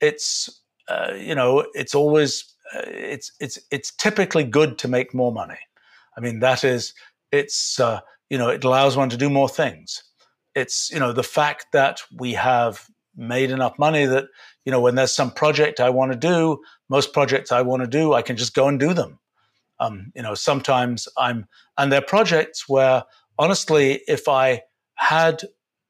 it's, 0.00 0.62
uh, 0.88 1.12
you 1.16 1.34
know, 1.34 1.66
it's 1.74 1.94
always, 1.94 2.44
uh, 2.74 2.82
it's, 2.86 3.32
it's, 3.40 3.58
it's 3.70 3.94
typically 3.94 4.44
good 4.44 4.78
to 4.78 4.88
make 4.88 5.14
more 5.14 5.32
money. 5.32 5.58
I 6.16 6.20
mean, 6.20 6.40
that 6.40 6.64
is, 6.64 6.92
it's, 7.32 7.78
uh, 7.80 8.00
you 8.28 8.38
know, 8.38 8.48
it 8.48 8.64
allows 8.64 8.96
one 8.96 9.10
to 9.10 9.16
do 9.16 9.30
more 9.30 9.48
things 9.48 10.02
it's 10.56 10.90
you 10.90 10.98
know 10.98 11.12
the 11.12 11.22
fact 11.22 11.66
that 11.72 12.00
we 12.18 12.32
have 12.32 12.86
made 13.14 13.50
enough 13.50 13.78
money 13.78 14.06
that 14.06 14.24
you 14.64 14.72
know 14.72 14.80
when 14.80 14.96
there's 14.96 15.14
some 15.14 15.30
project 15.30 15.78
I 15.78 15.90
want 15.90 16.10
to 16.12 16.18
do, 16.18 16.58
most 16.88 17.12
projects 17.12 17.52
I 17.52 17.62
want 17.62 17.82
to 17.82 17.86
do, 17.86 18.14
I 18.14 18.22
can 18.22 18.36
just 18.36 18.54
go 18.54 18.66
and 18.66 18.80
do 18.80 18.92
them. 18.92 19.20
Um, 19.78 20.12
you 20.14 20.22
know, 20.22 20.34
sometimes 20.34 21.08
I'm 21.18 21.46
and 21.76 21.92
they're 21.92 22.00
projects 22.00 22.68
where 22.68 23.04
honestly, 23.38 24.02
if 24.08 24.28
I 24.28 24.62
had 24.94 25.42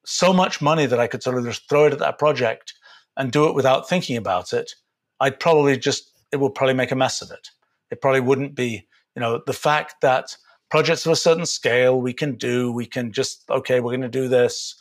so 0.04 0.32
much 0.32 0.60
money 0.60 0.86
that 0.86 1.00
I 1.00 1.06
could 1.06 1.22
sort 1.22 1.38
of 1.38 1.44
just 1.44 1.68
throw 1.68 1.86
it 1.86 1.92
at 1.92 1.98
that 2.00 2.18
project 2.18 2.74
and 3.16 3.30
do 3.30 3.48
it 3.48 3.54
without 3.54 3.88
thinking 3.88 4.16
about 4.16 4.52
it, 4.52 4.72
I'd 5.20 5.40
probably 5.40 5.76
just 5.78 6.12
it 6.32 6.38
would 6.38 6.54
probably 6.54 6.74
make 6.74 6.92
a 6.92 6.96
mess 6.96 7.22
of 7.22 7.30
it. 7.30 7.48
It 7.90 8.00
probably 8.00 8.20
wouldn't 8.20 8.54
be, 8.54 8.86
you 9.14 9.20
know, 9.20 9.40
the 9.46 9.52
fact 9.52 9.96
that 10.02 10.36
projects 10.70 11.06
of 11.06 11.12
a 11.12 11.16
certain 11.16 11.46
scale 11.46 12.00
we 12.00 12.12
can 12.12 12.34
do. 12.34 12.72
We 12.72 12.86
can 12.86 13.12
just, 13.12 13.48
okay, 13.50 13.80
we're 13.80 13.92
going 13.92 14.00
to 14.02 14.08
do 14.08 14.28
this. 14.28 14.74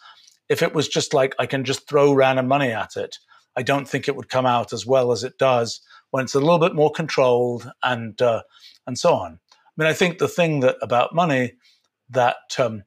If 0.50 0.62
it 0.62 0.74
was 0.74 0.88
just 0.88 1.14
like 1.14 1.36
I 1.40 1.46
can 1.46 1.64
just 1.64 1.88
throw 1.88 2.14
random 2.14 2.48
money 2.48 2.72
at 2.72 2.96
it, 2.96 3.18
I 3.56 3.64
don't 3.64 3.88
think 3.88 4.08
it 4.08 4.16
would 4.16 4.30
come 4.30 4.46
out 4.46 4.74
as 4.74 4.86
well 4.86 5.12
as 5.12 5.24
it 5.24 5.38
does 5.38 5.82
when 6.12 6.24
it's 6.24 6.36
a 6.36 6.40
little 6.40 6.60
bit 6.60 6.76
more 6.76 6.92
controlled 6.92 7.72
and 7.84 8.22
uh, 8.22 8.44
and 8.88 8.98
so 8.98 9.14
on. 9.14 9.40
I 9.54 9.58
mean, 9.78 9.88
I 9.88 9.94
think 9.94 10.18
the 10.18 10.28
thing 10.28 10.62
that 10.62 10.78
about 10.82 11.14
money 11.14 11.54
that 12.10 12.38
um, 12.58 12.84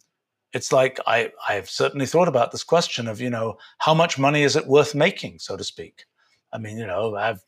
it's 0.52 0.72
like 0.72 0.98
I 1.06 1.30
I've 1.48 1.68
certainly 1.68 2.06
thought 2.06 2.28
about 2.28 2.52
this 2.52 2.64
question 2.64 3.08
of 3.08 3.20
you 3.20 3.30
know 3.30 3.58
how 3.78 3.94
much 3.94 4.18
money 4.18 4.42
is 4.42 4.56
it 4.56 4.66
worth 4.66 4.94
making, 4.94 5.38
so 5.38 5.56
to 5.56 5.64
speak. 5.64 6.04
I 6.52 6.58
mean, 6.58 6.78
you 6.78 6.86
know, 6.86 7.14
I 7.16 7.26
have 7.26 7.40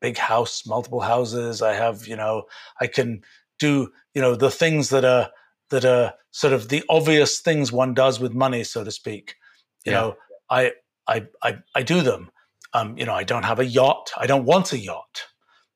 big 0.00 0.18
house, 0.18 0.66
multiple 0.66 1.00
houses. 1.00 1.62
I 1.62 1.74
have 1.74 2.06
you 2.06 2.16
know 2.16 2.44
I 2.80 2.86
can 2.86 3.22
do 3.58 3.92
you 4.14 4.20
know 4.20 4.34
the 4.34 4.50
things 4.50 4.90
that 4.90 5.04
are 5.04 5.30
that 5.70 5.84
are 5.84 6.12
sort 6.32 6.52
of 6.52 6.68
the 6.68 6.82
obvious 6.88 7.40
things 7.40 7.72
one 7.72 7.94
does 7.94 8.20
with 8.20 8.34
money, 8.34 8.64
so 8.64 8.84
to 8.84 8.90
speak. 8.90 9.36
You 9.84 9.92
yeah. 9.92 10.00
know, 10.00 10.16
I, 10.50 10.72
I 11.08 11.26
I 11.42 11.58
I 11.74 11.82
do 11.82 12.02
them. 12.02 12.30
Um, 12.74 12.96
you 12.96 13.04
know, 13.04 13.14
I 13.14 13.24
don't 13.24 13.44
have 13.44 13.58
a 13.58 13.66
yacht. 13.66 14.12
I 14.16 14.26
don't 14.26 14.44
want 14.44 14.72
a 14.72 14.78
yacht. 14.78 15.26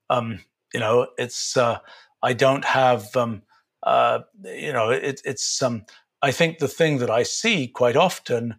Um, 0.08 0.40
you 0.72 0.80
know, 0.80 1.08
it's 1.18 1.56
uh, 1.56 1.78
I 2.26 2.32
don't 2.32 2.64
have. 2.64 3.14
Um, 3.16 3.42
uh, 3.84 4.18
you 4.42 4.72
know, 4.72 4.90
it, 4.90 5.22
it's. 5.24 5.62
Um, 5.62 5.84
I 6.22 6.32
think 6.32 6.58
the 6.58 6.66
thing 6.66 6.98
that 6.98 7.10
I 7.10 7.22
see 7.22 7.68
quite 7.68 7.96
often, 7.96 8.56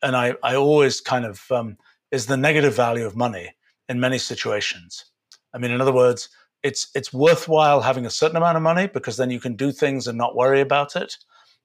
and 0.00 0.16
I 0.16 0.34
I 0.44 0.54
always 0.54 1.00
kind 1.00 1.24
of 1.24 1.42
um, 1.50 1.76
is 2.12 2.26
the 2.26 2.36
negative 2.36 2.76
value 2.76 3.04
of 3.04 3.16
money 3.16 3.54
in 3.88 3.98
many 3.98 4.18
situations. 4.18 5.04
I 5.52 5.58
mean, 5.58 5.72
in 5.72 5.80
other 5.80 5.92
words, 5.92 6.28
it's 6.62 6.88
it's 6.94 7.12
worthwhile 7.12 7.80
having 7.80 8.06
a 8.06 8.10
certain 8.10 8.36
amount 8.36 8.56
of 8.56 8.62
money 8.62 8.86
because 8.86 9.16
then 9.16 9.30
you 9.30 9.40
can 9.40 9.56
do 9.56 9.72
things 9.72 10.06
and 10.06 10.16
not 10.16 10.36
worry 10.36 10.60
about 10.60 10.94
it. 10.94 11.16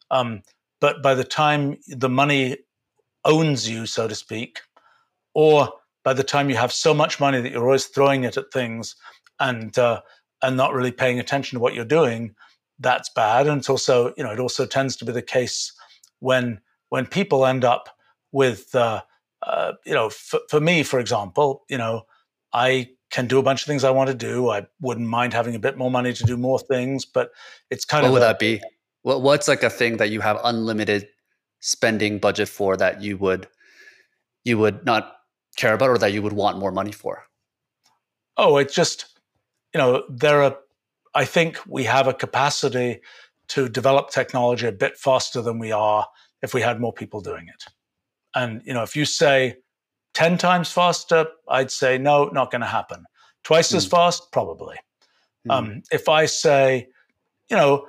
Um, 0.09 0.41
but 0.81 1.03
by 1.03 1.13
the 1.13 1.23
time 1.23 1.77
the 1.87 2.09
money 2.09 2.57
owns 3.23 3.69
you, 3.69 3.85
so 3.85 4.07
to 4.07 4.15
speak, 4.15 4.61
or 5.35 5.71
by 6.03 6.13
the 6.13 6.23
time 6.23 6.49
you 6.49 6.55
have 6.55 6.73
so 6.73 6.91
much 6.91 7.19
money 7.19 7.39
that 7.39 7.51
you're 7.51 7.65
always 7.65 7.85
throwing 7.85 8.23
it 8.23 8.35
at 8.35 8.51
things 8.51 8.95
and 9.39 9.77
uh, 9.77 10.01
and 10.41 10.57
not 10.57 10.73
really 10.73 10.91
paying 10.91 11.19
attention 11.19 11.57
to 11.57 11.59
what 11.61 11.73
you're 11.73 11.85
doing, 11.85 12.35
that's 12.79 13.09
bad. 13.09 13.47
And 13.47 13.59
it's 13.59 13.69
also, 13.69 14.13
you 14.17 14.23
know, 14.23 14.31
it 14.31 14.39
also 14.39 14.65
tends 14.65 14.95
to 14.97 15.05
be 15.05 15.11
the 15.11 15.21
case 15.21 15.71
when 16.19 16.59
when 16.89 17.05
people 17.05 17.45
end 17.45 17.65
up 17.65 17.89
with, 18.31 18.73
uh, 18.75 19.01
uh, 19.41 19.73
you 19.85 19.93
know, 19.93 20.07
f- 20.07 20.41
for 20.49 20.59
me, 20.59 20.83
for 20.83 20.99
example, 20.99 21.63
you 21.69 21.77
know, 21.77 22.03
I 22.53 22.89
can 23.11 23.27
do 23.27 23.39
a 23.39 23.43
bunch 23.43 23.61
of 23.61 23.67
things 23.67 23.83
I 23.83 23.91
want 23.91 24.09
to 24.09 24.15
do. 24.15 24.49
I 24.49 24.67
wouldn't 24.81 25.07
mind 25.07 25.33
having 25.33 25.55
a 25.55 25.59
bit 25.59 25.77
more 25.77 25.89
money 25.89 26.13
to 26.13 26.23
do 26.23 26.37
more 26.37 26.59
things, 26.59 27.05
but 27.05 27.31
it's 27.69 27.85
kind 27.85 28.03
what 28.03 28.07
of 28.07 28.13
what 28.13 28.19
would 28.19 28.25
a, 28.25 28.29
that 28.29 28.39
be? 28.39 28.61
What 29.01 29.21
what's 29.21 29.47
like 29.47 29.63
a 29.63 29.69
thing 29.69 29.97
that 29.97 30.09
you 30.09 30.21
have 30.21 30.39
unlimited 30.43 31.07
spending 31.59 32.19
budget 32.19 32.49
for 32.49 32.77
that 32.77 33.01
you 33.01 33.17
would 33.17 33.47
you 34.43 34.57
would 34.57 34.85
not 34.85 35.15
care 35.55 35.73
about 35.73 35.89
or 35.89 35.97
that 35.97 36.13
you 36.13 36.21
would 36.21 36.33
want 36.33 36.59
more 36.59 36.71
money 36.71 36.91
for? 36.91 37.23
Oh, 38.37 38.57
it's 38.57 38.75
just 38.75 39.14
you 39.75 39.77
know 39.77 40.03
there 40.07 40.41
are. 40.41 40.57
I 41.13 41.25
think 41.25 41.59
we 41.67 41.83
have 41.83 42.07
a 42.07 42.13
capacity 42.13 43.01
to 43.49 43.67
develop 43.67 44.09
technology 44.09 44.67
a 44.67 44.71
bit 44.71 44.97
faster 44.97 45.41
than 45.41 45.59
we 45.59 45.73
are 45.73 46.07
if 46.41 46.53
we 46.53 46.61
had 46.61 46.79
more 46.79 46.93
people 46.93 47.19
doing 47.19 47.47
it. 47.49 47.65
And 48.33 48.61
you 48.65 48.73
know, 48.73 48.83
if 48.83 48.95
you 48.95 49.03
say 49.03 49.57
10 50.13 50.37
times 50.37 50.71
faster, 50.71 51.27
I'd 51.49 51.71
say 51.71 51.97
no, 51.97 52.29
not 52.29 52.51
going 52.51 52.61
to 52.61 52.67
happen. 52.67 53.03
Twice 53.43 53.73
mm. 53.73 53.75
as 53.75 53.83
hmm. 53.83 53.89
fast, 53.89 54.31
probably. 54.31 54.77
Mm. 55.45 55.51
Um, 55.51 55.83
if 55.91 56.07
I 56.07 56.25
say, 56.25 56.87
you 57.49 57.57
know, 57.57 57.87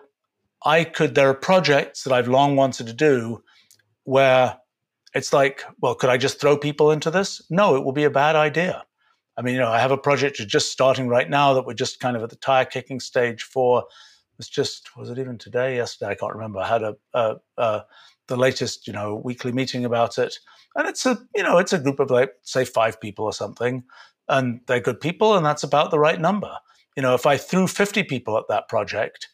I 0.65 0.83
could, 0.83 1.15
there 1.15 1.31
are 1.31 1.35
projects 1.35 2.03
that 2.03 2.13
I've 2.13 2.29
long 2.29 2.57
wanted 2.57 2.89
to 2.89 2.93
do 2.93 3.45
where 4.03 4.57
it's 5.15 5.33
like, 5.33 5.63
well, 5.81 5.95
could 5.95 6.11
I 6.11 6.17
just 6.17 6.41
throw 6.41 6.57
people 6.57 6.91
into 6.91 7.13
this? 7.13 7.43
No, 7.49 7.77
it 7.77 7.85
will 7.85 7.93
be 7.93 8.05
a 8.05 8.11
bad 8.11 8.35
idea. 8.35 8.85
I 9.37 9.43
mean, 9.43 9.55
you 9.55 9.61
know, 9.61 9.71
I 9.71 9.81
have 9.81 9.91
a 9.91 9.99
project 9.99 10.37
just 10.47 10.73
starting 10.73 11.09
right 11.09 11.29
now 11.29 11.55
that 11.55 11.67
we're 11.67 11.75
just 11.75 12.01
kind 12.01 12.17
of 12.17 12.23
at 12.23 12.31
the 12.31 12.37
tire 12.37 12.65
kicking 12.65 13.01
stage 13.01 13.43
for. 13.43 13.85
It's 14.39 14.49
just, 14.49 14.97
was 14.97 15.09
it 15.11 15.19
even 15.19 15.39
today? 15.39 15.77
Yesterday, 15.77 16.11
I 16.11 16.15
can't 16.15 16.35
remember. 16.35 16.59
I 16.59 16.69
had 16.69 16.83
a, 16.83 16.97
a, 17.15 17.37
a 17.57 17.85
the 18.29 18.37
latest, 18.37 18.87
you 18.87 18.93
know, 18.93 19.15
weekly 19.15 19.53
meeting 19.53 19.85
about 19.85 20.19
it 20.19 20.39
and 20.77 20.87
it's 20.87 21.05
a 21.07 21.19
you 21.35 21.43
know 21.43 21.59
it's 21.59 21.73
a 21.73 21.79
group 21.79 21.99
of 21.99 22.11
like 22.11 22.33
say 22.43 22.65
five 22.65 23.01
people 23.01 23.25
or 23.25 23.33
something 23.33 23.83
and 24.29 24.61
they're 24.67 24.81
good 24.81 25.01
people 25.01 25.35
and 25.35 25.45
that's 25.45 25.65
about 25.65 25.91
the 25.91 25.99
right 25.99 26.21
number 26.21 26.53
you 26.97 27.03
know 27.03 27.15
if 27.15 27.27
i 27.27 27.37
threw 27.37 27.67
50 27.67 28.05
people 28.05 28.39
at 28.39 28.49
that 28.49 28.69
project 28.69 29.29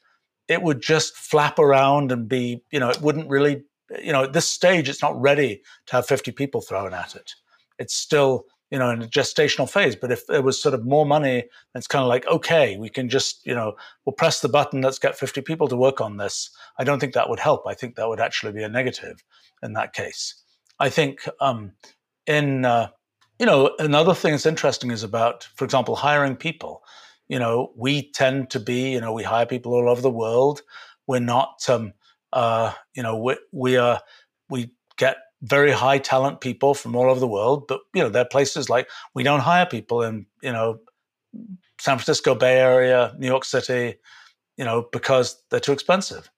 it 0.48 0.62
would 0.62 0.80
just 0.80 1.16
flap 1.16 1.58
around 1.58 2.10
and 2.12 2.28
be 2.28 2.62
you 2.70 2.80
know 2.80 2.88
it 2.88 3.02
wouldn't 3.02 3.28
really 3.28 3.64
you 4.02 4.12
know 4.12 4.24
at 4.24 4.32
this 4.32 4.48
stage 4.48 4.88
it's 4.88 5.02
not 5.02 5.20
ready 5.20 5.60
to 5.86 5.96
have 5.96 6.06
50 6.06 6.32
people 6.32 6.62
thrown 6.62 6.94
at 6.94 7.14
it 7.14 7.32
it's 7.78 7.94
still 7.94 8.44
you 8.72 8.78
know 8.78 8.90
in 8.90 9.02
a 9.02 9.06
gestational 9.06 9.70
phase 9.70 9.94
but 9.94 10.10
if 10.10 10.26
there 10.26 10.42
was 10.42 10.60
sort 10.60 10.74
of 10.74 10.84
more 10.84 11.06
money 11.06 11.44
it's 11.76 11.86
kind 11.86 12.02
of 12.02 12.08
like 12.08 12.26
okay 12.26 12.76
we 12.78 12.88
can 12.88 13.08
just 13.08 13.46
you 13.46 13.54
know 13.54 13.74
we'll 14.04 14.12
press 14.14 14.40
the 14.40 14.48
button 14.48 14.80
let's 14.80 14.98
get 14.98 15.16
50 15.16 15.42
people 15.42 15.68
to 15.68 15.76
work 15.76 16.00
on 16.00 16.16
this 16.16 16.50
i 16.78 16.84
don't 16.84 16.98
think 16.98 17.14
that 17.14 17.28
would 17.28 17.38
help 17.38 17.64
i 17.66 17.74
think 17.74 17.94
that 17.94 18.08
would 18.08 18.20
actually 18.20 18.52
be 18.52 18.64
a 18.64 18.68
negative 18.68 19.22
in 19.62 19.74
that 19.74 19.92
case 19.92 20.42
I 20.82 20.90
think 20.90 21.28
um, 21.40 21.72
in 22.26 22.64
uh, 22.64 22.88
you 23.38 23.46
know 23.46 23.72
another 23.78 24.14
thing 24.14 24.32
that's 24.32 24.46
interesting 24.46 24.90
is 24.90 25.04
about, 25.04 25.48
for 25.54 25.64
example, 25.64 25.94
hiring 25.94 26.34
people. 26.34 26.82
You 27.28 27.38
know, 27.38 27.72
we 27.76 28.10
tend 28.10 28.50
to 28.50 28.60
be 28.60 28.90
you 28.90 29.00
know 29.00 29.12
we 29.12 29.22
hire 29.22 29.46
people 29.46 29.74
all 29.74 29.88
over 29.88 30.00
the 30.00 30.10
world. 30.10 30.62
We're 31.06 31.20
not 31.20 31.64
um, 31.68 31.92
uh, 32.32 32.72
you 32.94 33.02
know 33.04 33.16
we, 33.16 33.36
we 33.52 33.76
are 33.76 34.00
we 34.50 34.72
get 34.96 35.18
very 35.43 35.73
high 35.73 35.98
talent 35.98 36.40
people 36.40 36.74
from 36.74 36.97
all 36.97 37.10
over 37.10 37.20
the 37.20 37.28
world, 37.28 37.66
but 37.69 37.81
you 37.94 38.02
know 38.02 38.09
there 38.09 38.23
are 38.23 38.28
places 38.28 38.70
like 38.70 38.89
we 39.14 39.23
don't 39.23 39.40
hire 39.40 39.66
people 39.66 40.02
in 40.02 40.27
you 40.43 40.52
know 40.52 40.78
San 41.81 41.98
Francisco 41.98 42.35
Bay 42.35 42.59
Area, 42.59 43.14
New 43.19 43.27
York 43.27 43.44
City, 43.44 43.97
you 44.56 44.64
know 44.64 44.89
because 44.93 45.43
they're 45.51 45.60
too 45.60 45.73
expensive, 45.73 46.31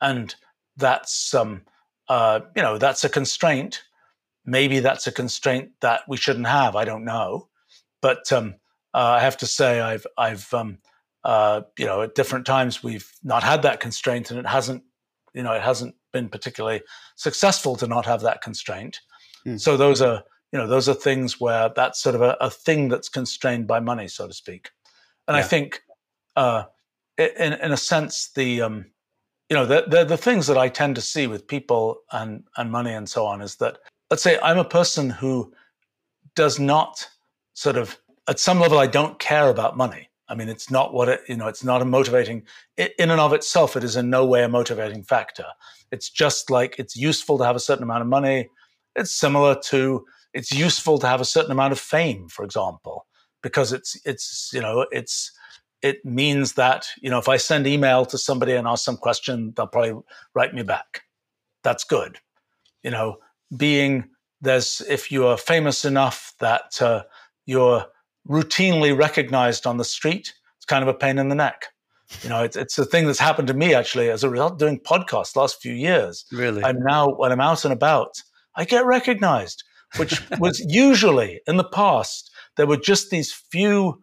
and 0.00 0.34
that's 0.76 1.34
um, 1.34 1.62
uh, 2.08 2.40
you 2.54 2.62
know, 2.62 2.78
that's 2.78 3.04
a 3.04 3.08
constraint. 3.08 3.82
Maybe 4.44 4.80
that's 4.80 5.06
a 5.06 5.12
constraint 5.12 5.70
that 5.80 6.02
we 6.08 6.16
shouldn't 6.16 6.46
have. 6.46 6.76
I 6.76 6.84
don't 6.84 7.04
know, 7.04 7.48
but 8.00 8.30
um, 8.32 8.54
uh, 8.94 9.16
I 9.18 9.20
have 9.20 9.36
to 9.38 9.46
say, 9.46 9.80
I've, 9.80 10.06
I've, 10.16 10.52
um, 10.54 10.78
uh, 11.24 11.62
you 11.76 11.86
know, 11.86 12.02
at 12.02 12.14
different 12.14 12.46
times 12.46 12.82
we've 12.82 13.10
not 13.24 13.42
had 13.42 13.62
that 13.62 13.80
constraint, 13.80 14.30
and 14.30 14.38
it 14.38 14.46
hasn't, 14.46 14.84
you 15.36 15.42
know, 15.42 15.52
it 15.52 15.62
hasn't 15.62 15.94
been 16.12 16.28
particularly 16.28 16.80
successful 17.14 17.76
to 17.76 17.86
not 17.86 18.06
have 18.06 18.22
that 18.22 18.40
constraint. 18.40 19.00
Mm. 19.46 19.60
So 19.60 19.76
those 19.76 20.00
are, 20.00 20.24
you 20.50 20.58
know, 20.58 20.66
those 20.66 20.88
are 20.88 20.94
things 20.94 21.38
where 21.38 21.70
that's 21.76 22.00
sort 22.00 22.14
of 22.14 22.22
a, 22.22 22.36
a 22.40 22.50
thing 22.50 22.88
that's 22.88 23.10
constrained 23.10 23.66
by 23.66 23.78
money, 23.78 24.08
so 24.08 24.26
to 24.26 24.32
speak. 24.32 24.70
And 25.28 25.36
yeah. 25.36 25.40
I 25.40 25.46
think, 25.46 25.82
uh, 26.36 26.64
in 27.18 27.52
in 27.52 27.70
a 27.70 27.76
sense, 27.76 28.30
the 28.34 28.62
um, 28.62 28.86
you 29.50 29.56
know, 29.56 29.66
the, 29.66 29.84
the, 29.86 30.04
the 30.04 30.16
things 30.16 30.46
that 30.46 30.58
I 30.58 30.68
tend 30.68 30.96
to 30.96 31.02
see 31.02 31.26
with 31.26 31.46
people 31.46 31.98
and 32.10 32.44
and 32.56 32.72
money 32.72 32.92
and 32.92 33.08
so 33.08 33.26
on 33.26 33.42
is 33.42 33.56
that 33.56 33.78
let's 34.10 34.22
say 34.22 34.38
I'm 34.42 34.58
a 34.58 34.64
person 34.64 35.10
who 35.10 35.52
does 36.34 36.58
not 36.58 37.06
sort 37.54 37.76
of 37.76 37.98
at 38.28 38.40
some 38.40 38.58
level 38.58 38.78
I 38.78 38.86
don't 38.86 39.18
care 39.18 39.50
about 39.50 39.76
money. 39.76 40.05
I 40.28 40.34
mean, 40.34 40.48
it's 40.48 40.70
not 40.70 40.92
what 40.92 41.08
it 41.08 41.20
you 41.28 41.36
know. 41.36 41.46
It's 41.46 41.64
not 41.64 41.82
a 41.82 41.84
motivating 41.84 42.42
in 42.76 43.10
and 43.10 43.20
of 43.20 43.32
itself. 43.32 43.76
It 43.76 43.84
is 43.84 43.96
in 43.96 44.10
no 44.10 44.24
way 44.24 44.42
a 44.42 44.48
motivating 44.48 45.04
factor. 45.04 45.46
It's 45.92 46.10
just 46.10 46.50
like 46.50 46.78
it's 46.78 46.96
useful 46.96 47.38
to 47.38 47.44
have 47.44 47.56
a 47.56 47.60
certain 47.60 47.84
amount 47.84 48.02
of 48.02 48.08
money. 48.08 48.48
It's 48.96 49.12
similar 49.12 49.54
to 49.66 50.04
it's 50.32 50.52
useful 50.52 50.98
to 50.98 51.06
have 51.06 51.20
a 51.20 51.24
certain 51.24 51.52
amount 51.52 51.72
of 51.72 51.80
fame, 51.80 52.28
for 52.28 52.44
example, 52.44 53.06
because 53.42 53.72
it's 53.72 53.98
it's 54.04 54.50
you 54.52 54.60
know 54.60 54.86
it's 54.90 55.32
it 55.82 56.04
means 56.04 56.54
that 56.54 56.88
you 57.00 57.10
know 57.10 57.18
if 57.18 57.28
I 57.28 57.36
send 57.36 57.66
email 57.66 58.04
to 58.06 58.18
somebody 58.18 58.52
and 58.54 58.66
ask 58.66 58.84
some 58.84 58.96
question, 58.96 59.52
they'll 59.56 59.66
probably 59.66 59.94
write 60.34 60.54
me 60.54 60.62
back. 60.62 61.02
That's 61.62 61.84
good. 61.84 62.18
You 62.82 62.90
know, 62.90 63.18
being 63.56 64.04
there's 64.40 64.82
if 64.88 65.10
you 65.12 65.26
are 65.26 65.36
famous 65.36 65.84
enough 65.84 66.34
that 66.40 66.80
uh, 66.82 67.04
you're 67.46 67.86
routinely 68.28 68.96
recognized 68.96 69.66
on 69.66 69.76
the 69.76 69.84
street, 69.84 70.34
it's 70.56 70.66
kind 70.66 70.82
of 70.82 70.88
a 70.88 70.94
pain 70.94 71.18
in 71.18 71.28
the 71.28 71.34
neck. 71.34 71.66
You 72.22 72.28
know, 72.28 72.44
it's 72.44 72.56
it's 72.56 72.78
a 72.78 72.84
thing 72.84 73.06
that's 73.06 73.18
happened 73.18 73.48
to 73.48 73.54
me 73.54 73.74
actually 73.74 74.10
as 74.10 74.22
a 74.22 74.30
result 74.30 74.52
of 74.52 74.58
doing 74.58 74.78
podcasts 74.78 75.32
the 75.32 75.40
last 75.40 75.60
few 75.60 75.72
years. 75.72 76.24
Really, 76.30 76.62
I'm 76.62 76.80
now 76.80 77.08
when 77.08 77.32
I'm 77.32 77.40
out 77.40 77.64
and 77.64 77.72
about, 77.72 78.22
I 78.54 78.64
get 78.64 78.86
recognized, 78.86 79.64
which 79.96 80.22
was 80.38 80.60
usually 80.60 81.40
in 81.48 81.56
the 81.56 81.64
past 81.64 82.30
there 82.56 82.66
were 82.66 82.76
just 82.76 83.10
these 83.10 83.32
few 83.32 84.02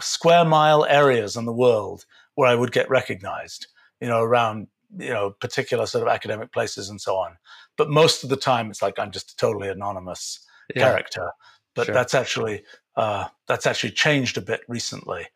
square 0.00 0.44
mile 0.44 0.84
areas 0.84 1.36
in 1.36 1.46
the 1.46 1.52
world 1.52 2.04
where 2.34 2.48
I 2.48 2.54
would 2.54 2.72
get 2.72 2.88
recognized, 2.90 3.66
you 4.00 4.08
know, 4.08 4.20
around, 4.20 4.68
you 4.98 5.10
know, 5.10 5.30
particular 5.40 5.86
sort 5.86 6.06
of 6.06 6.12
academic 6.12 6.52
places 6.52 6.88
and 6.88 7.00
so 7.00 7.16
on. 7.16 7.36
But 7.76 7.90
most 7.90 8.22
of 8.22 8.30
the 8.30 8.36
time, 8.36 8.70
it's 8.70 8.82
like 8.82 8.98
I'm 8.98 9.10
just 9.10 9.32
a 9.32 9.36
totally 9.36 9.68
anonymous 9.68 10.44
yeah. 10.74 10.82
character. 10.82 11.30
But 11.74 11.86
sure. 11.86 11.94
that's 11.94 12.14
actually 12.14 12.64
uh, 12.96 13.26
that's 13.46 13.66
actually 13.66 13.92
changed 13.92 14.38
a 14.38 14.42
bit 14.42 14.60
recently, 14.68 15.26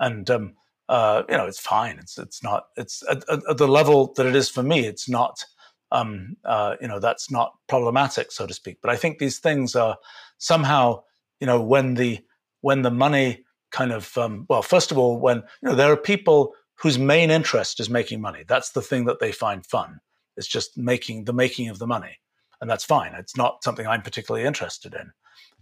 and 0.00 0.28
um, 0.30 0.54
uh, 0.88 1.22
you 1.28 1.36
know, 1.36 1.46
it's 1.46 1.60
fine. 1.60 1.98
It's 1.98 2.18
it's 2.18 2.42
not. 2.42 2.66
It's 2.76 3.02
at, 3.10 3.28
at, 3.28 3.56
the 3.58 3.68
level 3.68 4.12
that 4.16 4.26
it 4.26 4.36
is 4.36 4.48
for 4.48 4.62
me. 4.62 4.86
It's 4.86 5.08
not. 5.08 5.44
Um, 5.90 6.36
uh, 6.44 6.76
you 6.82 6.88
know, 6.88 6.98
that's 6.98 7.30
not 7.30 7.54
problematic, 7.66 8.30
so 8.30 8.46
to 8.46 8.52
speak. 8.52 8.76
But 8.82 8.90
I 8.90 8.96
think 8.96 9.18
these 9.18 9.38
things 9.38 9.74
are 9.74 9.96
somehow, 10.36 11.02
you 11.40 11.46
know, 11.46 11.62
when 11.62 11.94
the 11.94 12.20
when 12.60 12.82
the 12.82 12.90
money 12.90 13.44
kind 13.70 13.92
of 13.92 14.16
um, 14.16 14.46
well 14.48 14.62
first 14.62 14.90
of 14.90 14.98
all 14.98 15.18
when 15.18 15.38
you 15.62 15.68
know 15.68 15.74
there 15.74 15.92
are 15.92 15.96
people 15.96 16.54
whose 16.76 16.98
main 16.98 17.30
interest 17.30 17.80
is 17.80 17.90
making 17.90 18.20
money 18.20 18.44
that's 18.48 18.70
the 18.70 18.82
thing 18.82 19.04
that 19.04 19.20
they 19.20 19.32
find 19.32 19.66
fun 19.66 20.00
it's 20.36 20.46
just 20.46 20.76
making 20.78 21.24
the 21.24 21.32
making 21.32 21.68
of 21.68 21.78
the 21.78 21.86
money 21.86 22.18
and 22.60 22.70
that's 22.70 22.84
fine 22.84 23.14
it's 23.14 23.36
not 23.36 23.62
something 23.62 23.86
i'm 23.86 24.02
particularly 24.02 24.46
interested 24.46 24.94
in 24.94 25.10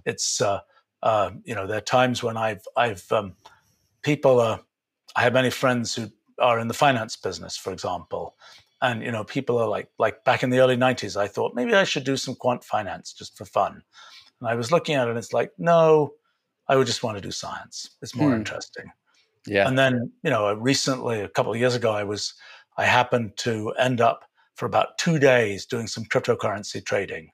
it's 0.05 0.41
uh, 0.41 0.61
uh, 1.07 1.31
you 1.45 1.55
know 1.55 1.67
there 1.67 1.79
are 1.79 1.93
times 1.99 2.23
when 2.23 2.37
i've 2.37 2.65
i've 2.77 3.11
um, 3.13 3.35
people 4.03 4.41
are 4.41 4.61
i 5.15 5.23
have 5.23 5.33
many 5.33 5.51
friends 5.51 5.95
who 5.95 6.11
are 6.39 6.59
in 6.59 6.69
the 6.69 6.75
finance 6.75 7.17
business 7.17 7.57
for 7.57 7.73
example 7.73 8.35
and 8.83 9.03
you 9.03 9.13
know 9.13 9.25
people 9.25 9.59
are 9.59 9.69
like 9.69 9.89
like 9.99 10.25
back 10.25 10.43
in 10.43 10.51
the 10.51 10.59
early 10.59 10.77
90s 10.77 11.17
i 11.17 11.29
thought 11.29 11.55
maybe 11.55 11.75
i 11.75 11.85
should 11.85 12.05
do 12.05 12.17
some 12.17 12.35
quant 12.35 12.63
finance 12.65 13.13
just 13.13 13.37
for 13.39 13.45
fun 13.45 13.83
and 14.41 14.49
i 14.49 14.55
was 14.55 14.73
looking 14.73 14.95
at 14.95 15.07
it 15.07 15.11
and 15.11 15.19
it's 15.19 15.33
like 15.33 15.53
no 15.59 16.13
I 16.69 16.77
would 16.77 16.87
just 16.87 17.03
want 17.03 17.17
to 17.17 17.23
do 17.23 17.31
science. 17.31 17.91
It's 18.03 18.17
more 18.17 18.31
hmm. 18.31 18.37
interesting. 18.37 18.91
Yeah. 19.47 19.69
And 19.69 19.79
then, 19.79 20.11
you 20.23 20.31
know, 20.31 20.53
recently, 20.55 21.21
a 21.21 21.29
couple 21.29 21.53
of 21.53 21.59
years 21.59 21.75
ago, 21.75 21.93
I 21.93 22.03
was, 22.03 22.35
I 22.77 22.85
happened 22.85 23.37
to 23.39 23.73
end 23.79 24.01
up 24.01 24.25
for 24.57 24.67
about 24.67 24.99
two 24.99 25.19
days 25.19 25.67
doing 25.67 25.87
some 25.87 26.05
cryptocurrency 26.05 26.85
trading. 26.85 27.31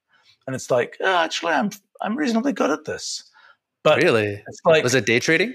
and 0.46 0.56
it's 0.56 0.70
like 0.70 0.96
oh, 1.00 1.16
actually 1.16 1.52
I'm 1.52 1.70
I'm 2.00 2.16
reasonably 2.16 2.52
good 2.52 2.70
at 2.70 2.84
this. 2.84 3.30
But 3.84 4.02
really, 4.02 4.42
it's 4.46 4.60
like 4.64 4.84
was 4.84 4.94
it 4.94 5.06
day 5.06 5.18
trading? 5.18 5.54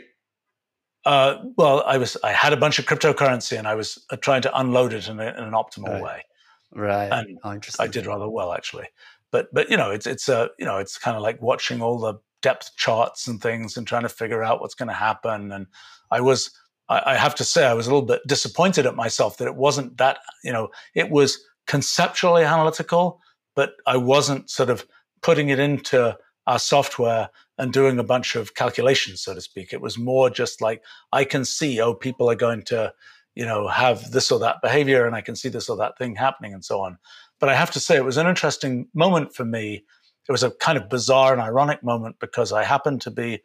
Uh, 1.06 1.42
well, 1.56 1.84
I 1.86 1.98
was 1.98 2.18
I 2.24 2.32
had 2.32 2.52
a 2.52 2.58
bunch 2.58 2.80
of 2.80 2.86
cryptocurrency 2.86 3.58
and 3.58 3.68
I 3.68 3.76
was 3.76 4.04
uh, 4.10 4.18
trying 4.18 4.42
to 4.42 4.60
unload 4.60 4.92
it 4.92 5.08
in, 5.08 5.20
a, 5.20 5.28
in 5.28 5.44
an 5.44 5.54
optimal 5.54 5.88
right. 5.88 6.04
way. 6.04 6.26
Right. 6.74 7.10
And 7.10 7.40
oh, 7.44 7.54
interesting. 7.54 7.84
I 7.84 7.88
did 7.88 8.06
rather 8.06 8.28
well 8.28 8.52
actually. 8.52 8.88
But 9.32 9.54
but 9.54 9.70
you 9.70 9.78
know 9.78 9.92
it's 9.92 10.06
it's 10.06 10.28
a 10.28 10.50
you 10.60 10.66
know 10.66 10.78
it's 10.78 10.98
kind 10.98 11.16
of 11.16 11.24
like 11.24 11.42
watching 11.42 11.82
all 11.82 12.00
the 12.00 12.16
depth 12.42 12.72
charts 12.76 13.28
and 13.28 13.42
things 13.42 13.78
and 13.78 13.88
trying 13.88 14.04
to 14.04 14.10
figure 14.10 14.44
out 14.44 14.60
what's 14.60 14.76
going 14.76 14.90
to 14.90 14.94
happen. 14.94 15.52
And 15.52 15.68
I 16.12 16.20
was 16.20 16.52
I, 16.90 17.14
I 17.14 17.16
have 17.16 17.36
to 17.36 17.46
say 17.46 17.66
I 17.66 17.74
was 17.74 17.88
a 17.88 17.90
little 17.90 18.06
bit 18.06 18.22
disappointed 18.28 18.86
at 18.86 18.96
myself 18.96 19.38
that 19.38 19.48
it 19.48 19.56
wasn't 19.56 19.98
that 19.98 20.20
you 20.44 20.52
know 20.52 20.70
it 20.94 21.10
was 21.10 21.40
conceptually 21.68 22.44
analytical, 22.44 23.22
but 23.56 23.76
I 23.86 23.98
wasn't 23.98 24.50
sort 24.50 24.70
of 24.70 24.86
putting 25.22 25.50
it 25.50 25.60
into 25.60 26.18
our 26.48 26.58
software 26.58 27.30
and 27.58 27.74
doing 27.74 28.00
a 28.00 28.04
bunch 28.04 28.36
of 28.36 28.56
calculations, 28.56 29.22
so 29.22 29.34
to 29.34 29.42
speak. 29.42 29.74
It 29.74 29.82
was 29.82 29.98
more 29.98 30.30
just 30.30 30.62
like 30.62 30.82
I 31.12 31.26
can 31.26 31.46
see, 31.46 31.80
oh, 31.82 31.94
people 31.94 32.30
are 32.32 32.36
going 32.36 32.64
to, 32.64 32.94
you 33.36 33.46
know, 33.46 33.68
have 33.68 34.12
this 34.12 34.32
or 34.32 34.40
that 34.40 34.62
behavior, 34.64 35.06
and 35.06 35.16
I 35.16 35.22
can 35.22 35.36
see 35.36 35.50
this 35.50 35.70
or 35.70 35.78
that 35.78 35.98
thing 35.98 36.16
happening, 36.16 36.54
and 36.54 36.64
so 36.64 36.82
on. 36.82 36.98
But 37.40 37.50
I 37.50 37.56
have 37.56 37.72
to 37.72 37.80
say, 37.80 37.98
it 37.98 38.06
was 38.06 38.18
an 38.18 38.28
interesting 38.28 38.88
moment 38.94 39.36
for 39.36 39.46
me. 39.46 39.84
It 40.28 40.32
was 40.32 40.44
a 40.44 40.52
kind 40.52 40.78
of 40.78 40.90
bizarre 40.90 41.34
and 41.34 41.42
ironic 41.42 41.84
moment 41.84 42.18
because 42.20 42.52
I 42.52 42.64
happened 42.64 43.02
to 43.02 43.12
be 43.12 43.42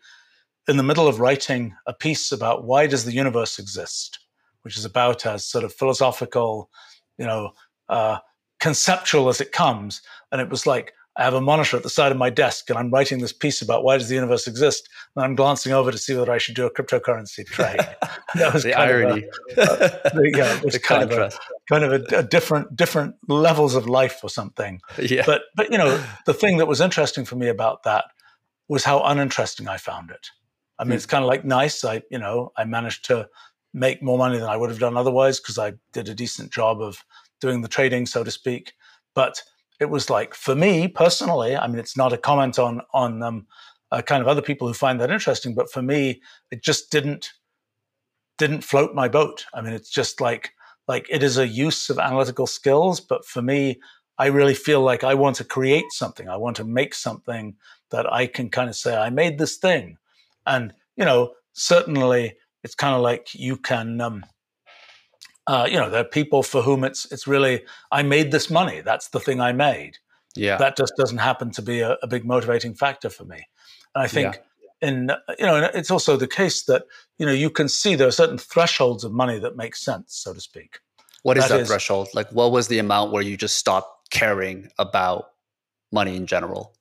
in 0.68 0.76
the 0.76 0.82
middle 0.82 1.08
of 1.08 1.20
writing 1.20 1.74
a 1.86 1.92
piece 1.92 2.32
about 2.32 2.64
why 2.64 2.86
does 2.86 3.04
the 3.04 3.12
universe 3.12 3.58
exist, 3.58 4.20
which 4.62 4.78
is 4.78 4.84
about 4.84 5.26
as 5.26 5.44
sort 5.44 5.64
of 5.64 5.74
philosophical, 5.74 6.70
you 7.18 7.26
know, 7.26 7.50
uh, 7.88 8.18
conceptual 8.60 9.28
as 9.28 9.40
it 9.40 9.52
comes. 9.52 10.02
And 10.30 10.40
it 10.40 10.48
was 10.48 10.66
like, 10.66 10.94
I 11.16 11.24
have 11.24 11.34
a 11.34 11.40
monitor 11.42 11.76
at 11.76 11.82
the 11.82 11.90
side 11.90 12.10
of 12.10 12.16
my 12.16 12.30
desk 12.30 12.70
and 12.70 12.78
I'm 12.78 12.90
writing 12.90 13.20
this 13.20 13.34
piece 13.34 13.60
about 13.60 13.84
why 13.84 13.98
does 13.98 14.08
the 14.08 14.14
universe 14.14 14.46
exist. 14.46 14.88
And 15.14 15.24
I'm 15.24 15.34
glancing 15.34 15.72
over 15.72 15.92
to 15.92 15.98
see 15.98 16.14
whether 16.16 16.32
I 16.32 16.38
should 16.38 16.54
do 16.54 16.64
a 16.64 16.70
cryptocurrency 16.70 17.44
trade. 17.44 17.80
that 18.34 18.54
was 18.54 18.62
the 18.62 18.72
irony. 18.72 19.24
A, 19.56 19.60
uh, 19.60 20.00
yeah, 20.34 20.56
it 20.56 20.64
was 20.64 20.72
the 20.72 20.80
kind 20.80 21.10
contrast. 21.10 21.36
of 21.36 21.42
a, 21.42 21.74
kind 21.74 21.84
of 21.84 21.92
a, 21.92 22.18
a, 22.18 22.22
different 22.22 22.74
different 22.74 23.16
levels 23.28 23.74
of 23.74 23.86
life 23.86 24.20
or 24.22 24.30
something. 24.30 24.80
Yeah. 24.98 25.24
But 25.26 25.42
but 25.54 25.70
you 25.70 25.76
know 25.76 26.02
the 26.24 26.34
thing 26.34 26.56
that 26.56 26.66
was 26.66 26.80
interesting 26.80 27.26
for 27.26 27.36
me 27.36 27.48
about 27.48 27.82
that 27.82 28.06
was 28.68 28.84
how 28.84 29.02
uninteresting 29.02 29.68
I 29.68 29.76
found 29.76 30.10
it. 30.10 30.30
I 30.78 30.84
mean, 30.84 30.92
mm. 30.92 30.94
it's 30.94 31.06
kind 31.06 31.22
of 31.22 31.28
like 31.28 31.44
nice. 31.44 31.84
I 31.84 32.02
you 32.10 32.18
know 32.18 32.52
I 32.56 32.64
managed 32.64 33.04
to 33.06 33.28
make 33.74 34.02
more 34.02 34.16
money 34.16 34.38
than 34.38 34.48
I 34.48 34.56
would 34.56 34.70
have 34.70 34.78
done 34.78 34.96
otherwise 34.96 35.40
because 35.40 35.58
I 35.58 35.74
did 35.92 36.08
a 36.08 36.14
decent 36.14 36.52
job 36.52 36.80
of 36.80 37.04
doing 37.40 37.60
the 37.60 37.68
trading, 37.68 38.06
so 38.06 38.24
to 38.24 38.30
speak. 38.30 38.72
But 39.14 39.42
it 39.82 39.90
was 39.90 40.08
like 40.08 40.34
for 40.34 40.54
me 40.54 40.88
personally 40.88 41.56
i 41.56 41.66
mean 41.66 41.78
it's 41.78 41.96
not 41.96 42.12
a 42.12 42.18
comment 42.18 42.58
on 42.58 42.80
on 42.94 43.22
um, 43.22 43.46
uh, 43.90 44.00
kind 44.00 44.22
of 44.22 44.28
other 44.28 44.40
people 44.40 44.66
who 44.66 44.72
find 44.72 45.00
that 45.00 45.10
interesting 45.10 45.54
but 45.54 45.70
for 45.70 45.82
me 45.82 46.22
it 46.50 46.62
just 46.62 46.90
didn't 46.90 47.32
didn't 48.38 48.64
float 48.64 48.94
my 48.94 49.08
boat. 49.08 49.46
I 49.54 49.60
mean 49.60 49.72
it's 49.72 49.90
just 49.90 50.20
like 50.20 50.52
like 50.88 51.06
it 51.08 51.22
is 51.22 51.38
a 51.38 51.46
use 51.46 51.90
of 51.90 51.98
analytical 51.98 52.46
skills 52.46 53.00
but 53.00 53.24
for 53.24 53.40
me 53.40 53.80
i 54.18 54.26
really 54.26 54.54
feel 54.54 54.80
like 54.80 55.04
i 55.04 55.14
want 55.14 55.36
to 55.36 55.44
create 55.44 55.90
something. 55.90 56.28
I 56.28 56.36
want 56.36 56.56
to 56.56 56.64
make 56.64 56.94
something 56.94 57.54
that 57.90 58.12
i 58.12 58.26
can 58.26 58.48
kind 58.50 58.68
of 58.68 58.76
say 58.76 58.96
i 58.96 59.10
made 59.10 59.38
this 59.38 59.56
thing. 59.56 59.98
And 60.46 60.74
you 60.96 61.04
know 61.04 61.34
certainly 61.52 62.34
it's 62.64 62.74
kind 62.74 62.94
of 62.94 63.02
like 63.02 63.34
you 63.34 63.56
can 63.56 64.00
um, 64.00 64.24
uh, 65.46 65.66
you 65.68 65.76
know, 65.76 65.90
there 65.90 66.00
are 66.00 66.04
people 66.04 66.42
for 66.42 66.62
whom 66.62 66.84
it's 66.84 67.10
it's 67.10 67.26
really 67.26 67.64
I 67.90 68.02
made 68.02 68.30
this 68.30 68.50
money. 68.50 68.80
That's 68.80 69.08
the 69.08 69.20
thing 69.20 69.40
I 69.40 69.52
made. 69.52 69.98
Yeah, 70.34 70.56
that 70.58 70.76
just 70.76 70.94
doesn't 70.96 71.18
happen 71.18 71.50
to 71.52 71.62
be 71.62 71.80
a, 71.80 71.96
a 72.02 72.06
big 72.06 72.24
motivating 72.24 72.74
factor 72.74 73.10
for 73.10 73.24
me. 73.24 73.46
And 73.94 74.04
I 74.04 74.06
think, 74.06 74.40
yeah. 74.80 74.88
in 74.88 75.10
you 75.38 75.46
know, 75.46 75.70
it's 75.74 75.90
also 75.90 76.16
the 76.16 76.28
case 76.28 76.64
that 76.64 76.84
you 77.18 77.26
know 77.26 77.32
you 77.32 77.50
can 77.50 77.68
see 77.68 77.94
there 77.94 78.08
are 78.08 78.12
certain 78.12 78.38
thresholds 78.38 79.04
of 79.04 79.12
money 79.12 79.38
that 79.40 79.56
make 79.56 79.76
sense, 79.76 80.14
so 80.14 80.32
to 80.32 80.40
speak. 80.40 80.78
What 81.22 81.36
is 81.36 81.44
that, 81.44 81.56
that 81.56 81.60
is, 81.62 81.68
threshold? 81.68 82.08
Like, 82.14 82.30
what 82.30 82.50
was 82.50 82.68
the 82.68 82.78
amount 82.78 83.12
where 83.12 83.22
you 83.22 83.36
just 83.36 83.56
stopped 83.56 84.10
caring 84.10 84.70
about 84.78 85.30
money 85.92 86.16
in 86.16 86.26
general? 86.26 86.74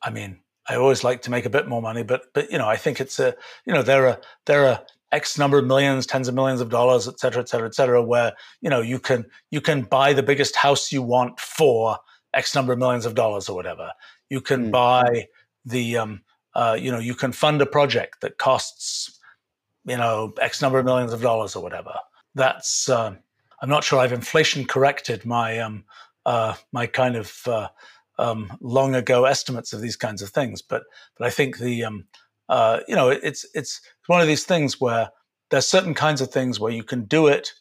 I 0.00 0.10
mean, 0.10 0.40
I 0.68 0.76
always 0.76 1.02
like 1.02 1.22
to 1.22 1.30
make 1.30 1.44
a 1.44 1.50
bit 1.50 1.68
more 1.68 1.82
money, 1.82 2.02
but 2.02 2.24
but 2.34 2.50
you 2.50 2.58
know, 2.58 2.68
I 2.68 2.76
think 2.76 3.00
it's 3.00 3.18
a 3.18 3.34
you 3.66 3.72
know 3.72 3.82
there 3.82 4.08
are 4.08 4.20
there 4.46 4.66
are 4.66 4.80
X 5.12 5.38
number 5.38 5.58
of 5.58 5.66
millions, 5.66 6.06
tens 6.06 6.26
of 6.26 6.34
millions 6.34 6.60
of 6.60 6.70
dollars, 6.70 7.06
et 7.06 7.20
cetera, 7.20 7.42
et 7.42 7.48
cetera, 7.48 7.66
et 7.66 7.74
cetera, 7.74 8.02
where 8.02 8.32
you 8.60 8.70
know 8.70 8.80
you 8.80 8.98
can 8.98 9.26
you 9.50 9.60
can 9.60 9.82
buy 9.82 10.12
the 10.12 10.22
biggest 10.22 10.56
house 10.56 10.90
you 10.90 11.02
want 11.02 11.38
for 11.38 11.98
X 12.34 12.54
number 12.54 12.72
of 12.72 12.78
millions 12.78 13.06
of 13.06 13.14
dollars 13.14 13.48
or 13.48 13.54
whatever. 13.54 13.92
You 14.30 14.40
can 14.40 14.68
mm. 14.68 14.70
buy 14.70 15.28
the 15.64 15.98
um, 15.98 16.22
uh, 16.54 16.76
you 16.80 16.90
know 16.90 16.98
you 16.98 17.14
can 17.14 17.32
fund 17.32 17.60
a 17.60 17.66
project 17.66 18.22
that 18.22 18.38
costs 18.38 19.18
you 19.84 19.96
know 19.96 20.32
X 20.40 20.62
number 20.62 20.78
of 20.78 20.84
millions 20.86 21.12
of 21.12 21.20
dollars 21.20 21.54
or 21.54 21.62
whatever. 21.62 21.94
That's 22.34 22.88
uh, 22.88 23.14
I'm 23.60 23.68
not 23.68 23.84
sure 23.84 24.00
I've 24.00 24.12
inflation 24.12 24.64
corrected 24.64 25.26
my 25.26 25.58
um, 25.58 25.84
uh, 26.24 26.54
my 26.72 26.86
kind 26.86 27.16
of 27.16 27.36
uh, 27.46 27.68
um, 28.18 28.56
long 28.62 28.94
ago 28.94 29.26
estimates 29.26 29.74
of 29.74 29.82
these 29.82 29.96
kinds 29.96 30.22
of 30.22 30.30
things, 30.30 30.62
but 30.62 30.84
but 31.18 31.26
I 31.26 31.30
think 31.30 31.58
the 31.58 31.84
um, 31.84 32.06
uh, 32.52 32.80
you 32.86 32.94
know, 32.94 33.08
it's 33.08 33.46
it's 33.54 33.80
one 34.06 34.20
of 34.20 34.26
these 34.26 34.44
things 34.44 34.80
where 34.80 35.10
there's 35.50 35.66
certain 35.66 35.94
kinds 35.94 36.20
of 36.20 36.30
things 36.30 36.58
where 36.58 36.72
you 36.72 36.82
can 36.82 37.04
do 37.04 37.26
it, 37.26 37.52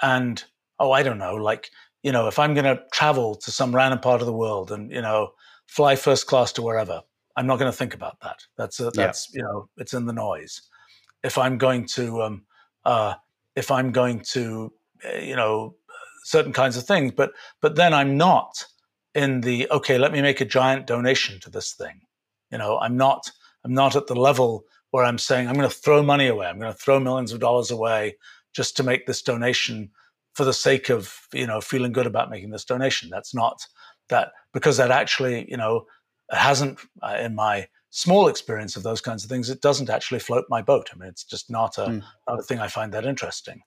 and 0.00 0.42
oh, 0.78 0.92
I 0.92 1.02
don't 1.02 1.18
know, 1.18 1.34
like 1.34 1.70
you 2.02 2.10
know, 2.10 2.26
if 2.26 2.38
I'm 2.38 2.54
going 2.54 2.64
to 2.64 2.82
travel 2.92 3.36
to 3.36 3.52
some 3.52 3.74
random 3.74 4.00
part 4.00 4.20
of 4.20 4.26
the 4.26 4.32
world 4.32 4.72
and 4.72 4.90
you 4.90 5.00
know, 5.00 5.32
fly 5.66 5.94
first 5.96 6.26
class 6.26 6.52
to 6.52 6.62
wherever, 6.62 7.02
I'm 7.36 7.46
not 7.46 7.58
going 7.58 7.70
to 7.70 7.76
think 7.76 7.94
about 7.94 8.18
that. 8.20 8.40
That's 8.56 8.80
a, 8.80 8.90
that's 8.90 9.28
yeah. 9.32 9.38
you 9.38 9.42
know, 9.44 9.68
it's 9.76 9.94
in 9.94 10.06
the 10.06 10.12
noise. 10.12 10.62
If 11.22 11.38
I'm 11.38 11.58
going 11.58 11.86
to, 11.94 12.22
um, 12.22 12.42
uh, 12.84 13.14
if 13.54 13.70
I'm 13.70 13.92
going 13.92 14.20
to, 14.32 14.72
eh, 15.04 15.20
you 15.20 15.36
know, 15.36 15.76
certain 16.24 16.52
kinds 16.52 16.76
of 16.76 16.84
things, 16.84 17.12
but 17.12 17.32
but 17.60 17.76
then 17.76 17.94
I'm 17.94 18.16
not 18.16 18.66
in 19.14 19.40
the 19.40 19.68
okay. 19.70 19.98
Let 19.98 20.12
me 20.12 20.22
make 20.22 20.40
a 20.40 20.44
giant 20.44 20.86
donation 20.86 21.40
to 21.40 21.50
this 21.50 21.72
thing. 21.72 22.00
You 22.50 22.58
know, 22.58 22.78
I'm 22.78 22.96
not 22.96 23.30
I'm 23.64 23.74
not 23.74 23.96
at 23.96 24.08
the 24.08 24.16
level 24.16 24.64
where 24.92 25.04
I'm 25.04 25.18
saying 25.18 25.48
I'm 25.48 25.54
going 25.54 25.68
to 25.68 25.74
throw 25.74 26.02
money 26.02 26.28
away. 26.28 26.46
I'm 26.46 26.60
going 26.60 26.72
to 26.72 26.78
throw 26.78 27.00
millions 27.00 27.32
of 27.32 27.40
dollars 27.40 27.70
away 27.70 28.16
just 28.54 28.76
to 28.76 28.82
make 28.82 29.06
this 29.06 29.22
donation 29.22 29.90
for 30.34 30.44
the 30.44 30.52
sake 30.52 30.88
of 30.88 31.26
you 31.32 31.46
know 31.46 31.60
feeling 31.60 31.92
good 31.92 32.06
about 32.06 32.30
making 32.30 32.50
this 32.50 32.64
donation. 32.64 33.10
That's 33.10 33.34
not 33.34 33.66
that 34.08 34.32
because 34.52 34.76
that 34.76 34.90
actually 34.90 35.50
you 35.50 35.56
know 35.56 35.86
hasn't 36.30 36.78
uh, 37.02 37.16
in 37.18 37.34
my 37.34 37.68
small 37.90 38.28
experience 38.28 38.76
of 38.76 38.82
those 38.82 39.00
kinds 39.00 39.24
of 39.24 39.30
things. 39.30 39.50
It 39.50 39.60
doesn't 39.60 39.90
actually 39.90 40.20
float 40.20 40.44
my 40.48 40.62
boat. 40.62 40.90
I 40.92 40.98
mean, 40.98 41.08
it's 41.08 41.24
just 41.24 41.50
not 41.50 41.78
a 41.78 41.86
mm. 41.86 42.02
not 42.28 42.38
a 42.38 42.42
thing 42.42 42.60
I 42.60 42.68
find 42.68 42.92
that 42.92 43.06
interesting. 43.06 43.62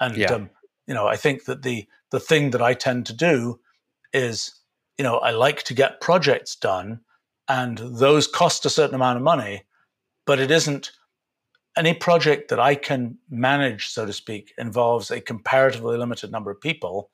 And 0.00 0.16
yeah. 0.16 0.32
um, 0.32 0.50
you 0.86 0.94
know, 0.94 1.06
I 1.06 1.16
think 1.16 1.44
that 1.44 1.62
the 1.62 1.86
the 2.10 2.20
thing 2.20 2.50
that 2.50 2.62
I 2.62 2.74
tend 2.74 3.06
to 3.06 3.12
do 3.12 3.60
is 4.12 4.52
you 4.98 5.04
know 5.04 5.18
I 5.18 5.30
like 5.30 5.62
to 5.64 5.74
get 5.74 6.00
projects 6.00 6.56
done 6.56 7.00
and 7.48 7.78
those 7.78 8.26
cost 8.26 8.64
a 8.64 8.70
certain 8.70 8.94
amount 8.94 9.18
of 9.18 9.22
money, 9.22 9.64
but 10.26 10.38
it 10.38 10.50
isn't 10.50 10.92
any 11.76 11.94
project 11.94 12.50
that 12.50 12.60
I 12.60 12.74
can 12.74 13.18
manage, 13.28 13.88
so 13.88 14.06
to 14.06 14.12
speak, 14.12 14.52
involves 14.58 15.10
a 15.10 15.20
comparatively 15.20 15.96
limited 15.96 16.30
number 16.30 16.50
of 16.50 16.60
people. 16.60 17.10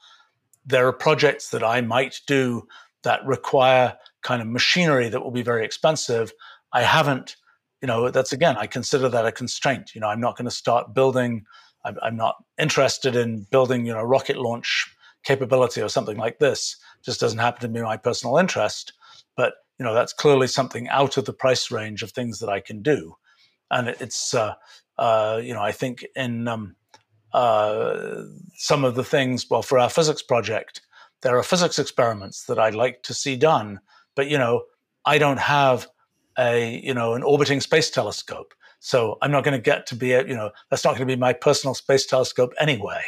There 0.67 0.87
are 0.87 0.93
projects 0.93 1.51
that 1.51 1.65
I 1.65 1.81
might 1.81 2.21
do 2.27 2.67
that 3.03 3.25
require 3.25 3.97
kind 4.23 4.43
of 4.43 4.49
machinery 4.49 5.09
that 5.09 5.23
will 5.23 5.31
be 5.31 5.43
very 5.43 5.65
expensive. 5.65 6.33
I 6.73 6.83
haven't, 6.83 7.37
you 7.81 7.89
know, 7.89 8.11
that's 8.11 8.33
again, 8.33 8.57
I 8.59 8.67
consider 8.67 9.09
that 9.09 9.27
a 9.27 9.33
constraint. 9.33 9.95
You 9.95 10.03
know, 10.03 10.09
I'm 10.09 10.21
not 10.21 10.37
going 10.37 10.45
to 10.45 10.51
start 10.51 10.93
building, 10.93 11.47
I'm, 11.85 11.97
I'm 12.03 12.17
not 12.17 12.37
interested 12.59 13.17
in 13.17 13.47
building, 13.51 13.87
you 13.87 13.95
know, 13.95 14.03
rocket 14.03 14.37
launch 14.37 14.95
capability 15.25 15.81
or 15.81 15.89
something 15.89 16.19
like 16.19 16.39
this. 16.39 16.77
Just 17.03 17.21
doesn't 17.21 17.39
happen 17.39 17.63
to 17.63 17.69
be 17.69 17.81
my 17.81 17.97
personal 17.97 18.37
interest. 18.37 18.93
But 19.37 19.55
you 19.81 19.85
know 19.87 19.95
that's 19.95 20.13
clearly 20.13 20.47
something 20.47 20.89
out 20.91 21.17
of 21.17 21.25
the 21.25 21.33
price 21.33 21.71
range 21.71 22.03
of 22.03 22.11
things 22.11 22.39
that 22.41 22.51
I 22.51 22.61
can 22.61 22.83
do, 22.83 23.17
and 23.71 23.89
it's 23.89 24.35
uh, 24.35 24.55
uh, 24.99 25.41
you 25.43 25.55
know 25.55 25.63
I 25.63 25.73
think 25.73 26.05
in 26.15 26.47
um, 26.47 26.77
uh, 27.33 28.25
some 28.57 28.85
of 28.85 28.95
the 28.95 29.03
things 29.03 29.49
well 29.49 29.63
for 29.63 29.79
our 29.79 29.89
physics 29.89 30.23
project 30.23 30.83
there 31.23 31.37
are 31.37 31.43
physics 31.43 31.79
experiments 31.79 32.45
that 32.45 32.59
I'd 32.59 32.75
like 32.75 33.03
to 33.05 33.15
see 33.15 33.37
done, 33.37 33.81
but 34.15 34.29
you 34.29 34.37
know 34.37 34.65
I 35.07 35.17
don't 35.17 35.41
have 35.41 35.89
a 36.39 36.79
you 36.85 36.93
know 36.93 37.15
an 37.15 37.23
orbiting 37.23 37.63
space 37.63 37.91
telescope. 37.91 38.53
So 38.83 39.19
I'm 39.21 39.31
not 39.31 39.45
going 39.45 39.57
to 39.57 39.63
get 39.63 39.87
to 39.89 39.95
be 39.95 40.13
a, 40.13 40.27
you 40.27 40.35
know, 40.35 40.51
that's 40.71 40.85
not 40.85 40.93
going 40.93 41.07
to 41.07 41.15
be 41.15 41.21
my 41.21 41.35
personal 41.35 41.75
space 41.75 42.07
telescope 42.07 42.55
anyway. 42.59 43.03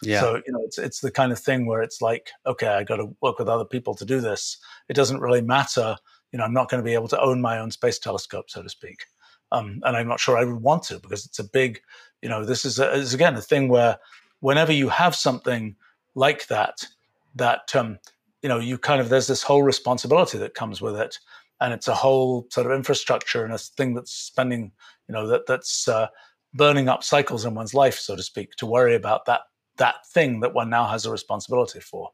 Yeah. 0.00 0.20
So, 0.22 0.36
you 0.46 0.52
know, 0.54 0.62
it's, 0.64 0.78
it's 0.78 1.00
the 1.00 1.10
kind 1.10 1.32
of 1.32 1.38
thing 1.38 1.66
where 1.66 1.82
it's 1.82 2.00
like, 2.00 2.30
okay, 2.46 2.68
I 2.68 2.82
got 2.82 2.96
to 2.96 3.14
work 3.20 3.38
with 3.38 3.46
other 3.46 3.66
people 3.66 3.94
to 3.96 4.06
do 4.06 4.22
this. 4.22 4.56
It 4.88 4.94
doesn't 4.94 5.20
really 5.20 5.42
matter 5.42 5.96
you 6.32 6.38
know, 6.38 6.44
I'm 6.44 6.52
not 6.52 6.68
going 6.68 6.82
to 6.82 6.84
be 6.84 6.94
able 6.94 7.08
to 7.08 7.20
own 7.20 7.40
my 7.40 7.58
own 7.58 7.70
space 7.70 7.98
telescope, 7.98 8.50
so 8.50 8.62
to 8.62 8.68
speak. 8.68 9.04
Um, 9.50 9.80
and 9.84 9.96
I'm 9.96 10.08
not 10.08 10.20
sure 10.20 10.36
I 10.36 10.44
would 10.44 10.62
want 10.62 10.82
to 10.84 10.98
because 10.98 11.24
it's 11.24 11.38
a 11.38 11.44
big, 11.44 11.80
you 12.20 12.28
know, 12.28 12.44
this 12.44 12.64
is, 12.64 12.78
a, 12.78 12.92
is 12.92 13.14
again 13.14 13.34
a 13.34 13.40
thing 13.40 13.68
where 13.68 13.98
whenever 14.40 14.72
you 14.72 14.88
have 14.88 15.14
something 15.14 15.76
like 16.14 16.46
that, 16.48 16.86
that 17.34 17.74
um, 17.74 17.98
you 18.42 18.48
know, 18.48 18.58
you 18.58 18.78
kind 18.78 19.00
of 19.00 19.08
there's 19.08 19.26
this 19.26 19.42
whole 19.42 19.62
responsibility 19.62 20.38
that 20.38 20.54
comes 20.54 20.80
with 20.80 20.96
it, 20.96 21.18
and 21.60 21.72
it's 21.72 21.88
a 21.88 21.94
whole 21.94 22.46
sort 22.50 22.66
of 22.66 22.72
infrastructure 22.72 23.44
and 23.44 23.52
a 23.52 23.58
thing 23.58 23.94
that's 23.94 24.12
spending, 24.12 24.72
you 25.08 25.12
know, 25.12 25.26
that 25.26 25.46
that's 25.46 25.88
uh, 25.88 26.08
burning 26.54 26.88
up 26.88 27.02
cycles 27.02 27.44
in 27.44 27.54
one's 27.54 27.74
life, 27.74 27.98
so 27.98 28.16
to 28.16 28.22
speak, 28.22 28.52
to 28.56 28.66
worry 28.66 28.94
about 28.94 29.24
that 29.26 29.42
that 29.76 30.06
thing 30.08 30.40
that 30.40 30.54
one 30.54 30.70
now 30.70 30.86
has 30.86 31.06
a 31.06 31.10
responsibility 31.10 31.80
for. 31.80 32.10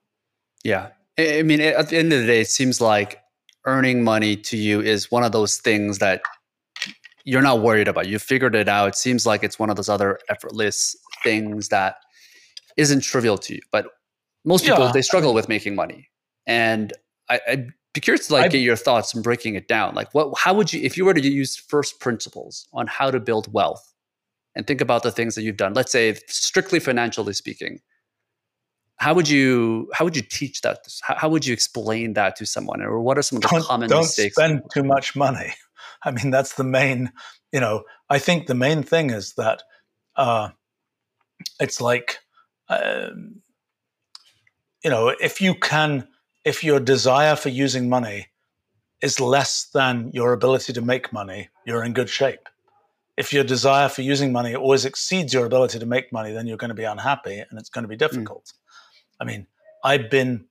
Yeah, 0.63 0.89
I 1.19 1.43
mean, 1.43 1.61
at 1.61 1.89
the 1.89 1.99
end 1.99 2.13
of 2.13 2.21
the 2.21 2.27
day, 2.27 2.41
it 2.41 2.49
seems 2.49 2.81
like 2.81 3.21
earning 3.67 4.05
money 4.05 4.37
to 4.37 4.57
you 4.57 4.81
is 4.81 5.11
one 5.11 5.25
of 5.25 5.33
those 5.33 5.59
things 5.59 5.99
that 5.99 6.23
you're 7.25 7.43
not 7.43 7.61
worried 7.61 7.89
about. 7.89 8.07
You 8.07 8.19
figured 8.19 8.55
it 8.55 8.69
out. 8.69 8.89
It 8.89 8.97
seems 8.97 9.27
like 9.27 9.43
it's 9.43 9.59
one 9.59 9.71
of 9.71 9.77
those 9.77 9.89
other 9.89 10.19
effortless 10.29 10.95
things 11.23 11.69
that 11.69 11.97
isn't 12.77 13.01
trivial 13.03 13.39
to 13.39 13.55
you. 13.55 13.61
But 13.73 13.87
most 14.45 14.65
people 14.65 14.85
yeah. 14.85 14.93
they 14.93 15.03
struggle 15.03 15.33
with 15.33 15.49
making 15.49 15.75
money, 15.75 16.09
and 16.47 16.93
I, 17.31 17.41
would 17.49 17.73
be 17.95 18.01
curious 18.01 18.27
to 18.27 18.35
like 18.35 18.45
I, 18.47 18.49
get 18.49 18.59
your 18.59 18.77
thoughts 18.77 19.15
and 19.15 19.25
breaking 19.25 19.55
it 19.55 19.69
down. 19.69 19.95
Like, 19.95 20.13
what? 20.13 20.39
How 20.39 20.53
would 20.53 20.73
you, 20.73 20.83
if 20.83 20.97
you 20.99 21.05
were 21.07 21.15
to 21.15 21.21
use 21.21 21.57
first 21.57 21.99
principles 22.01 22.69
on 22.75 22.87
how 22.87 23.11
to 23.11 23.19
build 23.19 23.51
wealth, 23.53 23.95
and 24.55 24.67
think 24.67 24.81
about 24.81 25.03
the 25.03 25.11
things 25.11 25.35
that 25.35 25.43
you've 25.43 25.57
done? 25.57 25.73
Let's 25.73 25.93
say 25.93 26.15
strictly 26.27 26.79
financially 26.79 27.33
speaking, 27.33 27.81
how 28.97 29.15
would 29.15 29.29
you 29.29 29.91
how 29.93 30.05
would 30.05 30.17
you 30.17 30.23
teach 30.23 30.61
that? 30.63 30.79
How, 31.03 31.17
how 31.17 31.29
would 31.29 31.47
you 31.47 31.53
explain 31.53 32.15
that 32.15 32.37
to 32.37 32.47
someone, 32.47 32.83
or 32.83 33.01
what 33.01 33.19
are 33.19 33.23
some 33.23 33.37
of 33.37 33.43
the 33.43 33.49
don't, 33.49 33.63
common 33.63 33.89
don't 33.89 34.03
mistakes? 34.03 34.37
Don't 34.37 34.59
spend 34.59 34.71
too 34.73 34.85
much 34.85 35.17
money. 35.17 35.55
I 36.05 36.11
mean, 36.11 36.31
that's 36.31 36.55
the 36.55 36.65
main. 36.65 37.13
You 37.53 37.61
know, 37.61 37.85
I 38.11 38.19
think 38.19 38.47
the 38.47 38.55
main 38.55 38.83
thing 38.83 39.11
is 39.11 39.35
that 39.35 39.63
uh, 40.17 40.51
it's 41.61 41.81
like. 41.81 42.19
Um, 42.69 43.43
you 44.85 44.91
know, 44.91 45.09
if 45.09 45.41
you 45.41 45.55
can, 45.55 46.07
if 46.45 46.63
your 46.63 46.79
desire 46.79 47.35
for 47.37 47.49
using 47.49 47.89
money 47.89 48.29
is 49.01 49.19
less 49.19 49.65
than 49.73 50.11
your 50.13 50.33
ability 50.33 50.75
to 50.75 50.83
make 50.83 51.13
money, 51.13 51.49
you're 51.67 51.83
in 51.83 51.95
good 51.95 52.11
shape. 52.11 52.49
If 53.17 53.33
your 53.33 53.45
desire 53.45 53.89
for 53.89 54.03
using 54.03 54.33
money 54.33 54.55
always 54.55 54.85
exceeds 54.85 55.33
your 55.33 55.47
ability 55.47 55.79
to 55.79 55.87
make 55.87 56.13
money, 56.13 56.33
then 56.33 56.47
you're 56.47 56.59
going 56.59 56.71
to 56.71 56.75
be 56.75 56.85
unhappy 56.85 57.39
and 57.39 57.59
it's 57.59 57.71
going 57.71 57.85
to 57.85 57.89
be 57.89 57.95
hmm. 57.95 57.99
difficult. 57.99 58.45
Mm. 58.45 58.53
I 59.25 59.27
mean, 59.27 59.47
I've 59.83 60.11
been 60.11 60.47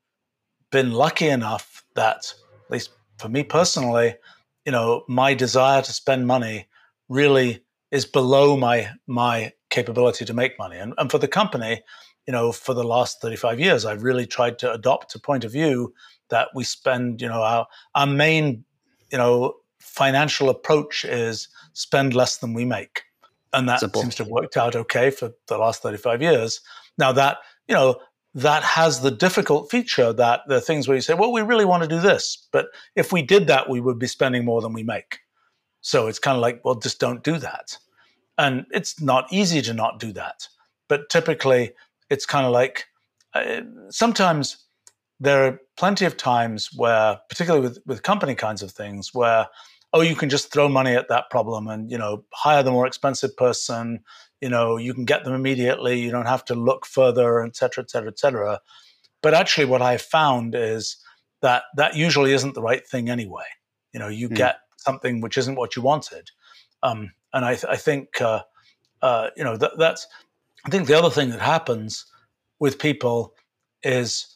been 0.71 0.91
lucky 0.91 1.27
enough 1.27 1.85
that, 1.95 2.33
at 2.65 2.71
least 2.71 2.89
for 3.19 3.29
me 3.29 3.43
personally, 3.43 4.15
you 4.65 4.71
know, 4.71 5.03
my 5.07 5.35
desire 5.35 5.81
to 5.83 5.93
spend 5.93 6.25
money 6.25 6.67
really 7.07 7.63
is 7.91 8.05
below 8.05 8.57
my 8.57 8.89
my 9.05 9.53
capability 9.69 10.25
to 10.25 10.33
make 10.33 10.57
money. 10.57 10.77
And, 10.77 10.93
and 10.97 11.11
for 11.11 11.19
the 11.19 11.27
company, 11.27 11.83
you 12.25 12.33
know, 12.33 12.51
for 12.51 12.73
the 12.73 12.83
last 12.83 13.21
35 13.21 13.59
years, 13.59 13.85
I've 13.85 14.03
really 14.03 14.25
tried 14.25 14.57
to 14.59 14.71
adopt 14.71 15.15
a 15.15 15.19
point 15.19 15.43
of 15.43 15.51
view 15.51 15.93
that 16.29 16.49
we 16.55 16.63
spend, 16.63 17.21
you 17.21 17.27
know, 17.27 17.41
our, 17.41 17.67
our 17.93 18.07
main, 18.07 18.63
you 19.11 19.17
know, 19.17 19.55
financial 19.79 20.49
approach 20.49 21.05
is 21.05 21.49
spend 21.73 22.15
less 22.15 22.37
than 22.37 22.53
we 22.53 22.65
make. 22.65 23.03
And 23.51 23.69
that 23.69 23.81
Simple. 23.81 24.01
seems 24.01 24.15
to 24.15 24.23
have 24.23 24.31
worked 24.31 24.57
out 24.57 24.75
okay 24.75 25.11
for 25.11 25.31
the 25.47 25.57
last 25.57 25.83
35 25.83 26.21
years. 26.21 26.61
Now 26.97 27.11
that, 27.11 27.37
you 27.67 27.75
know, 27.75 27.97
that 28.35 28.63
has 28.63 29.01
the 29.01 29.11
difficult 29.11 29.69
feature 29.69 30.11
that 30.13 30.41
the 30.47 30.59
things 30.59 30.87
where 30.87 30.95
you 30.95 31.01
say, 31.01 31.13
well, 31.13 31.31
we 31.31 31.41
really 31.41 31.65
want 31.65 31.83
to 31.83 31.89
do 31.89 31.99
this. 31.99 32.47
But 32.51 32.67
if 32.95 33.11
we 33.11 33.21
did 33.21 33.47
that, 33.47 33.69
we 33.69 33.79
would 33.79 33.99
be 33.99 34.07
spending 34.07 34.43
more 34.43 34.61
than 34.61 34.73
we 34.73 34.83
make. 34.83 35.19
So 35.81 36.07
it's 36.07 36.19
kind 36.19 36.35
of 36.35 36.41
like, 36.41 36.61
well, 36.63 36.75
just 36.75 36.99
don't 36.99 37.23
do 37.23 37.37
that. 37.37 37.77
And 38.37 38.65
it's 38.71 38.99
not 38.99 39.31
easy 39.31 39.61
to 39.61 39.73
not 39.73 39.99
do 39.99 40.11
that. 40.13 40.47
But 40.87 41.09
typically, 41.09 41.73
it's 42.09 42.25
kind 42.25 42.45
of 42.45 42.51
like 42.51 42.85
uh, 43.33 43.61
sometimes 43.89 44.57
there 45.19 45.45
are 45.45 45.59
plenty 45.77 46.05
of 46.05 46.17
times 46.17 46.69
where, 46.75 47.19
particularly 47.29 47.67
with, 47.67 47.79
with 47.85 48.03
company 48.03 48.33
kinds 48.33 48.63
of 48.63 48.71
things, 48.71 49.13
where 49.13 49.47
oh, 49.93 50.01
you 50.01 50.15
can 50.15 50.29
just 50.29 50.51
throw 50.51 50.67
money 50.67 50.95
at 50.95 51.07
that 51.09 51.29
problem 51.29 51.67
and 51.67 51.89
you 51.91 51.97
know 51.97 52.23
hire 52.33 52.63
the 52.63 52.71
more 52.71 52.87
expensive 52.87 53.35
person. 53.37 54.03
You 54.43 54.49
know, 54.49 54.75
you 54.75 54.93
can 54.93 55.05
get 55.05 55.23
them 55.23 55.33
immediately. 55.33 56.01
You 56.01 56.11
don't 56.11 56.27
have 56.27 56.43
to 56.45 56.53
look 56.53 56.85
further, 56.85 57.41
et 57.43 57.55
cetera, 57.55 57.81
et 57.81 57.89
cetera, 57.89 58.09
et 58.09 58.19
cetera. 58.19 58.59
But 59.21 59.33
actually, 59.33 59.67
what 59.67 59.81
I 59.81 59.95
found 59.95 60.53
is 60.53 60.97
that 61.41 61.63
that 61.77 61.95
usually 61.95 62.33
isn't 62.33 62.53
the 62.53 62.61
right 62.61 62.85
thing 62.85 63.09
anyway. 63.09 63.45
You 63.93 64.01
know, 64.01 64.09
you 64.09 64.27
mm. 64.27 64.35
get 64.35 64.57
something 64.75 65.21
which 65.21 65.37
isn't 65.37 65.55
what 65.55 65.77
you 65.77 65.81
wanted, 65.81 66.25
um, 66.81 67.13
and 67.31 67.45
I, 67.45 67.55
th- 67.55 67.71
I 67.75 67.77
think 67.77 68.19
uh, 68.19 68.41
uh, 69.01 69.29
you 69.37 69.45
know 69.45 69.55
that, 69.55 69.77
that's 69.77 70.07
I 70.65 70.69
think 70.69 70.87
the 70.87 70.97
other 70.97 71.09
thing 71.09 71.29
that 71.29 71.39
happens 71.39 72.05
with 72.59 72.79
people 72.79 73.35
is, 73.81 74.27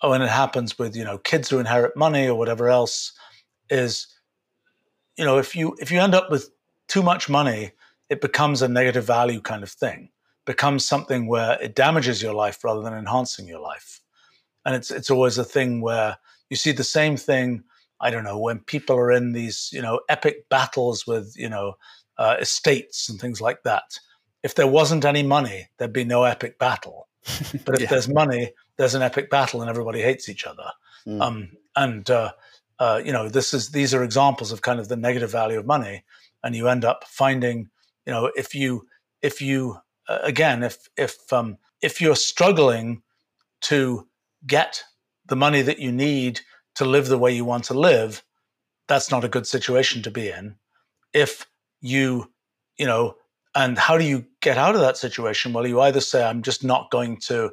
oh, 0.00 0.12
and 0.12 0.22
it 0.22 0.30
happens 0.30 0.78
with 0.78 0.94
you 0.94 1.02
know 1.02 1.18
kids 1.18 1.50
who 1.50 1.58
inherit 1.58 1.96
money 1.96 2.28
or 2.28 2.36
whatever 2.38 2.68
else, 2.68 3.12
is, 3.68 4.06
you 5.16 5.24
know, 5.24 5.38
if 5.38 5.56
you 5.56 5.76
if 5.80 5.90
you 5.90 6.00
end 6.00 6.14
up 6.14 6.30
with 6.30 6.50
too 6.86 7.02
much 7.02 7.28
money, 7.28 7.72
it 8.10 8.20
becomes 8.20 8.60
a 8.60 8.68
negative 8.68 9.04
value 9.04 9.40
kind 9.40 9.62
of 9.62 9.70
thing, 9.70 10.10
becomes 10.44 10.84
something 10.84 11.26
where 11.26 11.58
it 11.62 11.74
damages 11.74 12.22
your 12.22 12.34
life 12.34 12.62
rather 12.62 12.82
than 12.82 12.92
enhancing 12.92 13.48
your 13.48 13.60
life, 13.60 14.00
and 14.66 14.74
it's 14.74 14.90
it's 14.90 15.10
always 15.10 15.38
a 15.38 15.44
thing 15.44 15.80
where 15.80 16.18
you 16.50 16.56
see 16.56 16.72
the 16.72 16.84
same 16.84 17.16
thing. 17.16 17.64
I 18.00 18.10
don't 18.10 18.24
know 18.24 18.38
when 18.38 18.60
people 18.60 18.96
are 18.96 19.12
in 19.12 19.32
these 19.32 19.70
you 19.72 19.80
know 19.80 20.00
epic 20.08 20.48
battles 20.50 21.06
with 21.06 21.34
you 21.36 21.48
know 21.48 21.74
uh, 22.18 22.36
estates 22.38 23.08
and 23.08 23.18
things 23.18 23.40
like 23.40 23.62
that 23.62 23.98
if 24.42 24.54
there 24.54 24.66
wasn't 24.66 25.04
any 25.04 25.22
money, 25.22 25.68
there'd 25.76 25.92
be 25.92 26.04
no 26.04 26.24
epic 26.24 26.58
battle. 26.58 27.08
But 27.64 27.76
if 27.76 27.82
yeah. 27.82 27.88
there's 27.88 28.08
money, 28.08 28.52
there's 28.76 28.94
an 28.94 29.02
epic 29.02 29.30
battle, 29.30 29.60
and 29.60 29.68
everybody 29.68 30.00
hates 30.00 30.28
each 30.28 30.46
other. 30.46 30.70
Mm. 31.06 31.20
Um, 31.20 31.50
and 31.76 32.10
uh, 32.10 32.32
uh, 32.78 33.02
you 33.04 33.12
know, 33.12 33.28
this 33.28 33.52
is 33.52 33.70
these 33.70 33.92
are 33.92 34.02
examples 34.02 34.52
of 34.52 34.62
kind 34.62 34.80
of 34.80 34.88
the 34.88 34.96
negative 34.96 35.30
value 35.30 35.58
of 35.58 35.66
money, 35.66 36.04
and 36.42 36.56
you 36.56 36.68
end 36.68 36.84
up 36.84 37.04
finding, 37.06 37.68
you 38.10 38.16
know, 38.16 38.32
if 38.34 38.56
you 38.56 38.88
if 39.22 39.40
you 39.40 39.78
uh, 40.08 40.18
again 40.24 40.64
if 40.64 40.88
if 40.96 41.32
um, 41.32 41.56
if 41.80 42.00
you're 42.00 42.16
struggling 42.16 43.02
to 43.60 44.08
get 44.48 44.82
the 45.26 45.36
money 45.36 45.62
that 45.62 45.78
you 45.78 45.92
need 45.92 46.40
to 46.74 46.84
live 46.84 47.06
the 47.06 47.18
way 47.18 47.32
you 47.32 47.44
want 47.44 47.62
to 47.62 47.74
live, 47.74 48.24
that's 48.88 49.12
not 49.12 49.22
a 49.22 49.28
good 49.28 49.46
situation 49.46 50.02
to 50.02 50.10
be 50.10 50.28
in. 50.28 50.56
If 51.12 51.46
you 51.80 52.32
you 52.76 52.86
know 52.86 53.14
and 53.54 53.78
how 53.78 53.96
do 53.96 54.04
you 54.04 54.26
get 54.40 54.58
out 54.58 54.74
of 54.74 54.80
that 54.80 54.96
situation? 54.96 55.52
Well, 55.52 55.68
you 55.68 55.80
either 55.80 56.00
say, 56.00 56.24
I'm 56.24 56.42
just 56.42 56.64
not 56.64 56.90
going 56.90 57.18
to 57.28 57.52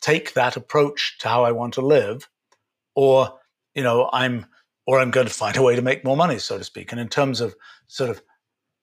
take 0.00 0.34
that 0.34 0.56
approach 0.56 1.18
to 1.20 1.28
how 1.28 1.44
I 1.44 1.52
want 1.52 1.74
to 1.74 1.82
live, 1.82 2.28
or, 2.96 3.32
you 3.74 3.82
know, 3.82 4.10
I'm, 4.12 4.46
or 4.86 5.00
I'm 5.00 5.10
going 5.10 5.26
to 5.26 5.32
find 5.32 5.56
a 5.56 5.62
way 5.62 5.74
to 5.76 5.82
make 5.82 6.04
more 6.04 6.16
money, 6.16 6.38
so 6.38 6.58
to 6.58 6.64
speak. 6.64 6.92
And 6.92 7.00
in 7.00 7.08
terms 7.08 7.40
of 7.40 7.56
sort 7.88 8.10
of, 8.10 8.22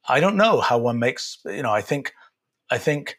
I 0.08 0.20
don't 0.20 0.38
know 0.38 0.62
how 0.62 0.78
one 0.78 1.00
makes, 1.00 1.38
you 1.46 1.62
know, 1.62 1.72
I 1.72 1.82
think, 1.82 2.14
I 2.70 2.78
think, 2.78 3.18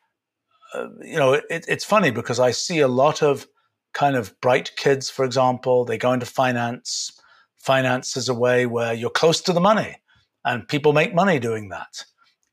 uh, 0.74 0.88
you 1.02 1.16
know, 1.16 1.34
it, 1.34 1.64
it's 1.68 1.84
funny 1.84 2.10
because 2.10 2.40
I 2.40 2.50
see 2.50 2.80
a 2.80 2.88
lot 2.88 3.22
of 3.22 3.46
kind 3.94 4.16
of 4.16 4.38
bright 4.40 4.72
kids, 4.76 5.10
for 5.10 5.24
example, 5.24 5.84
they 5.84 5.98
go 5.98 6.12
into 6.12 6.26
finance. 6.26 7.12
Finance 7.58 8.16
is 8.16 8.28
a 8.28 8.34
way 8.34 8.66
where 8.66 8.92
you're 8.92 9.10
close 9.10 9.40
to 9.42 9.52
the 9.52 9.60
money 9.60 9.96
and 10.44 10.66
people 10.68 10.92
make 10.92 11.14
money 11.14 11.38
doing 11.38 11.68
that 11.68 12.04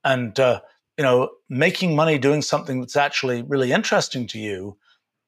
and 0.04 0.40
uh, 0.40 0.60
you 0.98 1.04
know 1.04 1.30
making 1.50 1.96
money 1.96 2.18
doing 2.18 2.42
something 2.42 2.80
that's 2.80 2.96
actually 2.96 3.42
really 3.44 3.72
interesting 3.72 4.28
to 4.28 4.40
you 4.40 4.78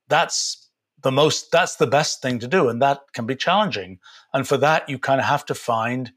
that's 0.08 0.70
the 1.02 1.12
most 1.12 1.52
that's 1.52 1.78
the 1.78 1.88
best 1.88 2.22
thing 2.22 2.40
to 2.40 2.48
do 2.48 2.70
and 2.70 2.82
that 2.82 3.00
can 3.14 3.26
be 3.26 3.36
challenging 3.36 4.00
and 4.34 4.48
for 4.48 4.58
that 4.58 4.88
you 4.88 5.00
kind 5.00 5.20
of 5.20 5.26
have 5.26 5.46
to 5.46 5.56
find 5.56 6.12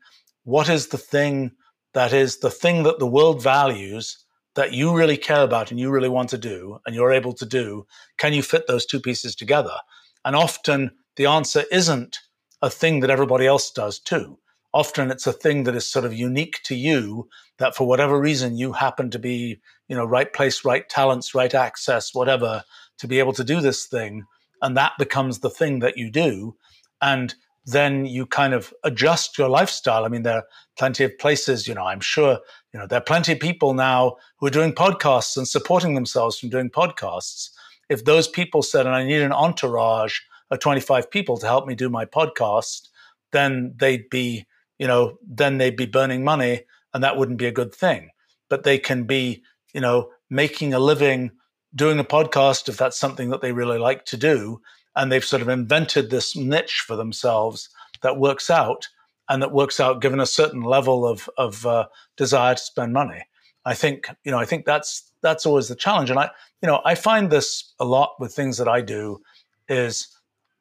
what 0.44 0.69
is 0.69 0.89
the 0.89 0.98
thing 0.98 1.51
that 1.95 2.12
is 2.12 2.39
the 2.39 2.51
thing 2.51 2.83
that 2.83 2.99
the 2.99 3.07
world 3.07 3.43
values 3.43 4.19
that 4.55 4.73
you 4.73 4.97
really 4.97 5.16
care 5.16 5.43
about 5.43 5.71
and 5.71 5.81
you 5.81 5.91
really 5.91 6.09
want 6.09 6.29
to 6.29 6.39
do 6.39 6.79
and 6.87 6.95
you're 6.95 7.12
able 7.12 7.33
to 7.33 7.47
do 7.47 7.87
can 8.19 8.33
you 8.33 8.43
fit 8.43 8.66
those 8.66 8.87
two 8.87 9.01
pieces 9.01 9.35
together? 9.35 9.77
And 10.25 10.37
often 10.37 10.93
the 11.16 11.27
answer 11.27 11.65
isn't 11.71 12.19
a 12.62 12.71
thing 12.71 13.01
that 13.01 13.11
everybody 13.11 13.47
else 13.47 13.71
does 13.71 13.99
too. 13.99 14.39
Often 14.73 15.11
it's 15.11 15.27
a 15.27 15.33
thing 15.33 15.65
that 15.65 15.77
is 15.77 15.87
sort 15.87 16.05
of 16.05 16.15
unique 16.15 16.61
to 16.65 16.75
you 16.75 17.29
that 17.59 17.77
for 17.77 17.87
whatever 17.87 18.21
reason 18.21 18.57
you 18.57 18.73
happen 18.73 19.11
to 19.11 19.19
be 19.19 19.61
you 19.89 19.97
know 19.97 20.05
right 20.05 20.33
place 20.33 20.65
right 20.65 20.89
talents 20.89 21.35
right 21.35 21.55
access 21.55 22.15
whatever 22.15 22.65
to 22.99 23.09
be 23.09 23.19
able 23.19 23.33
to 23.35 23.45
do 23.45 23.61
this 23.61 23.87
thing. 23.87 24.25
And 24.62 24.77
that 24.77 24.93
becomes 24.99 25.41
the 25.41 25.51
thing 25.51 25.81
that 25.81 25.97
you 25.97 26.11
do. 26.11 26.57
And 27.03 27.35
then 27.66 28.05
you 28.07 28.27
kind 28.27 28.53
of 28.53 28.73
adjust 28.82 29.39
your 29.39 29.49
lifestyle. 29.49 30.05
I 30.05 30.09
mean 30.09 30.23
there 30.23 30.39
are 30.39 30.47
plenty 30.78 31.05
of 31.05 31.16
places 31.19 31.69
you 31.69 31.74
know 31.74 31.85
i'm 31.85 32.01
sure 32.01 32.39
you 32.73 32.81
know 32.81 32.86
there 32.86 32.99
are 32.99 33.05
plenty 33.05 33.32
of 33.32 33.41
people 33.41 33.74
now 33.74 34.16
who 34.39 34.47
are 34.47 34.51
doing 34.51 34.73
podcasts 34.73 35.36
and 35.36 35.47
supporting 35.47 35.95
themselves 35.95 36.39
from 36.39 36.51
doing 36.51 36.70
podcasts. 36.70 37.51
If 37.89 38.05
those 38.05 38.28
people 38.28 38.62
said 38.62 38.86
and 38.86 38.95
i 38.95 39.05
need 39.05 39.23
an 39.23 39.32
entourage 39.32 40.19
of 40.51 40.61
25 40.61 41.11
people 41.11 41.36
to 41.39 41.47
help 41.47 41.66
me 41.66 41.74
do 41.74 41.89
my 41.89 42.05
podcast 42.05 42.89
then 43.32 43.74
they'd 43.77 44.09
be 44.11 44.47
you 44.78 44.86
know, 44.86 45.19
then 45.27 45.59
they'd 45.59 45.77
be 45.77 45.86
burning 45.86 46.24
money 46.24 46.62
and 46.93 47.03
that 47.03 47.16
wouldn't 47.16 47.39
be 47.39 47.47
a 47.47 47.53
good 47.53 47.74
thing. 47.74 48.11
But 48.51 48.65
they 48.65 48.78
can 48.78 49.05
be, 49.05 49.43
you 49.73 49.81
know, 49.81 50.11
making 50.31 50.74
a 50.74 50.78
living 50.78 51.31
doing 51.74 51.99
a 51.99 52.05
podcast 52.05 52.69
if 52.69 52.77
that's 52.77 52.99
something 52.99 53.31
that 53.31 53.41
they 53.41 53.53
really 53.53 53.78
like 53.78 54.05
to 54.07 54.16
do 54.16 54.61
and 54.97 55.11
they've 55.11 55.25
sort 55.25 55.43
of 55.43 55.49
invented 55.49 56.11
this 56.11 56.37
niche 56.37 56.85
for 56.87 56.97
themselves 56.97 57.69
that 58.03 58.19
works 58.19 58.51
out 58.51 58.89
and 59.29 59.43
that 59.43 59.53
works 59.53 59.81
out 59.81 60.01
given 60.03 60.21
a 60.21 60.27
certain 60.27 60.62
level 60.62 61.07
of 61.07 61.29
of 61.37 61.66
uh, 61.66 61.87
desire 62.16 62.55
to 62.55 62.61
spend 62.61 62.93
money. 62.93 63.23
I 63.65 63.75
think 63.75 64.09
you 64.25 64.31
know 64.31 64.39
I 64.39 64.45
think 64.45 64.66
that's 64.66 65.11
that's 65.23 65.47
always 65.47 65.69
the 65.69 65.77
challenge, 65.77 66.11
and 66.11 66.19
I 66.19 66.31
you 66.62 66.69
know 66.69 66.81
I 66.85 66.95
find 66.95 67.31
this 67.31 67.73
a 67.81 67.85
lot 67.85 68.15
with 68.21 68.35
things 68.35 68.59
that 68.59 68.69
I 68.69 68.81
do 68.81 69.21
is 69.69 70.09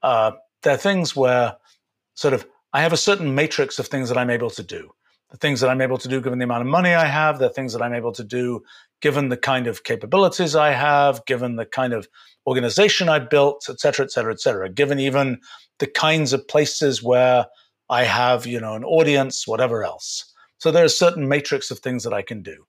uh, 0.02 0.32
there 0.62 0.74
are 0.74 0.78
things 0.78 1.16
where 1.16 1.58
sort 2.16 2.34
of 2.34 2.46
I 2.72 2.82
have 2.82 2.94
a 2.94 2.98
certain 2.98 3.36
matrix 3.36 3.80
of 3.80 3.88
things 3.88 4.10
that 4.10 4.18
I'm 4.18 4.30
able 4.30 4.50
to 4.52 4.64
do. 4.64 4.92
The 5.32 5.38
things 5.38 5.62
that 5.62 5.70
I'm 5.70 5.82
able 5.82 5.98
to 5.98 6.08
do 6.08 6.22
given 6.22 6.40
the 6.40 6.46
amount 6.46 6.62
of 6.62 6.68
money 6.68 6.94
I 6.94 7.06
have, 7.06 7.40
the 7.40 7.50
things 7.50 7.74
that 7.74 7.82
I'm 7.82 7.94
able 7.94 8.12
to 8.14 8.24
do 8.24 8.64
given 9.04 9.28
the 9.28 9.38
kind 9.38 9.68
of 9.68 9.84
capabilities 9.84 10.56
I 10.56 10.72
have, 10.72 11.26
given 11.26 11.58
the 11.58 11.66
kind 11.66 11.92
of 11.92 12.08
organization 12.48 13.10
I 13.10 13.20
built, 13.20 13.68
et 13.70 13.82
cetera, 13.82 14.06
et 14.06 14.12
cetera, 14.12 14.32
et 14.32 14.40
cetera, 14.40 14.70
given 14.70 14.98
even 14.98 15.42
the 15.80 15.88
kinds 15.88 16.32
of 16.32 16.48
places 16.48 17.04
where 17.04 17.46
I 17.90 18.06
have, 18.06 18.48
you 18.48 18.62
know, 18.62 18.76
an 18.76 18.86
audience, 18.86 19.46
whatever 19.46 19.84
else. 19.84 20.34
So 20.60 20.72
there's 20.72 20.94
a 20.94 20.96
certain 20.96 21.28
matrix 21.28 21.70
of 21.70 21.80
things 21.80 22.06
that 22.06 22.14
I 22.14 22.22
can 22.22 22.42
do. 22.42 22.66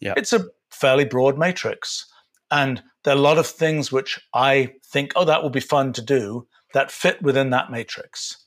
Yeah. 0.00 0.14
It's 0.16 0.32
a 0.32 0.46
fairly 0.70 1.04
broad 1.04 1.36
matrix. 1.36 2.06
And 2.50 2.82
there 3.02 3.14
are 3.14 3.18
a 3.18 3.20
lot 3.20 3.36
of 3.36 3.46
things 3.46 3.92
which 3.92 4.18
I 4.32 4.72
think, 4.86 5.12
oh, 5.16 5.26
that 5.26 5.42
will 5.42 5.50
be 5.50 5.60
fun 5.60 5.92
to 5.92 6.02
do 6.02 6.46
that 6.72 6.90
fit 6.90 7.20
within 7.20 7.50
that 7.50 7.70
matrix. 7.70 8.38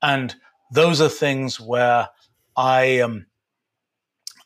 And 0.00 0.34
those 0.72 1.02
are 1.02 1.10
things 1.10 1.60
where 1.60 2.08
I 2.56 2.84
am, 2.84 3.10
um, 3.10 3.26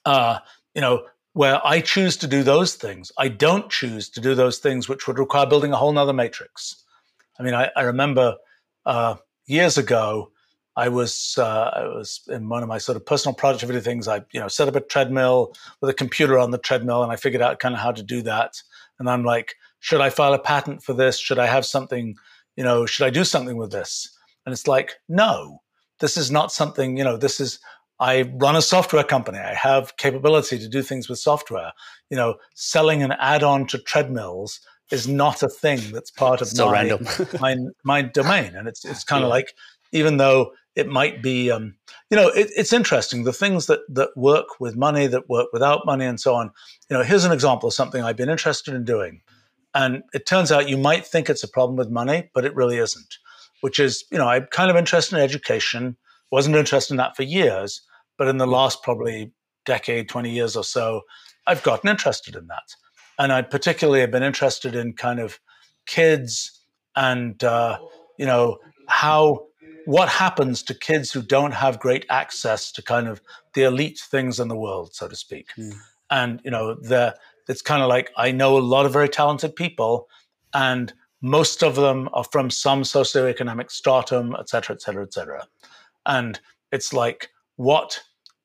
uh, 0.04 0.38
you 0.74 0.80
know, 0.80 1.06
where 1.34 1.64
I 1.66 1.80
choose 1.80 2.16
to 2.18 2.26
do 2.26 2.42
those 2.42 2.74
things. 2.74 3.10
I 3.18 3.28
don't 3.28 3.70
choose 3.70 4.08
to 4.10 4.20
do 4.20 4.34
those 4.34 4.58
things 4.58 4.88
which 4.88 5.06
would 5.06 5.18
require 5.18 5.46
building 5.46 5.72
a 5.72 5.76
whole 5.76 5.92
nother 5.92 6.12
matrix. 6.12 6.84
I 7.38 7.42
mean, 7.42 7.54
I, 7.54 7.70
I 7.74 7.82
remember 7.82 8.36
uh, 8.84 9.16
years 9.46 9.78
ago, 9.78 10.30
I 10.74 10.88
was 10.88 11.34
uh, 11.38 11.70
I 11.74 11.82
was 11.84 12.20
in 12.28 12.48
one 12.48 12.62
of 12.62 12.68
my 12.68 12.78
sort 12.78 12.96
of 12.96 13.04
personal 13.04 13.34
productivity 13.34 13.80
things. 13.80 14.08
I 14.08 14.24
you 14.32 14.40
know 14.40 14.48
set 14.48 14.68
up 14.68 14.76
a 14.76 14.80
treadmill 14.80 15.54
with 15.80 15.90
a 15.90 15.94
computer 15.94 16.38
on 16.38 16.50
the 16.50 16.58
treadmill, 16.58 17.02
and 17.02 17.12
I 17.12 17.16
figured 17.16 17.42
out 17.42 17.58
kind 17.58 17.74
of 17.74 17.80
how 17.80 17.92
to 17.92 18.02
do 18.02 18.22
that. 18.22 18.62
And 18.98 19.08
I'm 19.08 19.24
like, 19.24 19.56
should 19.80 20.00
I 20.00 20.08
file 20.10 20.32
a 20.32 20.38
patent 20.38 20.82
for 20.82 20.94
this? 20.94 21.18
Should 21.18 21.38
I 21.38 21.46
have 21.46 21.66
something? 21.66 22.16
You 22.56 22.64
know, 22.64 22.86
should 22.86 23.04
I 23.04 23.10
do 23.10 23.24
something 23.24 23.56
with 23.56 23.70
this? 23.70 24.16
And 24.46 24.52
it's 24.52 24.66
like, 24.66 24.94
no, 25.08 25.60
this 26.00 26.16
is 26.16 26.30
not 26.30 26.52
something. 26.52 26.96
You 26.96 27.04
know, 27.04 27.16
this 27.16 27.38
is 27.38 27.58
I 28.02 28.22
run 28.34 28.56
a 28.56 28.62
software 28.62 29.04
company. 29.04 29.38
I 29.38 29.54
have 29.54 29.96
capability 29.96 30.58
to 30.58 30.68
do 30.68 30.82
things 30.82 31.08
with 31.08 31.20
software. 31.20 31.72
You 32.10 32.16
know, 32.16 32.34
selling 32.54 33.02
an 33.02 33.12
add-on 33.12 33.68
to 33.68 33.78
treadmills 33.78 34.58
is 34.90 35.06
not 35.06 35.42
a 35.42 35.48
thing 35.48 35.80
that's 35.92 36.10
part 36.10 36.40
of 36.40 36.48
so 36.48 36.66
my, 36.66 36.98
my, 37.40 37.56
my 37.84 38.02
domain. 38.02 38.56
And 38.56 38.66
it's 38.66 38.84
it's 38.84 39.04
kind 39.04 39.22
of 39.22 39.28
yeah. 39.28 39.34
like 39.34 39.54
even 39.92 40.16
though 40.16 40.52
it 40.74 40.88
might 40.88 41.22
be 41.22 41.50
um, 41.50 41.76
you 42.10 42.16
know 42.16 42.28
it, 42.28 42.50
it's 42.56 42.72
interesting 42.72 43.22
the 43.22 43.32
things 43.32 43.66
that 43.66 43.80
that 43.88 44.10
work 44.16 44.58
with 44.58 44.76
money 44.76 45.06
that 45.06 45.28
work 45.28 45.48
without 45.52 45.86
money 45.86 46.04
and 46.04 46.18
so 46.18 46.34
on 46.34 46.50
you 46.88 46.96
know 46.96 47.02
here's 47.02 47.24
an 47.24 47.32
example 47.32 47.66
of 47.66 47.74
something 47.74 48.02
i've 48.02 48.16
been 48.16 48.30
interested 48.30 48.74
in 48.74 48.84
doing 48.84 49.20
and 49.74 50.02
it 50.14 50.26
turns 50.26 50.50
out 50.50 50.68
you 50.68 50.78
might 50.78 51.06
think 51.06 51.28
it's 51.28 51.44
a 51.44 51.48
problem 51.48 51.76
with 51.76 51.90
money 51.90 52.30
but 52.34 52.44
it 52.44 52.54
really 52.54 52.78
isn't 52.78 53.18
which 53.60 53.78
is 53.78 54.04
you 54.10 54.16
know 54.16 54.26
i'm 54.26 54.46
kind 54.50 54.70
of 54.70 54.76
interested 54.76 55.16
in 55.16 55.22
education 55.22 55.94
wasn't 56.30 56.56
interested 56.56 56.94
in 56.94 56.98
that 56.98 57.14
for 57.16 57.22
years 57.22 57.82
but 58.22 58.28
in 58.28 58.36
the 58.36 58.46
last 58.46 58.84
probably 58.84 59.32
decade 59.64 60.08
20 60.08 60.30
years 60.30 60.54
or 60.54 60.62
so 60.62 61.00
i've 61.48 61.62
gotten 61.64 61.90
interested 61.90 62.36
in 62.36 62.46
that 62.46 62.76
and 63.18 63.32
i 63.32 63.42
particularly 63.42 63.98
have 63.98 64.12
been 64.12 64.22
interested 64.22 64.76
in 64.76 64.92
kind 64.92 65.18
of 65.18 65.40
kids 65.86 66.60
and 66.94 67.42
uh, 67.42 67.76
you 68.16 68.26
know 68.26 68.58
how 68.86 69.46
what 69.84 70.08
happens 70.08 70.62
to 70.62 70.74
kids 70.74 71.10
who 71.10 71.22
don't 71.22 71.52
have 71.52 71.80
great 71.80 72.06
access 72.08 72.70
to 72.72 72.82
kind 72.82 73.08
of 73.08 73.20
the 73.54 73.62
elite 73.62 74.00
things 74.10 74.38
in 74.38 74.48
the 74.48 74.56
world, 74.56 74.94
so 74.94 75.08
to 75.08 75.16
speak. 75.16 75.48
Mm. 75.58 75.74
And 76.10 76.40
you 76.44 76.50
know, 76.50 76.74
the 76.74 77.16
it's 77.48 77.62
kind 77.62 77.82
of 77.82 77.88
like 77.88 78.10
I 78.16 78.30
know 78.30 78.56
a 78.56 78.60
lot 78.60 78.86
of 78.86 78.92
very 78.92 79.08
talented 79.08 79.56
people, 79.56 80.08
and 80.54 80.92
most 81.20 81.62
of 81.62 81.74
them 81.74 82.08
are 82.12 82.24
from 82.24 82.50
some 82.50 82.82
socioeconomic 82.82 83.70
stratum, 83.70 84.36
et 84.38 84.48
cetera, 84.48 84.76
et 84.76 84.82
cetera, 84.82 85.02
et 85.02 85.12
cetera. 85.12 85.46
And 86.06 86.38
it's 86.70 86.92
like 86.92 87.30
what 87.56 88.00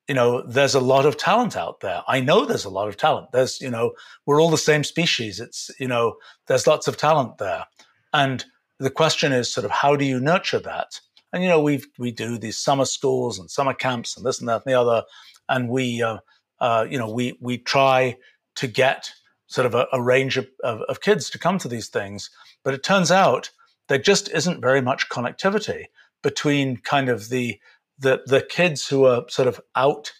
you 0.08 0.14
know, 0.14 0.42
there's 0.42 0.74
a 0.74 0.80
lot 0.80 1.04
of 1.04 1.16
talent 1.16 1.56
out 1.56 1.80
there. 1.80 2.02
I 2.08 2.20
know 2.20 2.46
there's 2.46 2.64
a 2.64 2.70
lot 2.70 2.88
of 2.88 2.96
talent. 2.96 3.30
There's, 3.32 3.60
you 3.60 3.70
know, 3.70 3.92
we're 4.24 4.40
all 4.40 4.50
the 4.50 4.56
same 4.56 4.82
species. 4.82 5.38
It's, 5.38 5.70
you 5.78 5.86
know, 5.86 6.16
there's 6.46 6.66
lots 6.66 6.88
of 6.88 6.96
talent 6.96 7.36
there. 7.38 7.66
And 8.14 8.44
the 8.78 8.90
question 8.90 9.32
is 9.32 9.52
sort 9.52 9.64
of 9.64 9.70
how 9.70 9.96
do 9.96 10.04
you 10.04 10.18
nurture 10.18 10.60
that? 10.60 11.00
And 11.32 11.42
you 11.42 11.48
know, 11.48 11.60
we 11.60 11.84
we 11.98 12.10
do 12.10 12.38
these 12.38 12.56
summer 12.56 12.86
schools 12.86 13.38
and 13.38 13.50
summer 13.50 13.74
camps 13.74 14.16
and 14.16 14.24
this 14.24 14.40
and 14.40 14.48
that 14.48 14.62
and 14.64 14.72
the 14.72 14.80
other, 14.80 15.02
and 15.48 15.68
we 15.68 16.02
uh, 16.02 16.18
uh, 16.60 16.86
you 16.88 16.98
know 16.98 17.10
we 17.10 17.36
we 17.40 17.58
try 17.58 18.16
to 18.56 18.66
get 18.66 19.12
sort 19.46 19.66
of 19.66 19.74
a, 19.74 19.86
a 19.92 20.00
range 20.00 20.36
of, 20.36 20.46
of, 20.64 20.80
of 20.88 21.00
kids 21.00 21.30
to 21.30 21.38
come 21.38 21.58
to 21.58 21.68
these 21.68 21.88
things, 21.88 22.30
but 22.64 22.74
it 22.74 22.82
turns 22.82 23.10
out 23.10 23.50
there 23.88 23.98
just 23.98 24.30
isn't 24.30 24.60
very 24.60 24.80
much 24.80 25.08
connectivity 25.08 25.84
between 26.22 26.76
kind 26.78 27.08
of 27.08 27.28
the 27.28 27.58
the 27.98 28.22
the 28.26 28.40
kids 28.42 28.88
who 28.88 29.04
are 29.04 29.24
sort 29.28 29.48
of 29.48 29.60
out 29.74 30.12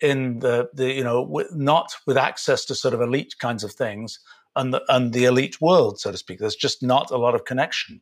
in 0.00 0.40
the 0.40 0.68
the 0.74 0.92
you 0.92 1.04
know 1.04 1.22
with, 1.22 1.54
not 1.54 1.94
with 2.06 2.16
access 2.16 2.64
to 2.66 2.74
sort 2.74 2.94
of 2.94 3.00
elite 3.00 3.34
kinds 3.40 3.64
of 3.64 3.72
things 3.72 4.18
and 4.54 4.72
the 4.72 4.82
and 4.88 5.12
the 5.12 5.24
elite 5.24 5.60
world 5.60 5.98
so 5.98 6.10
to 6.12 6.18
speak 6.18 6.38
there's 6.38 6.54
just 6.54 6.82
not 6.82 7.10
a 7.10 7.16
lot 7.16 7.34
of 7.34 7.44
connection 7.44 8.00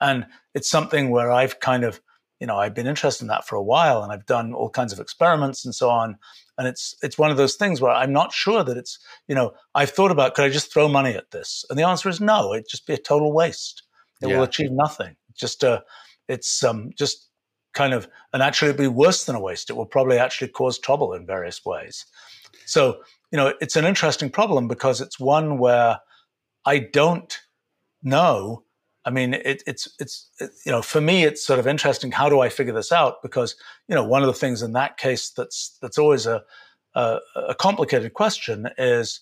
and 0.00 0.26
it's 0.54 0.68
something 0.68 1.10
where 1.10 1.32
I've 1.32 1.60
kind 1.60 1.84
of, 1.84 2.00
you 2.40 2.46
know, 2.46 2.58
I've 2.58 2.74
been 2.74 2.86
interested 2.86 3.24
in 3.24 3.28
that 3.28 3.46
for 3.46 3.56
a 3.56 3.62
while 3.62 4.02
and 4.02 4.12
I've 4.12 4.26
done 4.26 4.52
all 4.52 4.68
kinds 4.68 4.92
of 4.92 5.00
experiments 5.00 5.64
and 5.64 5.74
so 5.74 5.88
on. 5.88 6.18
And 6.58 6.68
it's 6.68 6.94
it's 7.02 7.18
one 7.18 7.30
of 7.30 7.36
those 7.36 7.56
things 7.56 7.80
where 7.80 7.92
I'm 7.92 8.12
not 8.12 8.32
sure 8.32 8.62
that 8.62 8.76
it's, 8.76 8.98
you 9.28 9.34
know, 9.34 9.54
I've 9.74 9.90
thought 9.90 10.10
about 10.10 10.34
could 10.34 10.44
I 10.44 10.50
just 10.50 10.72
throw 10.72 10.88
money 10.88 11.14
at 11.14 11.30
this? 11.30 11.64
And 11.70 11.78
the 11.78 11.84
answer 11.84 12.08
is 12.08 12.20
no, 12.20 12.52
it'd 12.52 12.68
just 12.68 12.86
be 12.86 12.94
a 12.94 12.98
total 12.98 13.32
waste. 13.32 13.82
It 14.20 14.28
yeah. 14.28 14.36
will 14.36 14.44
achieve 14.44 14.70
nothing. 14.70 15.16
Just 15.34 15.64
uh 15.64 15.80
it's 16.28 16.62
um 16.62 16.90
just 16.96 17.28
kind 17.74 17.92
of 17.92 18.08
and 18.32 18.42
actually 18.42 18.72
be 18.72 18.88
worse 18.88 19.24
than 19.24 19.36
a 19.36 19.40
waste. 19.40 19.70
It 19.70 19.74
will 19.74 19.86
probably 19.86 20.18
actually 20.18 20.48
cause 20.48 20.78
trouble 20.78 21.12
in 21.12 21.26
various 21.26 21.64
ways. 21.64 22.06
So, 22.66 23.02
you 23.30 23.36
know, 23.36 23.52
it's 23.60 23.76
an 23.76 23.84
interesting 23.84 24.30
problem 24.30 24.68
because 24.68 25.00
it's 25.00 25.20
one 25.20 25.58
where 25.58 25.98
I 26.64 26.78
don't 26.78 27.38
know 28.02 28.64
I 29.04 29.10
mean, 29.10 29.34
it, 29.34 29.62
it's 29.66 29.88
it's 30.00 30.30
it, 30.40 30.50
you 30.64 30.72
know, 30.72 30.80
for 30.80 31.00
me, 31.00 31.24
it's 31.24 31.44
sort 31.44 31.58
of 31.58 31.66
interesting. 31.66 32.10
How 32.10 32.28
do 32.28 32.40
I 32.40 32.48
figure 32.48 32.72
this 32.72 32.92
out? 32.92 33.22
Because 33.22 33.54
you 33.88 33.94
know, 33.94 34.04
one 34.04 34.22
of 34.22 34.26
the 34.26 34.32
things 34.32 34.62
in 34.62 34.72
that 34.72 34.96
case 34.96 35.30
that's 35.30 35.76
that's 35.82 35.98
always 35.98 36.26
a 36.26 36.42
a, 36.94 37.18
a 37.48 37.54
complicated 37.54 38.14
question 38.14 38.68
is, 38.78 39.20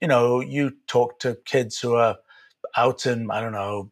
you 0.00 0.08
know, 0.08 0.40
you 0.40 0.72
talk 0.86 1.18
to 1.20 1.36
kids 1.46 1.80
who 1.80 1.96
are 1.96 2.16
out 2.76 3.06
in 3.06 3.30
I 3.30 3.40
don't 3.40 3.52
know 3.52 3.90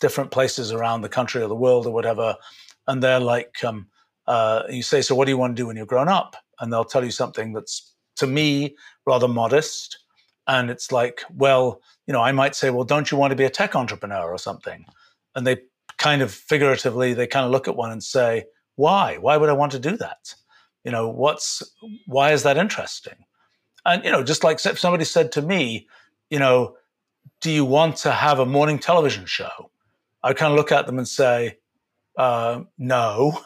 different 0.00 0.30
places 0.30 0.72
around 0.72 1.00
the 1.00 1.08
country 1.08 1.40
or 1.42 1.48
the 1.48 1.54
world 1.54 1.86
or 1.86 1.92
whatever, 1.92 2.36
and 2.86 3.02
they're 3.02 3.20
like, 3.20 3.62
um, 3.64 3.88
uh, 4.26 4.62
you 4.68 4.82
say, 4.82 5.02
so 5.02 5.14
what 5.14 5.26
do 5.26 5.30
you 5.30 5.38
want 5.38 5.56
to 5.56 5.60
do 5.60 5.66
when 5.66 5.76
you're 5.76 5.86
grown 5.86 6.08
up? 6.08 6.36
And 6.60 6.72
they'll 6.72 6.84
tell 6.84 7.04
you 7.04 7.10
something 7.10 7.52
that's 7.52 7.94
to 8.16 8.26
me 8.26 8.76
rather 9.06 9.28
modest, 9.28 9.98
and 10.46 10.70
it's 10.70 10.92
like, 10.92 11.22
well, 11.34 11.80
you 12.06 12.12
know, 12.12 12.20
I 12.20 12.32
might 12.32 12.54
say, 12.54 12.70
well, 12.70 12.84
don't 12.84 13.10
you 13.10 13.16
want 13.18 13.30
to 13.30 13.36
be 13.36 13.44
a 13.44 13.50
tech 13.50 13.76
entrepreneur 13.76 14.30
or 14.30 14.38
something? 14.38 14.84
And 15.34 15.46
they 15.46 15.58
kind 15.98 16.20
of 16.20 16.32
figuratively, 16.32 17.14
they 17.14 17.26
kind 17.26 17.46
of 17.46 17.52
look 17.52 17.68
at 17.68 17.76
one 17.76 17.92
and 17.92 18.02
say, 18.02 18.44
why? 18.76 19.18
Why 19.18 19.36
would 19.36 19.48
I 19.48 19.54
want 19.54 19.72
to 19.72 19.78
do 19.78 19.96
that? 19.98 20.34
You 20.84 20.90
know, 20.90 21.08
what's, 21.08 21.62
why 22.06 22.32
is 22.32 22.42
that 22.42 22.56
interesting? 22.56 23.14
And, 23.84 24.04
you 24.04 24.10
know, 24.10 24.24
just 24.24 24.42
like 24.42 24.64
if 24.66 24.78
somebody 24.78 25.04
said 25.04 25.32
to 25.32 25.42
me, 25.42 25.88
you 26.28 26.38
know, 26.38 26.76
do 27.40 27.50
you 27.50 27.64
want 27.64 27.96
to 27.98 28.10
have 28.10 28.40
a 28.40 28.46
morning 28.46 28.78
television 28.78 29.26
show? 29.26 29.70
I 30.22 30.32
kind 30.32 30.52
of 30.52 30.56
look 30.56 30.72
at 30.72 30.86
them 30.86 30.98
and 30.98 31.06
say, 31.06 31.58
uh, 32.16 32.62
no, 32.78 33.40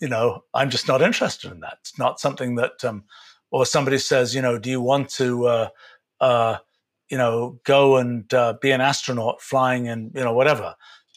you 0.00 0.08
know, 0.08 0.44
I'm 0.54 0.70
just 0.70 0.88
not 0.88 1.02
interested 1.02 1.52
in 1.52 1.60
that. 1.60 1.78
It's 1.80 1.98
not 1.98 2.20
something 2.20 2.56
that, 2.56 2.84
um, 2.84 3.04
or 3.50 3.66
somebody 3.66 3.98
says, 3.98 4.34
you 4.34 4.42
know, 4.42 4.58
do 4.58 4.70
you 4.70 4.80
want 4.80 5.10
to, 5.10 5.46
uh, 5.46 5.68
uh, 6.20 6.56
you 7.08 7.18
know, 7.18 7.60
go 7.64 7.96
and 7.96 8.32
uh, 8.32 8.54
be 8.60 8.70
an 8.70 8.80
astronaut 8.80 9.42
flying 9.42 9.88
and, 9.88 10.12
you 10.14 10.24
know, 10.24 10.32
whatever. 10.32 10.74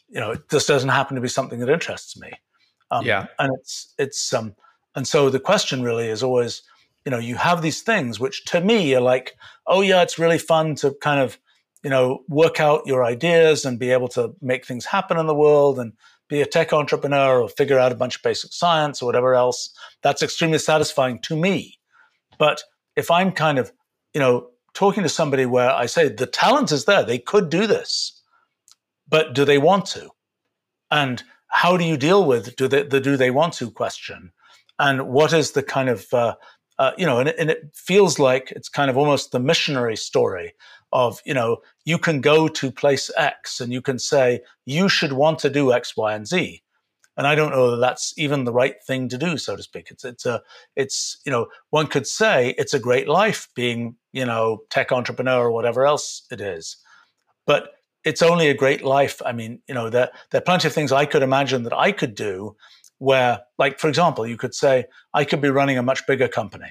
You 0.09 0.19
know, 0.19 0.35
this 0.49 0.65
doesn't 0.65 0.89
happen 0.89 1.15
to 1.15 1.21
be 1.21 1.27
something 1.27 1.59
that 1.59 1.69
interests 1.69 2.19
me. 2.19 2.31
Um, 2.91 3.05
yeah, 3.05 3.27
and 3.39 3.51
it's 3.59 3.93
it's 3.97 4.33
um, 4.33 4.55
and 4.95 5.07
so 5.07 5.29
the 5.29 5.39
question 5.39 5.83
really 5.83 6.07
is 6.07 6.21
always, 6.21 6.61
you 7.05 7.11
know, 7.11 7.17
you 7.17 7.35
have 7.35 7.61
these 7.61 7.81
things 7.81 8.19
which 8.19 8.45
to 8.45 8.61
me 8.61 8.93
are 8.93 9.01
like, 9.01 9.35
oh 9.67 9.81
yeah, 9.81 10.01
it's 10.01 10.19
really 10.19 10.37
fun 10.37 10.75
to 10.75 10.95
kind 11.01 11.19
of, 11.19 11.39
you 11.83 11.89
know, 11.89 12.23
work 12.27 12.59
out 12.59 12.85
your 12.85 13.03
ideas 13.03 13.65
and 13.65 13.79
be 13.79 13.91
able 13.91 14.07
to 14.09 14.35
make 14.41 14.65
things 14.65 14.85
happen 14.85 15.17
in 15.17 15.25
the 15.25 15.35
world 15.35 15.79
and 15.79 15.93
be 16.27 16.41
a 16.41 16.45
tech 16.45 16.73
entrepreneur 16.73 17.41
or 17.41 17.49
figure 17.49 17.79
out 17.79 17.91
a 17.91 17.95
bunch 17.95 18.15
of 18.17 18.23
basic 18.23 18.51
science 18.51 19.01
or 19.01 19.05
whatever 19.05 19.35
else. 19.35 19.69
That's 20.01 20.21
extremely 20.21 20.59
satisfying 20.59 21.19
to 21.23 21.35
me. 21.35 21.79
But 22.37 22.63
if 22.95 23.11
I'm 23.11 23.31
kind 23.31 23.59
of, 23.59 23.71
you 24.13 24.19
know, 24.19 24.49
talking 24.73 25.03
to 25.03 25.09
somebody 25.09 25.45
where 25.45 25.71
I 25.71 25.85
say 25.85 26.09
the 26.09 26.25
talent 26.25 26.71
is 26.71 26.85
there, 26.85 27.03
they 27.03 27.19
could 27.19 27.49
do 27.49 27.67
this, 27.67 28.21
but 29.07 29.33
do 29.33 29.45
they 29.45 29.57
want 29.57 29.85
to? 29.87 30.09
and 30.91 31.23
how 31.47 31.77
do 31.77 31.85
you 31.85 31.97
deal 31.97 32.25
with 32.25 32.55
do 32.55 32.67
they 32.67 32.83
the 32.83 32.99
do 32.99 33.17
they 33.17 33.31
want 33.31 33.53
to 33.53 33.71
question, 33.71 34.31
and 34.79 35.07
what 35.07 35.33
is 35.33 35.51
the 35.51 35.63
kind 35.63 35.89
of 35.89 36.13
uh, 36.13 36.35
uh, 36.79 36.91
you 36.97 37.05
know, 37.05 37.19
and 37.19 37.29
and 37.29 37.49
it 37.49 37.71
feels 37.73 38.19
like 38.19 38.51
it's 38.51 38.69
kind 38.69 38.89
of 38.89 38.97
almost 38.97 39.31
the 39.31 39.39
missionary 39.39 39.95
story 39.95 40.53
of 40.91 41.19
you 41.25 41.33
know 41.33 41.57
you 41.83 41.97
can 41.97 42.21
go 42.21 42.47
to 42.47 42.71
place 42.71 43.11
X 43.17 43.59
and 43.59 43.71
you 43.73 43.81
can 43.81 43.99
say 43.99 44.41
you 44.65 44.87
should 44.89 45.13
want 45.13 45.39
to 45.39 45.49
do 45.49 45.73
X, 45.73 45.95
Y, 45.97 46.13
and 46.13 46.27
Z, 46.27 46.63
and 47.17 47.27
I 47.27 47.35
don't 47.35 47.51
know 47.51 47.71
that 47.71 47.77
that's 47.77 48.13
even 48.17 48.43
the 48.43 48.53
right 48.53 48.75
thing 48.85 49.09
to 49.09 49.17
do, 49.17 49.37
so 49.37 49.55
to 49.55 49.63
speak. 49.63 49.89
It's 49.91 50.03
it's 50.03 50.25
a 50.25 50.41
it's 50.75 51.17
you 51.25 51.31
know 51.31 51.47
one 51.69 51.87
could 51.87 52.07
say 52.07 52.55
it's 52.57 52.73
a 52.73 52.79
great 52.79 53.07
life 53.07 53.47
being 53.55 53.95
you 54.11 54.25
know 54.25 54.63
tech 54.69 54.91
entrepreneur 54.91 55.45
or 55.45 55.51
whatever 55.51 55.85
else 55.85 56.25
it 56.31 56.41
is, 56.41 56.77
but 57.45 57.71
it's 58.05 58.21
only 58.21 58.49
a 58.49 58.53
great 58.53 58.83
life. 58.83 59.21
I 59.25 59.31
mean, 59.31 59.61
you 59.67 59.73
know, 59.73 59.89
there 59.89 60.11
there 60.31 60.39
are 60.39 60.45
plenty 60.45 60.67
of 60.67 60.73
things 60.73 60.91
I 60.91 61.05
could 61.05 61.23
imagine 61.23 61.63
that 61.63 61.73
I 61.73 61.91
could 61.91 62.15
do 62.15 62.55
where, 62.99 63.41
like 63.57 63.79
for 63.79 63.87
example, 63.89 64.25
you 64.27 64.37
could 64.37 64.53
say 64.53 64.85
I 65.13 65.25
could 65.25 65.41
be 65.41 65.49
running 65.49 65.77
a 65.77 65.83
much 65.83 66.05
bigger 66.07 66.27
company. 66.27 66.69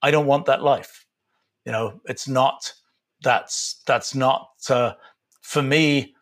I 0.00 0.10
don't 0.10 0.26
want 0.26 0.46
that 0.46 0.62
life. 0.62 1.04
You 1.64 1.72
know, 1.72 2.00
it's 2.04 2.28
not. 2.28 2.72
That's 3.26 3.82
that's 3.86 4.14
not 4.14 4.50
uh, 4.70 4.92
for 5.42 5.60
me. 5.60 6.14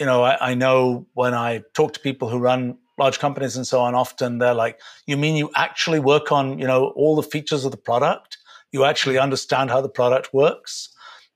You 0.00 0.06
know, 0.06 0.22
I, 0.22 0.50
I 0.50 0.54
know 0.54 1.06
when 1.12 1.34
I 1.34 1.62
talk 1.74 1.92
to 1.92 2.00
people 2.00 2.30
who 2.30 2.38
run 2.38 2.78
large 2.98 3.18
companies 3.18 3.54
and 3.54 3.66
so 3.66 3.80
on, 3.80 3.94
often 3.94 4.38
they're 4.38 4.54
like, 4.54 4.80
you 5.06 5.18
mean 5.18 5.36
you 5.36 5.50
actually 5.54 6.00
work 6.00 6.32
on, 6.32 6.58
you 6.58 6.66
know, 6.66 6.92
all 6.96 7.14
the 7.16 7.22
features 7.22 7.66
of 7.66 7.70
the 7.70 7.76
product? 7.76 8.38
You 8.72 8.84
actually 8.84 9.18
understand 9.18 9.70
how 9.70 9.82
the 9.82 9.88
product 9.90 10.32
works? 10.32 10.88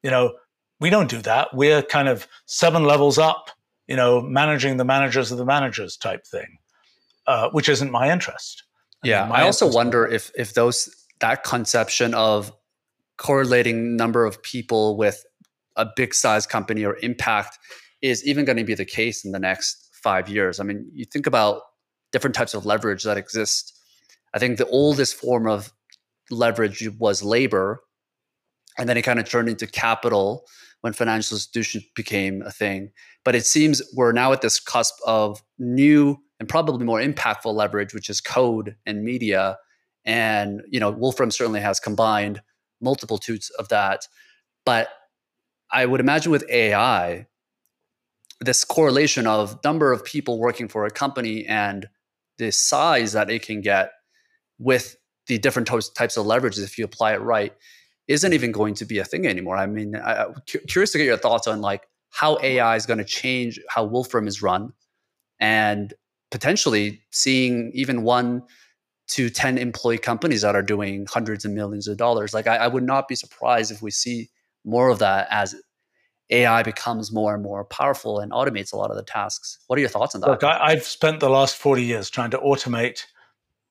You 0.02 0.10
know, 0.10 0.32
we 0.80 0.89
don't 0.89 1.10
do 1.10 1.20
that. 1.22 1.55
We're 1.55 1.82
kind 1.82 2.09
of 2.09 2.26
seven 2.47 2.84
levels 2.84 3.18
up, 3.18 3.51
you 3.86 3.97
know, 3.97 4.22
managing 4.22 4.78
the 4.78 4.84
managers 4.84 5.30
of 5.30 5.39
the 5.39 5.44
managers 5.44 5.97
type 5.97 6.26
thing, 6.26 6.59
uh, 7.26 7.51
which 7.51 7.68
isn't 7.68 7.90
my 7.90 8.10
interest. 8.10 8.64
Yeah. 9.05 9.24
I, 9.24 9.26
mean, 9.26 9.36
I 9.36 9.43
also 9.43 9.70
wonder 9.70 10.06
if, 10.06 10.30
if 10.36 10.55
those, 10.55 10.89
that 11.20 11.44
conception 11.44 12.14
of 12.14 12.51
correlating 13.18 13.97
number 13.97 14.24
of 14.24 14.43
people 14.43 14.97
with 14.97 15.24
a 15.76 15.86
big 15.97 16.14
size 16.14 16.47
company 16.47 16.84
or 16.84 16.97
impact 17.02 17.59
is 18.02 18.26
even 18.26 18.44
going 18.44 18.59
to 18.59 18.64
be 18.64 18.74
the 18.74 18.84
case 18.84 19.24
in 19.24 19.32
the 19.32 19.39
next 19.39 19.89
five 19.93 20.28
years. 20.28 20.60
I 20.60 20.64
mean, 20.64 20.90
you 20.93 21.05
think 21.05 21.26
about 21.26 21.62
different 22.10 22.34
types 22.34 22.55
of 22.55 22.66
leverage 22.66 23.05
that 23.05 23.16
exist. 23.16 23.78
I 24.34 24.39
think 24.39 24.59
the 24.59 24.68
oldest 24.68 25.14
form 25.14 25.47
of 25.47 25.72
leverage 26.30 26.89
was 26.98 27.22
labor, 27.22 27.82
and 28.78 28.89
then 28.89 28.97
it 28.97 29.02
kind 29.02 29.18
of 29.18 29.28
turned 29.28 29.48
into 29.48 29.66
capital 29.66 30.44
when 30.80 30.93
financial 30.93 31.36
institutions 31.36 31.84
became 31.94 32.43
a 32.43 32.51
thing. 32.51 32.90
But 33.24 33.34
it 33.34 33.47
seems 33.47 33.82
we're 33.94 34.12
now 34.12 34.32
at 34.32 34.43
this 34.43 34.59
cusp 34.59 34.94
of 35.06 35.43
new 35.59 36.18
and 36.40 36.48
probably 36.48 36.84
more 36.84 37.01
impactful 37.01 37.55
leverage, 37.55 37.94
which 37.94 38.10
is 38.10 38.20
code 38.20 38.76
and 38.84 39.05
media. 39.05 39.59
And 40.05 40.62
you 40.68 40.80
know, 40.80 40.90
Wolfram 40.90 41.30
certainly 41.30 41.60
has 41.60 41.78
combined 41.78 42.43
multitudes 42.82 43.50
of 43.59 43.68
that. 43.68 44.06
But 44.64 44.88
I 45.70 45.86
would 45.86 46.00
imagine 46.00 46.32
with 46.32 46.48
AI, 46.50 47.26
this 48.40 48.64
correlation 48.64 49.26
of 49.26 49.62
number 49.64 49.92
of 49.92 50.04
people 50.04 50.38
working 50.38 50.68
for 50.68 50.84
a 50.84 50.90
company 50.90 51.46
and 51.46 51.88
the 52.38 52.50
size 52.50 53.12
that 53.12 53.30
it 53.30 53.42
can 53.42 53.60
get 53.60 53.92
with 54.59 54.96
the 55.26 55.38
different 55.38 55.68
types 55.68 56.16
of 56.16 56.26
leverages 56.26 56.62
if 56.62 56.78
you 56.78 56.84
apply 56.84 57.14
it 57.14 57.20
right 57.20 57.54
isn't 58.09 58.32
even 58.32 58.52
going 58.52 58.74
to 58.74 58.84
be 58.84 58.98
a 58.98 59.04
thing 59.04 59.26
anymore. 59.26 59.56
I 59.56 59.66
mean, 59.66 59.94
I, 59.96 60.24
am 60.24 60.34
curious 60.44 60.90
to 60.92 60.98
get 60.98 61.04
your 61.04 61.16
thoughts 61.16 61.46
on 61.46 61.60
like 61.60 61.86
how 62.10 62.38
AI 62.42 62.76
is 62.76 62.84
going 62.84 62.98
to 62.98 63.04
change 63.04 63.60
how 63.68 63.84
Wolfram 63.84 64.26
is 64.26 64.42
run 64.42 64.72
and 65.40 65.94
potentially 66.30 67.00
seeing 67.10 67.70
even 67.74 68.02
one 68.02 68.42
to 69.12 69.28
10 69.28 69.59
employee 69.59 69.98
companies 69.98 70.43
that 70.43 70.55
are 70.55 70.62
doing 70.62 71.06
hundreds 71.06 71.44
of 71.44 71.51
millions 71.51 71.89
of 71.89 71.97
dollars. 71.97 72.32
Like 72.32 72.47
I, 72.47 72.56
I 72.56 72.66
would 72.68 72.82
not 72.82 73.09
be 73.09 73.14
surprised 73.14 73.70
if 73.70 73.82
we 73.82 73.90
see 73.90 74.30
more 74.64 74.89
of 74.89 74.98
that 75.01 75.28
as 75.30 75.55
AI 76.30 76.62
becomes 76.62 77.12
more 77.12 77.34
and 77.34 77.43
more 77.43 77.64
powerful 77.64 78.20
and 78.20 78.32
automates 78.32 78.72
a 78.72 78.76
lot 78.76 78.90
of 78.90 78.97
the 78.97 79.02
tasks. 79.02 79.59
What 79.66 79.76
are 79.76 79.80
your 79.80 79.90
thoughts 79.90 80.14
on 80.14 80.22
that? 80.22 80.30
Look, 80.30 80.44
I, 80.44 80.70
have 80.70 80.84
spent 80.84 81.20
the 81.20 81.28
last 81.28 81.56
40 81.56 81.82
years 81.82 82.09
trying 82.09 82.30
to 82.30 82.39
automate 82.39 83.05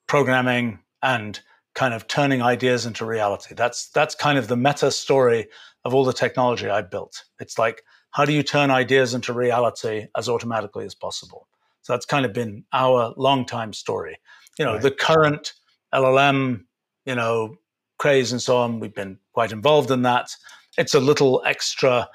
programming 0.07 0.79
and 1.01 1.39
kind 1.73 1.93
of 1.93 2.07
turning 2.07 2.41
ideas 2.41 2.85
into 2.85 3.05
reality. 3.05 3.55
That's 3.55 3.89
that's 3.89 4.13
kind 4.13 4.37
of 4.37 4.47
the 4.47 4.57
meta 4.57 4.91
story 4.91 5.47
of 5.85 5.95
all 5.95 6.03
the 6.03 6.13
technology 6.13 6.69
I 6.69 6.81
built. 6.81 7.23
It's 7.39 7.57
like 7.57 7.83
how 8.11 8.25
do 8.25 8.33
you 8.33 8.43
turn 8.43 8.69
ideas 8.69 9.13
into 9.13 9.33
reality 9.33 10.07
as 10.15 10.29
automatically 10.29 10.85
as 10.85 10.93
possible? 10.93 11.47
So 11.81 11.93
that's 11.93 12.05
kind 12.05 12.25
of 12.25 12.33
been 12.33 12.65
our 12.73 13.13
long 13.17 13.45
time 13.45 13.73
story. 13.73 14.17
You 14.59 14.65
know, 14.65 14.73
right. 14.73 14.81
the 14.81 14.91
current 14.91 15.53
LLM, 15.93 16.65
you 17.05 17.15
know, 17.15 17.55
craze 17.97 18.31
and 18.31 18.41
so 18.41 18.57
on, 18.57 18.79
we've 18.79 18.93
been 18.93 19.17
quite 19.33 19.51
involved 19.51 19.91
in 19.91 20.01
that. 20.03 20.35
It's 20.77 20.93
a 20.93 20.99
little 20.99 21.41
extra 21.45 22.09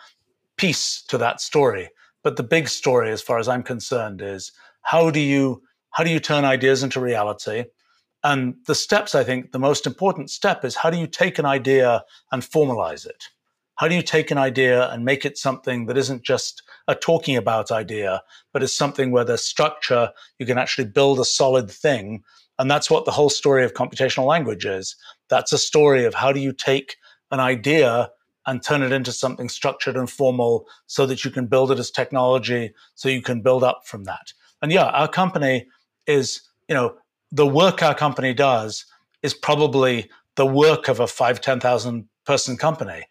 piece 0.57 1.03
to 1.03 1.19
that 1.19 1.41
story. 1.41 1.91
But 2.23 2.37
the 2.37 2.43
big 2.43 2.69
story, 2.69 3.11
as 3.11 3.23
far 3.23 3.39
as 3.39 3.49
I'm 3.49 3.63
concerned, 3.63 4.21
is 4.21 4.53
how 4.83 5.11
do 5.11 5.21
you 5.21 5.63
how 5.91 6.05
do 6.05 6.11
you 6.11 6.21
turn 6.21 6.45
ideas 6.45 6.83
into 6.83 7.01
reality? 7.01 7.65
And 8.23 8.57
the 8.67 8.75
steps, 8.75 9.15
I 9.15 9.23
think, 9.23 9.53
the 9.53 9.59
most 9.59 9.87
important 9.87 10.31
step 10.31 10.65
is 10.65 10.75
how 10.75 10.91
do 10.91 10.99
you 10.99 11.07
take 11.07 11.39
an 11.39 11.47
idea 11.47 12.05
and 12.33 12.43
formalize 12.43 13.07
it? 13.07 13.29
How 13.77 13.89
do 13.89 13.95
you 13.95 14.03
take 14.03 14.31
an 14.31 14.39
idea 14.39 14.89
and 14.91 15.05
make 15.05 15.25
it 15.25 15.39
something 15.39 15.87
that 15.87 15.97
isn't 15.99 16.23
just 16.23 16.63
a 16.89 16.95
talking 16.95 17.37
about 17.37 17.71
idea, 17.71 18.23
but 18.53 18.63
is 18.63 18.75
something 18.75 19.11
where 19.11 19.25
there's 19.25 19.45
structure, 19.45 20.11
you 20.39 20.47
can 20.47 20.59
actually 20.59 20.87
build 20.87 21.21
a 21.21 21.25
solid 21.25 21.71
thing. 21.71 22.23
And 22.59 22.71
that's 22.71 22.91
what 22.91 23.05
the 23.05 23.11
whole 23.11 23.29
story 23.29 23.65
of 23.65 23.75
computational 23.75 24.27
language 24.27 24.65
is. 24.65 24.97
That's 25.29 25.53
a 25.53 25.59
story 25.59 26.05
of 26.05 26.15
how 26.15 26.33
do 26.33 26.41
you 26.41 26.53
take 26.53 26.97
an 27.31 27.41
idea 27.41 28.11
and 28.47 28.63
turn 28.63 28.83
it 28.83 28.93
into 28.93 29.13
something 29.13 29.49
structured 29.49 29.97
and 29.97 30.09
formal 30.09 30.67
so 30.87 31.05
that 31.07 31.25
you 31.25 31.31
can 31.31 31.47
build 31.47 31.71
it 31.71 31.79
as 31.79 31.91
technology 31.91 32.73
so 32.95 33.09
you 33.09 33.21
can 33.21 33.43
build 33.43 33.65
up 33.65 33.83
from 33.85 34.05
that 34.05 34.33
and 34.63 34.73
yeah 34.73 34.87
our 34.87 35.09
company 35.09 35.67
is 36.07 36.43
you 36.69 36.75
know 36.75 36.97
the 37.33 37.47
work 37.47 37.83
our 37.83 37.95
company 37.95 38.33
does 38.33 38.87
is 39.23 39.35
probably 39.35 40.09
the 40.37 40.47
work 40.47 40.89
of 40.89 41.01
a 41.01 41.07
5 41.07 41.41
10,000 41.41 42.09
person 42.25 42.57
company 42.57 43.03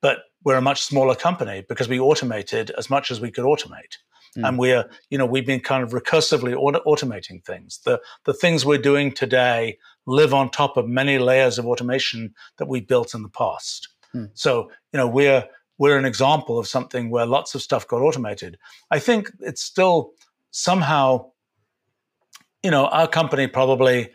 but 0.00 0.20
we're 0.44 0.56
a 0.56 0.62
much 0.62 0.82
smaller 0.82 1.14
company 1.14 1.64
because 1.68 1.88
we 1.88 2.00
automated 2.00 2.70
as 2.78 2.88
much 2.88 3.10
as 3.10 3.20
we 3.20 3.30
could 3.30 3.44
automate 3.44 3.98
mm. 4.36 4.46
and 4.46 4.58
we're 4.58 4.88
you 5.10 5.18
know 5.18 5.26
we've 5.26 5.46
been 5.46 5.60
kind 5.60 5.82
of 5.82 5.90
recursively 5.90 6.54
auto- 6.54 6.82
automating 6.86 7.44
things 7.44 7.80
the 7.84 8.00
the 8.24 8.34
things 8.34 8.64
we're 8.64 8.78
doing 8.78 9.12
today 9.12 9.78
live 10.06 10.34
on 10.34 10.50
top 10.50 10.76
of 10.76 10.88
many 10.88 11.18
layers 11.18 11.58
of 11.58 11.66
automation 11.66 12.34
that 12.56 12.66
we 12.66 12.80
built 12.80 13.14
in 13.14 13.22
the 13.22 13.28
past 13.28 13.88
Hmm. 14.12 14.26
So, 14.34 14.70
you 14.92 14.98
know, 14.98 15.08
we're 15.08 15.44
we're 15.78 15.96
an 15.96 16.04
example 16.04 16.58
of 16.58 16.68
something 16.68 17.10
where 17.10 17.26
lots 17.26 17.54
of 17.54 17.62
stuff 17.62 17.86
got 17.86 18.02
automated. 18.02 18.58
I 18.90 18.98
think 18.98 19.30
it's 19.40 19.62
still 19.62 20.12
somehow, 20.50 21.30
you 22.62 22.70
know, 22.70 22.86
our 22.86 23.08
company 23.08 23.46
probably 23.46 24.10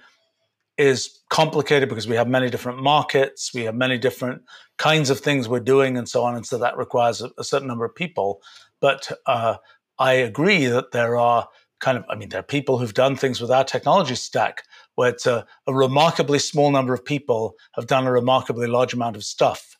is 0.78 1.22
complicated 1.30 1.90
because 1.90 2.08
we 2.08 2.16
have 2.16 2.28
many 2.28 2.50
different 2.50 2.82
markets, 2.82 3.52
we 3.54 3.64
have 3.64 3.76
many 3.76 3.98
different 3.98 4.42
kinds 4.78 5.10
of 5.10 5.20
things 5.20 5.48
we're 5.48 5.60
doing, 5.60 5.98
and 5.98 6.08
so 6.08 6.24
on, 6.24 6.36
and 6.36 6.46
so 6.46 6.58
that 6.58 6.78
requires 6.78 7.22
a, 7.22 7.30
a 7.38 7.44
certain 7.44 7.68
number 7.68 7.86
of 7.86 7.96
people. 7.96 8.42
But 8.82 9.12
uh, 9.26 9.58
I 9.98 10.14
agree 10.14 10.66
that 10.66 10.92
there 10.92 11.18
are 11.18 11.48
kind 11.80 11.98
of, 11.98 12.06
I 12.10 12.16
mean, 12.16 12.30
there 12.30 12.40
are 12.40 12.44
people 12.44 12.78
who've 12.78 12.94
done 12.94 13.16
things 13.16 13.40
with 13.40 13.52
our 13.52 13.64
technology 13.64 14.16
stack 14.16 14.64
where 14.96 15.10
it's 15.10 15.26
a, 15.26 15.46
a 15.68 15.74
remarkably 15.74 16.40
small 16.40 16.72
number 16.72 16.94
of 16.94 17.04
people 17.04 17.56
have 17.76 17.88
done 17.88 18.08
a 18.08 18.12
remarkably 18.12 18.68
large 18.68 18.94
amount 18.94 19.16
of 19.16 19.24
stuff 19.24 19.76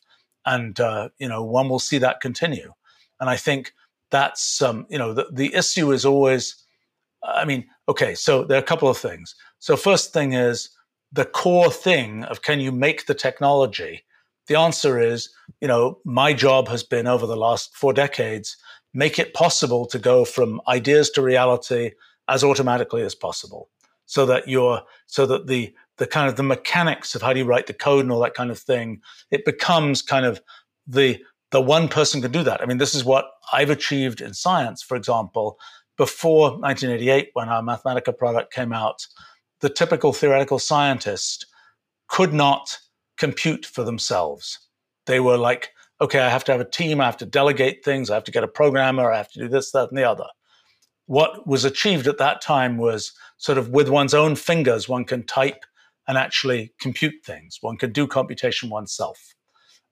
and 0.46 0.78
uh, 0.80 1.08
you 1.18 1.28
know 1.28 1.42
one 1.42 1.68
will 1.68 1.80
see 1.80 1.98
that 1.98 2.20
continue. 2.20 2.72
And 3.20 3.28
I 3.28 3.36
think 3.36 3.72
that's 4.10 4.62
um, 4.62 4.86
you 4.88 4.96
know 4.96 5.12
the, 5.12 5.26
the 5.30 5.54
issue 5.54 5.92
is 5.92 6.06
always. 6.06 6.62
I 7.22 7.44
mean, 7.44 7.66
okay, 7.88 8.14
so 8.14 8.44
there 8.44 8.56
are 8.56 8.62
a 8.62 8.66
couple 8.66 8.88
of 8.88 8.96
things. 8.96 9.34
So 9.58 9.76
first 9.76 10.12
thing 10.12 10.34
is 10.34 10.68
the 11.12 11.24
core 11.24 11.70
thing 11.70 12.24
of 12.24 12.42
can 12.42 12.60
you 12.60 12.72
make 12.72 13.06
the 13.06 13.14
technology? 13.14 14.04
The 14.48 14.58
answer 14.58 15.00
is, 15.00 15.30
you 15.60 15.68
know, 15.68 15.98
my 16.04 16.32
job 16.32 16.68
has 16.68 16.82
been 16.82 17.06
over 17.06 17.26
the 17.26 17.36
last 17.36 17.74
four 17.74 17.92
decades 17.92 18.56
make 18.96 19.18
it 19.18 19.34
possible 19.34 19.84
to 19.84 19.98
go 19.98 20.24
from 20.24 20.60
ideas 20.68 21.10
to 21.10 21.20
reality 21.20 21.90
as 22.28 22.42
automatically 22.42 23.02
as 23.02 23.14
possible 23.14 23.68
so 24.06 24.24
that 24.24 24.48
you're 24.48 24.80
so 25.06 25.26
that 25.26 25.46
the 25.46 25.72
the 25.98 26.06
kind 26.06 26.28
of 26.28 26.36
the 26.36 26.42
mechanics 26.42 27.14
of 27.14 27.20
how 27.20 27.32
do 27.32 27.38
you 27.38 27.44
write 27.44 27.66
the 27.66 27.74
code 27.74 28.02
and 28.02 28.10
all 28.10 28.20
that 28.20 28.34
kind 28.34 28.50
of 28.50 28.58
thing, 28.58 29.00
it 29.30 29.44
becomes 29.44 30.00
kind 30.00 30.24
of 30.24 30.40
the 30.86 31.22
the 31.50 31.60
one 31.60 31.88
person 31.88 32.22
can 32.22 32.32
do 32.32 32.42
that. 32.42 32.62
I 32.62 32.66
mean, 32.66 32.78
this 32.78 32.94
is 32.94 33.04
what 33.04 33.26
I've 33.52 33.70
achieved 33.70 34.20
in 34.20 34.34
science, 34.34 34.82
for 34.82 34.96
example. 34.96 35.58
Before 35.96 36.50
1988, 36.50 37.30
when 37.34 37.48
our 37.48 37.62
Mathematica 37.62 38.16
product 38.16 38.52
came 38.52 38.72
out, 38.72 39.06
the 39.60 39.70
typical 39.70 40.12
theoretical 40.12 40.58
scientist 40.58 41.46
could 42.08 42.32
not 42.32 42.78
compute 43.16 43.64
for 43.66 43.84
themselves. 43.84 44.58
They 45.06 45.20
were 45.20 45.38
like, 45.38 45.72
okay, 46.00 46.20
I 46.20 46.28
have 46.28 46.44
to 46.44 46.52
have 46.52 46.60
a 46.60 46.70
team, 46.70 47.00
I 47.00 47.06
have 47.06 47.16
to 47.18 47.26
delegate 47.26 47.84
things, 47.84 48.10
I 48.10 48.14
have 48.14 48.24
to 48.24 48.30
get 48.32 48.44
a 48.44 48.48
programmer, 48.48 49.10
I 49.10 49.16
have 49.16 49.30
to 49.32 49.40
do 49.40 49.48
this, 49.48 49.72
that, 49.72 49.88
and 49.88 49.96
the 49.96 50.04
other. 50.04 50.26
what 51.06 51.46
was 51.46 51.64
achieved 51.64 52.06
at 52.06 52.18
that 52.18 52.40
time 52.40 52.76
was 52.76 53.12
sort 53.38 53.58
of 53.58 53.70
with 53.70 53.88
one's 53.88 54.14
own 54.14 54.34
fingers, 54.36 54.88
one 54.88 55.04
can 55.04 55.24
type 55.24 55.64
and 56.08 56.18
actually 56.18 56.72
compute 56.80 57.24
things. 57.24 57.58
One 57.60 57.76
can 57.76 57.92
do 57.92 58.06
computation 58.06 58.70
oneself. 58.70 59.34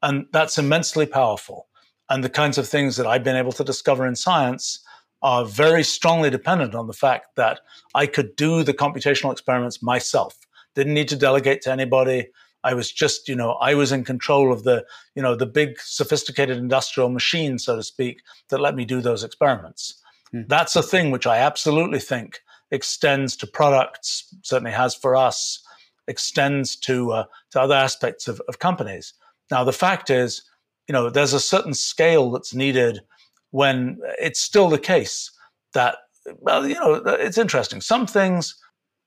And 0.03 0.27
that's 0.33 0.59
immensely 0.59 1.07
powerful. 1.07 1.67
And 2.09 2.23
the 2.23 2.29
kinds 2.29 2.59
of 2.59 2.69
things 2.69 2.97
that 2.97 3.07
I've 3.07 3.25
been 3.25 3.37
able 3.37 3.53
to 3.53 3.65
discover 3.65 4.07
in 4.07 4.15
science 4.15 4.84
are 5.25 5.47
very 5.47 5.83
strongly 5.83 6.29
dependent 6.29 6.75
on 6.75 6.87
the 6.87 6.93
fact 6.93 7.35
that 7.35 7.61
I 7.95 8.07
could 8.07 8.37
do 8.37 8.63
the 8.63 8.75
computational 8.75 9.33
experiments 9.33 9.83
myself. 9.83 10.37
Didn't 10.75 10.93
need 10.93 11.09
to 11.09 11.17
delegate 11.17 11.63
to 11.63 11.73
anybody. 11.73 12.29
I 12.63 12.75
was 12.75 12.93
just, 12.93 13.27
you 13.27 13.35
know, 13.35 13.53
I 13.53 13.75
was 13.75 13.91
in 13.91 14.05
control 14.05 14.53
of 14.53 14.65
the, 14.65 14.85
you 15.15 15.23
know, 15.23 15.35
the 15.35 15.47
big 15.47 15.81
sophisticated 15.81 16.59
industrial 16.59 17.09
machine, 17.09 17.59
so 17.59 17.75
to 17.75 17.83
speak, 17.83 18.21
that 18.51 18.61
let 18.61 18.77
me 18.77 18.85
do 18.85 19.01
those 19.01 19.25
experiments. 19.25 20.01
Hmm. 20.31 20.43
That's 20.47 20.77
a 20.77 20.83
thing 20.83 21.11
which 21.11 21.27
I 21.27 21.39
absolutely 21.39 22.01
think 22.01 22.41
extends 22.71 23.35
to 23.37 23.47
products, 23.47 24.35
certainly 24.43 24.73
has 24.73 24.95
for 24.95 25.17
us, 25.17 25.65
extends 26.07 26.77
to 26.77 27.13
uh, 27.13 27.25
to 27.53 27.61
other 27.63 27.75
aspects 27.75 28.29
of, 28.29 28.43
of 28.47 28.59
companies. 28.59 29.15
Now, 29.51 29.65
the 29.65 29.73
fact 29.73 30.11
is, 30.11 30.43
you 30.87 30.93
know, 30.93 31.09
there's 31.09 31.33
a 31.33 31.41
certain 31.41 31.73
scale 31.73 32.31
that's 32.31 32.55
needed 32.55 33.01
when 33.55 34.01
it's 34.19 34.41
still 34.41 34.69
the 34.69 34.81
case 34.81 35.31
that, 35.75 35.99
well, 36.39 36.67
you 36.67 36.75
know, 36.75 36.95
it's 37.07 37.39
interesting. 37.39 37.81
Some 37.81 38.05
things, 38.05 38.57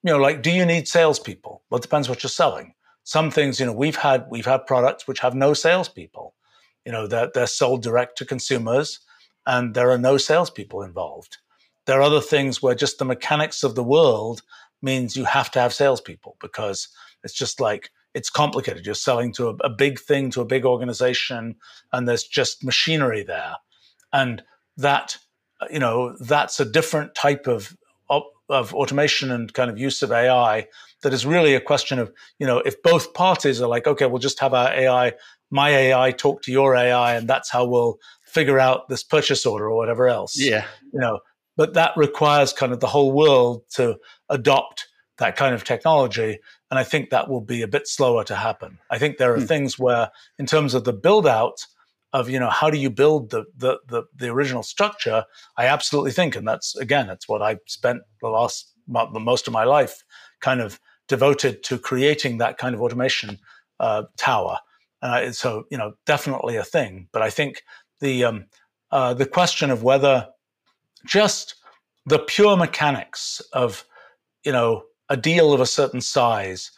you 0.03 0.13
know, 0.13 0.19
like, 0.19 0.41
do 0.41 0.49
you 0.49 0.65
need 0.65 0.87
salespeople? 0.87 1.63
Well, 1.69 1.79
it 1.79 1.81
depends 1.81 2.07
what 2.07 2.23
you're 2.23 2.29
selling. 2.29 2.73
Some 3.03 3.29
things, 3.29 3.59
you 3.59 3.65
know, 3.65 3.73
we've 3.73 3.97
had 3.97 4.25
we've 4.31 4.45
had 4.45 4.65
products 4.65 5.05
which 5.05 5.19
have 5.19 5.35
no 5.35 5.53
salespeople. 5.53 6.33
You 6.85 6.93
know, 6.93 7.07
they're, 7.07 7.29
they're 7.33 7.45
sold 7.45 7.83
direct 7.83 8.17
to 8.19 8.25
consumers, 8.25 9.01
and 9.45 9.73
there 9.73 9.91
are 9.91 9.97
no 9.97 10.15
salespeople 10.15 10.81
involved. 10.81 11.39
There 11.85 11.99
are 11.99 12.03
other 12.03 12.21
things 12.21 12.63
where 12.63 12.73
just 12.73 12.99
the 12.99 13.05
mechanics 13.05 13.63
of 13.63 13.75
the 13.75 13.83
world 13.83 14.43
means 14.81 15.17
you 15.17 15.25
have 15.25 15.51
to 15.51 15.59
have 15.59 15.73
salespeople 15.73 16.37
because 16.39 16.87
it's 17.21 17.33
just 17.33 17.59
like 17.59 17.91
it's 18.13 18.29
complicated. 18.29 18.85
You're 18.85 18.95
selling 18.95 19.33
to 19.33 19.49
a, 19.49 19.55
a, 19.65 19.69
big 19.69 19.99
thing 19.99 20.31
to 20.31 20.41
a 20.41 20.45
big 20.45 20.63
organization, 20.63 21.57
and 21.91 22.07
there's 22.07 22.23
just 22.23 22.63
machinery 22.63 23.23
there, 23.23 23.55
and 24.13 24.43
that 24.77 25.17
you 25.69 25.79
know 25.79 26.15
that's 26.19 26.59
a 26.59 26.65
different 26.65 27.15
type 27.15 27.47
of 27.47 27.75
of 28.49 28.73
automation 28.73 29.29
and 29.29 29.53
kind 29.53 29.69
of 29.69 29.77
use 29.77 30.01
of 30.01 30.11
AI 30.11 30.67
that 31.03 31.13
is 31.13 31.25
really 31.25 31.53
a 31.53 31.59
question 31.59 31.99
of 31.99 32.11
you 32.39 32.47
know 32.47 32.59
if 32.59 32.81
both 32.81 33.13
parties 33.13 33.61
are 33.61 33.67
like 33.67 33.85
okay 33.87 34.05
we'll 34.05 34.19
just 34.19 34.39
have 34.39 34.53
our 34.53 34.71
AI 34.71 35.13
my 35.49 35.69
AI 35.69 36.11
talk 36.11 36.41
to 36.43 36.51
your 36.51 36.75
AI 36.75 37.15
and 37.15 37.27
that's 37.27 37.51
how 37.51 37.65
we'll 37.65 37.97
figure 38.23 38.59
out 38.59 38.87
this 38.87 39.03
purchase 39.03 39.45
order 39.45 39.69
or 39.69 39.75
whatever 39.75 40.07
else 40.07 40.39
yeah 40.39 40.65
you 40.93 40.99
know 40.99 41.19
but 41.57 41.73
that 41.73 41.91
requires 41.97 42.53
kind 42.53 42.71
of 42.71 42.79
the 42.79 42.87
whole 42.87 43.11
world 43.11 43.63
to 43.71 43.97
adopt 44.29 44.87
that 45.17 45.35
kind 45.35 45.53
of 45.53 45.63
technology. 45.63 46.39
And 46.69 46.79
I 46.79 46.83
think 46.83 47.09
that 47.09 47.29
will 47.29 47.41
be 47.41 47.61
a 47.61 47.67
bit 47.67 47.87
slower 47.87 48.23
to 48.25 48.35
happen. 48.35 48.77
I 48.89 48.99
think 48.99 49.17
there 49.17 49.33
are 49.33 49.39
hmm. 49.39 49.45
things 49.45 49.77
where, 49.77 50.11
in 50.37 50.45
terms 50.45 50.73
of 50.73 50.83
the 50.83 50.93
build 50.93 51.27
out 51.27 51.65
of, 52.13 52.29
you 52.29 52.39
know, 52.39 52.49
how 52.49 52.69
do 52.69 52.77
you 52.77 52.89
build 52.89 53.31
the, 53.31 53.45
the, 53.57 53.79
the, 53.87 54.03
the, 54.15 54.29
original 54.29 54.63
structure, 54.63 55.25
I 55.57 55.67
absolutely 55.67 56.11
think, 56.11 56.35
and 56.35 56.47
that's, 56.47 56.75
again, 56.77 57.07
that's 57.07 57.27
what 57.27 57.41
I 57.41 57.57
spent 57.67 58.01
the 58.21 58.29
last, 58.29 58.73
most 58.87 59.47
of 59.47 59.53
my 59.53 59.65
life 59.65 60.03
kind 60.39 60.61
of 60.61 60.79
devoted 61.07 61.63
to 61.63 61.77
creating 61.77 62.37
that 62.37 62.57
kind 62.57 62.73
of 62.73 62.81
automation 62.81 63.39
uh, 63.79 64.03
tower. 64.17 64.57
And 65.01 65.35
so, 65.35 65.65
you 65.69 65.77
know, 65.77 65.93
definitely 66.05 66.55
a 66.55 66.63
thing. 66.63 67.07
But 67.11 67.21
I 67.21 67.29
think 67.29 67.61
the, 67.99 68.23
um, 68.23 68.45
uh, 68.91 69.13
the 69.13 69.25
question 69.25 69.69
of 69.69 69.83
whether 69.83 70.27
just 71.05 71.55
the 72.05 72.19
pure 72.19 72.57
mechanics 72.57 73.41
of, 73.53 73.85
you 74.43 74.51
know, 74.51 74.83
a 75.09 75.17
deal 75.17 75.53
of 75.53 75.61
a 75.61 75.65
certain 75.65 76.01
size 76.01 76.71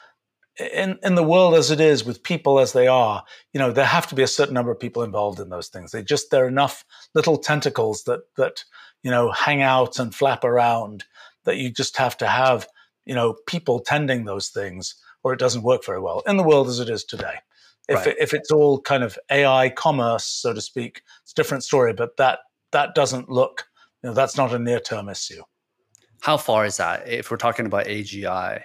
in 0.59 0.97
in 1.03 1.15
the 1.15 1.23
world 1.23 1.55
as 1.55 1.71
it 1.71 1.79
is 1.79 2.03
with 2.03 2.23
people 2.23 2.59
as 2.59 2.73
they 2.73 2.87
are 2.87 3.23
you 3.53 3.59
know 3.59 3.71
there 3.71 3.85
have 3.85 4.07
to 4.07 4.15
be 4.15 4.23
a 4.23 4.27
certain 4.27 4.53
number 4.53 4.71
of 4.71 4.79
people 4.79 5.03
involved 5.03 5.39
in 5.39 5.49
those 5.49 5.67
things 5.67 5.91
they 5.91 6.03
just 6.03 6.31
there 6.31 6.45
are 6.45 6.47
enough 6.47 6.85
little 7.13 7.37
tentacles 7.37 8.03
that 8.03 8.21
that 8.35 8.63
you 9.03 9.11
know 9.11 9.31
hang 9.31 9.61
out 9.61 9.99
and 9.99 10.13
flap 10.13 10.43
around 10.43 11.05
that 11.45 11.57
you 11.57 11.69
just 11.69 11.97
have 11.97 12.17
to 12.17 12.27
have 12.27 12.67
you 13.05 13.15
know 13.15 13.35
people 13.47 13.79
tending 13.79 14.25
those 14.25 14.49
things 14.49 14.95
or 15.23 15.33
it 15.33 15.39
doesn't 15.39 15.63
work 15.63 15.85
very 15.85 15.99
well 15.99 16.21
in 16.27 16.37
the 16.37 16.43
world 16.43 16.67
as 16.67 16.79
it 16.79 16.89
is 16.89 17.03
today 17.03 17.35
if 17.87 17.97
right. 17.97 18.07
it, 18.07 18.17
if 18.19 18.33
it's 18.33 18.51
all 18.51 18.79
kind 18.79 19.03
of 19.03 19.17
ai 19.31 19.69
commerce 19.69 20.25
so 20.25 20.53
to 20.53 20.61
speak 20.61 21.01
it's 21.23 21.31
a 21.31 21.35
different 21.35 21.63
story 21.63 21.93
but 21.93 22.17
that 22.17 22.39
that 22.71 22.93
doesn't 22.95 23.29
look 23.29 23.67
you 24.03 24.09
know 24.09 24.13
that's 24.13 24.37
not 24.37 24.53
a 24.53 24.59
near 24.59 24.79
term 24.79 25.09
issue 25.09 25.41
how 26.21 26.37
far 26.37 26.65
is 26.65 26.77
that 26.77 27.07
if 27.07 27.31
we're 27.31 27.37
talking 27.37 27.65
about 27.65 27.85
AGI 27.85 28.63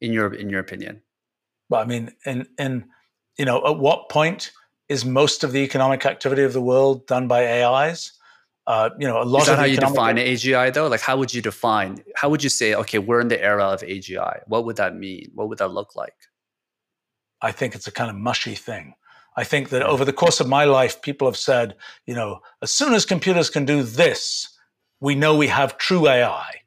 in 0.00 0.12
your 0.12 0.32
in 0.32 0.50
your 0.50 0.60
opinion? 0.60 1.02
Well, 1.68 1.80
I 1.80 1.84
mean, 1.84 2.12
in 2.24 2.46
in 2.58 2.86
you 3.38 3.44
know, 3.44 3.64
at 3.66 3.78
what 3.78 4.08
point 4.08 4.52
is 4.88 5.04
most 5.04 5.44
of 5.44 5.52
the 5.52 5.60
economic 5.60 6.04
activity 6.06 6.42
of 6.42 6.52
the 6.52 6.60
world 6.60 7.06
done 7.06 7.26
by 7.28 7.62
AIs? 7.62 8.12
Uh, 8.66 8.90
you 8.98 9.06
know, 9.06 9.20
a 9.20 9.24
lot 9.24 9.42
is 9.42 9.46
that 9.46 9.52
of 9.54 9.58
how 9.58 9.64
you 9.64 9.76
define 9.76 10.16
AGI 10.16 10.72
though? 10.72 10.88
Like, 10.88 11.00
how 11.00 11.16
would 11.16 11.34
you 11.34 11.42
define? 11.42 12.02
How 12.14 12.30
would 12.30 12.42
you 12.42 12.48
say, 12.48 12.74
okay, 12.74 12.98
we're 12.98 13.20
in 13.20 13.28
the 13.28 13.42
era 13.42 13.64
of 13.64 13.82
AGI? 13.82 14.40
What 14.46 14.64
would 14.64 14.76
that 14.76 14.96
mean? 14.96 15.30
What 15.34 15.48
would 15.48 15.58
that 15.58 15.68
look 15.68 15.96
like? 15.96 16.14
I 17.42 17.52
think 17.52 17.74
it's 17.74 17.86
a 17.86 17.92
kind 17.92 18.08
of 18.08 18.16
mushy 18.16 18.54
thing. 18.54 18.94
I 19.36 19.44
think 19.44 19.70
that 19.70 19.82
over 19.82 20.04
the 20.04 20.12
course 20.12 20.40
of 20.40 20.48
my 20.48 20.64
life, 20.64 21.02
people 21.02 21.26
have 21.28 21.36
said, 21.36 21.74
you 22.06 22.14
know, 22.14 22.40
as 22.62 22.70
soon 22.70 22.94
as 22.94 23.04
computers 23.04 23.50
can 23.50 23.64
do 23.64 23.82
this, 23.82 24.48
we 25.00 25.14
know 25.14 25.36
we 25.36 25.48
have 25.48 25.76
true 25.76 26.08
AI. 26.08 26.60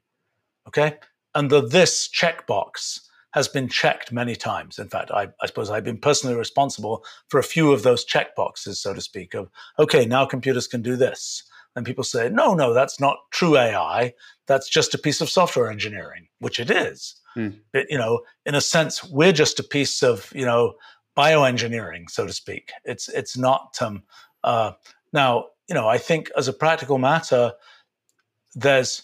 Okay. 0.68 0.98
And 1.34 1.50
the 1.50 1.66
this 1.66 2.08
checkbox 2.08 3.00
has 3.38 3.48
been 3.48 3.68
checked 3.68 4.10
many 4.10 4.34
times. 4.34 4.80
In 4.80 4.88
fact, 4.88 5.12
I, 5.12 5.28
I, 5.40 5.46
suppose 5.46 5.70
I've 5.70 5.84
been 5.84 5.96
personally 5.96 6.34
responsible 6.34 7.04
for 7.28 7.38
a 7.38 7.44
few 7.44 7.72
of 7.72 7.84
those 7.84 8.04
check 8.04 8.34
boxes, 8.34 8.80
so 8.80 8.92
to 8.92 9.00
speak, 9.00 9.32
of, 9.32 9.48
okay, 9.78 10.04
now 10.04 10.26
computers 10.26 10.66
can 10.66 10.82
do 10.82 10.96
this. 10.96 11.44
And 11.76 11.86
people 11.86 12.02
say, 12.02 12.28
no, 12.28 12.54
no, 12.54 12.74
that's 12.74 12.98
not 12.98 13.18
true 13.30 13.56
AI. 13.56 14.12
That's 14.46 14.68
just 14.68 14.92
a 14.92 14.98
piece 14.98 15.20
of 15.20 15.30
software 15.30 15.70
engineering, 15.70 16.26
which 16.40 16.58
it 16.58 16.68
is. 16.68 17.14
Hmm. 17.34 17.50
But, 17.72 17.86
you 17.88 17.96
know, 17.96 18.22
in 18.44 18.56
a 18.56 18.60
sense, 18.60 19.04
we're 19.04 19.32
just 19.32 19.60
a 19.60 19.62
piece 19.64 20.02
of, 20.02 20.32
you 20.34 20.44
know, 20.44 20.74
bioengineering, 21.16 22.10
so 22.10 22.26
to 22.26 22.32
speak. 22.32 22.72
It's, 22.84 23.08
it's 23.08 23.36
not, 23.38 23.76
um, 23.80 24.02
uh, 24.42 24.72
now, 25.12 25.46
you 25.68 25.76
know, 25.76 25.86
I 25.86 25.98
think 25.98 26.32
as 26.36 26.48
a 26.48 26.52
practical 26.52 26.98
matter, 26.98 27.52
there's, 28.56 29.02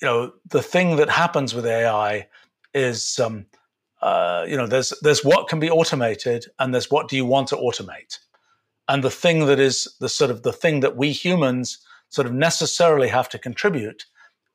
you 0.00 0.06
know, 0.06 0.32
the 0.48 0.62
thing 0.62 0.96
that 0.96 1.10
happens 1.10 1.54
with 1.54 1.66
AI 1.66 2.28
is, 2.76 3.18
um, 3.18 3.46
uh, 4.02 4.44
you 4.48 4.56
know, 4.56 4.66
there's 4.66 4.92
there's 5.02 5.24
what 5.24 5.48
can 5.48 5.58
be 5.58 5.70
automated, 5.70 6.46
and 6.58 6.72
there's 6.72 6.90
what 6.90 7.08
do 7.08 7.16
you 7.16 7.26
want 7.26 7.48
to 7.48 7.56
automate, 7.56 8.18
and 8.88 9.02
the 9.02 9.10
thing 9.10 9.46
that 9.46 9.58
is 9.58 9.96
the 10.00 10.08
sort 10.08 10.30
of 10.30 10.42
the 10.42 10.52
thing 10.52 10.80
that 10.80 10.96
we 10.96 11.10
humans 11.12 11.78
sort 12.10 12.26
of 12.26 12.32
necessarily 12.32 13.08
have 13.08 13.28
to 13.30 13.38
contribute 13.38 14.04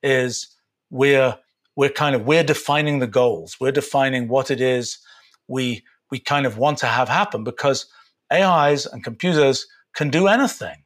is 0.03 0.55
we're 0.89 1.37
we're 1.75 1.89
kind 1.89 2.15
of 2.15 2.25
we're 2.25 2.43
defining 2.43 2.99
the 2.99 3.07
goals, 3.07 3.57
we're 3.59 3.71
defining 3.71 4.27
what 4.27 4.51
it 4.51 4.61
is 4.61 4.99
we 5.51 5.83
we 6.09 6.19
kind 6.19 6.45
of 6.45 6.57
want 6.57 6.77
to 6.79 6.87
have 6.87 7.09
happen 7.09 7.43
because 7.43 7.85
AIs 8.31 8.85
and 8.85 9.03
computers 9.03 9.67
can 9.93 10.09
do 10.09 10.27
anything. 10.27 10.83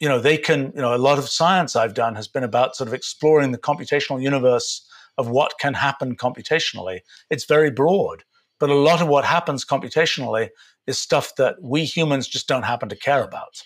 You 0.00 0.08
know, 0.08 0.18
they 0.18 0.38
can, 0.38 0.72
you 0.74 0.80
know, 0.80 0.94
a 0.94 0.98
lot 0.98 1.18
of 1.18 1.28
science 1.28 1.76
I've 1.76 1.94
done 1.94 2.14
has 2.14 2.26
been 2.26 2.44
about 2.44 2.74
sort 2.74 2.88
of 2.88 2.94
exploring 2.94 3.52
the 3.52 3.58
computational 3.58 4.22
universe 4.22 4.86
of 5.20 5.28
what 5.28 5.58
can 5.60 5.74
happen 5.74 6.16
computationally. 6.16 7.00
It's 7.30 7.44
very 7.44 7.70
broad, 7.70 8.24
but 8.58 8.70
a 8.70 8.74
lot 8.74 9.00
of 9.00 9.08
what 9.08 9.24
happens 9.24 9.64
computationally 9.64 10.48
is 10.86 10.98
stuff 10.98 11.36
that 11.36 11.56
we 11.62 11.84
humans 11.84 12.26
just 12.26 12.48
don't 12.48 12.64
happen 12.64 12.88
to 12.88 12.96
care 12.96 13.22
about. 13.22 13.62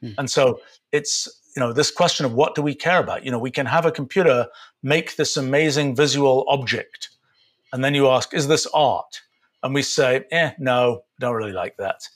Hmm. 0.00 0.10
And 0.18 0.30
so 0.30 0.60
it's, 0.92 1.28
you 1.54 1.60
know, 1.60 1.72
this 1.72 1.90
question 1.90 2.26
of 2.26 2.34
what 2.34 2.54
do 2.54 2.62
we 2.62 2.74
care 2.74 3.00
about? 3.00 3.24
You 3.24 3.30
know, 3.30 3.38
we 3.38 3.50
can 3.50 3.66
have 3.66 3.86
a 3.86 3.92
computer 3.92 4.48
make 4.82 5.16
this 5.16 5.36
amazing 5.36 5.94
visual 5.94 6.44
object. 6.48 7.10
And 7.72 7.84
then 7.84 7.94
you 7.94 8.08
ask, 8.08 8.34
is 8.34 8.48
this 8.48 8.66
art? 8.74 9.22
And 9.62 9.74
we 9.74 9.82
say, 9.82 10.24
eh, 10.30 10.52
no, 10.58 11.04
don't 11.20 11.34
really 11.34 11.52
like 11.52 11.76
that. 11.76 12.08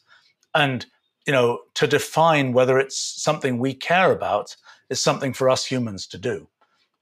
And 0.55 0.86
you 1.28 1.32
know, 1.32 1.60
to 1.74 1.86
define 1.86 2.55
whether 2.55 2.78
it's 2.78 2.97
something 2.97 3.59
we 3.59 3.74
care 3.74 4.12
about 4.12 4.56
is 4.89 4.98
something 4.98 5.35
for 5.35 5.51
us 5.51 5.66
humans 5.66 6.06
to 6.06 6.16
do. 6.16 6.48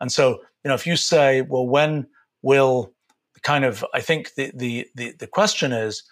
And 0.01 0.11
so, 0.11 0.41
you 0.67 0.69
know, 0.69 0.75
if 0.75 0.85
you 0.85 0.97
say, 0.97 1.43
well, 1.43 1.65
when 1.65 2.09
will 2.43 2.93
kind 3.43 3.65
of, 3.65 3.85
I 3.95 4.01
think 4.01 4.35
the 4.35 4.51
the 4.53 4.89
the, 4.97 5.13
the 5.13 5.29
question 5.29 5.73
is 5.73 6.03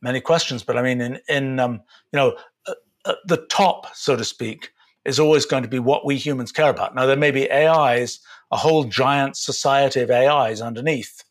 many 0.00 0.22
questions, 0.22 0.62
but 0.62 0.78
I 0.78 0.82
mean, 0.82 1.02
in 1.02 1.18
in 1.28 1.60
um, 1.60 1.82
you 2.14 2.16
know, 2.16 2.38
uh, 2.66 2.72
uh, 3.04 3.14
the 3.26 3.44
top, 3.50 3.94
so 3.94 4.16
to 4.16 4.24
speak, 4.24 4.70
is 5.04 5.20
always 5.20 5.44
going 5.44 5.62
to 5.64 5.68
be 5.68 5.78
what 5.78 6.06
we 6.06 6.16
humans 6.16 6.50
care 6.50 6.70
about. 6.70 6.94
Now, 6.94 7.04
there 7.04 7.14
may 7.14 7.30
be 7.30 7.52
AIs, 7.52 8.20
a 8.50 8.56
whole 8.56 8.84
giant 8.84 9.36
society 9.36 10.00
of 10.00 10.10
AIs 10.10 10.62
underneath 10.62 11.22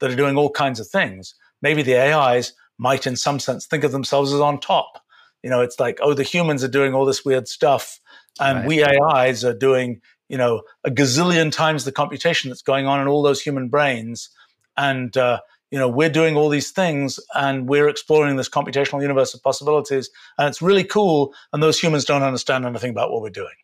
that 0.00 0.10
are 0.10 0.16
doing 0.16 0.36
all 0.36 0.50
kinds 0.50 0.78
of 0.78 0.86
things. 0.86 1.34
Maybe 1.62 1.82
the 1.82 1.96
AIs 1.96 2.52
might, 2.76 3.06
in 3.06 3.16
some 3.16 3.40
sense, 3.40 3.64
think 3.64 3.82
of 3.82 3.92
themselves 3.92 4.30
as 4.30 4.40
on 4.40 4.60
top 4.60 5.02
you 5.46 5.50
know, 5.50 5.60
it's 5.60 5.78
like, 5.78 6.00
oh, 6.02 6.12
the 6.12 6.24
humans 6.24 6.64
are 6.64 6.68
doing 6.68 6.92
all 6.92 7.04
this 7.04 7.24
weird 7.24 7.46
stuff, 7.46 8.00
and 8.40 8.58
right. 8.58 8.66
we 8.66 8.84
AIs 8.84 9.44
are 9.44 9.54
doing, 9.54 10.00
you 10.28 10.36
know, 10.36 10.62
a 10.84 10.90
gazillion 10.90 11.52
times 11.52 11.84
the 11.84 11.92
computation 11.92 12.50
that's 12.50 12.62
going 12.62 12.86
on 12.86 13.00
in 13.00 13.08
all 13.08 13.22
those 13.22 13.40
human 13.40 13.68
brains. 13.68 14.28
And, 14.76 15.16
uh, 15.16 15.40
you 15.70 15.78
know, 15.78 15.88
we're 15.88 16.10
doing 16.10 16.36
all 16.36 16.48
these 16.48 16.70
things 16.70 17.18
and 17.34 17.68
we're 17.68 17.88
exploring 17.88 18.36
this 18.36 18.48
computational 18.48 19.02
universe 19.02 19.34
of 19.34 19.42
possibilities. 19.42 20.10
And 20.38 20.48
it's 20.48 20.62
really 20.62 20.84
cool. 20.84 21.34
And 21.52 21.62
those 21.62 21.78
humans 21.78 22.04
don't 22.04 22.22
understand 22.22 22.64
anything 22.64 22.90
about 22.90 23.10
what 23.10 23.22
we're 23.22 23.30
doing. 23.30 23.54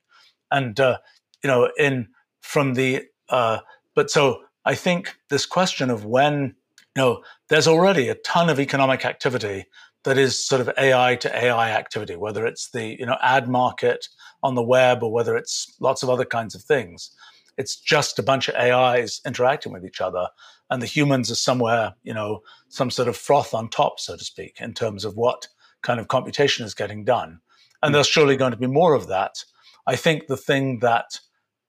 And, 0.51 0.79
uh, 0.79 0.99
you 1.43 1.49
know, 1.49 1.71
in 1.79 2.09
from 2.41 2.75
the, 2.75 3.05
uh, 3.29 3.59
but 3.95 4.11
so 4.11 4.41
I 4.65 4.75
think 4.75 5.17
this 5.31 5.47
question 5.47 5.91
of 5.91 6.05
when, 6.05 6.55
you 6.97 7.03
know, 7.03 7.23
there's 7.49 7.69
already 7.69 8.09
a 8.09 8.15
ton 8.17 8.51
of 8.51 8.61
economic 8.61 9.05
activity 9.05 9.67
that 10.05 10.19
is 10.19 10.45
sort 10.45 10.61
of 10.61 10.71
AI 10.79 11.17
to 11.17 11.45
AI 11.45 11.71
activity, 11.71 12.17
whether 12.17 12.47
it's 12.47 12.71
the, 12.71 12.97
you 12.99 13.07
know, 13.07 13.17
ad 13.21 13.49
market 13.49 14.09
on 14.43 14.55
the 14.55 14.63
web 14.63 15.03
or 15.03 15.13
whether 15.13 15.37
it's 15.37 15.77
lots 15.81 16.03
of 16.03 16.11
other 16.11 16.25
kinds 16.25 16.55
of 16.55 16.63
things. 16.63 17.11
It's 17.57 17.77
just 17.77 18.19
a 18.19 18.23
bunch 18.23 18.49
of 18.49 18.55
AIs 18.57 19.21
interacting 19.27 19.73
with 19.73 19.85
each 19.85 20.01
other, 20.01 20.29
and 20.71 20.81
the 20.81 20.87
humans 20.87 21.31
are 21.31 21.37
somewhere, 21.37 21.95
you 22.03 22.15
know, 22.15 22.41
some 22.69 22.91
sort 22.91 23.09
of 23.09 23.17
froth 23.17 23.55
on 23.55 23.69
top, 23.69 24.01
so 24.01 24.17
to 24.17 24.25
speak, 24.25 24.57
in 24.61 24.73
terms 24.73 25.05
of 25.05 25.17
what 25.17 25.47
kind 25.83 26.01
of 26.01 26.09
computation 26.09 26.65
is 26.65 26.75
getting 26.75 27.05
done. 27.05 27.41
And 27.83 27.95
there's 27.95 28.07
surely 28.07 28.37
going 28.37 28.53
to 28.53 28.57
be 28.57 28.67
more 28.67 28.95
of 28.95 29.09
that. 29.09 29.45
I 29.87 29.97
think 29.97 30.27
the 30.27 30.37
thing 30.37 30.79
that 30.79 31.19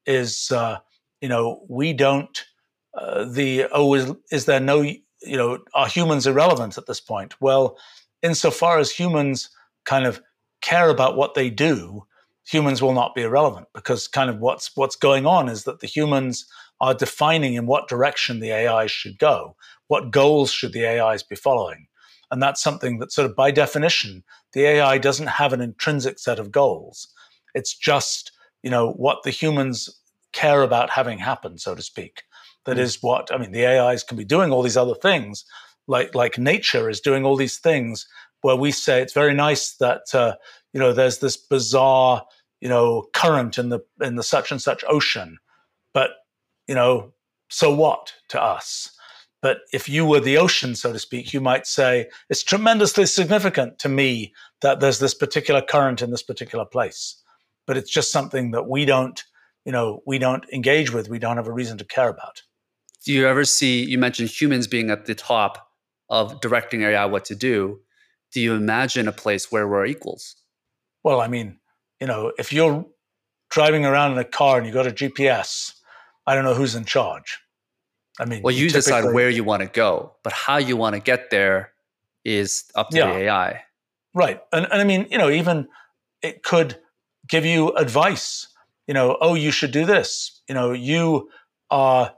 is, 0.06 0.52
uh, 0.52 0.78
you 1.22 1.28
know, 1.28 1.66
we 1.68 1.92
don't, 1.94 2.46
uh, 2.98 3.26
the, 3.26 3.66
oh, 3.72 3.94
is, 3.96 4.12
is 4.32 4.46
there 4.46 4.60
no, 4.60 4.82
you 4.82 5.38
know, 5.38 5.60
are 5.74 5.88
humans 5.88 6.28
irrelevant 6.28 6.78
at 6.78 6.86
this 6.86 7.02
point? 7.02 7.34
Well, 7.42 7.78
insofar 8.24 8.80
as 8.80 8.92
humans 8.92 9.50
kind 9.86 10.06
of 10.06 10.22
care 10.62 10.90
about 10.90 11.18
what 11.18 11.36
they 11.36 11.50
do, 11.50 12.06
humans 12.46 12.82
will 12.82 12.94
not 12.94 13.14
be 13.14 13.22
irrelevant 13.22 13.68
because 13.74 14.08
kind 14.08 14.30
of 14.30 14.40
what's 14.40 14.76
what's 14.76 14.96
going 14.96 15.26
on 15.26 15.50
is 15.50 15.66
that 15.66 15.82
the 15.82 15.88
humans 15.88 16.46
are 16.82 16.94
defining 16.94 17.54
in 17.54 17.66
what 17.66 17.88
direction 17.88 18.40
the 18.40 18.52
AI 18.52 18.88
should 18.88 19.18
go, 19.20 19.56
what 19.88 20.12
goals 20.12 20.52
should 20.52 20.74
the 20.74 20.86
AIs 20.86 21.24
be 21.24 21.36
following. 21.36 21.88
And 22.32 22.42
that's 22.42 22.64
something 22.64 22.98
that 23.00 23.12
sort 23.12 23.30
of 23.30 23.36
by 23.36 23.52
definition, 23.52 24.24
the 24.54 24.66
AI 24.66 24.98
doesn't 24.98 25.28
have 25.28 25.54
an 25.54 25.62
intrinsic 25.62 26.18
set 26.18 26.40
of 26.40 26.52
goals. 26.52 27.08
It's 27.54 27.78
just, 27.78 28.32
you 28.64 28.72
know, 28.72 28.92
what 28.94 29.24
the 29.24 29.30
humans 29.30 30.02
care 30.32 30.64
about 30.64 30.90
having 30.90 31.20
happen, 31.20 31.58
so 31.58 31.76
to 31.76 31.82
speak. 31.82 32.24
That 32.66 32.78
mm. 32.78 32.82
is 32.82 32.98
what 33.02 33.32
I 33.32 33.38
mean, 33.38 33.52
the 33.52 33.68
AIs 33.68 34.04
can 34.04 34.18
be 34.18 34.26
doing 34.26 34.52
all 34.52 34.64
these 34.64 34.78
other 34.78 34.96
things, 34.96 35.46
like 35.88 36.16
like 36.16 36.38
nature 36.38 36.90
is 36.90 37.02
doing 37.02 37.26
all 37.26 37.36
these 37.36 37.58
things 37.58 38.08
where 38.42 38.56
we 38.56 38.72
say 38.72 39.02
it's 39.02 39.14
very 39.14 39.34
nice 39.34 39.76
that 39.76 40.14
uh, 40.14 40.36
you 40.74 40.80
know 40.80 40.94
there's 40.94 41.20
this 41.20 41.38
bizarre 41.38 42.24
you 42.62 42.70
know 42.70 43.06
current 43.14 43.58
in 43.58 43.70
the 43.70 43.80
in 44.02 44.16
the 44.16 44.24
such 44.24 44.52
and 44.52 44.62
such 44.62 44.84
ocean. 44.88 45.38
But 45.94 46.12
you 46.68 46.76
know 46.76 47.14
so 47.50 47.74
what 47.74 48.14
to 48.30 48.42
us? 48.42 48.90
But 49.42 49.60
if 49.74 49.90
you 49.90 50.06
were 50.06 50.22
the 50.22 50.38
ocean 50.38 50.76
so 50.76 50.94
to 50.94 51.00
speak 51.00 51.34
you 51.34 51.42
might 51.42 51.68
say 51.68 52.10
it's 52.30 52.44
tremendously 52.44 53.06
significant 53.06 53.80
to 53.80 53.90
me 53.90 54.34
that 54.62 54.80
there's 54.80 55.00
this 55.00 55.14
particular 55.14 55.62
current 55.62 56.02
in 56.02 56.12
this 56.12 56.24
particular 56.24 56.66
place. 56.66 57.22
But 57.68 57.78
it's 57.78 57.92
just 57.92 58.12
something 58.12 58.52
that 58.52 58.68
we 58.68 58.86
don't 58.86 59.24
you 59.66 59.72
know 59.72 60.02
we 60.06 60.18
don't 60.18 60.46
engage 60.52 60.94
with 60.94 61.10
we 61.10 61.20
don't 61.20 61.38
have 61.38 61.48
a 61.48 61.54
reason 61.54 61.78
to 61.80 61.86
care 61.86 62.10
about. 62.10 62.44
Do 63.06 63.12
you 63.12 63.28
ever 63.28 63.44
see 63.44 63.84
you 63.84 63.98
mentioned 63.98 64.30
humans 64.30 64.68
being 64.68 64.90
at 64.90 65.06
the 65.06 65.16
top 65.16 65.70
of 66.10 66.40
directing 66.42 66.84
ai 66.84 67.06
what 67.06 67.26
to 67.26 67.36
do 67.36 67.80
do 68.32 68.42
you 68.42 68.54
imagine 68.54 69.08
a 69.08 69.12
place 69.12 69.52
where 69.52 69.68
we're 69.68 69.86
equals 69.86 70.36
well, 71.04 71.20
I 71.20 71.28
mean, 71.28 71.60
you 72.00 72.08
know, 72.08 72.32
if 72.40 72.54
you're 72.54 72.86
driving 73.50 73.86
around 73.86 74.14
in 74.14 74.18
a 74.18 74.24
car 74.24 74.58
and 74.58 74.66
you 74.66 74.74
got 74.74 74.88
a 74.88 74.92
GPS, 74.92 75.74
I 76.26 76.34
don't 76.34 76.46
know 76.46 76.54
who's 76.54 76.76
in 76.76 76.86
charge. 76.86 77.40
I 78.20 78.26
mean, 78.26 78.42
well, 78.42 78.54
you, 78.54 78.66
you 78.66 78.70
decide 78.70 79.14
where 79.14 79.30
you 79.30 79.44
want 79.44 79.62
to 79.62 79.68
go, 79.68 80.14
but 80.24 80.34
how 80.34 80.58
you 80.58 80.78
want 80.78 80.96
to 80.96 81.02
get 81.02 81.30
there 81.30 81.74
is 82.24 82.66
up 82.76 82.90
to 82.90 82.98
yeah, 82.98 83.08
the 83.08 83.18
AI. 83.20 83.64
Right. 84.14 84.40
And, 84.52 84.66
and 84.72 84.82
I 84.82 84.84
mean, 84.84 85.08
you 85.10 85.18
know, 85.18 85.30
even 85.30 85.68
it 86.22 86.44
could 86.44 86.80
give 87.28 87.44
you 87.46 87.70
advice, 87.70 88.48
you 88.88 88.94
know, 88.94 89.18
oh, 89.20 89.34
you 89.34 89.52
should 89.52 89.72
do 89.72 89.86
this. 89.86 90.42
You 90.48 90.56
know, 90.56 90.72
you 90.72 91.30
are, 91.70 92.14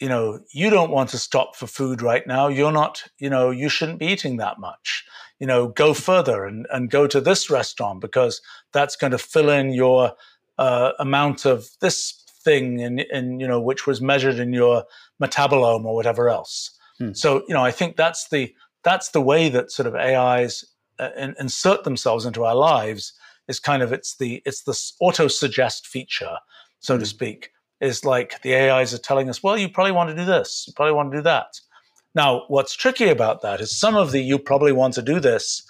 you 0.00 0.08
know, 0.08 0.40
you 0.52 0.70
don't 0.70 0.90
want 0.90 1.10
to 1.10 1.18
stop 1.18 1.56
for 1.56 1.66
food 1.66 2.02
right 2.02 2.26
now. 2.26 2.48
You're 2.48 2.72
not, 2.72 3.04
you 3.18 3.30
know, 3.30 3.50
you 3.50 3.68
shouldn't 3.68 3.98
be 3.98 4.06
eating 4.06 4.38
that 4.38 4.58
much 4.58 5.04
you 5.40 5.46
know, 5.46 5.68
go 5.68 5.94
further 5.94 6.44
and, 6.44 6.66
and 6.70 6.90
go 6.90 7.06
to 7.06 7.20
this 7.20 7.50
restaurant 7.50 8.00
because 8.00 8.40
that's 8.72 8.94
going 8.94 9.10
to 9.10 9.18
fill 9.18 9.48
in 9.48 9.72
your 9.72 10.12
uh, 10.58 10.92
amount 10.98 11.46
of 11.46 11.66
this 11.80 12.22
thing 12.44 12.78
in, 12.78 13.00
in, 13.00 13.40
you 13.40 13.48
know, 13.48 13.60
which 13.60 13.86
was 13.86 14.02
measured 14.02 14.38
in 14.38 14.52
your 14.52 14.84
metabolome 15.20 15.84
or 15.84 15.94
whatever 15.94 16.28
else. 16.28 16.78
Hmm. 16.98 17.14
So, 17.14 17.42
you 17.48 17.54
know, 17.54 17.64
I 17.64 17.70
think 17.70 17.96
that's 17.96 18.28
the, 18.28 18.54
that's 18.84 19.10
the 19.10 19.22
way 19.22 19.48
that 19.48 19.72
sort 19.72 19.86
of 19.86 19.94
AIs 19.94 20.64
uh, 20.98 21.10
insert 21.38 21.84
themselves 21.84 22.26
into 22.26 22.44
our 22.44 22.54
lives 22.54 23.14
is 23.48 23.58
kind 23.58 23.82
of, 23.82 23.92
it's 23.92 24.16
the, 24.18 24.42
it's 24.44 24.62
the 24.62 24.78
auto 25.00 25.26
suggest 25.26 25.86
feature, 25.86 26.36
so 26.80 26.94
hmm. 26.94 27.00
to 27.00 27.06
speak, 27.06 27.50
is 27.80 28.04
like 28.04 28.42
the 28.42 28.54
AIs 28.54 28.92
are 28.92 28.98
telling 28.98 29.28
us, 29.28 29.42
well, 29.42 29.56
you 29.56 29.68
probably 29.68 29.92
want 29.92 30.10
to 30.10 30.16
do 30.16 30.24
this. 30.24 30.64
You 30.66 30.72
probably 30.74 30.94
want 30.94 31.10
to 31.12 31.18
do 31.18 31.22
that. 31.22 31.60
Now, 32.14 32.44
what's 32.48 32.74
tricky 32.74 33.08
about 33.08 33.42
that 33.42 33.60
is 33.60 33.78
some 33.78 33.96
of 33.96 34.10
the 34.10 34.20
you 34.20 34.38
probably 34.38 34.72
want 34.72 34.94
to 34.94 35.02
do 35.02 35.20
this 35.20 35.62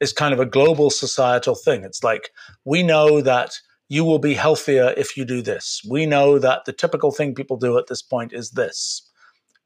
is 0.00 0.12
kind 0.12 0.32
of 0.32 0.40
a 0.40 0.46
global 0.46 0.90
societal 0.90 1.54
thing. 1.54 1.82
It's 1.82 2.04
like, 2.04 2.30
we 2.64 2.82
know 2.82 3.20
that 3.20 3.54
you 3.88 4.04
will 4.04 4.18
be 4.18 4.34
healthier 4.34 4.94
if 4.96 5.16
you 5.16 5.24
do 5.24 5.42
this. 5.42 5.82
We 5.88 6.06
know 6.06 6.38
that 6.38 6.66
the 6.66 6.72
typical 6.72 7.10
thing 7.10 7.34
people 7.34 7.56
do 7.56 7.78
at 7.78 7.88
this 7.88 8.02
point 8.02 8.32
is 8.32 8.50
this. 8.50 9.02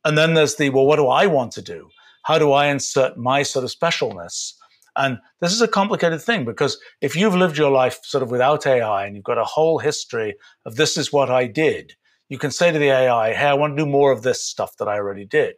And 0.04 0.16
then 0.16 0.34
there's 0.34 0.56
the, 0.56 0.70
well, 0.70 0.86
what 0.86 0.96
do 0.96 1.08
I 1.08 1.26
want 1.26 1.52
to 1.52 1.62
do? 1.62 1.88
How 2.22 2.38
do 2.38 2.52
I 2.52 2.66
insert 2.68 3.16
my 3.16 3.42
sort 3.42 3.64
of 3.64 3.70
specialness? 3.70 4.54
And 4.96 5.18
this 5.40 5.52
is 5.52 5.62
a 5.62 5.68
complicated 5.68 6.20
thing 6.20 6.44
because 6.44 6.78
if 7.00 7.16
you've 7.16 7.34
lived 7.34 7.56
your 7.56 7.70
life 7.70 8.00
sort 8.02 8.22
of 8.22 8.30
without 8.30 8.66
AI 8.66 9.06
and 9.06 9.16
you've 9.16 9.24
got 9.24 9.38
a 9.38 9.44
whole 9.44 9.78
history 9.78 10.34
of 10.66 10.76
this 10.76 10.96
is 10.96 11.12
what 11.12 11.30
I 11.30 11.46
did, 11.46 11.94
you 12.28 12.38
can 12.38 12.50
say 12.50 12.70
to 12.70 12.78
the 12.78 12.90
AI, 12.90 13.32
hey, 13.32 13.46
I 13.46 13.54
want 13.54 13.76
to 13.76 13.84
do 13.84 13.90
more 13.90 14.12
of 14.12 14.22
this 14.22 14.44
stuff 14.44 14.76
that 14.78 14.88
I 14.88 14.96
already 14.96 15.24
did 15.24 15.54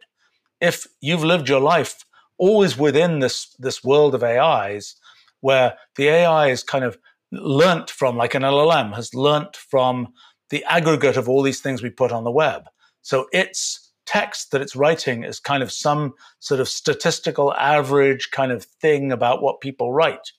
if 0.61 0.87
you've 1.01 1.23
lived 1.23 1.49
your 1.49 1.59
life 1.59 2.05
always 2.37 2.77
within 2.77 3.19
this 3.19 3.55
this 3.59 3.83
world 3.83 4.15
of 4.15 4.23
AIs, 4.23 4.95
where 5.41 5.77
the 5.95 6.07
AI 6.07 6.47
is 6.47 6.63
kind 6.63 6.83
of 6.83 6.97
learnt 7.31 7.89
from, 7.89 8.17
like 8.17 8.35
an 8.35 8.43
LLM 8.43 8.95
has 8.95 9.13
learnt 9.13 9.55
from 9.55 10.07
the 10.49 10.63
aggregate 10.65 11.17
of 11.17 11.27
all 11.27 11.41
these 11.41 11.61
things 11.61 11.81
we 11.81 11.89
put 11.89 12.11
on 12.11 12.23
the 12.23 12.31
web. 12.31 12.63
So 13.01 13.27
its 13.31 13.84
text 14.05 14.51
that 14.51 14.61
it's 14.61 14.75
writing 14.75 15.23
is 15.23 15.39
kind 15.39 15.63
of 15.63 15.71
some 15.71 16.13
sort 16.39 16.59
of 16.59 16.69
statistical 16.69 17.53
average 17.53 18.31
kind 18.31 18.51
of 18.51 18.63
thing 18.63 19.11
about 19.11 19.41
what 19.41 19.61
people 19.61 19.93
write. 19.93 20.31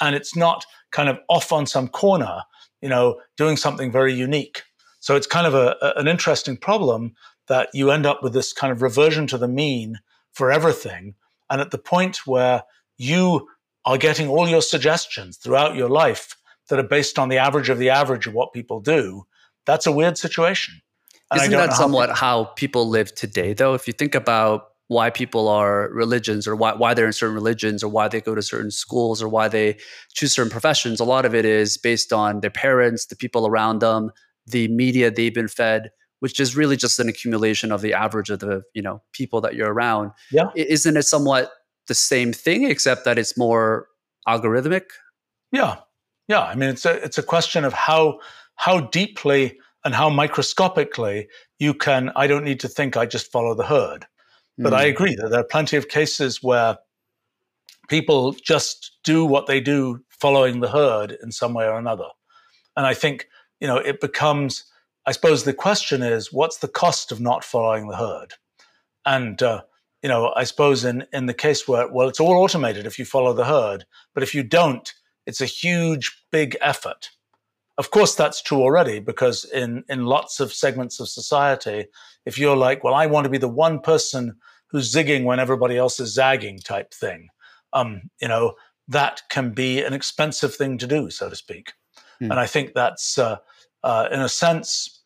And 0.00 0.16
it's 0.16 0.36
not 0.36 0.64
kind 0.92 1.08
of 1.08 1.18
off 1.28 1.52
on 1.52 1.66
some 1.66 1.88
corner, 1.88 2.42
you 2.80 2.88
know, 2.88 3.20
doing 3.36 3.56
something 3.56 3.92
very 3.92 4.14
unique. 4.14 4.62
So 5.00 5.16
it's 5.16 5.26
kind 5.26 5.46
of 5.46 5.54
a, 5.54 5.76
a, 5.82 6.00
an 6.00 6.08
interesting 6.08 6.56
problem 6.56 7.14
that 7.48 7.68
you 7.74 7.90
end 7.90 8.06
up 8.06 8.22
with 8.22 8.32
this 8.32 8.52
kind 8.52 8.72
of 8.72 8.82
reversion 8.82 9.26
to 9.28 9.38
the 9.38 9.48
mean 9.48 9.98
for 10.32 10.52
everything. 10.52 11.14
And 11.50 11.60
at 11.60 11.70
the 11.70 11.78
point 11.78 12.26
where 12.26 12.62
you 12.96 13.48
are 13.84 13.98
getting 13.98 14.28
all 14.28 14.48
your 14.48 14.62
suggestions 14.62 15.36
throughout 15.36 15.74
your 15.74 15.88
life 15.88 16.36
that 16.68 16.78
are 16.78 16.84
based 16.84 17.18
on 17.18 17.28
the 17.28 17.38
average 17.38 17.68
of 17.68 17.78
the 17.78 17.90
average 17.90 18.26
of 18.26 18.34
what 18.34 18.52
people 18.52 18.80
do, 18.80 19.24
that's 19.66 19.86
a 19.86 19.92
weird 19.92 20.16
situation. 20.16 20.80
And 21.30 21.40
Isn't 21.40 21.52
that 21.52 21.74
somewhat 21.74 22.10
how 22.16 22.44
people 22.44 22.88
live 22.88 23.14
today, 23.14 23.52
though? 23.52 23.74
If 23.74 23.86
you 23.86 23.92
think 23.92 24.14
about 24.14 24.68
why 24.88 25.10
people 25.10 25.46
are 25.46 25.88
religions 25.92 26.48
or 26.48 26.56
why, 26.56 26.74
why 26.74 26.94
they're 26.94 27.06
in 27.06 27.12
certain 27.12 27.34
religions 27.34 27.84
or 27.84 27.88
why 27.88 28.08
they 28.08 28.20
go 28.20 28.34
to 28.34 28.42
certain 28.42 28.72
schools 28.72 29.22
or 29.22 29.28
why 29.28 29.46
they 29.46 29.78
choose 30.12 30.32
certain 30.32 30.50
professions, 30.50 30.98
a 30.98 31.04
lot 31.04 31.24
of 31.24 31.34
it 31.34 31.44
is 31.44 31.76
based 31.76 32.12
on 32.12 32.40
their 32.40 32.50
parents, 32.50 33.06
the 33.06 33.14
people 33.14 33.46
around 33.46 33.78
them, 33.78 34.10
the 34.46 34.66
media 34.68 35.10
they've 35.10 35.34
been 35.34 35.46
fed 35.46 35.90
which 36.20 36.38
is 36.38 36.54
really 36.54 36.76
just 36.76 36.98
an 37.00 37.08
accumulation 37.08 37.72
of 37.72 37.80
the 37.80 37.92
average 37.92 38.30
of 38.30 38.38
the 38.38 38.62
you 38.74 38.80
know 38.80 39.02
people 39.12 39.40
that 39.40 39.54
you're 39.54 39.72
around. 39.72 40.12
Yeah, 40.30 40.50
isn't 40.54 40.96
it 40.96 41.02
somewhat 41.02 41.50
the 41.88 41.94
same 41.94 42.32
thing 42.32 42.64
except 42.64 43.04
that 43.04 43.18
it's 43.18 43.36
more 43.36 43.88
algorithmic? 44.28 44.84
Yeah, 45.50 45.76
yeah. 46.28 46.42
I 46.42 46.54
mean, 46.54 46.70
it's 46.70 46.86
a 46.86 47.02
it's 47.02 47.18
a 47.18 47.22
question 47.22 47.64
of 47.64 47.72
how 47.72 48.20
how 48.54 48.80
deeply 48.80 49.58
and 49.84 49.94
how 49.94 50.10
microscopically 50.10 51.28
you 51.58 51.74
can. 51.74 52.10
I 52.16 52.26
don't 52.26 52.44
need 52.44 52.60
to 52.60 52.68
think. 52.68 52.96
I 52.96 53.06
just 53.06 53.32
follow 53.32 53.54
the 53.54 53.66
herd. 53.66 54.06
But 54.58 54.72
mm. 54.72 54.76
I 54.76 54.84
hmm. 54.84 54.90
agree 54.90 55.14
that 55.16 55.30
there 55.30 55.40
are 55.40 55.44
plenty 55.44 55.76
of 55.76 55.88
cases 55.88 56.42
where 56.42 56.78
people 57.88 58.32
just 58.32 58.98
do 59.04 59.24
what 59.24 59.46
they 59.46 59.60
do 59.60 60.00
following 60.08 60.60
the 60.60 60.68
herd 60.68 61.16
in 61.22 61.32
some 61.32 61.54
way 61.54 61.66
or 61.66 61.78
another. 61.78 62.08
And 62.76 62.86
I 62.86 62.94
think, 62.94 63.26
you 63.58 63.66
know, 63.66 63.76
it 63.76 64.00
becomes 64.00 64.64
I 65.06 65.12
suppose 65.12 65.44
the 65.44 65.54
question 65.54 66.02
is, 66.02 66.32
what's 66.32 66.58
the 66.58 66.68
cost 66.68 67.10
of 67.10 67.20
not 67.20 67.42
following 67.42 67.88
the 67.88 67.96
herd? 67.96 68.34
And 69.04 69.42
uh, 69.42 69.62
you 70.02 70.08
know, 70.08 70.32
I 70.36 70.44
suppose 70.44 70.84
in 70.84 71.06
in 71.12 71.26
the 71.26 71.34
case 71.34 71.66
where 71.66 71.88
well, 71.88 72.08
it's 72.08 72.20
all 72.20 72.34
automated 72.34 72.86
if 72.86 72.98
you 72.98 73.04
follow 73.04 73.32
the 73.32 73.44
herd, 73.44 73.86
but 74.14 74.22
if 74.22 74.34
you 74.34 74.42
don't, 74.42 74.92
it's 75.26 75.40
a 75.40 75.46
huge, 75.46 76.24
big 76.30 76.56
effort. 76.60 77.10
Of 77.80 77.90
course, 77.92 78.14
that's 78.14 78.42
true 78.42 78.60
already 78.60 79.00
because 79.00 79.46
in, 79.46 79.84
in 79.88 80.04
lots 80.04 80.38
of 80.38 80.52
segments 80.52 81.00
of 81.00 81.08
society, 81.08 81.86
if 82.26 82.36
you're 82.38 82.54
like, 82.54 82.84
well, 82.84 82.92
I 82.92 83.06
want 83.06 83.24
to 83.24 83.30
be 83.30 83.38
the 83.38 83.48
one 83.48 83.80
person 83.80 84.36
who's 84.68 84.92
zigging 84.92 85.24
when 85.24 85.40
everybody 85.40 85.78
else 85.78 85.98
is 85.98 86.12
zagging 86.12 86.58
type 86.58 86.92
thing, 86.92 87.28
um, 87.72 88.02
you 88.20 88.28
know, 88.28 88.52
that 88.88 89.22
can 89.30 89.52
be 89.52 89.82
an 89.82 89.94
expensive 89.94 90.54
thing 90.54 90.76
to 90.76 90.86
do, 90.86 91.08
so 91.08 91.30
to 91.30 91.34
speak. 91.34 91.72
Mm. 92.22 92.32
And 92.32 92.34
I 92.34 92.44
think 92.44 92.74
that's, 92.74 93.16
uh, 93.16 93.38
uh, 93.82 94.08
in 94.12 94.20
a 94.20 94.28
sense, 94.28 95.00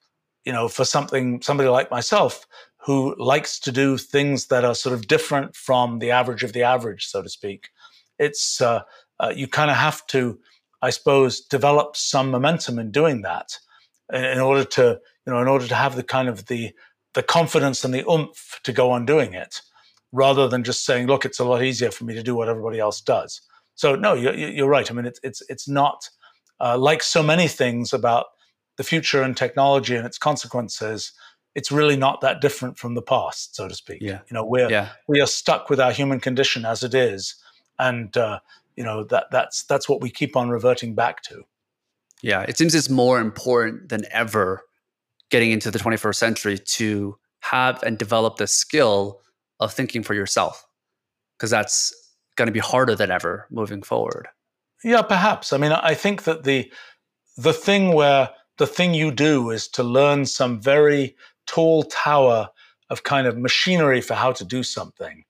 you 0.45 0.53
know, 0.53 0.67
for 0.67 0.85
something 0.85 1.41
somebody 1.43 1.69
like 1.69 1.93
myself 1.93 2.45
who 2.79 3.15
likes 3.21 3.61
to 3.61 3.71
do 3.71 3.97
things 3.97 4.49
that 4.49 4.65
are 4.65 4.75
sort 4.75 4.97
of 4.97 5.07
different 5.07 5.55
from 5.55 6.01
the 6.01 6.11
average 6.11 6.43
of 6.43 6.53
the 6.53 6.65
average, 6.65 7.07
so 7.07 7.23
to 7.23 7.29
speak, 7.29 7.69
it's 8.19 8.61
uh, 8.61 8.81
uh 9.21 9.33
you 9.33 9.47
kind 9.47 9.71
of 9.71 9.77
have 9.77 10.05
to, 10.09 10.41
I 10.85 10.91
suppose, 10.91 11.41
develop 11.41 11.97
some 11.97 12.31
momentum 12.31 12.79
in 12.79 12.91
doing 12.91 13.23
that 13.23 13.59
in, 14.13 14.23
in 14.23 14.39
order 14.39 14.65
to, 14.65 15.01
you 15.27 15.33
know, 15.33 15.41
in 15.41 15.49
order 15.49 15.67
to 15.67 15.75
have 15.75 15.97
the 15.97 16.03
kind 16.03 16.29
of 16.29 16.47
the 16.47 16.73
the 17.15 17.23
confidence 17.23 17.85
and 17.85 17.95
the 17.95 18.05
oomph 18.11 18.61
to 18.65 18.73
go 18.73 18.91
on 18.91 19.07
doing 19.07 19.33
it, 19.33 19.63
rather 20.13 20.47
than 20.47 20.63
just 20.63 20.85
saying, 20.85 21.07
"Look, 21.07 21.25
it's 21.25 21.41
a 21.41 21.45
lot 21.45 21.63
easier 21.63 21.91
for 21.91 22.05
me 22.05 22.15
to 22.15 22.23
do 22.23 22.35
what 22.35 22.51
everybody 22.51 22.81
else 22.81 23.01
does." 23.01 23.41
So 23.77 23.97
no, 23.97 24.13
you're, 24.13 24.35
you're 24.35 24.69
right. 24.69 24.91
I 24.91 24.95
mean, 24.95 25.07
it's 25.07 25.21
it's 25.23 25.43
it's 25.49 25.67
not 25.67 26.11
uh, 26.61 26.77
like 26.77 27.03
so 27.03 27.23
many 27.23 27.49
things 27.49 27.95
about 27.95 28.27
the 28.77 28.85
future 28.85 29.23
and 29.23 29.35
technology 29.35 29.97
and 29.97 30.05
its 30.05 30.19
consequences. 30.19 31.13
It's 31.55 31.73
really 31.73 31.97
not 31.97 32.21
that 32.21 32.43
different 32.43 32.79
from 32.79 32.95
the 32.95 33.03
past, 33.03 33.57
so 33.57 33.69
to 33.69 33.75
speak. 33.75 34.03
Yeah. 34.03 34.21
You 34.29 34.35
know, 34.35 34.45
we're 34.45 34.71
yeah. 34.71 34.91
we 35.09 35.23
are 35.23 35.27
stuck 35.27 35.71
with 35.71 35.81
our 35.81 35.93
human 35.93 36.21
condition 36.21 36.67
as 36.67 36.83
it 36.83 36.95
is, 36.95 37.37
and 37.79 38.15
uh, 38.19 38.41
you 38.77 38.85
know 38.85 39.05
that 39.05 39.27
that's 39.31 39.65
that's 39.65 39.89
what 39.89 40.01
we 40.01 40.11
keep 40.11 40.37
on 40.37 40.49
reverting 40.49 40.95
back 40.95 41.23
to. 41.23 41.43
Yeah, 42.23 42.43
it 42.43 42.57
seems 42.57 42.75
it's 42.75 42.91
more 42.91 43.21
important 43.21 43.89
than 43.89 44.05
ever 44.11 44.63
getting 45.31 45.51
into 45.51 45.71
the 45.71 45.79
21st 45.79 46.15
century 46.15 46.59
to 46.59 47.17
have 47.41 47.83
and 47.83 47.99
develop 47.99 48.37
the 48.37 48.47
skill 48.47 49.21
of 49.61 49.73
thinking 49.73 50.03
for 50.03 50.15
yourself 50.15 50.67
because 51.37 51.51
that's 51.51 51.93
going 52.37 52.47
to 52.47 52.53
be 52.53 52.61
harder 52.61 52.95
than 52.95 53.11
ever 53.11 53.47
moving 53.51 53.83
forward. 53.83 54.29
Yeah, 54.83 55.03
perhaps. 55.03 55.53
I 55.53 55.59
mean, 55.59 55.73
I 55.73 55.95
think 55.95 56.25
that 56.25 56.45
the 56.45 56.73
the 57.37 57.53
thing 57.53 57.93
where 57.93 58.31
the 58.59 58.67
thing 58.67 58.95
you 58.95 59.11
do 59.11 59.51
is 59.51 59.69
to 59.69 59.83
learn 59.83 60.27
some 60.27 60.61
very 60.61 61.17
tall 61.47 61.83
tower 61.85 62.49
of 62.91 63.03
kind 63.03 63.27
of 63.27 63.39
machinery 63.39 64.01
for 64.01 64.15
how 64.15 64.33
to 64.33 64.45
do 64.45 64.63
something. 64.63 65.25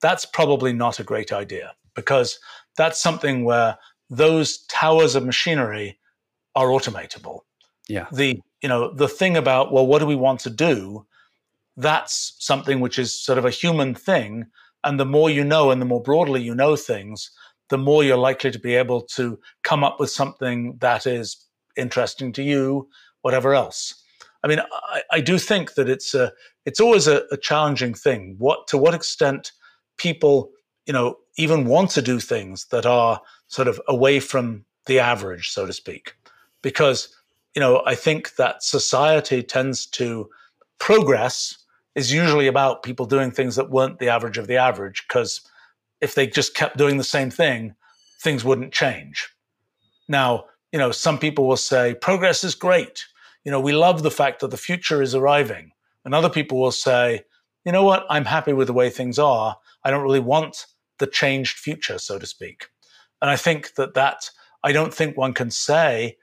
That's 0.00 0.24
probably 0.24 0.72
not 0.72 1.00
a 1.00 1.04
great 1.04 1.32
idea 1.32 1.74
because 1.94 2.38
that's 2.80 3.02
something 3.02 3.44
where 3.44 3.76
those 4.08 4.64
towers 4.68 5.14
of 5.14 5.26
machinery 5.26 5.98
are 6.54 6.68
automatable. 6.68 7.40
Yeah. 7.90 8.06
The 8.10 8.40
you 8.62 8.68
know 8.70 8.94
the 8.94 9.08
thing 9.08 9.36
about 9.36 9.70
well, 9.70 9.86
what 9.86 9.98
do 9.98 10.06
we 10.06 10.16
want 10.16 10.40
to 10.40 10.50
do? 10.50 11.06
That's 11.76 12.34
something 12.38 12.80
which 12.80 12.98
is 12.98 13.12
sort 13.12 13.38
of 13.38 13.44
a 13.44 13.50
human 13.50 13.94
thing 13.94 14.46
and 14.82 14.98
the 14.98 15.04
more 15.04 15.28
you 15.28 15.44
know 15.44 15.70
and 15.70 15.80
the 15.80 15.86
more 15.92 16.02
broadly 16.02 16.40
you 16.40 16.54
know 16.54 16.74
things, 16.74 17.30
the 17.68 17.76
more 17.76 18.02
you're 18.02 18.16
likely 18.16 18.50
to 18.50 18.58
be 18.58 18.74
able 18.74 19.02
to 19.02 19.38
come 19.62 19.84
up 19.84 20.00
with 20.00 20.10
something 20.10 20.78
that 20.80 21.06
is 21.06 21.36
interesting 21.76 22.32
to 22.32 22.42
you, 22.42 22.88
whatever 23.20 23.54
else. 23.54 23.94
I 24.42 24.48
mean, 24.48 24.60
I, 24.88 25.02
I 25.10 25.20
do 25.20 25.38
think 25.38 25.74
that 25.74 25.90
it's 25.90 26.14
a, 26.14 26.32
it's 26.64 26.80
always 26.80 27.06
a, 27.06 27.24
a 27.30 27.36
challenging 27.36 27.92
thing. 27.92 28.36
What 28.38 28.66
to 28.68 28.78
what 28.78 28.94
extent 28.94 29.52
people, 29.98 30.50
you 30.86 30.94
know, 30.94 31.16
even 31.40 31.64
want 31.64 31.90
to 31.90 32.02
do 32.02 32.20
things 32.20 32.66
that 32.66 32.86
are 32.86 33.20
sort 33.48 33.68
of 33.68 33.80
away 33.88 34.20
from 34.20 34.64
the 34.86 34.98
average, 34.98 35.50
so 35.50 35.66
to 35.66 35.72
speak, 35.72 36.14
because 36.62 37.08
you 37.54 37.60
know 37.60 37.82
I 37.86 37.94
think 37.94 38.36
that 38.36 38.62
society 38.62 39.42
tends 39.42 39.86
to 39.86 40.28
progress 40.78 41.56
is 41.94 42.12
usually 42.12 42.46
about 42.46 42.82
people 42.82 43.06
doing 43.06 43.30
things 43.30 43.56
that 43.56 43.70
weren't 43.70 43.98
the 43.98 44.08
average 44.08 44.38
of 44.38 44.46
the 44.46 44.56
average 44.56 45.04
because 45.06 45.40
if 46.00 46.14
they 46.14 46.26
just 46.26 46.54
kept 46.54 46.76
doing 46.76 46.96
the 46.96 47.04
same 47.04 47.30
thing 47.30 47.74
things 48.22 48.44
wouldn't 48.44 48.72
change. 48.72 49.28
Now 50.08 50.44
you 50.72 50.78
know 50.78 50.92
some 50.92 51.18
people 51.18 51.46
will 51.46 51.56
say 51.56 51.94
progress 51.94 52.44
is 52.44 52.54
great. 52.54 53.04
You 53.44 53.50
know 53.50 53.60
we 53.60 53.72
love 53.72 54.02
the 54.02 54.10
fact 54.10 54.40
that 54.40 54.50
the 54.50 54.56
future 54.68 55.02
is 55.02 55.14
arriving. 55.14 55.72
And 56.04 56.14
other 56.14 56.30
people 56.30 56.58
will 56.58 56.72
say 56.72 57.24
you 57.64 57.72
know 57.72 57.84
what? 57.84 58.06
I'm 58.08 58.24
happy 58.24 58.52
with 58.52 58.68
the 58.68 58.72
way 58.72 58.88
things 58.88 59.18
are. 59.18 59.56
I 59.84 59.90
don't 59.90 60.02
really 60.02 60.20
want 60.34 60.66
the 61.00 61.06
changed 61.06 61.58
future 61.58 61.98
so 61.98 62.18
to 62.18 62.26
speak 62.26 62.68
and 63.20 63.30
i 63.30 63.36
think 63.36 63.74
that 63.74 63.94
that 63.94 64.30
i 64.62 64.70
don't 64.72 64.94
think 64.94 65.16
one 65.16 65.34
can 65.34 65.50
say 65.50 66.16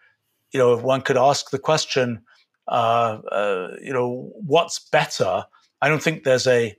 you 0.53 0.59
know 0.59 0.73
if 0.73 0.81
one 0.81 1.01
could 1.01 1.17
ask 1.17 1.51
the 1.51 1.59
question 1.59 2.21
uh, 2.69 3.19
uh, 3.31 3.75
you 3.81 3.93
know 3.93 4.31
what's 4.45 4.79
better 4.79 5.45
I 5.81 5.89
don't 5.89 6.01
think 6.01 6.23
there's 6.23 6.47
a, 6.47 6.75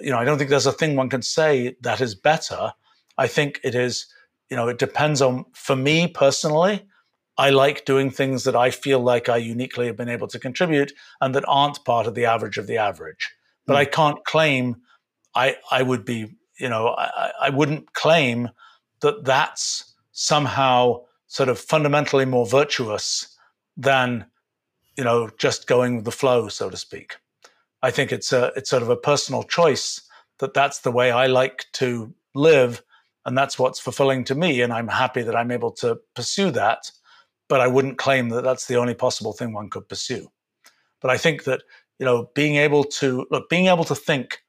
you 0.00 0.10
know, 0.10 0.18
I 0.18 0.24
don't 0.24 0.38
think 0.38 0.50
there's 0.50 0.66
a 0.66 0.72
thing 0.72 0.96
one 0.96 1.08
can 1.08 1.22
say 1.22 1.76
that 1.80 2.00
is 2.00 2.14
better. 2.14 2.72
I 3.16 3.26
think 3.26 3.60
it 3.62 3.74
is, 3.74 4.06
you 4.50 4.56
know, 4.56 4.68
it 4.68 4.78
depends 4.78 5.20
on, 5.20 5.44
for 5.52 5.76
me 5.76 6.08
personally, 6.08 6.86
I 7.36 7.50
like 7.50 7.84
doing 7.84 8.10
things 8.10 8.44
that 8.44 8.56
I 8.56 8.70
feel 8.70 9.00
like 9.00 9.28
I 9.28 9.36
uniquely 9.36 9.86
have 9.86 9.96
been 9.96 10.08
able 10.08 10.28
to 10.28 10.38
contribute 10.38 10.92
and 11.20 11.34
that 11.34 11.44
aren't 11.46 11.84
part 11.84 12.06
of 12.06 12.14
the 12.14 12.24
average 12.24 12.58
of 12.58 12.66
the 12.66 12.78
average. 12.78 13.32
But 13.66 13.74
mm. 13.74 13.78
I 13.78 13.84
can't 13.84 14.24
claim 14.24 14.76
I, 15.34 15.56
I 15.70 15.82
would 15.82 16.04
be, 16.04 16.34
you 16.58 16.68
know, 16.68 16.94
I, 16.96 17.30
I 17.42 17.50
wouldn't 17.50 17.92
claim 17.94 18.50
that 19.00 19.24
that's 19.24 19.94
somehow 20.12 21.02
sort 21.28 21.48
of 21.48 21.58
fundamentally 21.58 22.24
more 22.24 22.46
virtuous 22.46 23.36
than, 23.76 24.26
you 24.96 25.04
know, 25.04 25.30
just 25.38 25.66
going 25.66 25.96
with 25.96 26.04
the 26.04 26.12
flow, 26.12 26.48
so 26.48 26.68
to 26.68 26.76
speak. 26.76 27.16
I 27.82 27.90
think 27.90 28.12
it's 28.12 28.32
a 28.32 28.52
it's 28.56 28.70
sort 28.70 28.82
of 28.82 28.88
a 28.88 28.96
personal 28.96 29.44
choice 29.44 30.00
that 30.38 30.54
that's 30.54 30.80
the 30.80 30.90
way 30.90 31.10
I 31.10 31.26
like 31.26 31.66
to 31.74 32.12
live, 32.34 32.82
and 33.24 33.38
that's 33.38 33.58
what's 33.58 33.78
fulfilling 33.78 34.24
to 34.24 34.34
me, 34.34 34.62
and 34.62 34.72
I'm 34.72 34.88
happy 34.88 35.22
that 35.22 35.36
I'm 35.36 35.52
able 35.52 35.70
to 35.72 36.00
pursue 36.14 36.50
that. 36.52 36.90
But 37.48 37.60
I 37.60 37.68
wouldn't 37.68 37.98
claim 37.98 38.28
that 38.30 38.42
that's 38.42 38.66
the 38.66 38.76
only 38.76 38.94
possible 38.94 39.32
thing 39.32 39.52
one 39.52 39.70
could 39.70 39.88
pursue. 39.88 40.30
But 41.00 41.10
I 41.10 41.16
think 41.16 41.44
that 41.44 41.62
you 42.00 42.04
know 42.04 42.30
being 42.34 42.56
able 42.56 42.82
to 42.84 43.26
look, 43.30 43.48
being 43.48 43.66
able 43.66 43.84
to 43.84 43.94
think 43.94 44.40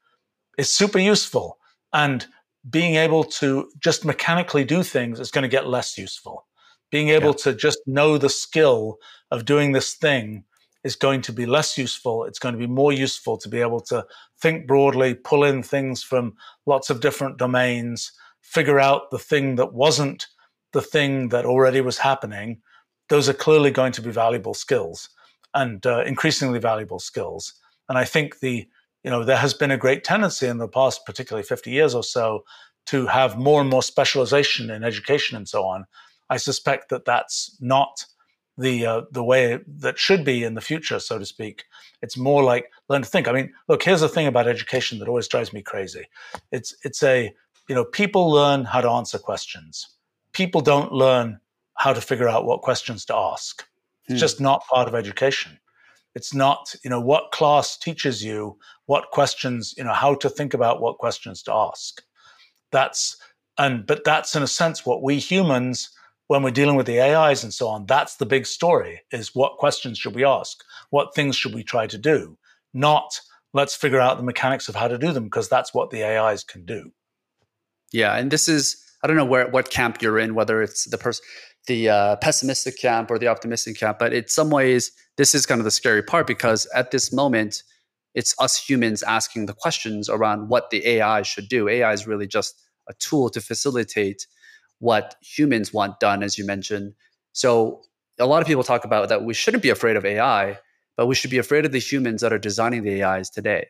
is 0.58 0.68
super 0.68 0.98
useful, 0.98 1.59
and 1.92 2.26
being 2.68 2.96
able 2.96 3.24
to 3.24 3.70
just 3.80 4.04
mechanically 4.04 4.64
do 4.64 4.82
things 4.82 5.18
is 5.18 5.30
going 5.30 5.42
to 5.42 5.48
get 5.48 5.66
less 5.66 5.96
useful. 5.96 6.46
Being 6.90 7.08
able 7.08 7.28
yeah. 7.28 7.44
to 7.44 7.54
just 7.54 7.78
know 7.86 8.18
the 8.18 8.28
skill 8.28 8.98
of 9.30 9.44
doing 9.44 9.72
this 9.72 9.94
thing 9.94 10.44
is 10.82 10.96
going 10.96 11.22
to 11.22 11.32
be 11.32 11.46
less 11.46 11.78
useful. 11.78 12.24
It's 12.24 12.38
going 12.38 12.54
to 12.54 12.58
be 12.58 12.66
more 12.66 12.92
useful 12.92 13.36
to 13.38 13.48
be 13.48 13.60
able 13.60 13.80
to 13.82 14.04
think 14.40 14.66
broadly, 14.66 15.14
pull 15.14 15.44
in 15.44 15.62
things 15.62 16.02
from 16.02 16.34
lots 16.66 16.90
of 16.90 17.00
different 17.00 17.38
domains, 17.38 18.12
figure 18.40 18.80
out 18.80 19.10
the 19.10 19.18
thing 19.18 19.56
that 19.56 19.72
wasn't 19.72 20.26
the 20.72 20.82
thing 20.82 21.28
that 21.28 21.44
already 21.44 21.80
was 21.80 21.98
happening. 21.98 22.60
Those 23.08 23.28
are 23.28 23.34
clearly 23.34 23.70
going 23.70 23.92
to 23.92 24.02
be 24.02 24.10
valuable 24.10 24.54
skills 24.54 25.08
and 25.54 25.84
uh, 25.84 26.02
increasingly 26.04 26.60
valuable 26.60 27.00
skills. 27.00 27.54
And 27.88 27.98
I 27.98 28.04
think 28.04 28.38
the, 28.38 28.68
you 29.04 29.10
know, 29.10 29.24
there 29.24 29.36
has 29.36 29.54
been 29.54 29.70
a 29.70 29.78
great 29.78 30.04
tendency 30.04 30.46
in 30.46 30.58
the 30.58 30.68
past, 30.68 31.06
particularly 31.06 31.44
50 31.44 31.70
years 31.70 31.94
or 31.94 32.04
so, 32.04 32.44
to 32.86 33.06
have 33.06 33.38
more 33.38 33.60
and 33.60 33.70
more 33.70 33.82
specialization 33.82 34.70
in 34.70 34.84
education 34.84 35.36
and 35.36 35.48
so 35.48 35.64
on. 35.64 35.86
I 36.28 36.36
suspect 36.36 36.88
that 36.90 37.04
that's 37.04 37.56
not 37.60 38.04
the 38.60 38.86
uh, 38.86 39.02
the 39.10 39.24
way 39.24 39.58
that 39.66 39.98
should 39.98 40.24
be 40.24 40.44
in 40.44 40.54
the 40.54 40.60
future, 40.60 41.00
so 41.00 41.18
to 41.18 41.26
speak. 41.26 41.64
It's 42.02 42.16
more 42.16 42.42
like 42.42 42.70
learn 42.88 43.02
to 43.02 43.08
think. 43.08 43.26
I 43.26 43.32
mean, 43.32 43.52
look, 43.68 43.82
here's 43.82 44.02
the 44.02 44.08
thing 44.08 44.26
about 44.26 44.46
education 44.46 44.98
that 44.98 45.08
always 45.08 45.28
drives 45.28 45.52
me 45.52 45.62
crazy. 45.62 46.06
It's 46.52 46.74
it's 46.84 47.02
a 47.02 47.34
you 47.68 47.74
know 47.74 47.84
people 47.84 48.30
learn 48.30 48.64
how 48.64 48.80
to 48.80 48.90
answer 48.90 49.18
questions. 49.18 49.88
People 50.32 50.60
don't 50.60 50.92
learn 50.92 51.40
how 51.74 51.92
to 51.92 52.00
figure 52.00 52.28
out 52.28 52.44
what 52.44 52.60
questions 52.60 53.04
to 53.06 53.16
ask. 53.16 53.64
It's 54.04 54.14
hmm. 54.14 54.18
just 54.18 54.40
not 54.40 54.66
part 54.66 54.88
of 54.88 54.94
education. 54.94 55.58
It's 56.14 56.34
not 56.34 56.74
you 56.84 56.90
know 56.90 57.00
what 57.00 57.32
class 57.32 57.76
teaches 57.76 58.22
you 58.22 58.58
what 58.90 59.12
questions 59.12 59.72
you 59.78 59.84
know 59.84 59.92
how 59.92 60.16
to 60.16 60.28
think 60.28 60.52
about 60.52 60.80
what 60.80 60.98
questions 60.98 61.44
to 61.44 61.54
ask. 61.54 62.02
That's 62.72 63.16
and 63.56 63.86
but 63.86 64.02
that's 64.02 64.34
in 64.34 64.42
a 64.42 64.48
sense 64.48 64.84
what 64.84 65.00
we 65.00 65.20
humans 65.20 65.90
when 66.26 66.42
we're 66.42 66.50
dealing 66.50 66.74
with 66.74 66.86
the 66.86 67.00
AIs 67.00 67.44
and 67.44 67.54
so 67.54 67.68
on, 67.68 67.86
that's 67.86 68.16
the 68.16 68.26
big 68.26 68.46
story 68.46 69.02
is 69.12 69.32
what 69.32 69.58
questions 69.58 69.96
should 69.96 70.16
we 70.16 70.24
ask? 70.24 70.58
What 70.90 71.14
things 71.14 71.36
should 71.36 71.54
we 71.54 71.62
try 71.62 71.86
to 71.86 71.98
do? 71.98 72.36
Not 72.74 73.20
let's 73.52 73.76
figure 73.76 74.00
out 74.00 74.16
the 74.16 74.24
mechanics 74.24 74.68
of 74.68 74.74
how 74.74 74.88
to 74.88 74.98
do 74.98 75.12
them 75.12 75.24
because 75.24 75.48
that's 75.48 75.72
what 75.72 75.90
the 75.90 76.02
AIs 76.02 76.42
can 76.42 76.64
do. 76.64 76.90
Yeah, 77.92 78.16
and 78.16 78.28
this 78.32 78.48
is 78.48 78.84
I 79.04 79.06
don't 79.06 79.16
know 79.16 79.24
where 79.24 79.48
what 79.48 79.70
camp 79.70 80.02
you're 80.02 80.18
in, 80.18 80.34
whether 80.34 80.62
it's 80.62 80.90
the 80.90 80.98
person 80.98 81.24
the 81.68 81.88
uh, 81.88 82.16
pessimistic 82.16 82.76
camp 82.76 83.08
or 83.08 83.20
the 83.20 83.28
optimistic 83.28 83.78
camp, 83.78 84.00
but 84.00 84.12
in 84.12 84.26
some 84.26 84.50
ways 84.50 84.90
this 85.16 85.32
is 85.32 85.46
kind 85.46 85.60
of 85.60 85.64
the 85.64 85.70
scary 85.70 86.02
part 86.02 86.26
because 86.26 86.66
at 86.74 86.90
this 86.90 87.12
moment 87.12 87.62
it's 88.14 88.34
us 88.38 88.56
humans 88.56 89.02
asking 89.02 89.46
the 89.46 89.54
questions 89.54 90.08
around 90.08 90.48
what 90.48 90.70
the 90.70 90.86
AI 90.86 91.22
should 91.22 91.48
do. 91.48 91.68
AI 91.68 91.92
is 91.92 92.06
really 92.06 92.26
just 92.26 92.60
a 92.88 92.94
tool 92.94 93.30
to 93.30 93.40
facilitate 93.40 94.26
what 94.78 95.14
humans 95.22 95.72
want 95.72 96.00
done, 96.00 96.22
as 96.22 96.38
you 96.38 96.44
mentioned. 96.44 96.94
So 97.32 97.82
a 98.18 98.26
lot 98.26 98.42
of 98.42 98.48
people 98.48 98.64
talk 98.64 98.84
about 98.84 99.08
that 99.08 99.24
we 99.24 99.34
shouldn't 99.34 99.62
be 99.62 99.70
afraid 99.70 99.96
of 99.96 100.04
AI, 100.04 100.58
but 100.96 101.06
we 101.06 101.14
should 101.14 101.30
be 101.30 101.38
afraid 101.38 101.64
of 101.64 101.72
the 101.72 101.78
humans 101.78 102.20
that 102.22 102.32
are 102.32 102.38
designing 102.38 102.82
the 102.82 103.02
AIs 103.02 103.30
today. 103.30 103.68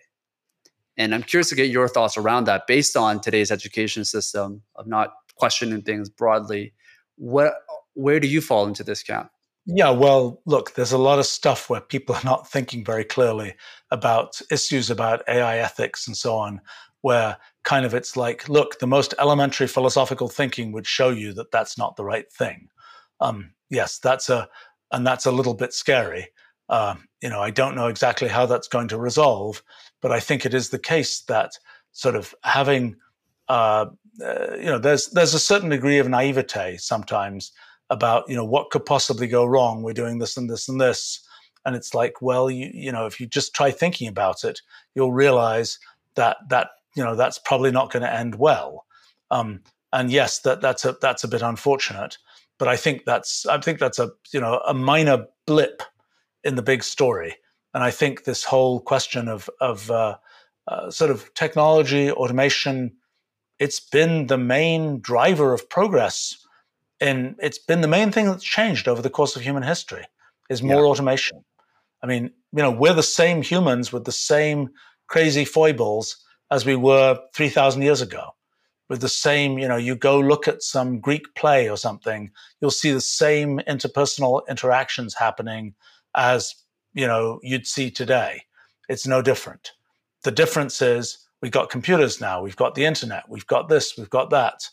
And 0.96 1.14
I'm 1.14 1.22
curious 1.22 1.48
to 1.50 1.54
get 1.54 1.70
your 1.70 1.88
thoughts 1.88 2.16
around 2.16 2.44
that 2.44 2.66
based 2.66 2.96
on 2.96 3.20
today's 3.20 3.50
education 3.50 4.04
system 4.04 4.62
of 4.76 4.86
not 4.86 5.12
questioning 5.36 5.82
things 5.82 6.08
broadly. 6.08 6.74
What, 7.16 7.54
where 7.94 8.20
do 8.20 8.28
you 8.28 8.40
fall 8.40 8.66
into 8.66 8.84
this 8.84 9.02
camp? 9.02 9.30
Yeah, 9.72 9.90
well, 9.90 10.40
look, 10.46 10.74
there's 10.74 10.92
a 10.92 10.98
lot 10.98 11.18
of 11.18 11.26
stuff 11.26 11.70
where 11.70 11.80
people 11.80 12.14
are 12.14 12.24
not 12.24 12.50
thinking 12.50 12.84
very 12.84 13.04
clearly 13.04 13.54
about 13.90 14.40
issues 14.50 14.90
about 14.90 15.22
AI 15.28 15.58
ethics 15.58 16.06
and 16.08 16.16
so 16.16 16.36
on, 16.36 16.60
where 17.02 17.36
kind 17.62 17.84
of 17.86 17.94
it's 17.94 18.16
like, 18.16 18.48
look, 18.48 18.78
the 18.78 18.86
most 18.86 19.14
elementary 19.18 19.68
philosophical 19.68 20.28
thinking 20.28 20.72
would 20.72 20.86
show 20.86 21.10
you 21.10 21.32
that 21.34 21.52
that's 21.52 21.78
not 21.78 21.94
the 21.96 22.04
right 22.04 22.30
thing. 22.32 22.68
Um, 23.20 23.52
yes, 23.70 23.98
that's 23.98 24.28
a, 24.28 24.48
and 24.90 25.06
that's 25.06 25.26
a 25.26 25.32
little 25.32 25.54
bit 25.54 25.72
scary. 25.72 26.28
Uh, 26.68 26.96
you 27.22 27.28
know, 27.28 27.40
I 27.40 27.50
don't 27.50 27.76
know 27.76 27.86
exactly 27.86 28.28
how 28.28 28.46
that's 28.46 28.68
going 28.68 28.88
to 28.88 28.98
resolve, 28.98 29.62
but 30.02 30.10
I 30.10 30.20
think 30.20 30.44
it 30.44 30.54
is 30.54 30.70
the 30.70 30.78
case 30.78 31.20
that 31.22 31.52
sort 31.92 32.16
of 32.16 32.34
having, 32.42 32.96
uh, 33.48 33.86
uh, 34.24 34.56
you 34.56 34.66
know, 34.66 34.78
there's 34.78 35.08
there's 35.10 35.34
a 35.34 35.38
certain 35.40 35.68
degree 35.68 35.98
of 35.98 36.08
naivete 36.08 36.76
sometimes 36.78 37.52
about 37.90 38.28
you 38.28 38.36
know 38.36 38.44
what 38.44 38.70
could 38.70 38.86
possibly 38.86 39.26
go 39.26 39.44
wrong. 39.44 39.82
We're 39.82 39.92
doing 39.92 40.18
this 40.18 40.36
and 40.36 40.48
this 40.48 40.68
and 40.68 40.80
this, 40.80 41.20
and 41.64 41.76
it's 41.76 41.94
like, 41.94 42.22
well, 42.22 42.50
you 42.50 42.70
you 42.72 42.92
know, 42.92 43.06
if 43.06 43.20
you 43.20 43.26
just 43.26 43.54
try 43.54 43.70
thinking 43.70 44.08
about 44.08 44.44
it, 44.44 44.60
you'll 44.94 45.12
realize 45.12 45.78
that 46.14 46.38
that 46.48 46.70
you 46.96 47.04
know 47.04 47.16
that's 47.16 47.38
probably 47.38 47.70
not 47.70 47.92
going 47.92 48.02
to 48.02 48.12
end 48.12 48.36
well. 48.36 48.86
Um, 49.30 49.60
and 49.92 50.10
yes, 50.10 50.38
that 50.40 50.60
that's 50.60 50.84
a 50.84 50.96
that's 51.00 51.24
a 51.24 51.28
bit 51.28 51.42
unfortunate, 51.42 52.16
but 52.58 52.68
I 52.68 52.76
think 52.76 53.04
that's 53.04 53.44
I 53.46 53.60
think 53.60 53.78
that's 53.78 53.98
a 53.98 54.10
you 54.32 54.40
know 54.40 54.60
a 54.66 54.74
minor 54.74 55.26
blip 55.46 55.82
in 56.44 56.54
the 56.54 56.62
big 56.62 56.82
story. 56.82 57.36
And 57.74 57.84
I 57.84 57.90
think 57.90 58.24
this 58.24 58.44
whole 58.44 58.80
question 58.80 59.28
of 59.28 59.50
of 59.60 59.90
uh, 59.90 60.16
uh, 60.68 60.90
sort 60.90 61.10
of 61.10 61.32
technology, 61.34 62.10
automation, 62.10 62.92
it's 63.58 63.80
been 63.80 64.26
the 64.26 64.38
main 64.38 65.00
driver 65.00 65.52
of 65.52 65.68
progress, 65.68 66.46
and 67.00 67.36
it's 67.38 67.58
been 67.58 67.80
the 67.80 67.88
main 67.88 68.12
thing 68.12 68.26
that's 68.26 68.44
changed 68.44 68.88
over 68.88 69.02
the 69.02 69.10
course 69.10 69.36
of 69.36 69.42
human 69.42 69.62
history 69.62 70.04
is 70.48 70.62
more 70.62 70.82
yeah. 70.82 70.88
automation. 70.88 71.44
I 72.02 72.06
mean, 72.06 72.30
you 72.52 72.62
know, 72.62 72.70
we're 72.70 72.94
the 72.94 73.02
same 73.02 73.42
humans 73.42 73.92
with 73.92 74.04
the 74.04 74.12
same 74.12 74.70
crazy 75.06 75.44
foibles 75.44 76.16
as 76.50 76.64
we 76.64 76.76
were 76.76 77.18
three 77.34 77.48
thousand 77.48 77.82
years 77.82 78.00
ago. 78.00 78.30
With 78.88 79.00
the 79.00 79.08
same, 79.08 79.58
you 79.58 79.68
know, 79.68 79.76
you 79.76 79.94
go 79.94 80.18
look 80.18 80.48
at 80.48 80.62
some 80.62 80.98
Greek 80.98 81.34
play 81.36 81.70
or 81.70 81.76
something, 81.76 82.32
you'll 82.60 82.72
see 82.72 82.90
the 82.90 83.00
same 83.00 83.60
interpersonal 83.68 84.42
interactions 84.48 85.14
happening 85.14 85.74
as 86.16 86.54
you 86.92 87.06
know 87.06 87.40
you'd 87.42 87.66
see 87.66 87.90
today. 87.90 88.42
It's 88.88 89.06
no 89.06 89.22
different. 89.22 89.72
The 90.24 90.32
difference 90.32 90.82
is 90.82 91.18
we've 91.40 91.52
got 91.52 91.70
computers 91.70 92.20
now, 92.20 92.42
we've 92.42 92.56
got 92.56 92.74
the 92.74 92.84
internet, 92.84 93.28
we've 93.28 93.46
got 93.46 93.68
this, 93.68 93.96
we've 93.96 94.10
got 94.10 94.30
that, 94.30 94.68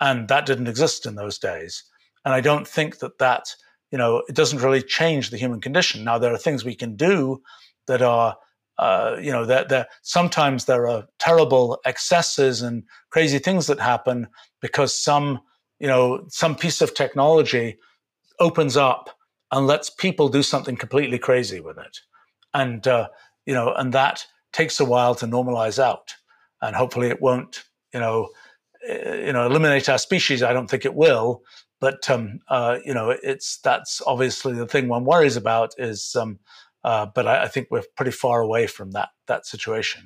and 0.00 0.28
that 0.28 0.46
didn't 0.46 0.68
exist 0.68 1.06
in 1.06 1.14
those 1.14 1.38
days. 1.38 1.84
And 2.24 2.34
I 2.34 2.40
don't 2.40 2.66
think 2.66 2.98
that 2.98 3.18
that 3.18 3.54
you 3.90 3.98
know 3.98 4.22
it 4.28 4.34
doesn't 4.34 4.62
really 4.62 4.82
change 4.82 5.30
the 5.30 5.38
human 5.38 5.60
condition. 5.60 6.04
Now 6.04 6.18
there 6.18 6.32
are 6.32 6.38
things 6.38 6.64
we 6.64 6.74
can 6.74 6.96
do 6.96 7.42
that 7.86 8.02
are 8.02 8.36
uh, 8.78 9.16
you 9.20 9.32
know 9.32 9.44
that 9.46 9.88
sometimes 10.02 10.64
there 10.64 10.86
are 10.88 11.06
terrible 11.18 11.80
excesses 11.84 12.62
and 12.62 12.84
crazy 13.10 13.38
things 13.38 13.66
that 13.68 13.80
happen 13.80 14.28
because 14.60 14.96
some 14.96 15.40
you 15.78 15.86
know 15.86 16.24
some 16.28 16.54
piece 16.54 16.80
of 16.80 16.94
technology 16.94 17.78
opens 18.38 18.76
up 18.76 19.16
and 19.52 19.66
lets 19.66 19.90
people 19.90 20.28
do 20.28 20.42
something 20.42 20.76
completely 20.76 21.18
crazy 21.18 21.60
with 21.60 21.78
it. 21.78 21.98
And, 22.54 22.86
uh, 22.86 23.08
you 23.44 23.54
know, 23.54 23.72
and 23.74 23.92
that 23.92 24.26
takes 24.52 24.80
a 24.80 24.84
while 24.84 25.14
to 25.16 25.26
normalize 25.26 25.78
out. 25.78 26.14
And 26.62 26.74
hopefully 26.74 27.08
it 27.08 27.20
won't, 27.20 27.64
you 27.92 28.00
know, 28.00 28.30
you 28.88 29.32
know, 29.32 29.46
eliminate 29.46 29.88
our 29.88 29.98
species. 29.98 30.42
I 30.42 30.52
don't 30.52 30.68
think 30.68 30.84
it 30.84 30.94
will. 30.94 31.42
But, 31.80 32.08
um, 32.08 32.40
uh, 32.48 32.78
you 32.84 32.94
know, 32.94 33.10
it's, 33.10 33.58
that's 33.58 34.00
obviously 34.06 34.54
the 34.54 34.66
thing 34.66 34.88
one 34.88 35.04
worries 35.04 35.36
about 35.36 35.74
is, 35.76 36.16
um, 36.16 36.38
uh, 36.84 37.06
but 37.14 37.26
I, 37.26 37.44
I 37.44 37.48
think 37.48 37.68
we're 37.70 37.84
pretty 37.96 38.12
far 38.12 38.40
away 38.40 38.66
from 38.66 38.92
that, 38.92 39.10
that 39.26 39.46
situation. 39.46 40.04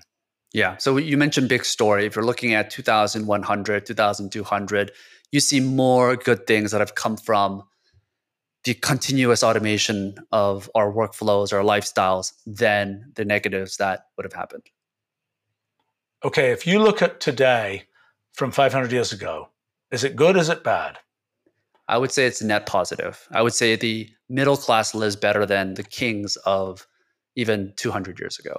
Yeah. 0.53 0.77
So 0.79 0.97
you 0.97 1.17
mentioned 1.17 1.49
big 1.49 1.65
story. 1.65 2.07
If 2.07 2.17
you're 2.17 2.25
looking 2.25 2.55
at 2.55 2.71
2100, 2.71 3.87
2200, 3.87 4.93
you 5.31 5.39
see 5.39 5.61
more 5.61 6.17
good 6.17 6.47
things 6.47 6.73
that 6.73 6.81
have 6.81 6.97
come 6.97 7.17
from 7.17 7.63
the 8.65 8.75
continuous 8.75 9.43
automation 9.43 10.17
of 10.33 10.69
our 10.75 10.93
workflows, 10.93 11.53
our 11.53 11.63
lifestyles, 11.63 12.33
than 12.47 13.13
the 13.15 13.25
negatives 13.25 13.77
that 13.77 14.07
would 14.17 14.25
have 14.25 14.33
happened. 14.33 14.65
Okay, 16.25 16.51
if 16.51 16.67
you 16.67 16.81
look 16.81 17.01
at 17.01 17.21
today 17.21 17.85
from 18.33 18.51
500 18.51 18.93
years 18.93 19.13
ago, 19.13 19.49
is 19.91 20.05
it 20.05 20.17
good? 20.17 20.37
Is 20.37 20.49
it 20.49 20.65
bad? 20.65 20.99
I 21.89 21.99
would 21.99 22.13
say 22.13 22.27
it's 22.27 22.41
net 22.41 22.67
positive. 22.67 23.27
I 23.33 23.43
would 23.43 23.53
say 23.53 23.75
the 23.75 24.09
middle 24.29 24.57
class 24.57 24.95
lives 24.95 25.17
better 25.17 25.45
than 25.45 25.75
the 25.75 25.83
kings 25.83 26.37
of 26.47 26.87
even 27.35 27.73
200 27.77 28.21
years 28.21 28.39
ago. 28.39 28.57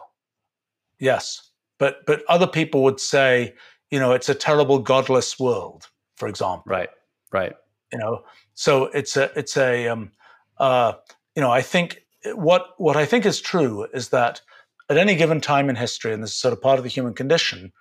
Yes, 0.99 1.49
but 1.79 2.05
but 2.05 2.23
other 2.27 2.47
people 2.47 2.83
would 2.83 2.99
say, 2.99 3.55
you 3.89 3.99
know, 3.99 4.11
it's 4.11 4.29
a 4.29 4.35
terrible 4.35 4.79
godless 4.79 5.39
world, 5.39 5.87
for 6.17 6.27
example. 6.27 6.63
Right. 6.67 6.89
Right. 7.31 7.53
You 7.93 7.99
know, 7.99 8.23
so 8.53 8.85
it's 8.85 9.15
a 9.17 9.31
it's 9.37 9.57
a 9.57 9.87
um, 9.87 10.11
uh, 10.57 10.93
you 11.35 11.41
know 11.41 11.51
I 11.51 11.61
think 11.61 12.01
what 12.35 12.67
what 12.77 12.97
I 12.97 13.05
think 13.05 13.25
is 13.25 13.41
true 13.41 13.87
is 13.93 14.09
that 14.09 14.41
at 14.89 14.97
any 14.97 15.15
given 15.15 15.41
time 15.41 15.69
in 15.69 15.75
history, 15.75 16.13
and 16.13 16.21
this 16.21 16.31
is 16.31 16.37
sort 16.37 16.53
of 16.53 16.61
part 16.61 16.77
of 16.77 16.83
the 16.83 16.89
human 16.89 17.13
condition, 17.13 17.71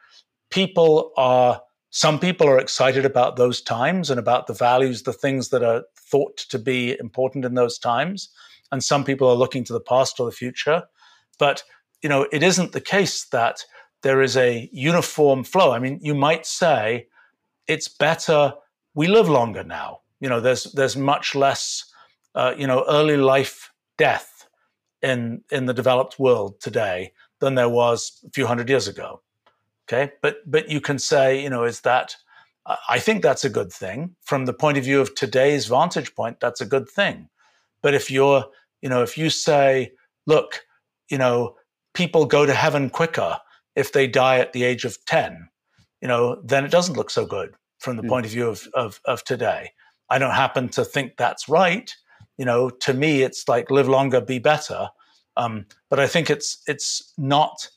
people 0.51 1.12
are 1.17 1.61
some 1.91 2.19
people 2.19 2.49
are 2.49 2.59
excited 2.59 3.05
about 3.05 3.37
those 3.37 3.61
times 3.61 4.11
and 4.11 4.19
about 4.19 4.47
the 4.47 4.55
values, 4.55 5.03
the 5.03 5.12
things 5.12 5.49
that 5.49 5.62
are 5.62 5.85
thought 5.97 6.37
to 6.37 6.59
be 6.59 6.97
important 6.99 7.45
in 7.45 7.55
those 7.55 7.79
times, 7.79 8.31
and 8.73 8.83
some 8.83 9.05
people 9.05 9.29
are 9.29 9.35
looking 9.35 9.65
to 9.65 9.73
the 9.73 9.81
past 9.81 10.21
or 10.21 10.27
the 10.27 10.37
future. 10.37 10.85
But 11.39 11.62
you 12.03 12.09
know, 12.09 12.27
it 12.33 12.43
isn't 12.43 12.73
the 12.73 12.81
case 12.81 13.27
that 13.27 13.65
there 14.03 14.23
is 14.23 14.37
a 14.37 14.71
uniform 14.73 15.45
flow. 15.45 15.73
I 15.73 15.79
mean, 15.79 15.99
you 16.01 16.15
might 16.15 16.47
say 16.47 17.09
it's 17.67 17.89
better 17.89 18.55
we 18.95 19.07
live 19.07 19.29
longer 19.29 19.62
now. 19.62 20.01
You 20.21 20.29
know, 20.29 20.41
there's 20.41 20.65
there's 20.73 20.97
much 20.97 21.35
less, 21.35 21.85
uh, 22.35 22.55
you 22.57 22.67
know, 22.67 22.85
early 22.89 23.17
life 23.17 23.73
death 23.99 24.49
in 25.03 25.43
in 25.51 25.67
the 25.67 25.75
developed 25.75 26.19
world 26.19 26.61
today 26.61 27.12
than 27.41 27.55
there 27.55 27.69
was 27.69 28.23
a 28.27 28.31
few 28.31 28.47
hundred 28.47 28.69
years 28.69 28.89
ago. 28.89 29.23
Okay, 29.93 30.12
but 30.23 30.39
but 30.49 30.71
you 30.71 30.81
can 30.81 30.99
say, 30.99 31.43
you 31.43 31.51
know, 31.51 31.65
is 31.65 31.81
that? 31.81 32.17
I 32.89 33.01
think 33.01 33.23
that's 33.23 33.45
a 33.45 33.51
good 33.51 33.73
thing 33.73 34.15
from 34.23 34.45
the 34.45 34.53
point 34.53 34.79
of 34.79 34.85
view 34.85 35.01
of 35.01 35.15
today's 35.15 35.67
vantage 35.67 36.15
point. 36.15 36.39
That's 36.39 36.61
a 36.61 36.67
good 36.67 36.89
thing. 36.89 37.29
But 37.83 37.95
if 37.95 38.11
you're, 38.11 38.45
you 38.83 38.89
know, 38.89 39.03
if 39.03 39.19
you 39.19 39.31
say, 39.31 39.93
look, 40.27 40.61
you 41.11 41.19
know, 41.19 41.57
people 41.95 42.27
go 42.27 42.47
to 42.47 42.55
heaven 42.55 42.91
quicker 42.91 43.39
if 43.75 43.93
they 43.93 44.07
die 44.07 44.39
at 44.39 44.53
the 44.53 44.62
age 44.62 44.85
of 44.85 45.05
ten, 45.07 45.49
you 46.01 46.07
know, 46.07 46.41
then 46.45 46.65
it 46.65 46.71
doesn't 46.71 46.97
look 46.97 47.11
so 47.11 47.27
good 47.27 47.55
from 47.79 47.97
the 47.97 48.03
mm. 48.03 48.09
point 48.09 48.27
of 48.27 48.33
view 48.33 48.49
of, 48.49 48.69
of, 48.75 49.01
of 49.07 49.25
today. 49.25 49.73
I 50.09 50.19
don't 50.19 50.35
happen 50.35 50.69
to 50.71 50.85
think 50.85 51.17
that's 51.17 51.49
right. 51.49 51.93
You 52.39 52.45
know, 52.45 52.71
to 52.71 52.95
me, 52.95 53.23
it's 53.23 53.49
like 53.49 53.71
live 53.71 53.89
longer, 53.89 54.21
be 54.21 54.39
better. 54.39 54.91
Um, 55.37 55.67
but 55.89 55.99
I 55.99 56.07
think 56.07 56.31
it's 56.31 56.62
it's 56.69 57.12
not. 57.19 57.69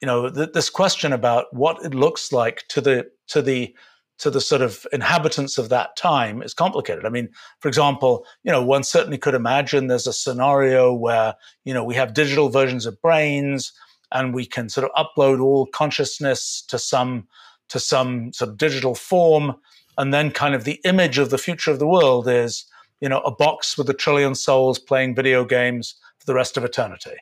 You 0.00 0.06
know, 0.06 0.30
th- 0.30 0.52
this 0.52 0.70
question 0.70 1.12
about 1.12 1.46
what 1.52 1.84
it 1.84 1.94
looks 1.94 2.32
like 2.32 2.64
to 2.68 2.80
the 2.80 3.10
to 3.28 3.42
the 3.42 3.74
to 4.18 4.30
the 4.30 4.40
sort 4.40 4.62
of 4.62 4.86
inhabitants 4.92 5.58
of 5.58 5.68
that 5.68 5.96
time 5.96 6.42
is 6.42 6.52
complicated. 6.52 7.06
I 7.06 7.08
mean, 7.08 7.28
for 7.60 7.68
example, 7.68 8.26
you 8.42 8.50
know, 8.50 8.62
one 8.62 8.82
certainly 8.82 9.18
could 9.18 9.34
imagine 9.34 9.86
there's 9.86 10.08
a 10.08 10.12
scenario 10.12 10.92
where, 10.92 11.34
you 11.64 11.72
know, 11.72 11.84
we 11.84 11.94
have 11.94 12.14
digital 12.14 12.48
versions 12.48 12.84
of 12.84 13.00
brains 13.00 13.72
and 14.10 14.34
we 14.34 14.44
can 14.44 14.68
sort 14.68 14.90
of 14.90 15.06
upload 15.06 15.40
all 15.40 15.66
consciousness 15.66 16.62
to 16.68 16.78
some 16.78 17.28
to 17.68 17.78
some 17.78 18.32
sort 18.32 18.50
of 18.50 18.58
digital 18.58 18.94
form. 18.94 19.54
And 19.98 20.14
then 20.14 20.30
kind 20.30 20.54
of 20.54 20.64
the 20.64 20.80
image 20.84 21.18
of 21.18 21.30
the 21.30 21.38
future 21.38 21.70
of 21.70 21.78
the 21.78 21.86
world 21.86 22.28
is, 22.28 22.64
you 23.00 23.08
know, 23.08 23.20
a 23.20 23.34
box 23.34 23.76
with 23.76 23.90
a 23.90 23.94
trillion 23.94 24.34
souls 24.34 24.78
playing 24.78 25.14
video 25.14 25.44
games 25.44 25.94
for 26.18 26.26
the 26.26 26.34
rest 26.34 26.56
of 26.56 26.64
eternity. 26.64 27.16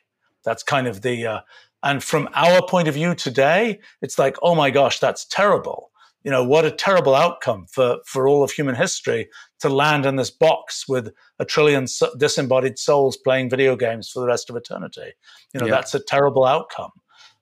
That's 0.45 0.63
kind 0.63 0.87
of 0.87 1.01
the, 1.01 1.25
uh, 1.25 1.39
and 1.87 2.03
from 2.03 2.27
our 2.33 2.61
point 2.61 2.89
of 2.89 2.95
view 2.95 3.15
today, 3.15 3.79
it's 4.01 4.19
like, 4.19 4.35
oh 4.41 4.55
my 4.55 4.69
gosh, 4.71 4.99
that's 4.99 5.23
terrible. 5.23 5.89
You 6.21 6.31
know, 6.31 6.43
what 6.43 6.65
a 6.65 6.71
terrible 6.71 7.15
outcome 7.15 7.65
for, 7.71 7.99
for 8.05 8.27
all 8.27 8.43
of 8.43 8.51
human 8.51 8.75
history 8.75 9.29
to 9.61 9.69
land 9.69 10.05
in 10.05 10.17
this 10.17 10.29
box 10.29 10.85
with 10.89 11.13
a 11.39 11.45
trillion 11.45 11.87
disembodied 12.17 12.77
souls 12.77 13.15
playing 13.15 13.49
video 13.49 13.77
games 13.77 14.09
for 14.09 14.19
the 14.19 14.27
rest 14.27 14.49
of 14.49 14.57
eternity. 14.57 15.13
You 15.53 15.61
know, 15.61 15.67
yeah. 15.67 15.75
that's 15.75 15.95
a 15.95 16.01
terrible 16.01 16.43
outcome. 16.43 16.91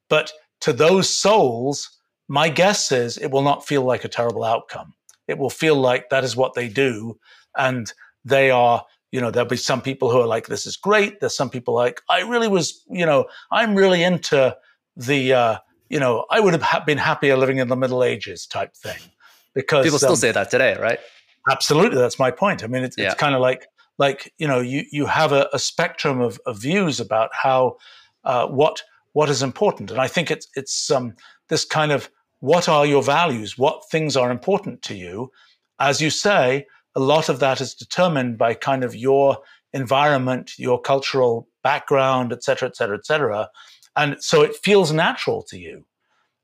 But 0.10 0.32
to 0.62 0.74
those 0.74 1.10
souls, 1.10 1.90
my 2.28 2.48
guess 2.50 2.92
is 2.92 3.18
it 3.18 3.32
will 3.32 3.42
not 3.42 3.66
feel 3.66 3.82
like 3.82 4.06
a 4.06 4.10
terrible 4.10 4.44
outcome. 4.44 4.94
It 5.28 5.40
will 5.40 5.50
feel 5.50 5.76
like 5.76 6.10
that 6.10 6.24
is 6.24 6.36
what 6.36 6.54
they 6.54 6.70
do, 6.70 7.18
and 7.58 7.92
they 8.24 8.52
are, 8.52 8.86
you 9.16 9.22
know, 9.22 9.32
there'll 9.32 9.48
be 9.48 9.56
some 9.56 9.82
people 9.82 10.12
who 10.12 10.20
are 10.20 10.28
like, 10.28 10.48
this 10.48 10.66
is 10.66 10.76
great. 10.76 11.22
There's 11.22 11.34
some 11.34 11.50
people 11.50 11.74
like, 11.74 12.02
I 12.10 12.24
really 12.24 12.50
was, 12.50 12.84
you 12.90 13.06
know, 13.06 13.28
I'm 13.50 13.74
really 13.74 14.04
into 14.04 14.54
the, 14.98 15.34
uh, 15.34 15.58
you 15.88 16.02
know, 16.02 16.26
I 16.30 16.42
would 16.42 16.52
have 16.52 16.62
ha- 16.62 16.84
been 16.86 16.98
happier 16.98 17.38
living 17.38 17.60
in 17.60 17.70
the 17.70 17.78
Middle 17.78 18.04
Ages 18.04 18.46
type 18.46 18.76
thing. 18.76 19.00
Because 19.54 19.86
people 19.86 20.00
still 20.00 20.10
um, 20.10 20.16
say 20.18 20.34
that 20.34 20.52
today, 20.52 20.76
right? 20.82 21.00
Absolutely. 21.50 21.98
That's 21.98 22.20
my 22.20 22.30
point. 22.30 22.62
I 22.62 22.68
mean, 22.68 22.84
it's, 22.84 22.98
yeah. 22.98 23.06
it's 23.06 23.16
kind 23.16 23.34
of 23.34 23.40
like, 23.40 23.68
like, 23.98 24.34
you 24.38 24.50
know, 24.50 24.60
you, 24.60 24.84
you 24.92 25.06
have 25.06 25.32
a, 25.32 25.48
a 25.54 25.60
spectrum 25.60 26.20
of, 26.20 26.38
of, 26.46 26.60
views 26.60 27.00
about 27.00 27.30
how, 27.32 27.78
uh, 28.26 28.48
what, 28.48 28.84
what 29.14 29.30
is 29.30 29.42
important. 29.42 29.92
And 29.92 30.02
I 30.02 30.10
think 30.10 30.30
it's, 30.30 30.50
it's, 30.56 30.92
um, 30.92 31.16
this 31.48 31.64
kind 31.64 31.94
of, 31.94 32.10
what 32.42 32.68
are 32.68 32.86
your 32.86 33.02
values? 33.02 33.58
What 33.58 33.90
things 33.90 34.18
are 34.18 34.30
important 34.30 34.82
to 34.82 34.94
you? 34.94 35.32
As 35.80 36.02
you 36.02 36.10
say, 36.10 36.66
a 36.96 37.00
lot 37.00 37.30
of 37.30 37.40
that 37.40 37.62
is 37.62 37.74
determined 37.74 38.38
by 38.38 38.54
kind 38.54 38.84
of 38.84 38.96
your 38.96 39.40
environment, 39.74 40.54
your 40.58 40.80
cultural 40.80 41.48
background, 41.64 42.32
et 42.32 42.44
cetera, 42.44 42.70
et 42.70 42.76
cetera, 42.76 42.98
et 42.98 43.06
cetera. 43.06 43.50
And 43.96 44.18
so 44.20 44.42
it 44.42 44.56
feels 44.56 44.92
natural 44.92 45.44
to 45.50 45.58
you. 45.58 45.86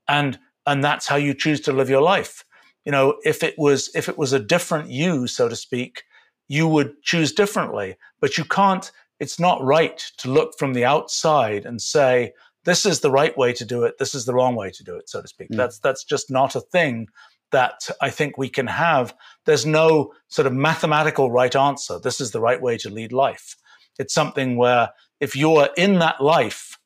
And, 0.08 0.38
and 0.66 0.84
that's 0.84 1.06
how 1.06 1.16
you 1.16 1.34
choose 1.34 1.60
to 1.62 1.72
live 1.72 1.88
your 1.88 2.02
life. 2.02 2.44
You 2.84 2.92
know, 2.92 3.16
if 3.24 3.42
it 3.42 3.54
was, 3.58 3.90
if 3.94 4.08
it 4.08 4.18
was 4.18 4.32
a 4.32 4.40
different 4.40 4.90
you, 4.90 5.26
so 5.26 5.48
to 5.48 5.56
speak, 5.56 6.02
you 6.48 6.66
would 6.68 7.00
choose 7.02 7.32
differently, 7.32 7.96
but 8.20 8.36
you 8.36 8.44
can't, 8.44 8.90
it's 9.20 9.38
not 9.38 9.62
right 9.62 9.98
to 10.18 10.30
look 10.30 10.58
from 10.58 10.74
the 10.74 10.84
outside 10.84 11.64
and 11.64 11.80
say, 11.80 12.32
this 12.64 12.84
is 12.84 13.00
the 13.00 13.10
right 13.10 13.36
way 13.38 13.52
to 13.52 13.64
do 13.64 13.84
it. 13.84 13.98
This 13.98 14.14
is 14.14 14.24
the 14.24 14.34
wrong 14.34 14.56
way 14.56 14.70
to 14.70 14.84
do 14.84 14.96
it, 14.96 15.08
so 15.08 15.22
to 15.22 15.28
speak. 15.28 15.50
Mm. 15.50 15.56
That's, 15.56 15.78
that's 15.78 16.04
just 16.04 16.30
not 16.30 16.54
a 16.56 16.60
thing 16.60 17.08
that 17.52 17.88
I 18.00 18.10
think 18.10 18.36
we 18.36 18.48
can 18.48 18.66
have. 18.66 19.14
There's 19.44 19.64
no 19.64 20.12
sort 20.28 20.46
of 20.46 20.52
mathematical 20.52 21.30
right 21.30 21.54
answer. 21.54 21.98
This 21.98 22.20
is 22.20 22.32
the 22.32 22.40
right 22.40 22.60
way 22.60 22.76
to 22.78 22.90
lead 22.90 23.12
life. 23.12 23.56
It's 23.98 24.14
something 24.14 24.56
where 24.56 24.90
if 25.20 25.36
you're 25.36 25.68
in 25.76 25.98
that 26.00 26.20
life 26.20 26.78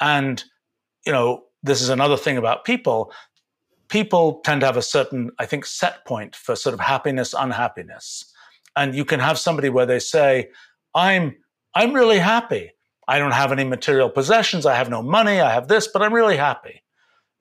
and, 0.00 0.42
you 1.04 1.12
know, 1.12 1.44
this 1.62 1.82
is 1.82 1.90
another 1.90 2.16
thing 2.16 2.36
about 2.38 2.64
people, 2.64 3.12
people 3.88 4.40
tend 4.44 4.60
to 4.62 4.66
have 4.66 4.76
a 4.76 4.82
certain, 4.82 5.30
I 5.38 5.46
think, 5.46 5.66
set 5.66 6.04
point 6.06 6.34
for 6.34 6.56
sort 6.56 6.74
of 6.74 6.80
happiness, 6.80 7.34
unhappiness. 7.38 8.24
And 8.74 8.94
you 8.94 9.04
can 9.04 9.20
have 9.20 9.38
somebody 9.38 9.68
where 9.68 9.86
they 9.86 9.98
say, 9.98 10.48
I'm, 10.94 11.36
I'm 11.74 11.92
really 11.92 12.18
happy. 12.18 12.70
I 13.06 13.18
don't 13.18 13.32
have 13.32 13.52
any 13.52 13.64
material 13.64 14.08
possessions. 14.08 14.64
I 14.64 14.76
have 14.76 14.88
no 14.88 15.02
money. 15.02 15.40
I 15.40 15.52
have 15.52 15.68
this, 15.68 15.88
but 15.88 16.02
I'm 16.02 16.14
really 16.14 16.36
happy. 16.36 16.82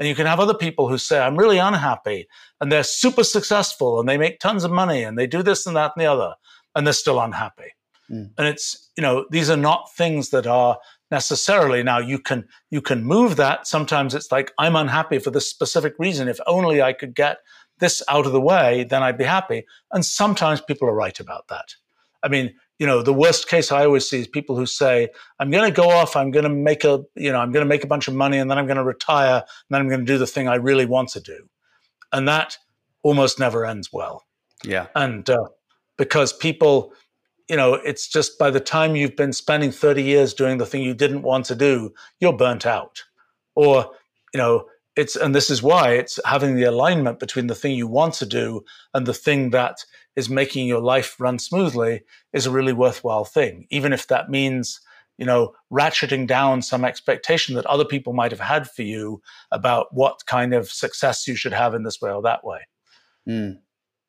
And 0.02 0.08
you 0.08 0.16
can 0.16 0.26
have 0.26 0.40
other 0.40 0.56
people 0.56 0.90
who 0.90 0.98
say, 0.98 1.20
I'm 1.20 1.38
really 1.38 1.60
unhappy 1.60 2.28
and 2.60 2.72
they're 2.72 2.82
super 2.82 3.24
successful 3.24 4.00
and 4.00 4.10
they 4.10 4.18
make 4.18 4.40
tons 4.40 4.64
of 4.64 4.72
money 4.72 5.04
and 5.04 5.16
they 5.16 5.28
do 5.28 5.44
this 5.44 5.68
and 5.68 5.76
that 5.76 5.92
and 5.96 6.02
the 6.02 6.12
other 6.12 6.34
and 6.74 6.88
they're 6.88 6.94
still 6.94 7.22
unhappy. 7.22 7.76
Mm. 8.10 8.32
And 8.36 8.48
it's, 8.48 8.90
you 8.98 9.04
know, 9.04 9.28
these 9.30 9.48
are 9.52 9.56
not 9.56 9.94
things 9.94 10.32
that 10.32 10.48
are 10.48 10.80
necessarily 11.12 11.84
now 11.84 12.00
you 12.00 12.18
can 12.18 12.48
you 12.72 12.82
can 12.82 13.04
move 13.04 13.36
that 13.36 13.68
sometimes 13.68 14.16
it's 14.16 14.32
like 14.32 14.54
i'm 14.58 14.78
unhappy 14.78 15.20
for 15.20 15.30
this 15.30 15.50
specific 15.50 15.94
reason 16.00 16.30
if 16.30 16.40
only 16.48 16.82
i 16.82 16.94
could 16.94 17.14
get 17.14 17.40
this 17.80 18.02
out 18.08 18.26
of 18.26 18.32
the 18.32 18.40
way 18.40 18.86
then 18.86 19.04
i'd 19.04 19.18
be 19.18 19.26
happy 19.26 19.66
and 19.92 20.06
sometimes 20.06 20.62
people 20.62 20.88
are 20.88 20.96
right 20.96 21.20
about 21.20 21.50
that 21.50 21.76
i 22.24 22.30
mean 22.30 22.54
you 22.82 22.88
know, 22.88 23.04
the 23.04 23.14
worst 23.14 23.48
case 23.48 23.72
I 23.72 23.86
always 23.86 24.10
see 24.10 24.22
is 24.22 24.28
people 24.28 24.56
who 24.56 24.66
say, 24.66 25.10
I'm 25.38 25.52
going 25.52 25.72
to 25.72 25.82
go 25.82 25.92
off, 25.92 26.16
I'm 26.16 26.32
going 26.32 26.46
to 26.46 26.50
make 26.50 26.84
a, 26.84 27.04
you 27.16 27.32
know, 27.32 27.38
I'm 27.38 27.52
going 27.52 27.64
to 27.64 27.70
make 27.70 27.84
a 27.84 27.88
bunch 27.88 28.08
of 28.08 28.16
money 28.16 28.40
and 28.40 28.50
then 28.50 28.58
I'm 28.58 28.66
going 28.66 28.78
to 28.78 28.84
retire 28.84 29.36
and 29.36 29.68
then 29.70 29.82
I'm 29.82 29.88
going 29.88 30.00
to 30.00 30.06
do 30.06 30.18
the 30.18 30.26
thing 30.26 30.48
I 30.48 30.56
really 30.56 30.88
want 30.88 31.10
to 31.10 31.20
do. 31.20 31.48
And 32.12 32.28
that 32.28 32.58
almost 33.04 33.38
never 33.38 33.68
ends 33.68 33.94
well. 33.94 34.26
Yeah. 34.66 34.88
And 34.96 35.30
uh, 35.30 35.50
because 36.00 36.34
people, 36.34 36.92
you 37.48 37.56
know, 37.56 37.76
it's 37.76 38.08
just 38.08 38.40
by 38.40 38.50
the 38.50 38.60
time 38.60 38.96
you've 38.96 39.16
been 39.16 39.32
spending 39.32 39.72
30 39.72 40.02
years 40.02 40.34
doing 40.34 40.58
the 40.58 40.66
thing 40.66 40.82
you 40.82 40.96
didn't 40.96 41.22
want 41.22 41.46
to 41.46 41.56
do, 41.56 41.94
you're 42.20 42.34
burnt 42.34 42.66
out. 42.66 43.04
Or, 43.54 43.92
you 44.34 44.40
know, 44.40 44.66
it's, 44.96 45.16
and 45.16 45.34
this 45.34 45.50
is 45.50 45.64
why 45.64 45.92
it's 45.92 46.20
having 46.26 46.56
the 46.56 46.64
alignment 46.64 47.20
between 47.20 47.48
the 47.48 47.56
thing 47.56 47.76
you 47.76 47.88
want 47.88 48.14
to 48.16 48.26
do 48.26 48.64
and 48.94 49.06
the 49.06 49.14
thing 49.14 49.52
that 49.52 49.86
is 50.16 50.30
making 50.30 50.68
your 50.68 50.82
life 50.82 51.16
run 51.20 51.40
smoothly 51.40 52.02
is 52.34 52.46
a 52.46 52.52
really 52.52 52.74
worthwhile 52.74 53.26
thing, 53.26 53.68
even 53.70 53.94
if 53.94 54.08
that 54.08 54.30
means 54.30 54.82
you 55.18 55.26
know 55.26 55.54
ratcheting 55.72 56.26
down 56.26 56.62
some 56.62 56.84
expectation 56.84 57.56
that 57.56 57.66
other 57.68 57.86
people 57.86 58.12
might 58.12 58.32
have 58.32 58.40
had 58.40 58.68
for 58.68 58.82
you 58.82 59.22
about 59.52 59.88
what 59.92 60.26
kind 60.26 60.54
of 60.54 60.70
success 60.72 61.28
you 61.28 61.36
should 61.36 61.54
have 61.54 61.74
in 61.74 61.84
this 61.84 62.02
way 62.02 62.12
or 62.12 62.22
that 62.24 62.44
way. 62.44 62.60
Mm. 63.28 63.60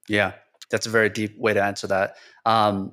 Yeah, 0.09 0.33
that's 0.71 0.87
a 0.87 0.91
very 0.91 1.09
deep 1.09 1.39
way 1.39 1.55
to 1.55 1.63
answer 1.63 1.87
that. 1.89 2.17
Um, 2.47 2.93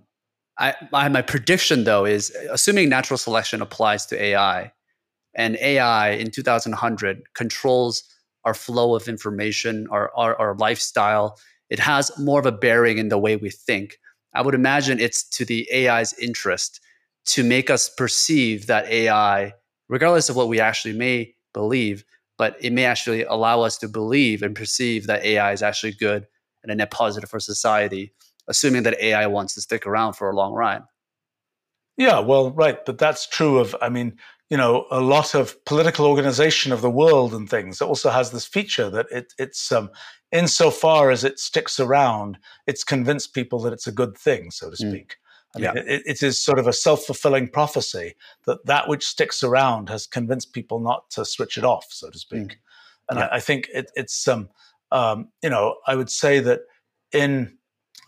I, 0.57 0.75
my, 0.91 1.07
my 1.07 1.21
prediction 1.21 1.85
though 1.85 2.05
is 2.05 2.35
assuming 2.51 2.89
natural 2.89 3.17
selection 3.17 3.61
applies 3.61 4.05
to 4.07 4.21
AI, 4.21 4.73
and 5.35 5.57
AI 5.57 6.11
in 6.11 6.31
2100 6.31 7.21
controls 7.33 8.03
our 8.45 8.53
flow 8.53 8.95
of 8.95 9.07
information, 9.07 9.87
our, 9.91 10.11
our, 10.15 10.35
our 10.37 10.55
lifestyle, 10.55 11.37
it 11.69 11.79
has 11.79 12.11
more 12.17 12.39
of 12.39 12.45
a 12.45 12.51
bearing 12.51 12.97
in 12.97 13.09
the 13.09 13.17
way 13.17 13.35
we 13.35 13.49
think. 13.49 13.99
I 14.33 14.41
would 14.41 14.55
imagine 14.55 14.99
it's 14.99 15.23
to 15.31 15.45
the 15.45 15.67
AI's 15.73 16.13
interest 16.13 16.79
to 17.27 17.43
make 17.43 17.69
us 17.69 17.89
perceive 17.89 18.67
that 18.67 18.87
AI, 18.87 19.53
regardless 19.87 20.29
of 20.29 20.35
what 20.35 20.47
we 20.47 20.59
actually 20.59 20.97
may 20.97 21.35
believe, 21.53 22.03
but 22.37 22.57
it 22.61 22.71
may 22.71 22.85
actually 22.85 23.23
allow 23.23 23.61
us 23.61 23.77
to 23.77 23.87
believe 23.87 24.41
and 24.41 24.55
perceive 24.55 25.07
that 25.07 25.23
AI 25.23 25.51
is 25.51 25.61
actually 25.61 25.91
good 25.91 26.25
and 26.63 26.71
a 26.71 26.75
net 26.75 26.91
positive 26.91 27.29
for 27.29 27.39
society, 27.39 28.13
assuming 28.47 28.83
that 28.83 28.99
AI 29.01 29.27
wants 29.27 29.55
to 29.55 29.61
stick 29.61 29.85
around 29.85 30.13
for 30.13 30.29
a 30.29 30.35
long 30.35 30.53
ride. 30.53 30.81
Yeah, 31.97 32.19
well, 32.19 32.51
right. 32.51 32.83
But 32.85 32.97
that's 32.97 33.27
true 33.27 33.59
of, 33.59 33.75
I 33.81 33.89
mean, 33.89 34.17
you 34.49 34.57
know, 34.57 34.87
a 34.89 34.99
lot 34.99 35.35
of 35.35 35.63
political 35.65 36.05
organization 36.05 36.71
of 36.71 36.81
the 36.81 36.89
world 36.89 37.33
and 37.33 37.49
things. 37.49 37.81
It 37.81 37.87
also 37.87 38.09
has 38.09 38.31
this 38.31 38.45
feature 38.45 38.89
that 38.89 39.05
it, 39.11 39.33
it's 39.37 39.71
um, 39.71 39.91
insofar 40.31 41.11
as 41.11 41.23
it 41.23 41.39
sticks 41.39 41.79
around, 41.79 42.37
it's 42.65 42.83
convinced 42.83 43.33
people 43.33 43.59
that 43.59 43.73
it's 43.73 43.87
a 43.87 43.91
good 43.91 44.17
thing, 44.17 44.49
so 44.51 44.71
to 44.71 44.75
mm. 44.75 44.89
speak. 44.89 45.09
Mm. 45.09 45.15
I 45.55 45.59
mean, 45.59 45.71
yeah. 45.75 45.93
it, 45.93 46.03
it 46.05 46.23
is 46.23 46.41
sort 46.41 46.59
of 46.59 46.67
a 46.67 46.73
self 46.73 47.03
fulfilling 47.03 47.47
prophecy 47.47 48.15
that 48.45 48.65
that 48.65 48.87
which 48.87 49.05
sticks 49.05 49.43
around 49.43 49.89
has 49.89 50.05
convinced 50.07 50.53
people 50.53 50.79
not 50.79 51.09
to 51.11 51.25
switch 51.25 51.57
it 51.57 51.63
off, 51.63 51.87
so 51.89 52.09
to 52.09 52.19
speak. 52.19 52.39
Mm. 52.39 52.55
And 53.09 53.19
yeah. 53.19 53.25
I, 53.25 53.35
I, 53.35 53.39
think 53.39 53.67
it, 53.73 53.91
it's, 53.95 54.27
um, 54.27 54.49
um, 54.91 55.29
you 55.41 55.49
know, 55.49 55.77
I 55.87 55.95
would 55.95 56.11
say 56.11 56.39
that 56.39 56.61
in, 57.11 57.57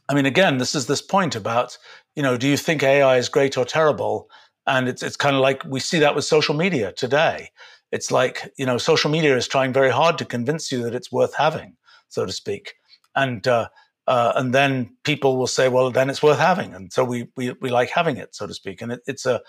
I 0.09 0.13
mean, 0.13 0.25
again, 0.25 0.57
this 0.57 0.75
is 0.75 0.85
this 0.85 1.01
point 1.01 1.35
about, 1.35 1.77
you 2.15 2.21
know, 2.21 2.37
do 2.37 2.47
you 2.47 2.57
think 2.57 2.83
AI 2.83 3.17
is 3.17 3.29
great 3.29 3.57
or 3.57 3.65
terrible? 3.65 4.29
And 4.67 4.87
it's, 4.87 5.01
it's 5.03 5.15
kind 5.15 5.35
of 5.35 5.41
like 5.41 5.63
we 5.65 5.79
see 5.79 5.99
that 5.99 6.15
with 6.15 6.25
social 6.25 6.55
media 6.55 6.91
today. 6.91 7.49
It's 7.91 8.11
like, 8.11 8.53
you 8.57 8.65
know, 8.65 8.77
social 8.77 9.11
media 9.11 9.35
is 9.35 9.47
trying 9.47 9.73
very 9.73 9.89
hard 9.89 10.17
to 10.19 10.25
convince 10.25 10.71
you 10.71 10.83
that 10.83 10.95
it's 10.95 11.11
worth 11.11 11.35
having 11.35 11.75
so 12.11 12.25
to 12.25 12.31
speak. 12.31 12.75
And 13.15 13.47
uh, 13.47 13.69
uh, 14.07 14.33
and 14.35 14.53
then 14.53 14.95
people 15.03 15.37
will 15.37 15.47
say, 15.47 15.69
well, 15.69 15.89
then 15.89 16.09
it's 16.09 16.23
worth 16.23 16.39
having, 16.39 16.73
and 16.73 16.93
so 16.93 17.03
we 17.03 17.27
we, 17.35 17.53
we 17.61 17.69
like 17.69 17.89
having 17.89 18.17
it, 18.17 18.35
so 18.35 18.45
to 18.45 18.53
speak. 18.53 18.81
And 18.81 18.91
it, 18.91 19.01
it's 19.07 19.25
a 19.25 19.41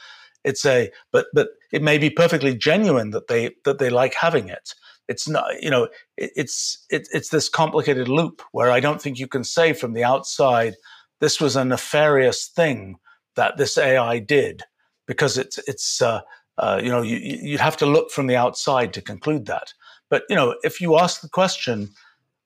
it's 0.44 0.64
a 0.64 0.90
but 1.12 1.26
but 1.34 1.48
it 1.72 1.82
may 1.82 1.98
be 1.98 2.10
perfectly 2.10 2.56
genuine 2.56 3.10
that 3.10 3.28
they 3.28 3.50
that 3.64 3.78
they 3.78 3.90
like 3.90 4.14
having 4.14 4.48
it. 4.48 4.74
It's 5.08 5.28
not 5.28 5.62
you 5.62 5.70
know 5.70 5.84
it, 6.16 6.30
it's 6.34 6.84
it, 6.90 7.08
it's 7.12 7.28
this 7.28 7.48
complicated 7.48 8.08
loop 8.08 8.42
where 8.52 8.70
I 8.70 8.80
don't 8.80 9.00
think 9.00 9.18
you 9.18 9.28
can 9.28 9.44
say 9.44 9.72
from 9.72 9.92
the 9.92 10.04
outside 10.04 10.74
this 11.20 11.40
was 11.40 11.54
a 11.54 11.64
nefarious 11.64 12.48
thing 12.48 12.96
that 13.36 13.56
this 13.56 13.78
AI 13.78 14.18
did 14.18 14.64
because 15.12 15.36
it's 15.36 15.58
it's 15.68 16.00
uh, 16.00 16.20
uh, 16.58 16.80
you 16.82 16.88
know 16.88 17.02
you, 17.02 17.16
you'd 17.18 17.60
have 17.60 17.76
to 17.76 17.86
look 17.86 18.10
from 18.10 18.26
the 18.26 18.36
outside 18.36 18.92
to 18.94 19.02
conclude 19.02 19.46
that. 19.46 19.74
But 20.08 20.22
you 20.28 20.36
know 20.36 20.56
if 20.62 20.80
you 20.80 20.98
ask 20.98 21.20
the 21.20 21.28
question 21.28 21.90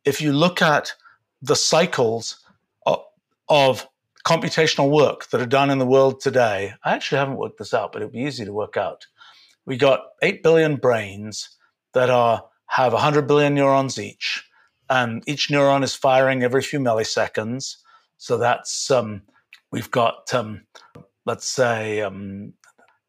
if 0.04 0.20
you 0.20 0.32
look 0.32 0.62
at 0.62 0.94
the 1.42 1.56
cycles 1.56 2.38
of, 2.86 3.00
of 3.48 3.86
computational 4.24 4.90
work 4.90 5.28
that 5.30 5.40
are 5.40 5.46
done 5.46 5.70
in 5.70 5.78
the 5.78 5.86
world 5.86 6.20
today, 6.20 6.74
I 6.84 6.94
actually 6.94 7.18
haven't 7.18 7.36
worked 7.36 7.58
this 7.58 7.74
out, 7.74 7.92
but 7.92 8.02
it'd 8.02 8.12
be 8.12 8.20
easy 8.20 8.44
to 8.44 8.52
work 8.52 8.76
out. 8.76 9.06
We 9.66 9.76
got 9.76 10.00
8 10.22 10.42
billion 10.42 10.76
brains 10.76 11.50
that 11.92 12.10
are 12.10 12.44
have 12.68 12.92
100 12.92 13.28
billion 13.28 13.54
neurons 13.54 13.98
each, 13.98 14.44
and 14.90 15.22
each 15.26 15.48
neuron 15.48 15.84
is 15.84 15.94
firing 15.94 16.42
every 16.42 16.62
few 16.62 16.80
milliseconds. 16.80 17.76
So 18.18 18.38
that's 18.38 18.90
um, 18.90 19.22
we've 19.70 19.90
got 19.90 20.32
um, 20.34 20.65
let's 21.26 21.46
say 21.46 22.00
um, 22.00 22.54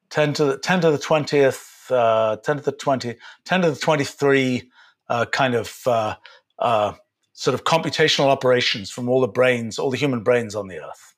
10 0.09 0.33
to 0.33 0.45
the 0.45 0.57
10 0.57 0.81
to 0.81 0.91
the 0.91 0.97
20th, 0.97 1.91
uh, 1.91 2.37
10 2.37 2.57
to 2.57 2.63
the 2.63 2.71
20, 2.71 3.15
10 3.45 3.61
to 3.61 3.71
the 3.71 3.77
23 3.77 4.69
uh, 5.09 5.25
kind 5.25 5.55
of 5.55 5.79
uh, 5.85 6.15
uh, 6.59 6.93
sort 7.33 7.53
of 7.53 7.63
computational 7.63 8.25
operations 8.25 8.89
from 8.91 9.07
all 9.07 9.21
the 9.21 9.27
brains, 9.27 9.79
all 9.79 9.91
the 9.91 9.97
human 9.97 10.23
brains 10.23 10.55
on 10.55 10.67
the 10.67 10.83
earth. 10.83 11.15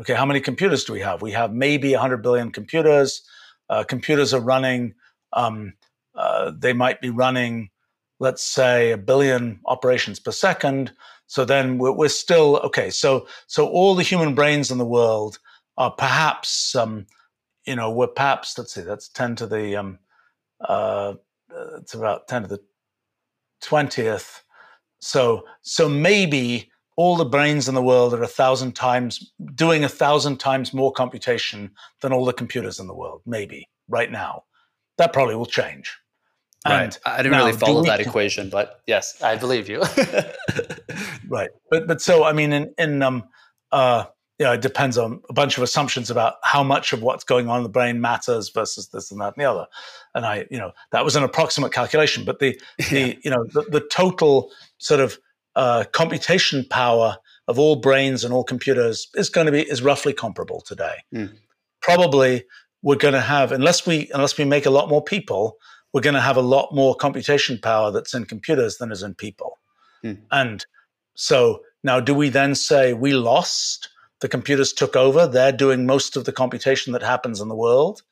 Okay, 0.00 0.14
how 0.14 0.26
many 0.26 0.40
computers 0.40 0.84
do 0.84 0.92
we 0.92 1.00
have? 1.00 1.22
We 1.22 1.32
have 1.32 1.52
maybe 1.52 1.92
100 1.92 2.18
billion 2.18 2.50
computers. 2.50 3.22
Uh, 3.70 3.84
computers 3.84 4.34
are 4.34 4.40
running, 4.40 4.94
um, 5.32 5.74
uh, 6.14 6.52
they 6.58 6.72
might 6.72 7.00
be 7.00 7.10
running, 7.10 7.70
let's 8.18 8.42
say, 8.42 8.90
a 8.90 8.98
billion 8.98 9.60
operations 9.66 10.18
per 10.18 10.32
second. 10.32 10.92
So 11.26 11.44
then 11.44 11.78
we're, 11.78 11.92
we're, 11.92 12.08
still, 12.08 12.56
okay, 12.58 12.90
so, 12.90 13.26
so 13.46 13.68
all 13.68 13.94
the 13.94 14.02
human 14.02 14.34
brains 14.34 14.70
in 14.70 14.78
the 14.78 14.84
world 14.84 15.38
are 15.76 15.90
perhaps, 15.90 16.74
um, 16.74 17.06
you 17.66 17.76
know, 17.76 17.90
we're 17.90 18.08
perhaps, 18.08 18.56
let's 18.58 18.74
see, 18.74 18.82
that's 18.82 19.08
10 19.08 19.36
to 19.36 19.46
the, 19.46 19.76
um, 19.76 19.98
uh, 20.60 21.14
it's 21.78 21.94
about 21.94 22.28
10 22.28 22.42
to 22.42 22.48
the 22.48 22.60
20th. 23.62 24.40
So, 25.00 25.44
so 25.62 25.88
maybe 25.88 26.70
all 26.96 27.16
the 27.16 27.24
brains 27.24 27.68
in 27.68 27.74
the 27.74 27.82
world 27.82 28.14
are 28.14 28.22
a 28.22 28.28
thousand 28.28 28.72
times 28.72 29.32
doing 29.54 29.84
a 29.84 29.88
thousand 29.88 30.38
times 30.38 30.74
more 30.74 30.92
computation 30.92 31.70
than 32.00 32.12
all 32.12 32.24
the 32.24 32.32
computers 32.32 32.78
in 32.78 32.86
the 32.86 32.94
world, 32.94 33.22
maybe 33.26 33.68
right 33.88 34.10
now. 34.10 34.44
That 34.98 35.12
probably 35.12 35.34
will 35.34 35.46
change. 35.46 35.96
Right. 36.66 36.96
I 37.04 37.16
didn't 37.18 37.32
now, 37.32 37.46
really 37.46 37.58
follow 37.58 37.82
that 37.84 38.00
equation, 38.06 38.48
but 38.48 38.82
yes, 38.86 39.20
I 39.22 39.36
believe 39.36 39.68
you. 39.68 39.80
right. 41.28 41.50
But 41.70 41.88
but 41.88 42.00
so 42.00 42.24
I 42.24 42.32
mean 42.32 42.52
in 42.52 42.74
in 42.78 43.02
um 43.02 43.24
uh 43.72 44.04
yeah, 44.38 44.54
it 44.54 44.60
depends 44.60 44.98
on 44.98 45.20
a 45.28 45.32
bunch 45.32 45.56
of 45.56 45.62
assumptions 45.62 46.10
about 46.10 46.34
how 46.42 46.62
much 46.62 46.92
of 46.92 47.02
what's 47.02 47.24
going 47.24 47.48
on 47.48 47.58
in 47.58 47.62
the 47.62 47.68
brain 47.68 48.00
matters 48.00 48.48
versus 48.48 48.88
this 48.88 49.10
and 49.10 49.20
that 49.20 49.34
and 49.36 49.44
the 49.44 49.50
other. 49.50 49.66
And 50.14 50.24
I, 50.24 50.46
you 50.50 50.58
know, 50.58 50.72
that 50.90 51.04
was 51.04 51.16
an 51.16 51.22
approximate 51.22 51.72
calculation, 51.72 52.24
but 52.24 52.38
the 52.38 52.60
the 52.90 53.00
yeah. 53.00 53.14
you 53.22 53.30
know 53.30 53.44
the, 53.44 53.62
the 53.62 53.80
total 53.80 54.50
sort 54.78 55.00
of 55.00 55.18
uh, 55.54 55.84
computation 55.92 56.64
power 56.68 57.18
of 57.46 57.58
all 57.58 57.76
brains 57.76 58.24
and 58.24 58.32
all 58.32 58.44
computers 58.44 59.08
is 59.14 59.28
going 59.28 59.46
to 59.46 59.52
be 59.52 59.62
is 59.62 59.82
roughly 59.82 60.12
comparable 60.12 60.60
today. 60.60 60.94
Mm. 61.14 61.36
Probably 61.80 62.44
we're 62.82 62.96
going 62.96 63.14
to 63.14 63.20
have 63.20 63.52
unless 63.52 63.86
we 63.86 64.10
unless 64.14 64.38
we 64.38 64.44
make 64.44 64.66
a 64.66 64.70
lot 64.70 64.88
more 64.88 65.04
people, 65.04 65.56
we're 65.92 66.00
going 66.00 66.14
to 66.14 66.20
have 66.20 66.36
a 66.36 66.42
lot 66.42 66.74
more 66.74 66.94
computation 66.94 67.58
power 67.62 67.90
that's 67.90 68.14
in 68.14 68.24
computers 68.24 68.78
than 68.78 68.90
is 68.90 69.02
in 69.02 69.14
people. 69.14 69.58
Mm. 70.04 70.22
And 70.30 70.66
so 71.14 71.60
now, 71.84 72.00
do 72.00 72.14
we 72.14 72.28
then 72.28 72.54
say 72.54 72.92
we 72.92 73.12
lost? 73.12 73.88
The 74.22 74.28
computers 74.28 74.72
took 74.72 74.94
over. 74.94 75.26
They're 75.26 75.50
doing 75.50 75.84
most 75.84 76.16
of 76.16 76.24
the 76.24 76.32
computation 76.32 76.92
that 76.92 77.02
happens 77.02 77.40
in 77.40 77.48
the 77.48 77.56
world. 77.56 78.02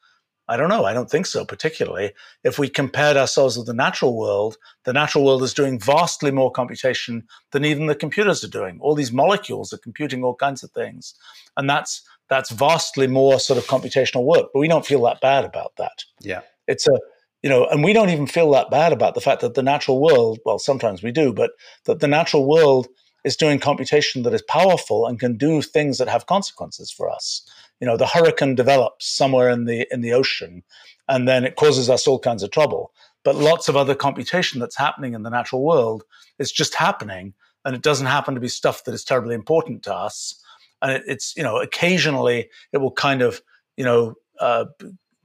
I 0.48 0.56
don't 0.56 0.68
know. 0.68 0.84
I 0.84 0.92
don't 0.92 1.08
think 1.08 1.26
so, 1.26 1.44
particularly. 1.44 2.14
If 2.42 2.58
we 2.58 2.68
compared 2.68 3.16
ourselves 3.16 3.56
with 3.56 3.68
the 3.68 3.74
natural 3.74 4.18
world, 4.18 4.56
the 4.84 4.92
natural 4.92 5.24
world 5.24 5.44
is 5.44 5.54
doing 5.54 5.78
vastly 5.78 6.32
more 6.32 6.50
computation 6.50 7.28
than 7.52 7.64
even 7.64 7.86
the 7.86 7.94
computers 7.94 8.42
are 8.42 8.48
doing. 8.48 8.80
All 8.80 8.96
these 8.96 9.12
molecules 9.12 9.72
are 9.72 9.78
computing 9.78 10.24
all 10.24 10.34
kinds 10.34 10.64
of 10.64 10.72
things. 10.72 11.14
And 11.56 11.70
that's 11.70 12.02
that's 12.28 12.50
vastly 12.50 13.06
more 13.06 13.38
sort 13.38 13.60
of 13.60 13.66
computational 13.66 14.24
work. 14.24 14.46
But 14.52 14.58
we 14.58 14.66
don't 14.66 14.84
feel 14.84 15.02
that 15.04 15.20
bad 15.20 15.44
about 15.44 15.76
that. 15.76 16.04
Yeah. 16.20 16.40
It's 16.66 16.88
a 16.88 16.98
you 17.40 17.48
know, 17.48 17.66
and 17.66 17.84
we 17.84 17.92
don't 17.92 18.10
even 18.10 18.26
feel 18.26 18.50
that 18.50 18.70
bad 18.70 18.92
about 18.92 19.14
the 19.14 19.20
fact 19.20 19.42
that 19.42 19.54
the 19.54 19.62
natural 19.62 20.00
world, 20.00 20.40
well, 20.44 20.58
sometimes 20.58 21.04
we 21.04 21.12
do, 21.12 21.32
but 21.32 21.52
that 21.84 22.00
the 22.00 22.08
natural 22.08 22.48
world 22.48 22.88
is 23.24 23.36
doing 23.36 23.58
computation 23.58 24.22
that 24.22 24.34
is 24.34 24.42
powerful 24.42 25.06
and 25.06 25.20
can 25.20 25.36
do 25.36 25.62
things 25.62 25.98
that 25.98 26.08
have 26.08 26.26
consequences 26.26 26.90
for 26.90 27.10
us. 27.10 27.42
You 27.80 27.86
know, 27.86 27.96
the 27.96 28.06
hurricane 28.06 28.54
develops 28.54 29.06
somewhere 29.06 29.48
in 29.48 29.64
the 29.64 29.86
in 29.90 30.00
the 30.00 30.12
ocean, 30.12 30.62
and 31.08 31.26
then 31.26 31.44
it 31.44 31.56
causes 31.56 31.88
us 31.88 32.06
all 32.06 32.18
kinds 32.18 32.42
of 32.42 32.50
trouble. 32.50 32.92
But 33.24 33.36
lots 33.36 33.68
of 33.68 33.76
other 33.76 33.94
computation 33.94 34.60
that's 34.60 34.76
happening 34.76 35.14
in 35.14 35.22
the 35.22 35.30
natural 35.30 35.62
world 35.62 36.04
is 36.38 36.52
just 36.52 36.74
happening, 36.74 37.34
and 37.64 37.74
it 37.74 37.82
doesn't 37.82 38.06
happen 38.06 38.34
to 38.34 38.40
be 38.40 38.48
stuff 38.48 38.84
that 38.84 38.94
is 38.94 39.04
terribly 39.04 39.34
important 39.34 39.82
to 39.84 39.94
us. 39.94 40.42
And 40.82 40.92
it, 40.92 41.02
it's 41.06 41.36
you 41.36 41.42
know, 41.42 41.60
occasionally 41.60 42.48
it 42.72 42.78
will 42.78 42.92
kind 42.92 43.22
of 43.22 43.42
you 43.76 43.84
know 43.84 44.14
uh, 44.38 44.66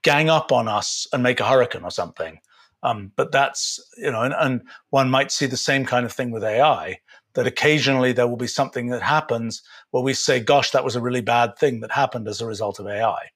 gang 0.02 0.30
up 0.30 0.52
on 0.52 0.68
us 0.68 1.08
and 1.12 1.24
make 1.24 1.40
a 1.40 1.48
hurricane 1.48 1.84
or 1.84 1.92
something. 1.92 2.40
Um, 2.84 3.12
but 3.16 3.32
that's 3.32 3.80
you 3.98 4.12
know, 4.12 4.22
and, 4.22 4.36
and 4.38 4.62
one 4.92 5.10
might 5.10 5.32
see 5.32 5.48
the 5.48 5.58
same 5.58 5.86
kind 5.86 6.06
of 6.06 6.14
thing 6.14 6.32
with 6.32 6.44
AI 6.44 7.00
that 7.36 7.48
occasionally 7.48 8.14
there 8.14 8.28
will 8.28 8.38
be 8.38 8.48
something 8.48 8.88
that 8.88 9.02
happens 9.02 9.62
where 9.92 10.04
we 10.04 10.14
say, 10.14 10.40
gosh, 10.40 10.72
that 10.72 10.84
was 10.84 10.96
a 10.96 11.02
really 11.02 11.22
bad 11.22 11.58
thing 11.58 11.82
that 11.82 11.92
happened 11.92 12.28
as 12.28 12.42
a 12.42 12.46
result 12.46 12.80
of 12.80 12.88
AI. 12.88 13.30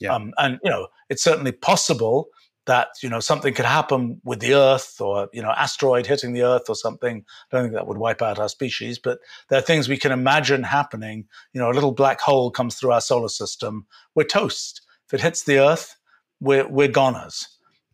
Yeah. 0.00 0.14
Um, 0.14 0.32
and, 0.38 0.58
you 0.64 0.70
know, 0.70 0.88
it's 1.10 1.22
certainly 1.22 1.52
possible 1.52 2.28
that, 2.66 2.88
you 3.02 3.08
know, 3.08 3.20
something 3.20 3.52
could 3.52 3.64
happen 3.64 4.20
with 4.24 4.40
the 4.40 4.54
Earth 4.54 5.00
or, 5.00 5.28
you 5.32 5.42
know, 5.42 5.50
asteroid 5.50 6.06
hitting 6.06 6.32
the 6.32 6.42
Earth 6.42 6.68
or 6.68 6.74
something. 6.74 7.24
I 7.52 7.56
don't 7.56 7.64
think 7.64 7.74
that 7.74 7.86
would 7.86 7.98
wipe 7.98 8.22
out 8.22 8.38
our 8.38 8.48
species, 8.48 8.98
but 8.98 9.18
there 9.48 9.58
are 9.58 9.62
things 9.62 9.88
we 9.88 9.96
can 9.96 10.12
imagine 10.12 10.62
happening. 10.62 11.26
You 11.52 11.60
know, 11.60 11.70
a 11.70 11.74
little 11.74 11.92
black 11.92 12.20
hole 12.20 12.50
comes 12.50 12.76
through 12.76 12.92
our 12.92 13.00
solar 13.00 13.28
system. 13.28 13.86
We're 14.14 14.24
toast. 14.24 14.82
If 15.06 15.14
it 15.14 15.20
hits 15.20 15.42
the 15.44 15.58
Earth, 15.58 15.96
we're, 16.40 16.68
we're 16.68 16.88
goners. 16.88 17.48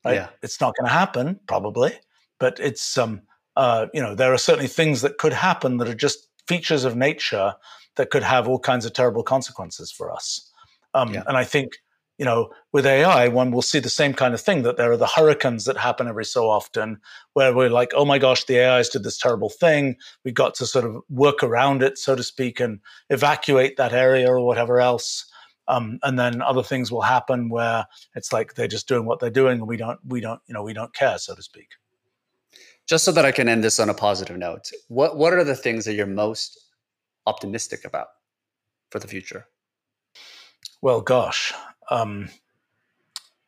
Right? 0.04 0.16
Yeah. 0.16 0.28
It's 0.42 0.60
not 0.60 0.74
going 0.76 0.86
to 0.86 0.94
happen, 0.94 1.40
probably, 1.48 1.94
but 2.38 2.60
it's, 2.60 2.98
um, 2.98 3.22
uh, 3.56 3.86
you 3.94 4.02
know, 4.02 4.14
there 4.14 4.32
are 4.32 4.38
certainly 4.38 4.68
things 4.68 5.00
that 5.00 5.18
could 5.18 5.32
happen 5.32 5.78
that 5.78 5.88
are 5.88 5.94
just 5.94 6.28
features 6.46 6.84
of 6.84 6.94
nature 6.94 7.54
that 7.96 8.10
could 8.10 8.22
have 8.22 8.46
all 8.46 8.58
kinds 8.58 8.84
of 8.84 8.92
terrible 8.92 9.22
consequences 9.22 9.90
for 9.90 10.12
us. 10.12 10.52
Um, 10.94 11.14
yeah. 11.14 11.22
And 11.26 11.36
I 11.36 11.44
think, 11.44 11.78
you 12.18 12.24
know, 12.24 12.50
with 12.72 12.86
AI, 12.86 13.28
one 13.28 13.50
will 13.50 13.62
see 13.62 13.78
the 13.78 13.88
same 13.88 14.14
kind 14.14 14.34
of 14.34 14.40
thing 14.40 14.62
that 14.62 14.76
there 14.76 14.92
are 14.92 14.96
the 14.96 15.06
hurricanes 15.06 15.64
that 15.64 15.76
happen 15.76 16.06
every 16.06 16.24
so 16.24 16.48
often 16.48 16.98
where 17.32 17.54
we're 17.54 17.70
like, 17.70 17.92
oh 17.94 18.04
my 18.04 18.18
gosh, 18.18 18.44
the 18.44 18.62
AIs 18.62 18.90
did 18.90 19.02
this 19.02 19.18
terrible 19.18 19.50
thing. 19.50 19.96
We've 20.24 20.34
got 20.34 20.54
to 20.56 20.66
sort 20.66 20.84
of 20.84 21.02
work 21.08 21.42
around 21.42 21.82
it, 21.82 21.98
so 21.98 22.14
to 22.14 22.22
speak, 22.22 22.60
and 22.60 22.80
evacuate 23.10 23.76
that 23.76 23.92
area 23.92 24.30
or 24.30 24.40
whatever 24.44 24.80
else. 24.80 25.26
Um, 25.68 25.98
and 26.02 26.18
then 26.18 26.42
other 26.42 26.62
things 26.62 26.92
will 26.92 27.02
happen 27.02 27.48
where 27.48 27.86
it's 28.14 28.32
like 28.32 28.54
they're 28.54 28.68
just 28.68 28.86
doing 28.86 29.04
what 29.04 29.18
they're 29.18 29.30
doing 29.30 29.58
and 29.58 29.68
we 29.68 29.76
don't, 29.76 29.98
we 30.06 30.20
don't, 30.20 30.40
you 30.46 30.54
know, 30.54 30.62
we 30.62 30.74
don't 30.74 30.94
care, 30.94 31.18
so 31.18 31.34
to 31.34 31.42
speak 31.42 31.70
just 32.86 33.04
so 33.04 33.12
that 33.12 33.24
I 33.24 33.32
can 33.32 33.48
end 33.48 33.64
this 33.64 33.80
on 33.80 33.90
a 33.90 33.94
positive 33.94 34.36
note, 34.38 34.70
what 34.88 35.16
what 35.16 35.32
are 35.32 35.44
the 35.44 35.56
things 35.56 35.84
that 35.84 35.94
you're 35.94 36.06
most 36.06 36.58
optimistic 37.26 37.84
about 37.84 38.08
for 38.90 38.98
the 38.98 39.08
future? 39.08 39.46
Well, 40.80 41.00
gosh, 41.00 41.52
um, 41.90 42.28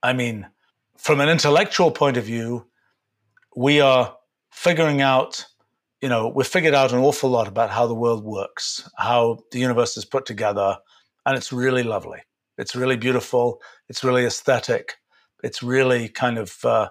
I 0.03 0.13
mean, 0.13 0.49
from 0.97 1.21
an 1.21 1.29
intellectual 1.29 1.91
point 1.91 2.17
of 2.17 2.25
view, 2.25 2.67
we 3.57 3.81
are 3.81 4.17
figuring 4.51 5.01
out. 5.01 5.45
You 6.01 6.09
know, 6.09 6.29
we've 6.29 6.47
figured 6.47 6.75
out 6.75 6.93
an 6.93 7.01
awful 7.01 7.29
lot 7.29 7.49
about 7.49 7.71
how 7.71 7.89
the 7.89 7.95
world 7.95 8.23
works, 8.23 8.89
how 8.97 9.41
the 9.51 9.59
universe 9.59 9.97
is 9.97 10.05
put 10.05 10.27
together, 10.27 10.79
and 11.27 11.37
it's 11.37 11.53
really 11.53 11.83
lovely. 11.83 12.21
It's 12.57 12.77
really 12.77 12.97
beautiful. 12.97 13.61
It's 13.89 14.05
really 14.05 14.25
aesthetic. 14.25 14.95
It's 15.43 15.63
really 15.63 16.09
kind 16.09 16.39
of. 16.39 16.65
Uh, 16.65 16.91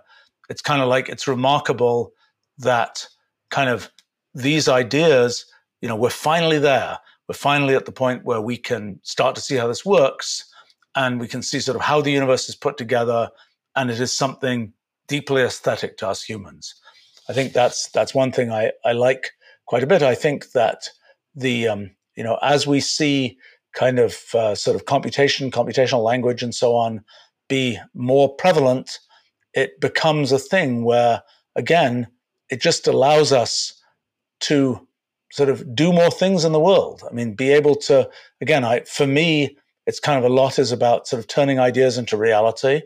it's 0.49 0.61
kind 0.61 0.81
of 0.81 0.87
like 0.87 1.09
it's 1.09 1.27
remarkable 1.27 2.13
that 2.59 3.07
kind 3.49 3.69
of 3.69 3.89
these 4.33 4.67
ideas, 4.67 5.45
you 5.81 5.87
know, 5.87 5.95
we're 5.95 6.09
finally 6.09 6.59
there. 6.59 6.97
We're 7.27 7.35
finally 7.35 7.75
at 7.75 7.85
the 7.85 7.91
point 7.91 8.23
where 8.23 8.41
we 8.41 8.57
can 8.57 8.99
start 9.03 9.35
to 9.35 9.41
see 9.41 9.55
how 9.55 9.67
this 9.67 9.85
works 9.85 10.49
and 10.95 11.19
we 11.19 11.27
can 11.27 11.41
see 11.41 11.59
sort 11.59 11.75
of 11.75 11.81
how 11.81 12.01
the 12.01 12.11
universe 12.11 12.47
is 12.49 12.55
put 12.55 12.77
together. 12.77 13.29
And 13.75 13.91
it 13.91 13.99
is 13.99 14.13
something 14.13 14.73
deeply 15.07 15.41
aesthetic 15.41 15.97
to 15.97 16.07
us 16.07 16.23
humans. 16.23 16.75
I 17.29 17.33
think 17.33 17.53
that's 17.53 17.89
that's 17.89 18.15
one 18.15 18.31
thing 18.31 18.51
I, 18.51 18.71
I 18.85 18.93
like 18.93 19.31
quite 19.65 19.83
a 19.83 19.87
bit. 19.87 20.01
I 20.01 20.15
think 20.15 20.51
that 20.51 20.89
the 21.35 21.67
um, 21.67 21.91
you 22.15 22.23
know 22.23 22.37
as 22.41 22.65
we 22.65 22.79
see 22.79 23.37
kind 23.73 23.99
of 23.99 24.17
uh, 24.33 24.55
sort 24.55 24.75
of 24.75 24.85
computation, 24.85 25.51
computational 25.51 26.03
language, 26.03 26.41
and 26.41 26.55
so 26.55 26.75
on 26.75 27.03
be 27.49 27.77
more 27.93 28.33
prevalent, 28.35 28.99
it 29.53 29.79
becomes 29.79 30.31
a 30.31 30.39
thing 30.39 30.83
where 30.83 31.23
again 31.55 32.07
it 32.49 32.61
just 32.61 32.87
allows 32.87 33.31
us 33.31 33.73
to 34.41 34.87
sort 35.31 35.49
of 35.49 35.75
do 35.75 35.91
more 35.91 36.09
things 36.09 36.45
in 36.45 36.51
the 36.51 36.59
world. 36.59 37.03
I 37.09 37.13
mean, 37.13 37.35
be 37.35 37.51
able 37.51 37.75
to, 37.75 38.09
again, 38.41 38.63
I, 38.63 38.81
for 38.81 39.05
me, 39.05 39.57
it's 39.85 39.99
kind 39.99 40.17
of 40.23 40.29
a 40.29 40.33
lot 40.33 40.59
is 40.59 40.71
about 40.71 41.07
sort 41.07 41.19
of 41.19 41.27
turning 41.27 41.59
ideas 41.59 41.97
into 41.97 42.17
reality. 42.17 42.81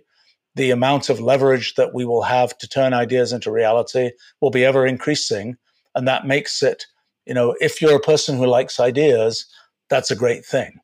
The 0.55 0.71
amount 0.71 1.09
of 1.09 1.19
leverage 1.19 1.75
that 1.75 1.93
we 1.93 2.05
will 2.05 2.23
have 2.23 2.57
to 2.57 2.67
turn 2.67 2.93
ideas 2.93 3.31
into 3.31 3.51
reality 3.51 4.11
will 4.41 4.51
be 4.51 4.65
ever 4.65 4.85
increasing. 4.85 5.57
And 5.95 6.07
that 6.07 6.25
makes 6.25 6.61
it, 6.61 6.85
you 7.25 7.33
know, 7.33 7.55
if 7.59 7.81
you're 7.81 7.95
a 7.95 8.01
person 8.01 8.37
who 8.37 8.45
likes 8.45 8.79
ideas, 8.79 9.45
that's 9.89 10.11
a 10.11 10.15
great 10.15 10.45
thing. 10.45 10.79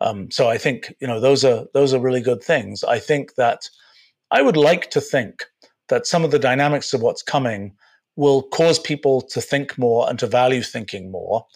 Um, 0.00 0.30
so 0.30 0.48
I 0.48 0.58
think, 0.58 0.94
you 1.00 1.06
know, 1.06 1.20
those 1.20 1.44
are 1.44 1.64
those 1.72 1.94
are 1.94 2.00
really 2.00 2.20
good 2.20 2.42
things. 2.42 2.84
I 2.84 2.98
think 2.98 3.34
that 3.36 3.68
I 4.30 4.42
would 4.42 4.56
like 4.56 4.90
to 4.90 5.00
think 5.00 5.44
that 5.88 6.06
some 6.06 6.24
of 6.24 6.30
the 6.30 6.38
dynamics 6.38 6.92
of 6.92 7.00
what's 7.00 7.22
coming 7.22 7.74
will 8.16 8.42
cause 8.42 8.78
people 8.78 9.20
to 9.20 9.40
think 9.40 9.78
more 9.78 10.08
and 10.08 10.18
to 10.18 10.26
value 10.26 10.62
thinking 10.62 11.10
more. 11.10 11.46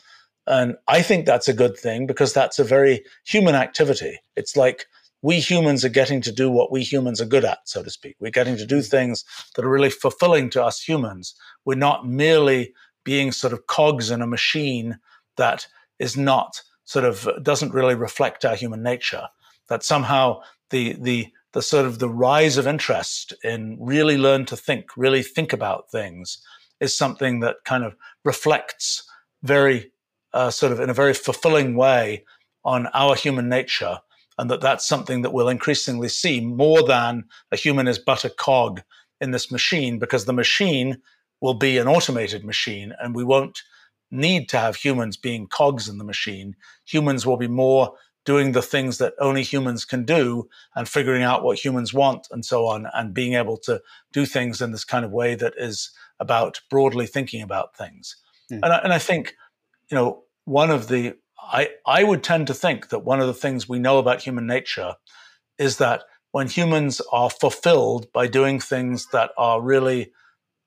And 0.47 0.77
I 0.89 1.03
think 1.03 1.27
that's 1.27 1.49
a 1.49 1.55
good 1.55 1.77
thing 1.77 2.07
because 2.07 2.33
that's 2.33 2.59
a 2.59 2.65
very 2.65 3.05
human 3.25 3.55
activity. 3.55 4.19
It's 4.37 4.57
like 4.57 4.87
we 5.23 5.39
humans 5.39 5.85
are 5.85 5.91
getting 5.91 6.21
to 6.23 6.33
do 6.33 6.51
what 6.51 6.73
we 6.73 6.83
humans 6.83 7.21
are 7.21 7.27
good 7.27 7.45
at, 7.45 7.59
so 7.65 7.83
to 7.83 7.91
speak. 7.91 8.17
We're 8.21 8.31
getting 8.31 8.57
to 8.57 8.67
do 8.67 8.83
things 8.83 9.25
that 9.55 9.65
are 9.65 9.71
really 9.71 9.91
fulfilling 9.91 10.51
to 10.51 10.65
us 10.65 10.81
humans. 10.81 11.35
We're 11.65 11.75
not 11.75 12.07
merely 12.07 12.73
being 13.05 13.33
sort 13.33 13.53
of 13.53 13.67
cogs 13.67 14.11
in 14.11 14.23
a 14.23 14.27
machine 14.27 14.99
that 15.37 15.67
is 15.99 16.17
not 16.17 16.63
sort 16.85 17.05
of 17.05 17.29
doesn't 17.43 17.75
really 17.75 17.95
reflect 17.95 18.45
our 18.45 18.55
human 18.55 18.83
nature. 18.83 19.29
That 19.69 19.85
somehow 19.85 20.41
the 20.71 20.95
the 20.95 21.29
the 21.53 21.63
sort 21.63 21.87
of 21.87 21.99
the 21.99 22.09
rise 22.09 22.57
of 22.57 22.67
interest 22.67 23.33
in 23.43 23.77
really 23.81 24.17
learn 24.17 24.45
to 24.47 24.57
think, 24.57 24.97
really 24.97 25.23
think 25.23 25.53
about 25.53 25.91
things 25.91 26.43
is 26.81 26.97
something 26.97 27.41
that 27.41 27.57
kind 27.65 27.85
of 27.85 27.95
reflects 28.25 29.03
very 29.43 29.93
uh, 30.33 30.51
sort 30.51 30.73
of 30.73 30.81
in 30.81 30.91
a 30.91 30.95
very 30.95 31.15
fulfilling 31.15 31.75
way 31.75 32.25
on 32.65 32.87
our 32.89 33.15
human 33.15 33.49
nature 33.49 33.99
and 34.39 34.51
that 34.51 34.61
that's 34.61 34.87
something 34.87 35.23
that 35.23 35.33
we'll 35.33 35.49
increasingly 35.49 36.09
see 36.09 36.41
more 36.41 36.87
than 36.87 37.25
a 37.53 37.57
human 37.57 37.89
is 37.89 37.99
but 37.99 38.25
a 38.25 38.31
cog 38.31 38.81
in 39.21 39.33
this 39.33 39.51
machine 39.51 39.99
because 39.99 40.25
the 40.25 40.33
machine 40.33 40.97
will 41.41 41.55
be 41.55 41.79
an 41.79 41.89
automated 41.89 42.45
machine 42.45 42.95
and 43.01 43.15
we 43.15 43.25
won't 43.25 43.63
need 44.11 44.49
to 44.49 44.59
have 44.59 44.77
humans 44.77 45.17
being 45.17 45.47
cogs 45.47 45.89
in 45.89 45.99
the 45.99 46.05
machine. 46.05 46.57
Humans 46.87 47.27
will 47.27 47.37
be 47.37 47.49
more 47.49 47.95
doing 48.25 48.53
the 48.53 48.63
things 48.63 48.99
that 48.99 49.15
only 49.19 49.43
humans 49.43 49.85
can 49.85 50.05
do 50.05 50.49
and 50.75 50.89
figuring 50.89 51.23
out 51.23 51.43
what 51.43 51.65
humans 51.65 51.95
want 51.95 52.27
and 52.31 52.45
so 52.45 52.67
on 52.67 52.87
and 52.95 53.15
being 53.15 53.35
able 53.35 53.57
to 53.57 53.81
do 54.13 54.27
things 54.27 54.61
in 54.61 54.73
this 54.73 54.85
kind 54.85 55.05
of 55.05 55.11
way 55.11 55.35
that 55.35 55.55
is 55.57 55.91
about 56.19 56.61
broadly 56.69 57.07
thinking 57.07 57.43
about 57.43 57.77
things. 57.77 58.17
Mm. 58.53 58.61
And, 58.63 58.73
I, 58.73 58.79
and 58.79 58.93
I 58.93 58.99
think, 58.99 59.35
you 59.91 59.97
know, 59.97 60.25
one 60.45 60.71
of 60.71 60.89
the, 60.89 61.15
I, 61.41 61.71
I 61.87 62.05
would 62.05 62.23
tend 62.23 62.47
to 62.49 62.55
think 62.55 62.91
that 62.91 63.05
one 63.05 63.21
of 63.21 63.27
the 63.27 63.35
things 63.35 63.69
we 63.69 63.79
know 63.79 63.99
about 63.99 64.23
human 64.23 64.47
nature 64.47 64.95
is 65.59 65.79
that 65.79 66.05
when 66.33 66.47
humans 66.47 67.01
are 67.13 67.31
fulfilled 67.31 68.13
by 68.13 68.27
doing 68.27 68.61
things 68.61 69.07
that 69.13 69.31
are 69.37 69.61
really 69.61 70.13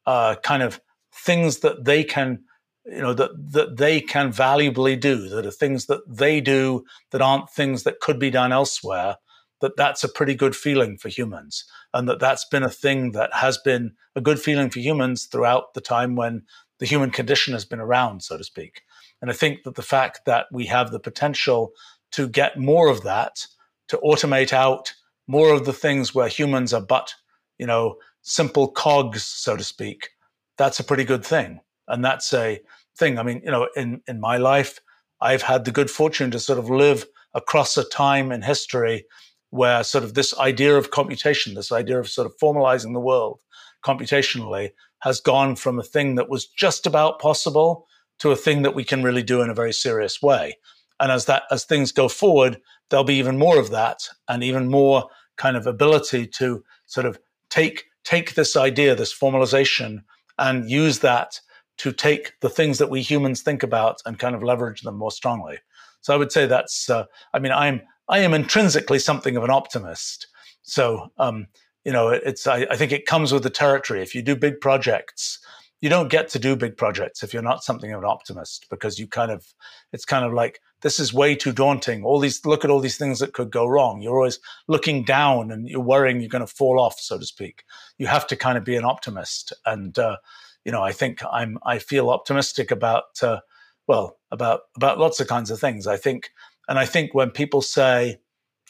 uh, 0.06 0.36
kind 0.44 0.64
of 0.64 0.82
things 1.14 1.60
that 1.60 1.86
they 1.86 2.04
can 2.04 2.44
you 2.86 3.02
know 3.02 3.14
that 3.14 3.32
that 3.52 3.78
they 3.78 4.02
can 4.02 4.32
valuably 4.32 4.96
do 4.96 5.30
that 5.30 5.46
are 5.46 5.52
things 5.52 5.86
that 5.86 6.02
they 6.08 6.42
do 6.42 6.84
that 7.12 7.22
aren't 7.22 7.50
things 7.50 7.84
that 7.84 8.00
could 8.00 8.20
be 8.20 8.30
done 8.30 8.52
elsewhere 8.52 9.18
that 9.62 9.78
that's 9.78 10.04
a 10.04 10.10
pretty 10.10 10.36
good 10.36 10.56
feeling 10.56 10.98
for 10.98 11.10
humans 11.10 11.66
and 11.94 12.08
that 12.10 12.20
that's 12.20 12.46
been 12.46 12.64
a 12.64 12.70
thing 12.70 13.12
that 13.12 13.34
has 13.34 13.58
been 13.58 13.94
a 14.16 14.22
good 14.22 14.40
feeling 14.40 14.70
for 14.70 14.80
humans 14.80 15.26
throughout 15.26 15.74
the 15.74 15.82
time 15.82 16.16
when 16.16 16.44
the 16.80 16.86
human 16.86 17.10
condition 17.10 17.54
has 17.54 17.64
been 17.66 17.80
around 17.80 18.22
so 18.24 18.38
to 18.38 18.44
speak. 18.44 18.82
And 19.22 19.32
i 19.32 19.34
think 19.34 19.64
that 19.64 19.76
the 19.76 19.82
fact 19.82 20.22
that 20.26 20.48
we 20.52 20.66
have 20.66 20.92
the 20.92 21.00
potential 21.00 21.72
to 22.12 22.28
get 22.28 22.60
more 22.60 22.90
of 22.90 23.04
that 23.04 23.48
to 23.88 23.98
automate 23.98 24.52
out 24.52 24.94
more 25.28 25.54
of 25.54 25.66
the 25.66 25.74
things 25.74 26.14
where 26.14 26.28
humans 26.28 26.74
are 26.74 26.82
but 26.82 27.16
you 27.58 27.66
know 27.66 27.96
simple 28.22 28.68
cogs 28.68 29.24
so 29.24 29.56
to 29.56 29.64
speak 29.64 30.10
that's 30.58 30.80
a 30.80 30.84
pretty 30.84 31.06
good 31.06 31.26
thing 31.26 31.62
and 31.88 32.04
that's 32.04 32.34
a 32.34 32.62
thing. 32.98 33.18
I 33.18 33.24
mean, 33.24 33.42
you 33.44 33.52
know, 33.52 33.68
in 33.76 34.02
in 34.08 34.20
my 34.20 34.38
life, 34.38 34.80
I've 35.22 35.42
had 35.42 35.66
the 35.66 35.72
good 35.72 35.90
fortune 35.90 36.32
to 36.32 36.40
sort 36.40 36.60
of 36.60 36.70
live 36.70 37.06
across 37.34 37.78
a 37.78 37.84
time 37.84 38.32
in 38.32 38.42
history 38.42 39.06
where 39.50 39.84
sort 39.84 40.04
of 40.04 40.14
this 40.14 40.38
idea 40.40 40.76
of 40.76 40.92
computation, 40.92 41.54
this 41.54 41.72
idea 41.72 42.00
of 42.00 42.10
sort 42.10 42.26
of 42.26 42.38
formalizing 42.42 42.94
the 42.94 43.00
world 43.00 43.40
computationally, 43.86 44.72
has 45.00 45.20
gone 45.20 45.56
from 45.56 45.80
a 45.80 45.84
thing 45.84 46.16
that 46.16 46.30
was 46.30 46.46
just 46.46 46.88
about 46.88 47.20
possible 47.20 47.86
to 48.20 48.32
a 48.32 48.36
thing 48.36 48.62
that 48.62 48.76
we 48.76 48.84
can 48.84 49.04
really 49.04 49.24
do 49.24 49.42
in 49.42 49.50
a 49.50 49.54
very 49.54 49.74
serious 49.74 50.22
way. 50.22 50.58
And 51.00 51.12
as 51.12 51.26
that 51.26 51.44
as 51.52 51.66
things 51.66 51.92
go 51.92 52.08
forward, 52.08 52.62
there'll 52.90 53.04
be 53.04 53.16
even 53.16 53.38
more 53.38 53.60
of 53.60 53.70
that 53.72 54.08
and 54.28 54.44
even 54.44 54.70
more 54.70 55.10
kind 55.36 55.58
of 55.58 55.68
ability 55.68 56.28
to 56.28 56.64
sort 56.86 57.06
of 57.06 57.20
take 57.50 57.86
take 58.04 58.36
this 58.36 58.56
idea, 58.56 58.96
this 58.96 59.14
formalization, 59.18 60.04
and 60.38 60.70
use 60.70 61.00
that 61.00 61.40
to 61.78 61.92
take 61.92 62.34
the 62.42 62.50
things 62.50 62.78
that 62.78 62.90
we 62.90 63.02
humans 63.02 63.42
think 63.42 63.64
about 63.64 64.02
and 64.06 64.20
kind 64.20 64.36
of 64.36 64.44
leverage 64.44 64.82
them 64.82 64.98
more 64.98 65.12
strongly. 65.12 65.58
So 66.02 66.14
I 66.14 66.18
would 66.18 66.32
say 66.32 66.46
that's. 66.46 66.90
Uh, 66.90 67.06
I 67.34 67.40
mean, 67.40 67.52
I'm 67.52 67.82
I 68.10 68.20
am 68.20 68.34
intrinsically 68.34 69.00
something 69.00 69.36
of 69.38 69.44
an 69.44 69.50
optimist. 69.50 70.28
So 70.62 71.12
um, 71.18 71.48
you 71.84 71.92
know, 71.92 72.10
it, 72.10 72.22
it's 72.26 72.48
I, 72.48 72.68
I 72.70 72.76
think 72.76 72.92
it 72.92 73.06
comes 73.06 73.32
with 73.32 73.44
the 73.44 73.50
territory. 73.50 74.02
If 74.02 74.14
you 74.14 74.22
do 74.22 74.36
big 74.36 74.60
projects, 74.62 75.40
you 75.84 75.90
don't 75.90 76.08
get 76.08 76.30
to 76.30 76.40
do 76.40 76.56
big 76.56 76.78
projects 76.78 77.24
if 77.24 77.34
you're 77.34 77.44
not 77.44 77.62
something 77.62 77.92
of 77.92 78.00
an 78.00 78.10
optimist 78.10 78.68
because 78.70 78.98
you 78.98 79.06
kind 79.06 79.30
of 79.30 79.54
it's 79.92 80.06
kind 80.06 80.24
of 80.24 80.32
like 80.32 80.62
this 80.82 80.98
is 80.98 81.14
way 81.14 81.36
too 81.36 81.52
daunting 81.52 82.06
all 82.06 82.20
these 82.20 82.46
look 82.46 82.64
at 82.64 82.72
all 82.72 82.80
these 82.80 82.96
things 82.96 83.20
that 83.20 83.34
could 83.34 83.52
go 83.52 83.68
wrong 83.68 84.02
you're 84.02 84.16
always 84.16 84.40
looking 84.70 85.04
down 85.04 85.52
and 85.52 85.68
you're 85.68 85.82
worrying 85.82 86.22
you're 86.22 86.30
going 86.30 86.40
to 86.40 86.48
fall 86.48 86.80
off 86.80 86.98
so 87.02 87.20
to 87.20 87.26
speak 87.26 87.66
you 87.98 88.08
have 88.08 88.26
to 88.26 88.38
kind 88.38 88.58
of 88.58 88.64
be 88.64 88.78
an 88.78 88.86
optimist 88.86 89.52
and 89.66 90.00
uh, 90.00 90.16
you 90.66 90.72
know, 90.72 90.82
I 90.82 90.92
think 90.92 91.20
I'm 91.32 91.58
I 91.66 91.80
feel 91.80 92.10
optimistic 92.10 92.72
about 92.72 93.22
uh, 93.22 93.40
well 93.88 94.18
about 94.32 94.62
about 94.76 95.00
lots 95.00 95.20
of 95.20 95.28
kinds 95.28 95.52
of 95.52 95.60
things. 95.60 95.88
I 95.88 95.98
think, 95.98 96.32
and 96.68 96.80
I 96.80 96.86
think 96.86 97.14
when 97.14 97.32
people 97.32 97.62
say 97.62 98.20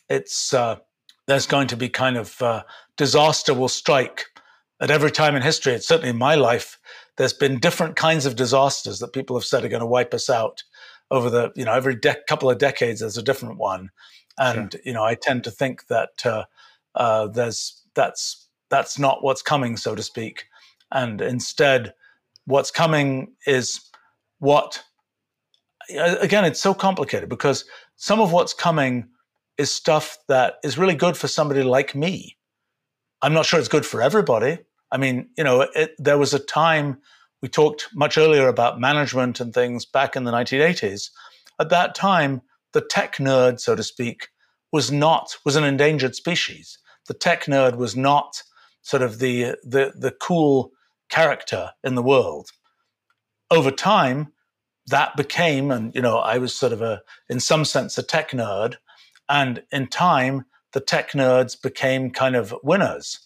it's 0.09 0.53
uh, 0.53 0.77
there's 1.27 1.47
going 1.47 1.67
to 1.67 1.77
be 1.77 1.89
kind 1.89 2.17
of 2.17 2.41
uh, 2.41 2.63
disaster 2.97 3.53
will 3.53 3.69
strike 3.69 4.25
at 4.81 4.91
every 4.91 5.11
time 5.11 5.35
in 5.35 5.41
history. 5.41 5.73
It's 5.73 5.87
certainly 5.87 6.09
in 6.09 6.17
my 6.17 6.35
life. 6.35 6.79
There's 7.17 7.33
been 7.33 7.59
different 7.59 7.95
kinds 7.95 8.25
of 8.25 8.35
disasters 8.35 8.99
that 8.99 9.13
people 9.13 9.35
have 9.35 9.45
said 9.45 9.63
are 9.63 9.69
going 9.69 9.79
to 9.81 9.85
wipe 9.85 10.13
us 10.13 10.29
out 10.29 10.63
over 11.11 11.29
the 11.29 11.51
you 11.55 11.65
know 11.65 11.73
every 11.73 11.95
de- 11.95 12.23
couple 12.27 12.49
of 12.49 12.57
decades. 12.57 12.99
There's 12.99 13.17
a 13.17 13.23
different 13.23 13.57
one, 13.57 13.91
and 14.37 14.71
sure. 14.71 14.81
you 14.83 14.93
know 14.93 15.03
I 15.03 15.15
tend 15.15 15.43
to 15.43 15.51
think 15.51 15.87
that 15.87 16.25
uh, 16.25 16.45
uh, 16.95 17.27
there's 17.27 17.81
that's 17.93 18.47
that's 18.69 18.97
not 18.97 19.23
what's 19.23 19.43
coming, 19.43 19.77
so 19.77 19.93
to 19.95 20.01
speak. 20.03 20.45
And 20.93 21.21
instead, 21.21 21.93
what's 22.45 22.71
coming 22.71 23.33
is 23.45 23.81
what, 24.39 24.83
again, 25.89 26.45
it's 26.45 26.61
so 26.61 26.73
complicated 26.73 27.27
because 27.27 27.65
some 27.95 28.21
of 28.21 28.31
what's 28.31 28.53
coming 28.53 29.09
is 29.57 29.71
stuff 29.71 30.17
that 30.27 30.55
is 30.63 30.77
really 30.77 30.95
good 30.95 31.17
for 31.17 31.27
somebody 31.27 31.63
like 31.63 31.95
me. 31.95 32.37
I'm 33.21 33.33
not 33.33 33.45
sure 33.45 33.59
it's 33.59 33.67
good 33.67 33.85
for 33.85 34.01
everybody. 34.01 34.59
I 34.91 34.97
mean, 34.97 35.29
you 35.37 35.43
know, 35.43 35.61
it, 35.61 35.95
there 35.97 36.17
was 36.17 36.33
a 36.33 36.39
time 36.39 36.99
we 37.41 37.49
talked 37.49 37.89
much 37.93 38.17
earlier 38.17 38.47
about 38.47 38.79
management 38.79 39.39
and 39.39 39.53
things 39.53 39.85
back 39.85 40.15
in 40.15 40.23
the 40.23 40.31
1980s. 40.31 41.09
At 41.59 41.69
that 41.69 41.95
time, 41.95 42.41
the 42.73 42.81
tech 42.81 43.17
nerd, 43.17 43.59
so 43.59 43.75
to 43.75 43.83
speak, 43.83 44.29
was 44.71 44.91
not 44.91 45.37
was 45.45 45.55
an 45.55 45.63
endangered 45.63 46.15
species. 46.15 46.77
The 47.07 47.13
tech 47.13 47.45
nerd 47.45 47.75
was 47.75 47.95
not 47.95 48.43
sort 48.81 49.03
of 49.03 49.19
the 49.19 49.55
the 49.63 49.93
the 49.95 50.11
cool 50.11 50.71
character 51.13 51.71
in 51.83 51.93
the 51.93 52.01
world. 52.01 52.49
Over 53.51 53.69
time, 53.69 54.33
that 54.87 55.15
became, 55.15 55.69
and 55.69 55.93
you 55.93 56.01
know, 56.01 56.17
I 56.17 56.39
was 56.39 56.55
sort 56.55 56.73
of 56.73 56.81
a, 56.81 57.01
in 57.29 57.39
some 57.39 57.65
sense, 57.65 57.97
a 57.97 58.03
tech 58.03 58.31
nerd. 58.31 58.75
And 59.29 59.63
in 59.71 59.87
time, 59.87 60.45
the 60.73 60.79
tech 60.79 61.11
nerds 61.11 61.61
became 61.61 62.09
kind 62.09 62.35
of 62.35 62.55
winners. 62.63 63.19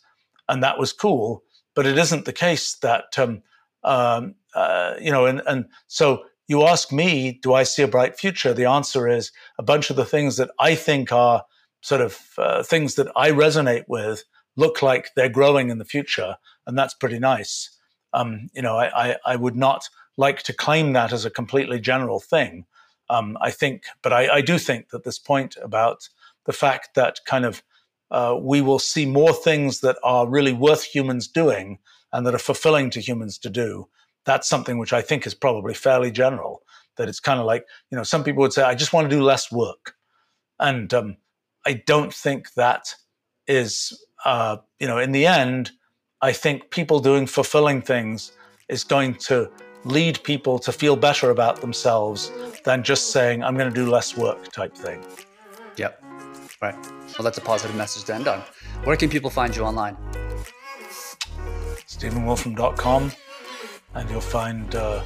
And 0.49 0.61
that 0.64 0.77
was 0.77 0.91
cool. 0.91 1.43
But 1.76 1.85
it 1.85 1.97
isn't 1.97 2.26
the 2.26 2.34
case 2.34 2.76
that, 2.81 3.18
um, 3.18 3.41
um, 3.84 4.35
uh, 4.53 4.95
you 4.99 5.11
know, 5.11 5.26
and, 5.26 5.41
and 5.47 5.65
so 5.88 6.26
you 6.47 6.64
ask 6.64 6.91
me, 6.91 7.39
do 7.41 7.53
I 7.53 7.64
see 7.64 7.84
a 7.84 7.88
bright 7.88 8.19
future? 8.19 8.53
The 8.53 8.65
answer 8.65 9.07
is 9.07 9.31
a 9.57 9.64
bunch 9.64 9.89
of 9.89 9.95
the 9.95 10.05
things 10.05 10.35
that 10.38 10.51
I 10.59 10.76
think 10.76 11.11
are 11.11 11.45
sort 11.81 12.01
of 12.01 12.19
uh, 12.38 12.64
things 12.64 12.95
that 12.95 13.07
I 13.15 13.31
resonate 13.31 13.85
with 13.88 14.23
look 14.57 14.81
like 14.81 15.11
they're 15.15 15.30
growing 15.30 15.69
in 15.69 15.77
the 15.77 15.85
future. 15.85 16.35
And 16.65 16.77
that's 16.77 16.93
pretty 16.93 17.19
nice. 17.19 17.77
Um, 18.18 18.49
you 18.53 18.64
know, 18.64 18.76
I, 18.77 19.10
I, 19.10 19.15
I, 19.26 19.35
would 19.35 19.56
not 19.56 19.89
like 20.18 20.41
to 20.44 20.53
claim 20.53 20.94
that 20.94 21.14
as 21.14 21.23
a 21.23 21.30
completely 21.30 21.80
general 21.80 22.19
thing. 22.19 22.65
Um, 23.11 23.38
I 23.39 23.52
think, 23.52 23.84
but 24.02 24.11
I, 24.11 24.38
I, 24.38 24.41
do 24.41 24.57
think 24.57 24.89
that 24.89 25.03
this 25.03 25.19
point 25.19 25.56
about 25.61 26.10
the 26.45 26.52
fact 26.52 26.95
that 26.95 27.19
kind 27.27 27.45
of 27.45 27.61
uh, 28.10 28.35
we 28.41 28.60
will 28.60 28.80
see 28.80 29.06
more 29.06 29.34
things 29.34 29.81
that 29.81 29.98
are 30.03 30.27
really 30.27 30.52
worth 30.52 30.84
humans 30.84 31.27
doing 31.27 31.77
and 32.11 32.26
that 32.26 32.34
are 32.34 32.39
fulfilling 32.39 32.89
to 32.89 33.02
humans 33.02 33.38
to 33.38 33.52
do. 33.52 33.88
That's 34.26 34.49
something 34.49 34.80
which 34.80 34.94
I 34.94 35.02
think 35.03 35.27
is 35.27 35.35
probably 35.35 35.76
fairly 35.76 36.10
general. 36.10 36.64
That 36.95 37.10
it's 37.10 37.19
kind 37.19 37.39
of 37.39 37.45
like, 37.45 37.68
you 37.91 37.98
know, 37.98 38.03
some 38.03 38.23
people 38.23 38.41
would 38.41 38.53
say, 38.53 38.64
I 38.64 38.73
just 38.73 38.94
want 38.94 39.07
to 39.07 39.15
do 39.15 39.22
less 39.22 39.52
work. 39.52 39.94
And 40.60 40.91
um, 40.91 41.18
I 41.68 41.84
don't 41.85 42.11
think 42.14 42.56
that 42.56 42.95
is, 43.45 44.03
uh, 44.26 44.57
you 44.80 44.88
know, 44.88 44.98
in 44.98 45.11
the 45.11 45.27
end, 45.27 45.72
I 46.22 46.31
think 46.31 46.72
people 46.72 46.99
doing 46.99 47.27
fulfilling 47.27 47.81
things 47.81 48.31
is 48.69 48.84
going 48.84 49.15
to 49.15 49.52
lead 49.85 50.22
people 50.23 50.57
to 50.60 50.72
feel 50.72 50.95
better 50.95 51.30
about 51.30 51.61
themselves 51.61 52.31
than 52.64 52.84
just 52.84 53.11
saying, 53.11 53.44
I'm 53.44 53.56
going 53.56 53.72
to 53.72 53.76
do 53.76 53.89
less 53.89 54.18
work 54.18 54.52
type 54.52 54.76
thing. 54.76 55.06
Yep. 55.77 56.03
Right. 56.61 56.76
Well, 57.18 57.23
that's 57.23 57.38
a 57.38 57.41
positive 57.41 57.76
message 57.76 58.06
to 58.06 58.15
end 58.15 58.27
on. 58.27 58.41
Where 58.84 58.98
can 58.98 59.10
people 59.10 59.30
find 59.30 59.56
you 59.56 59.64
online? 59.64 59.95
StephenWolfram.com. 61.88 63.11
And 63.94 64.10
you'll 64.10 64.19
find 64.22 64.73
uh, 64.73 65.03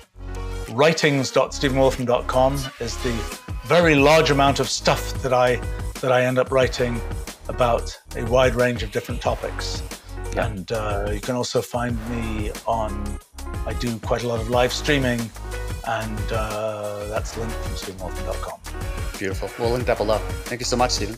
writings.stephenwolfram.com 0.69 2.53
is 2.79 2.97
the 2.97 3.39
very 3.65 3.95
large 3.95 4.31
amount 4.31 4.59
of 4.59 4.69
stuff 4.69 5.13
that 5.21 5.33
I 5.33 5.57
that 6.01 6.11
I 6.11 6.23
end 6.23 6.39
up 6.39 6.51
writing 6.51 6.99
about 7.47 7.97
a 8.15 8.23
wide 8.25 8.55
range 8.55 8.81
of 8.81 8.91
different 8.91 9.21
topics. 9.21 9.83
Yeah. 10.33 10.47
And 10.47 10.71
uh, 10.71 11.11
you 11.13 11.19
can 11.19 11.35
also 11.35 11.61
find 11.61 11.97
me 12.09 12.51
on, 12.65 13.19
I 13.65 13.73
do 13.73 13.97
quite 13.99 14.23
a 14.23 14.27
lot 14.27 14.39
of 14.39 14.49
live 14.49 14.71
streaming, 14.71 15.19
and 15.87 16.31
uh, 16.31 17.07
that's 17.09 17.37
linked 17.37 17.53
from 17.53 17.73
stephenwolfram.com. 17.73 18.59
Beautiful. 19.17 19.49
We'll 19.59 19.73
link 19.73 19.85
that 19.85 19.97
below. 19.97 20.19
Thank 20.45 20.61
you 20.61 20.65
so 20.65 20.77
much, 20.77 20.91
Stephen. 20.91 21.17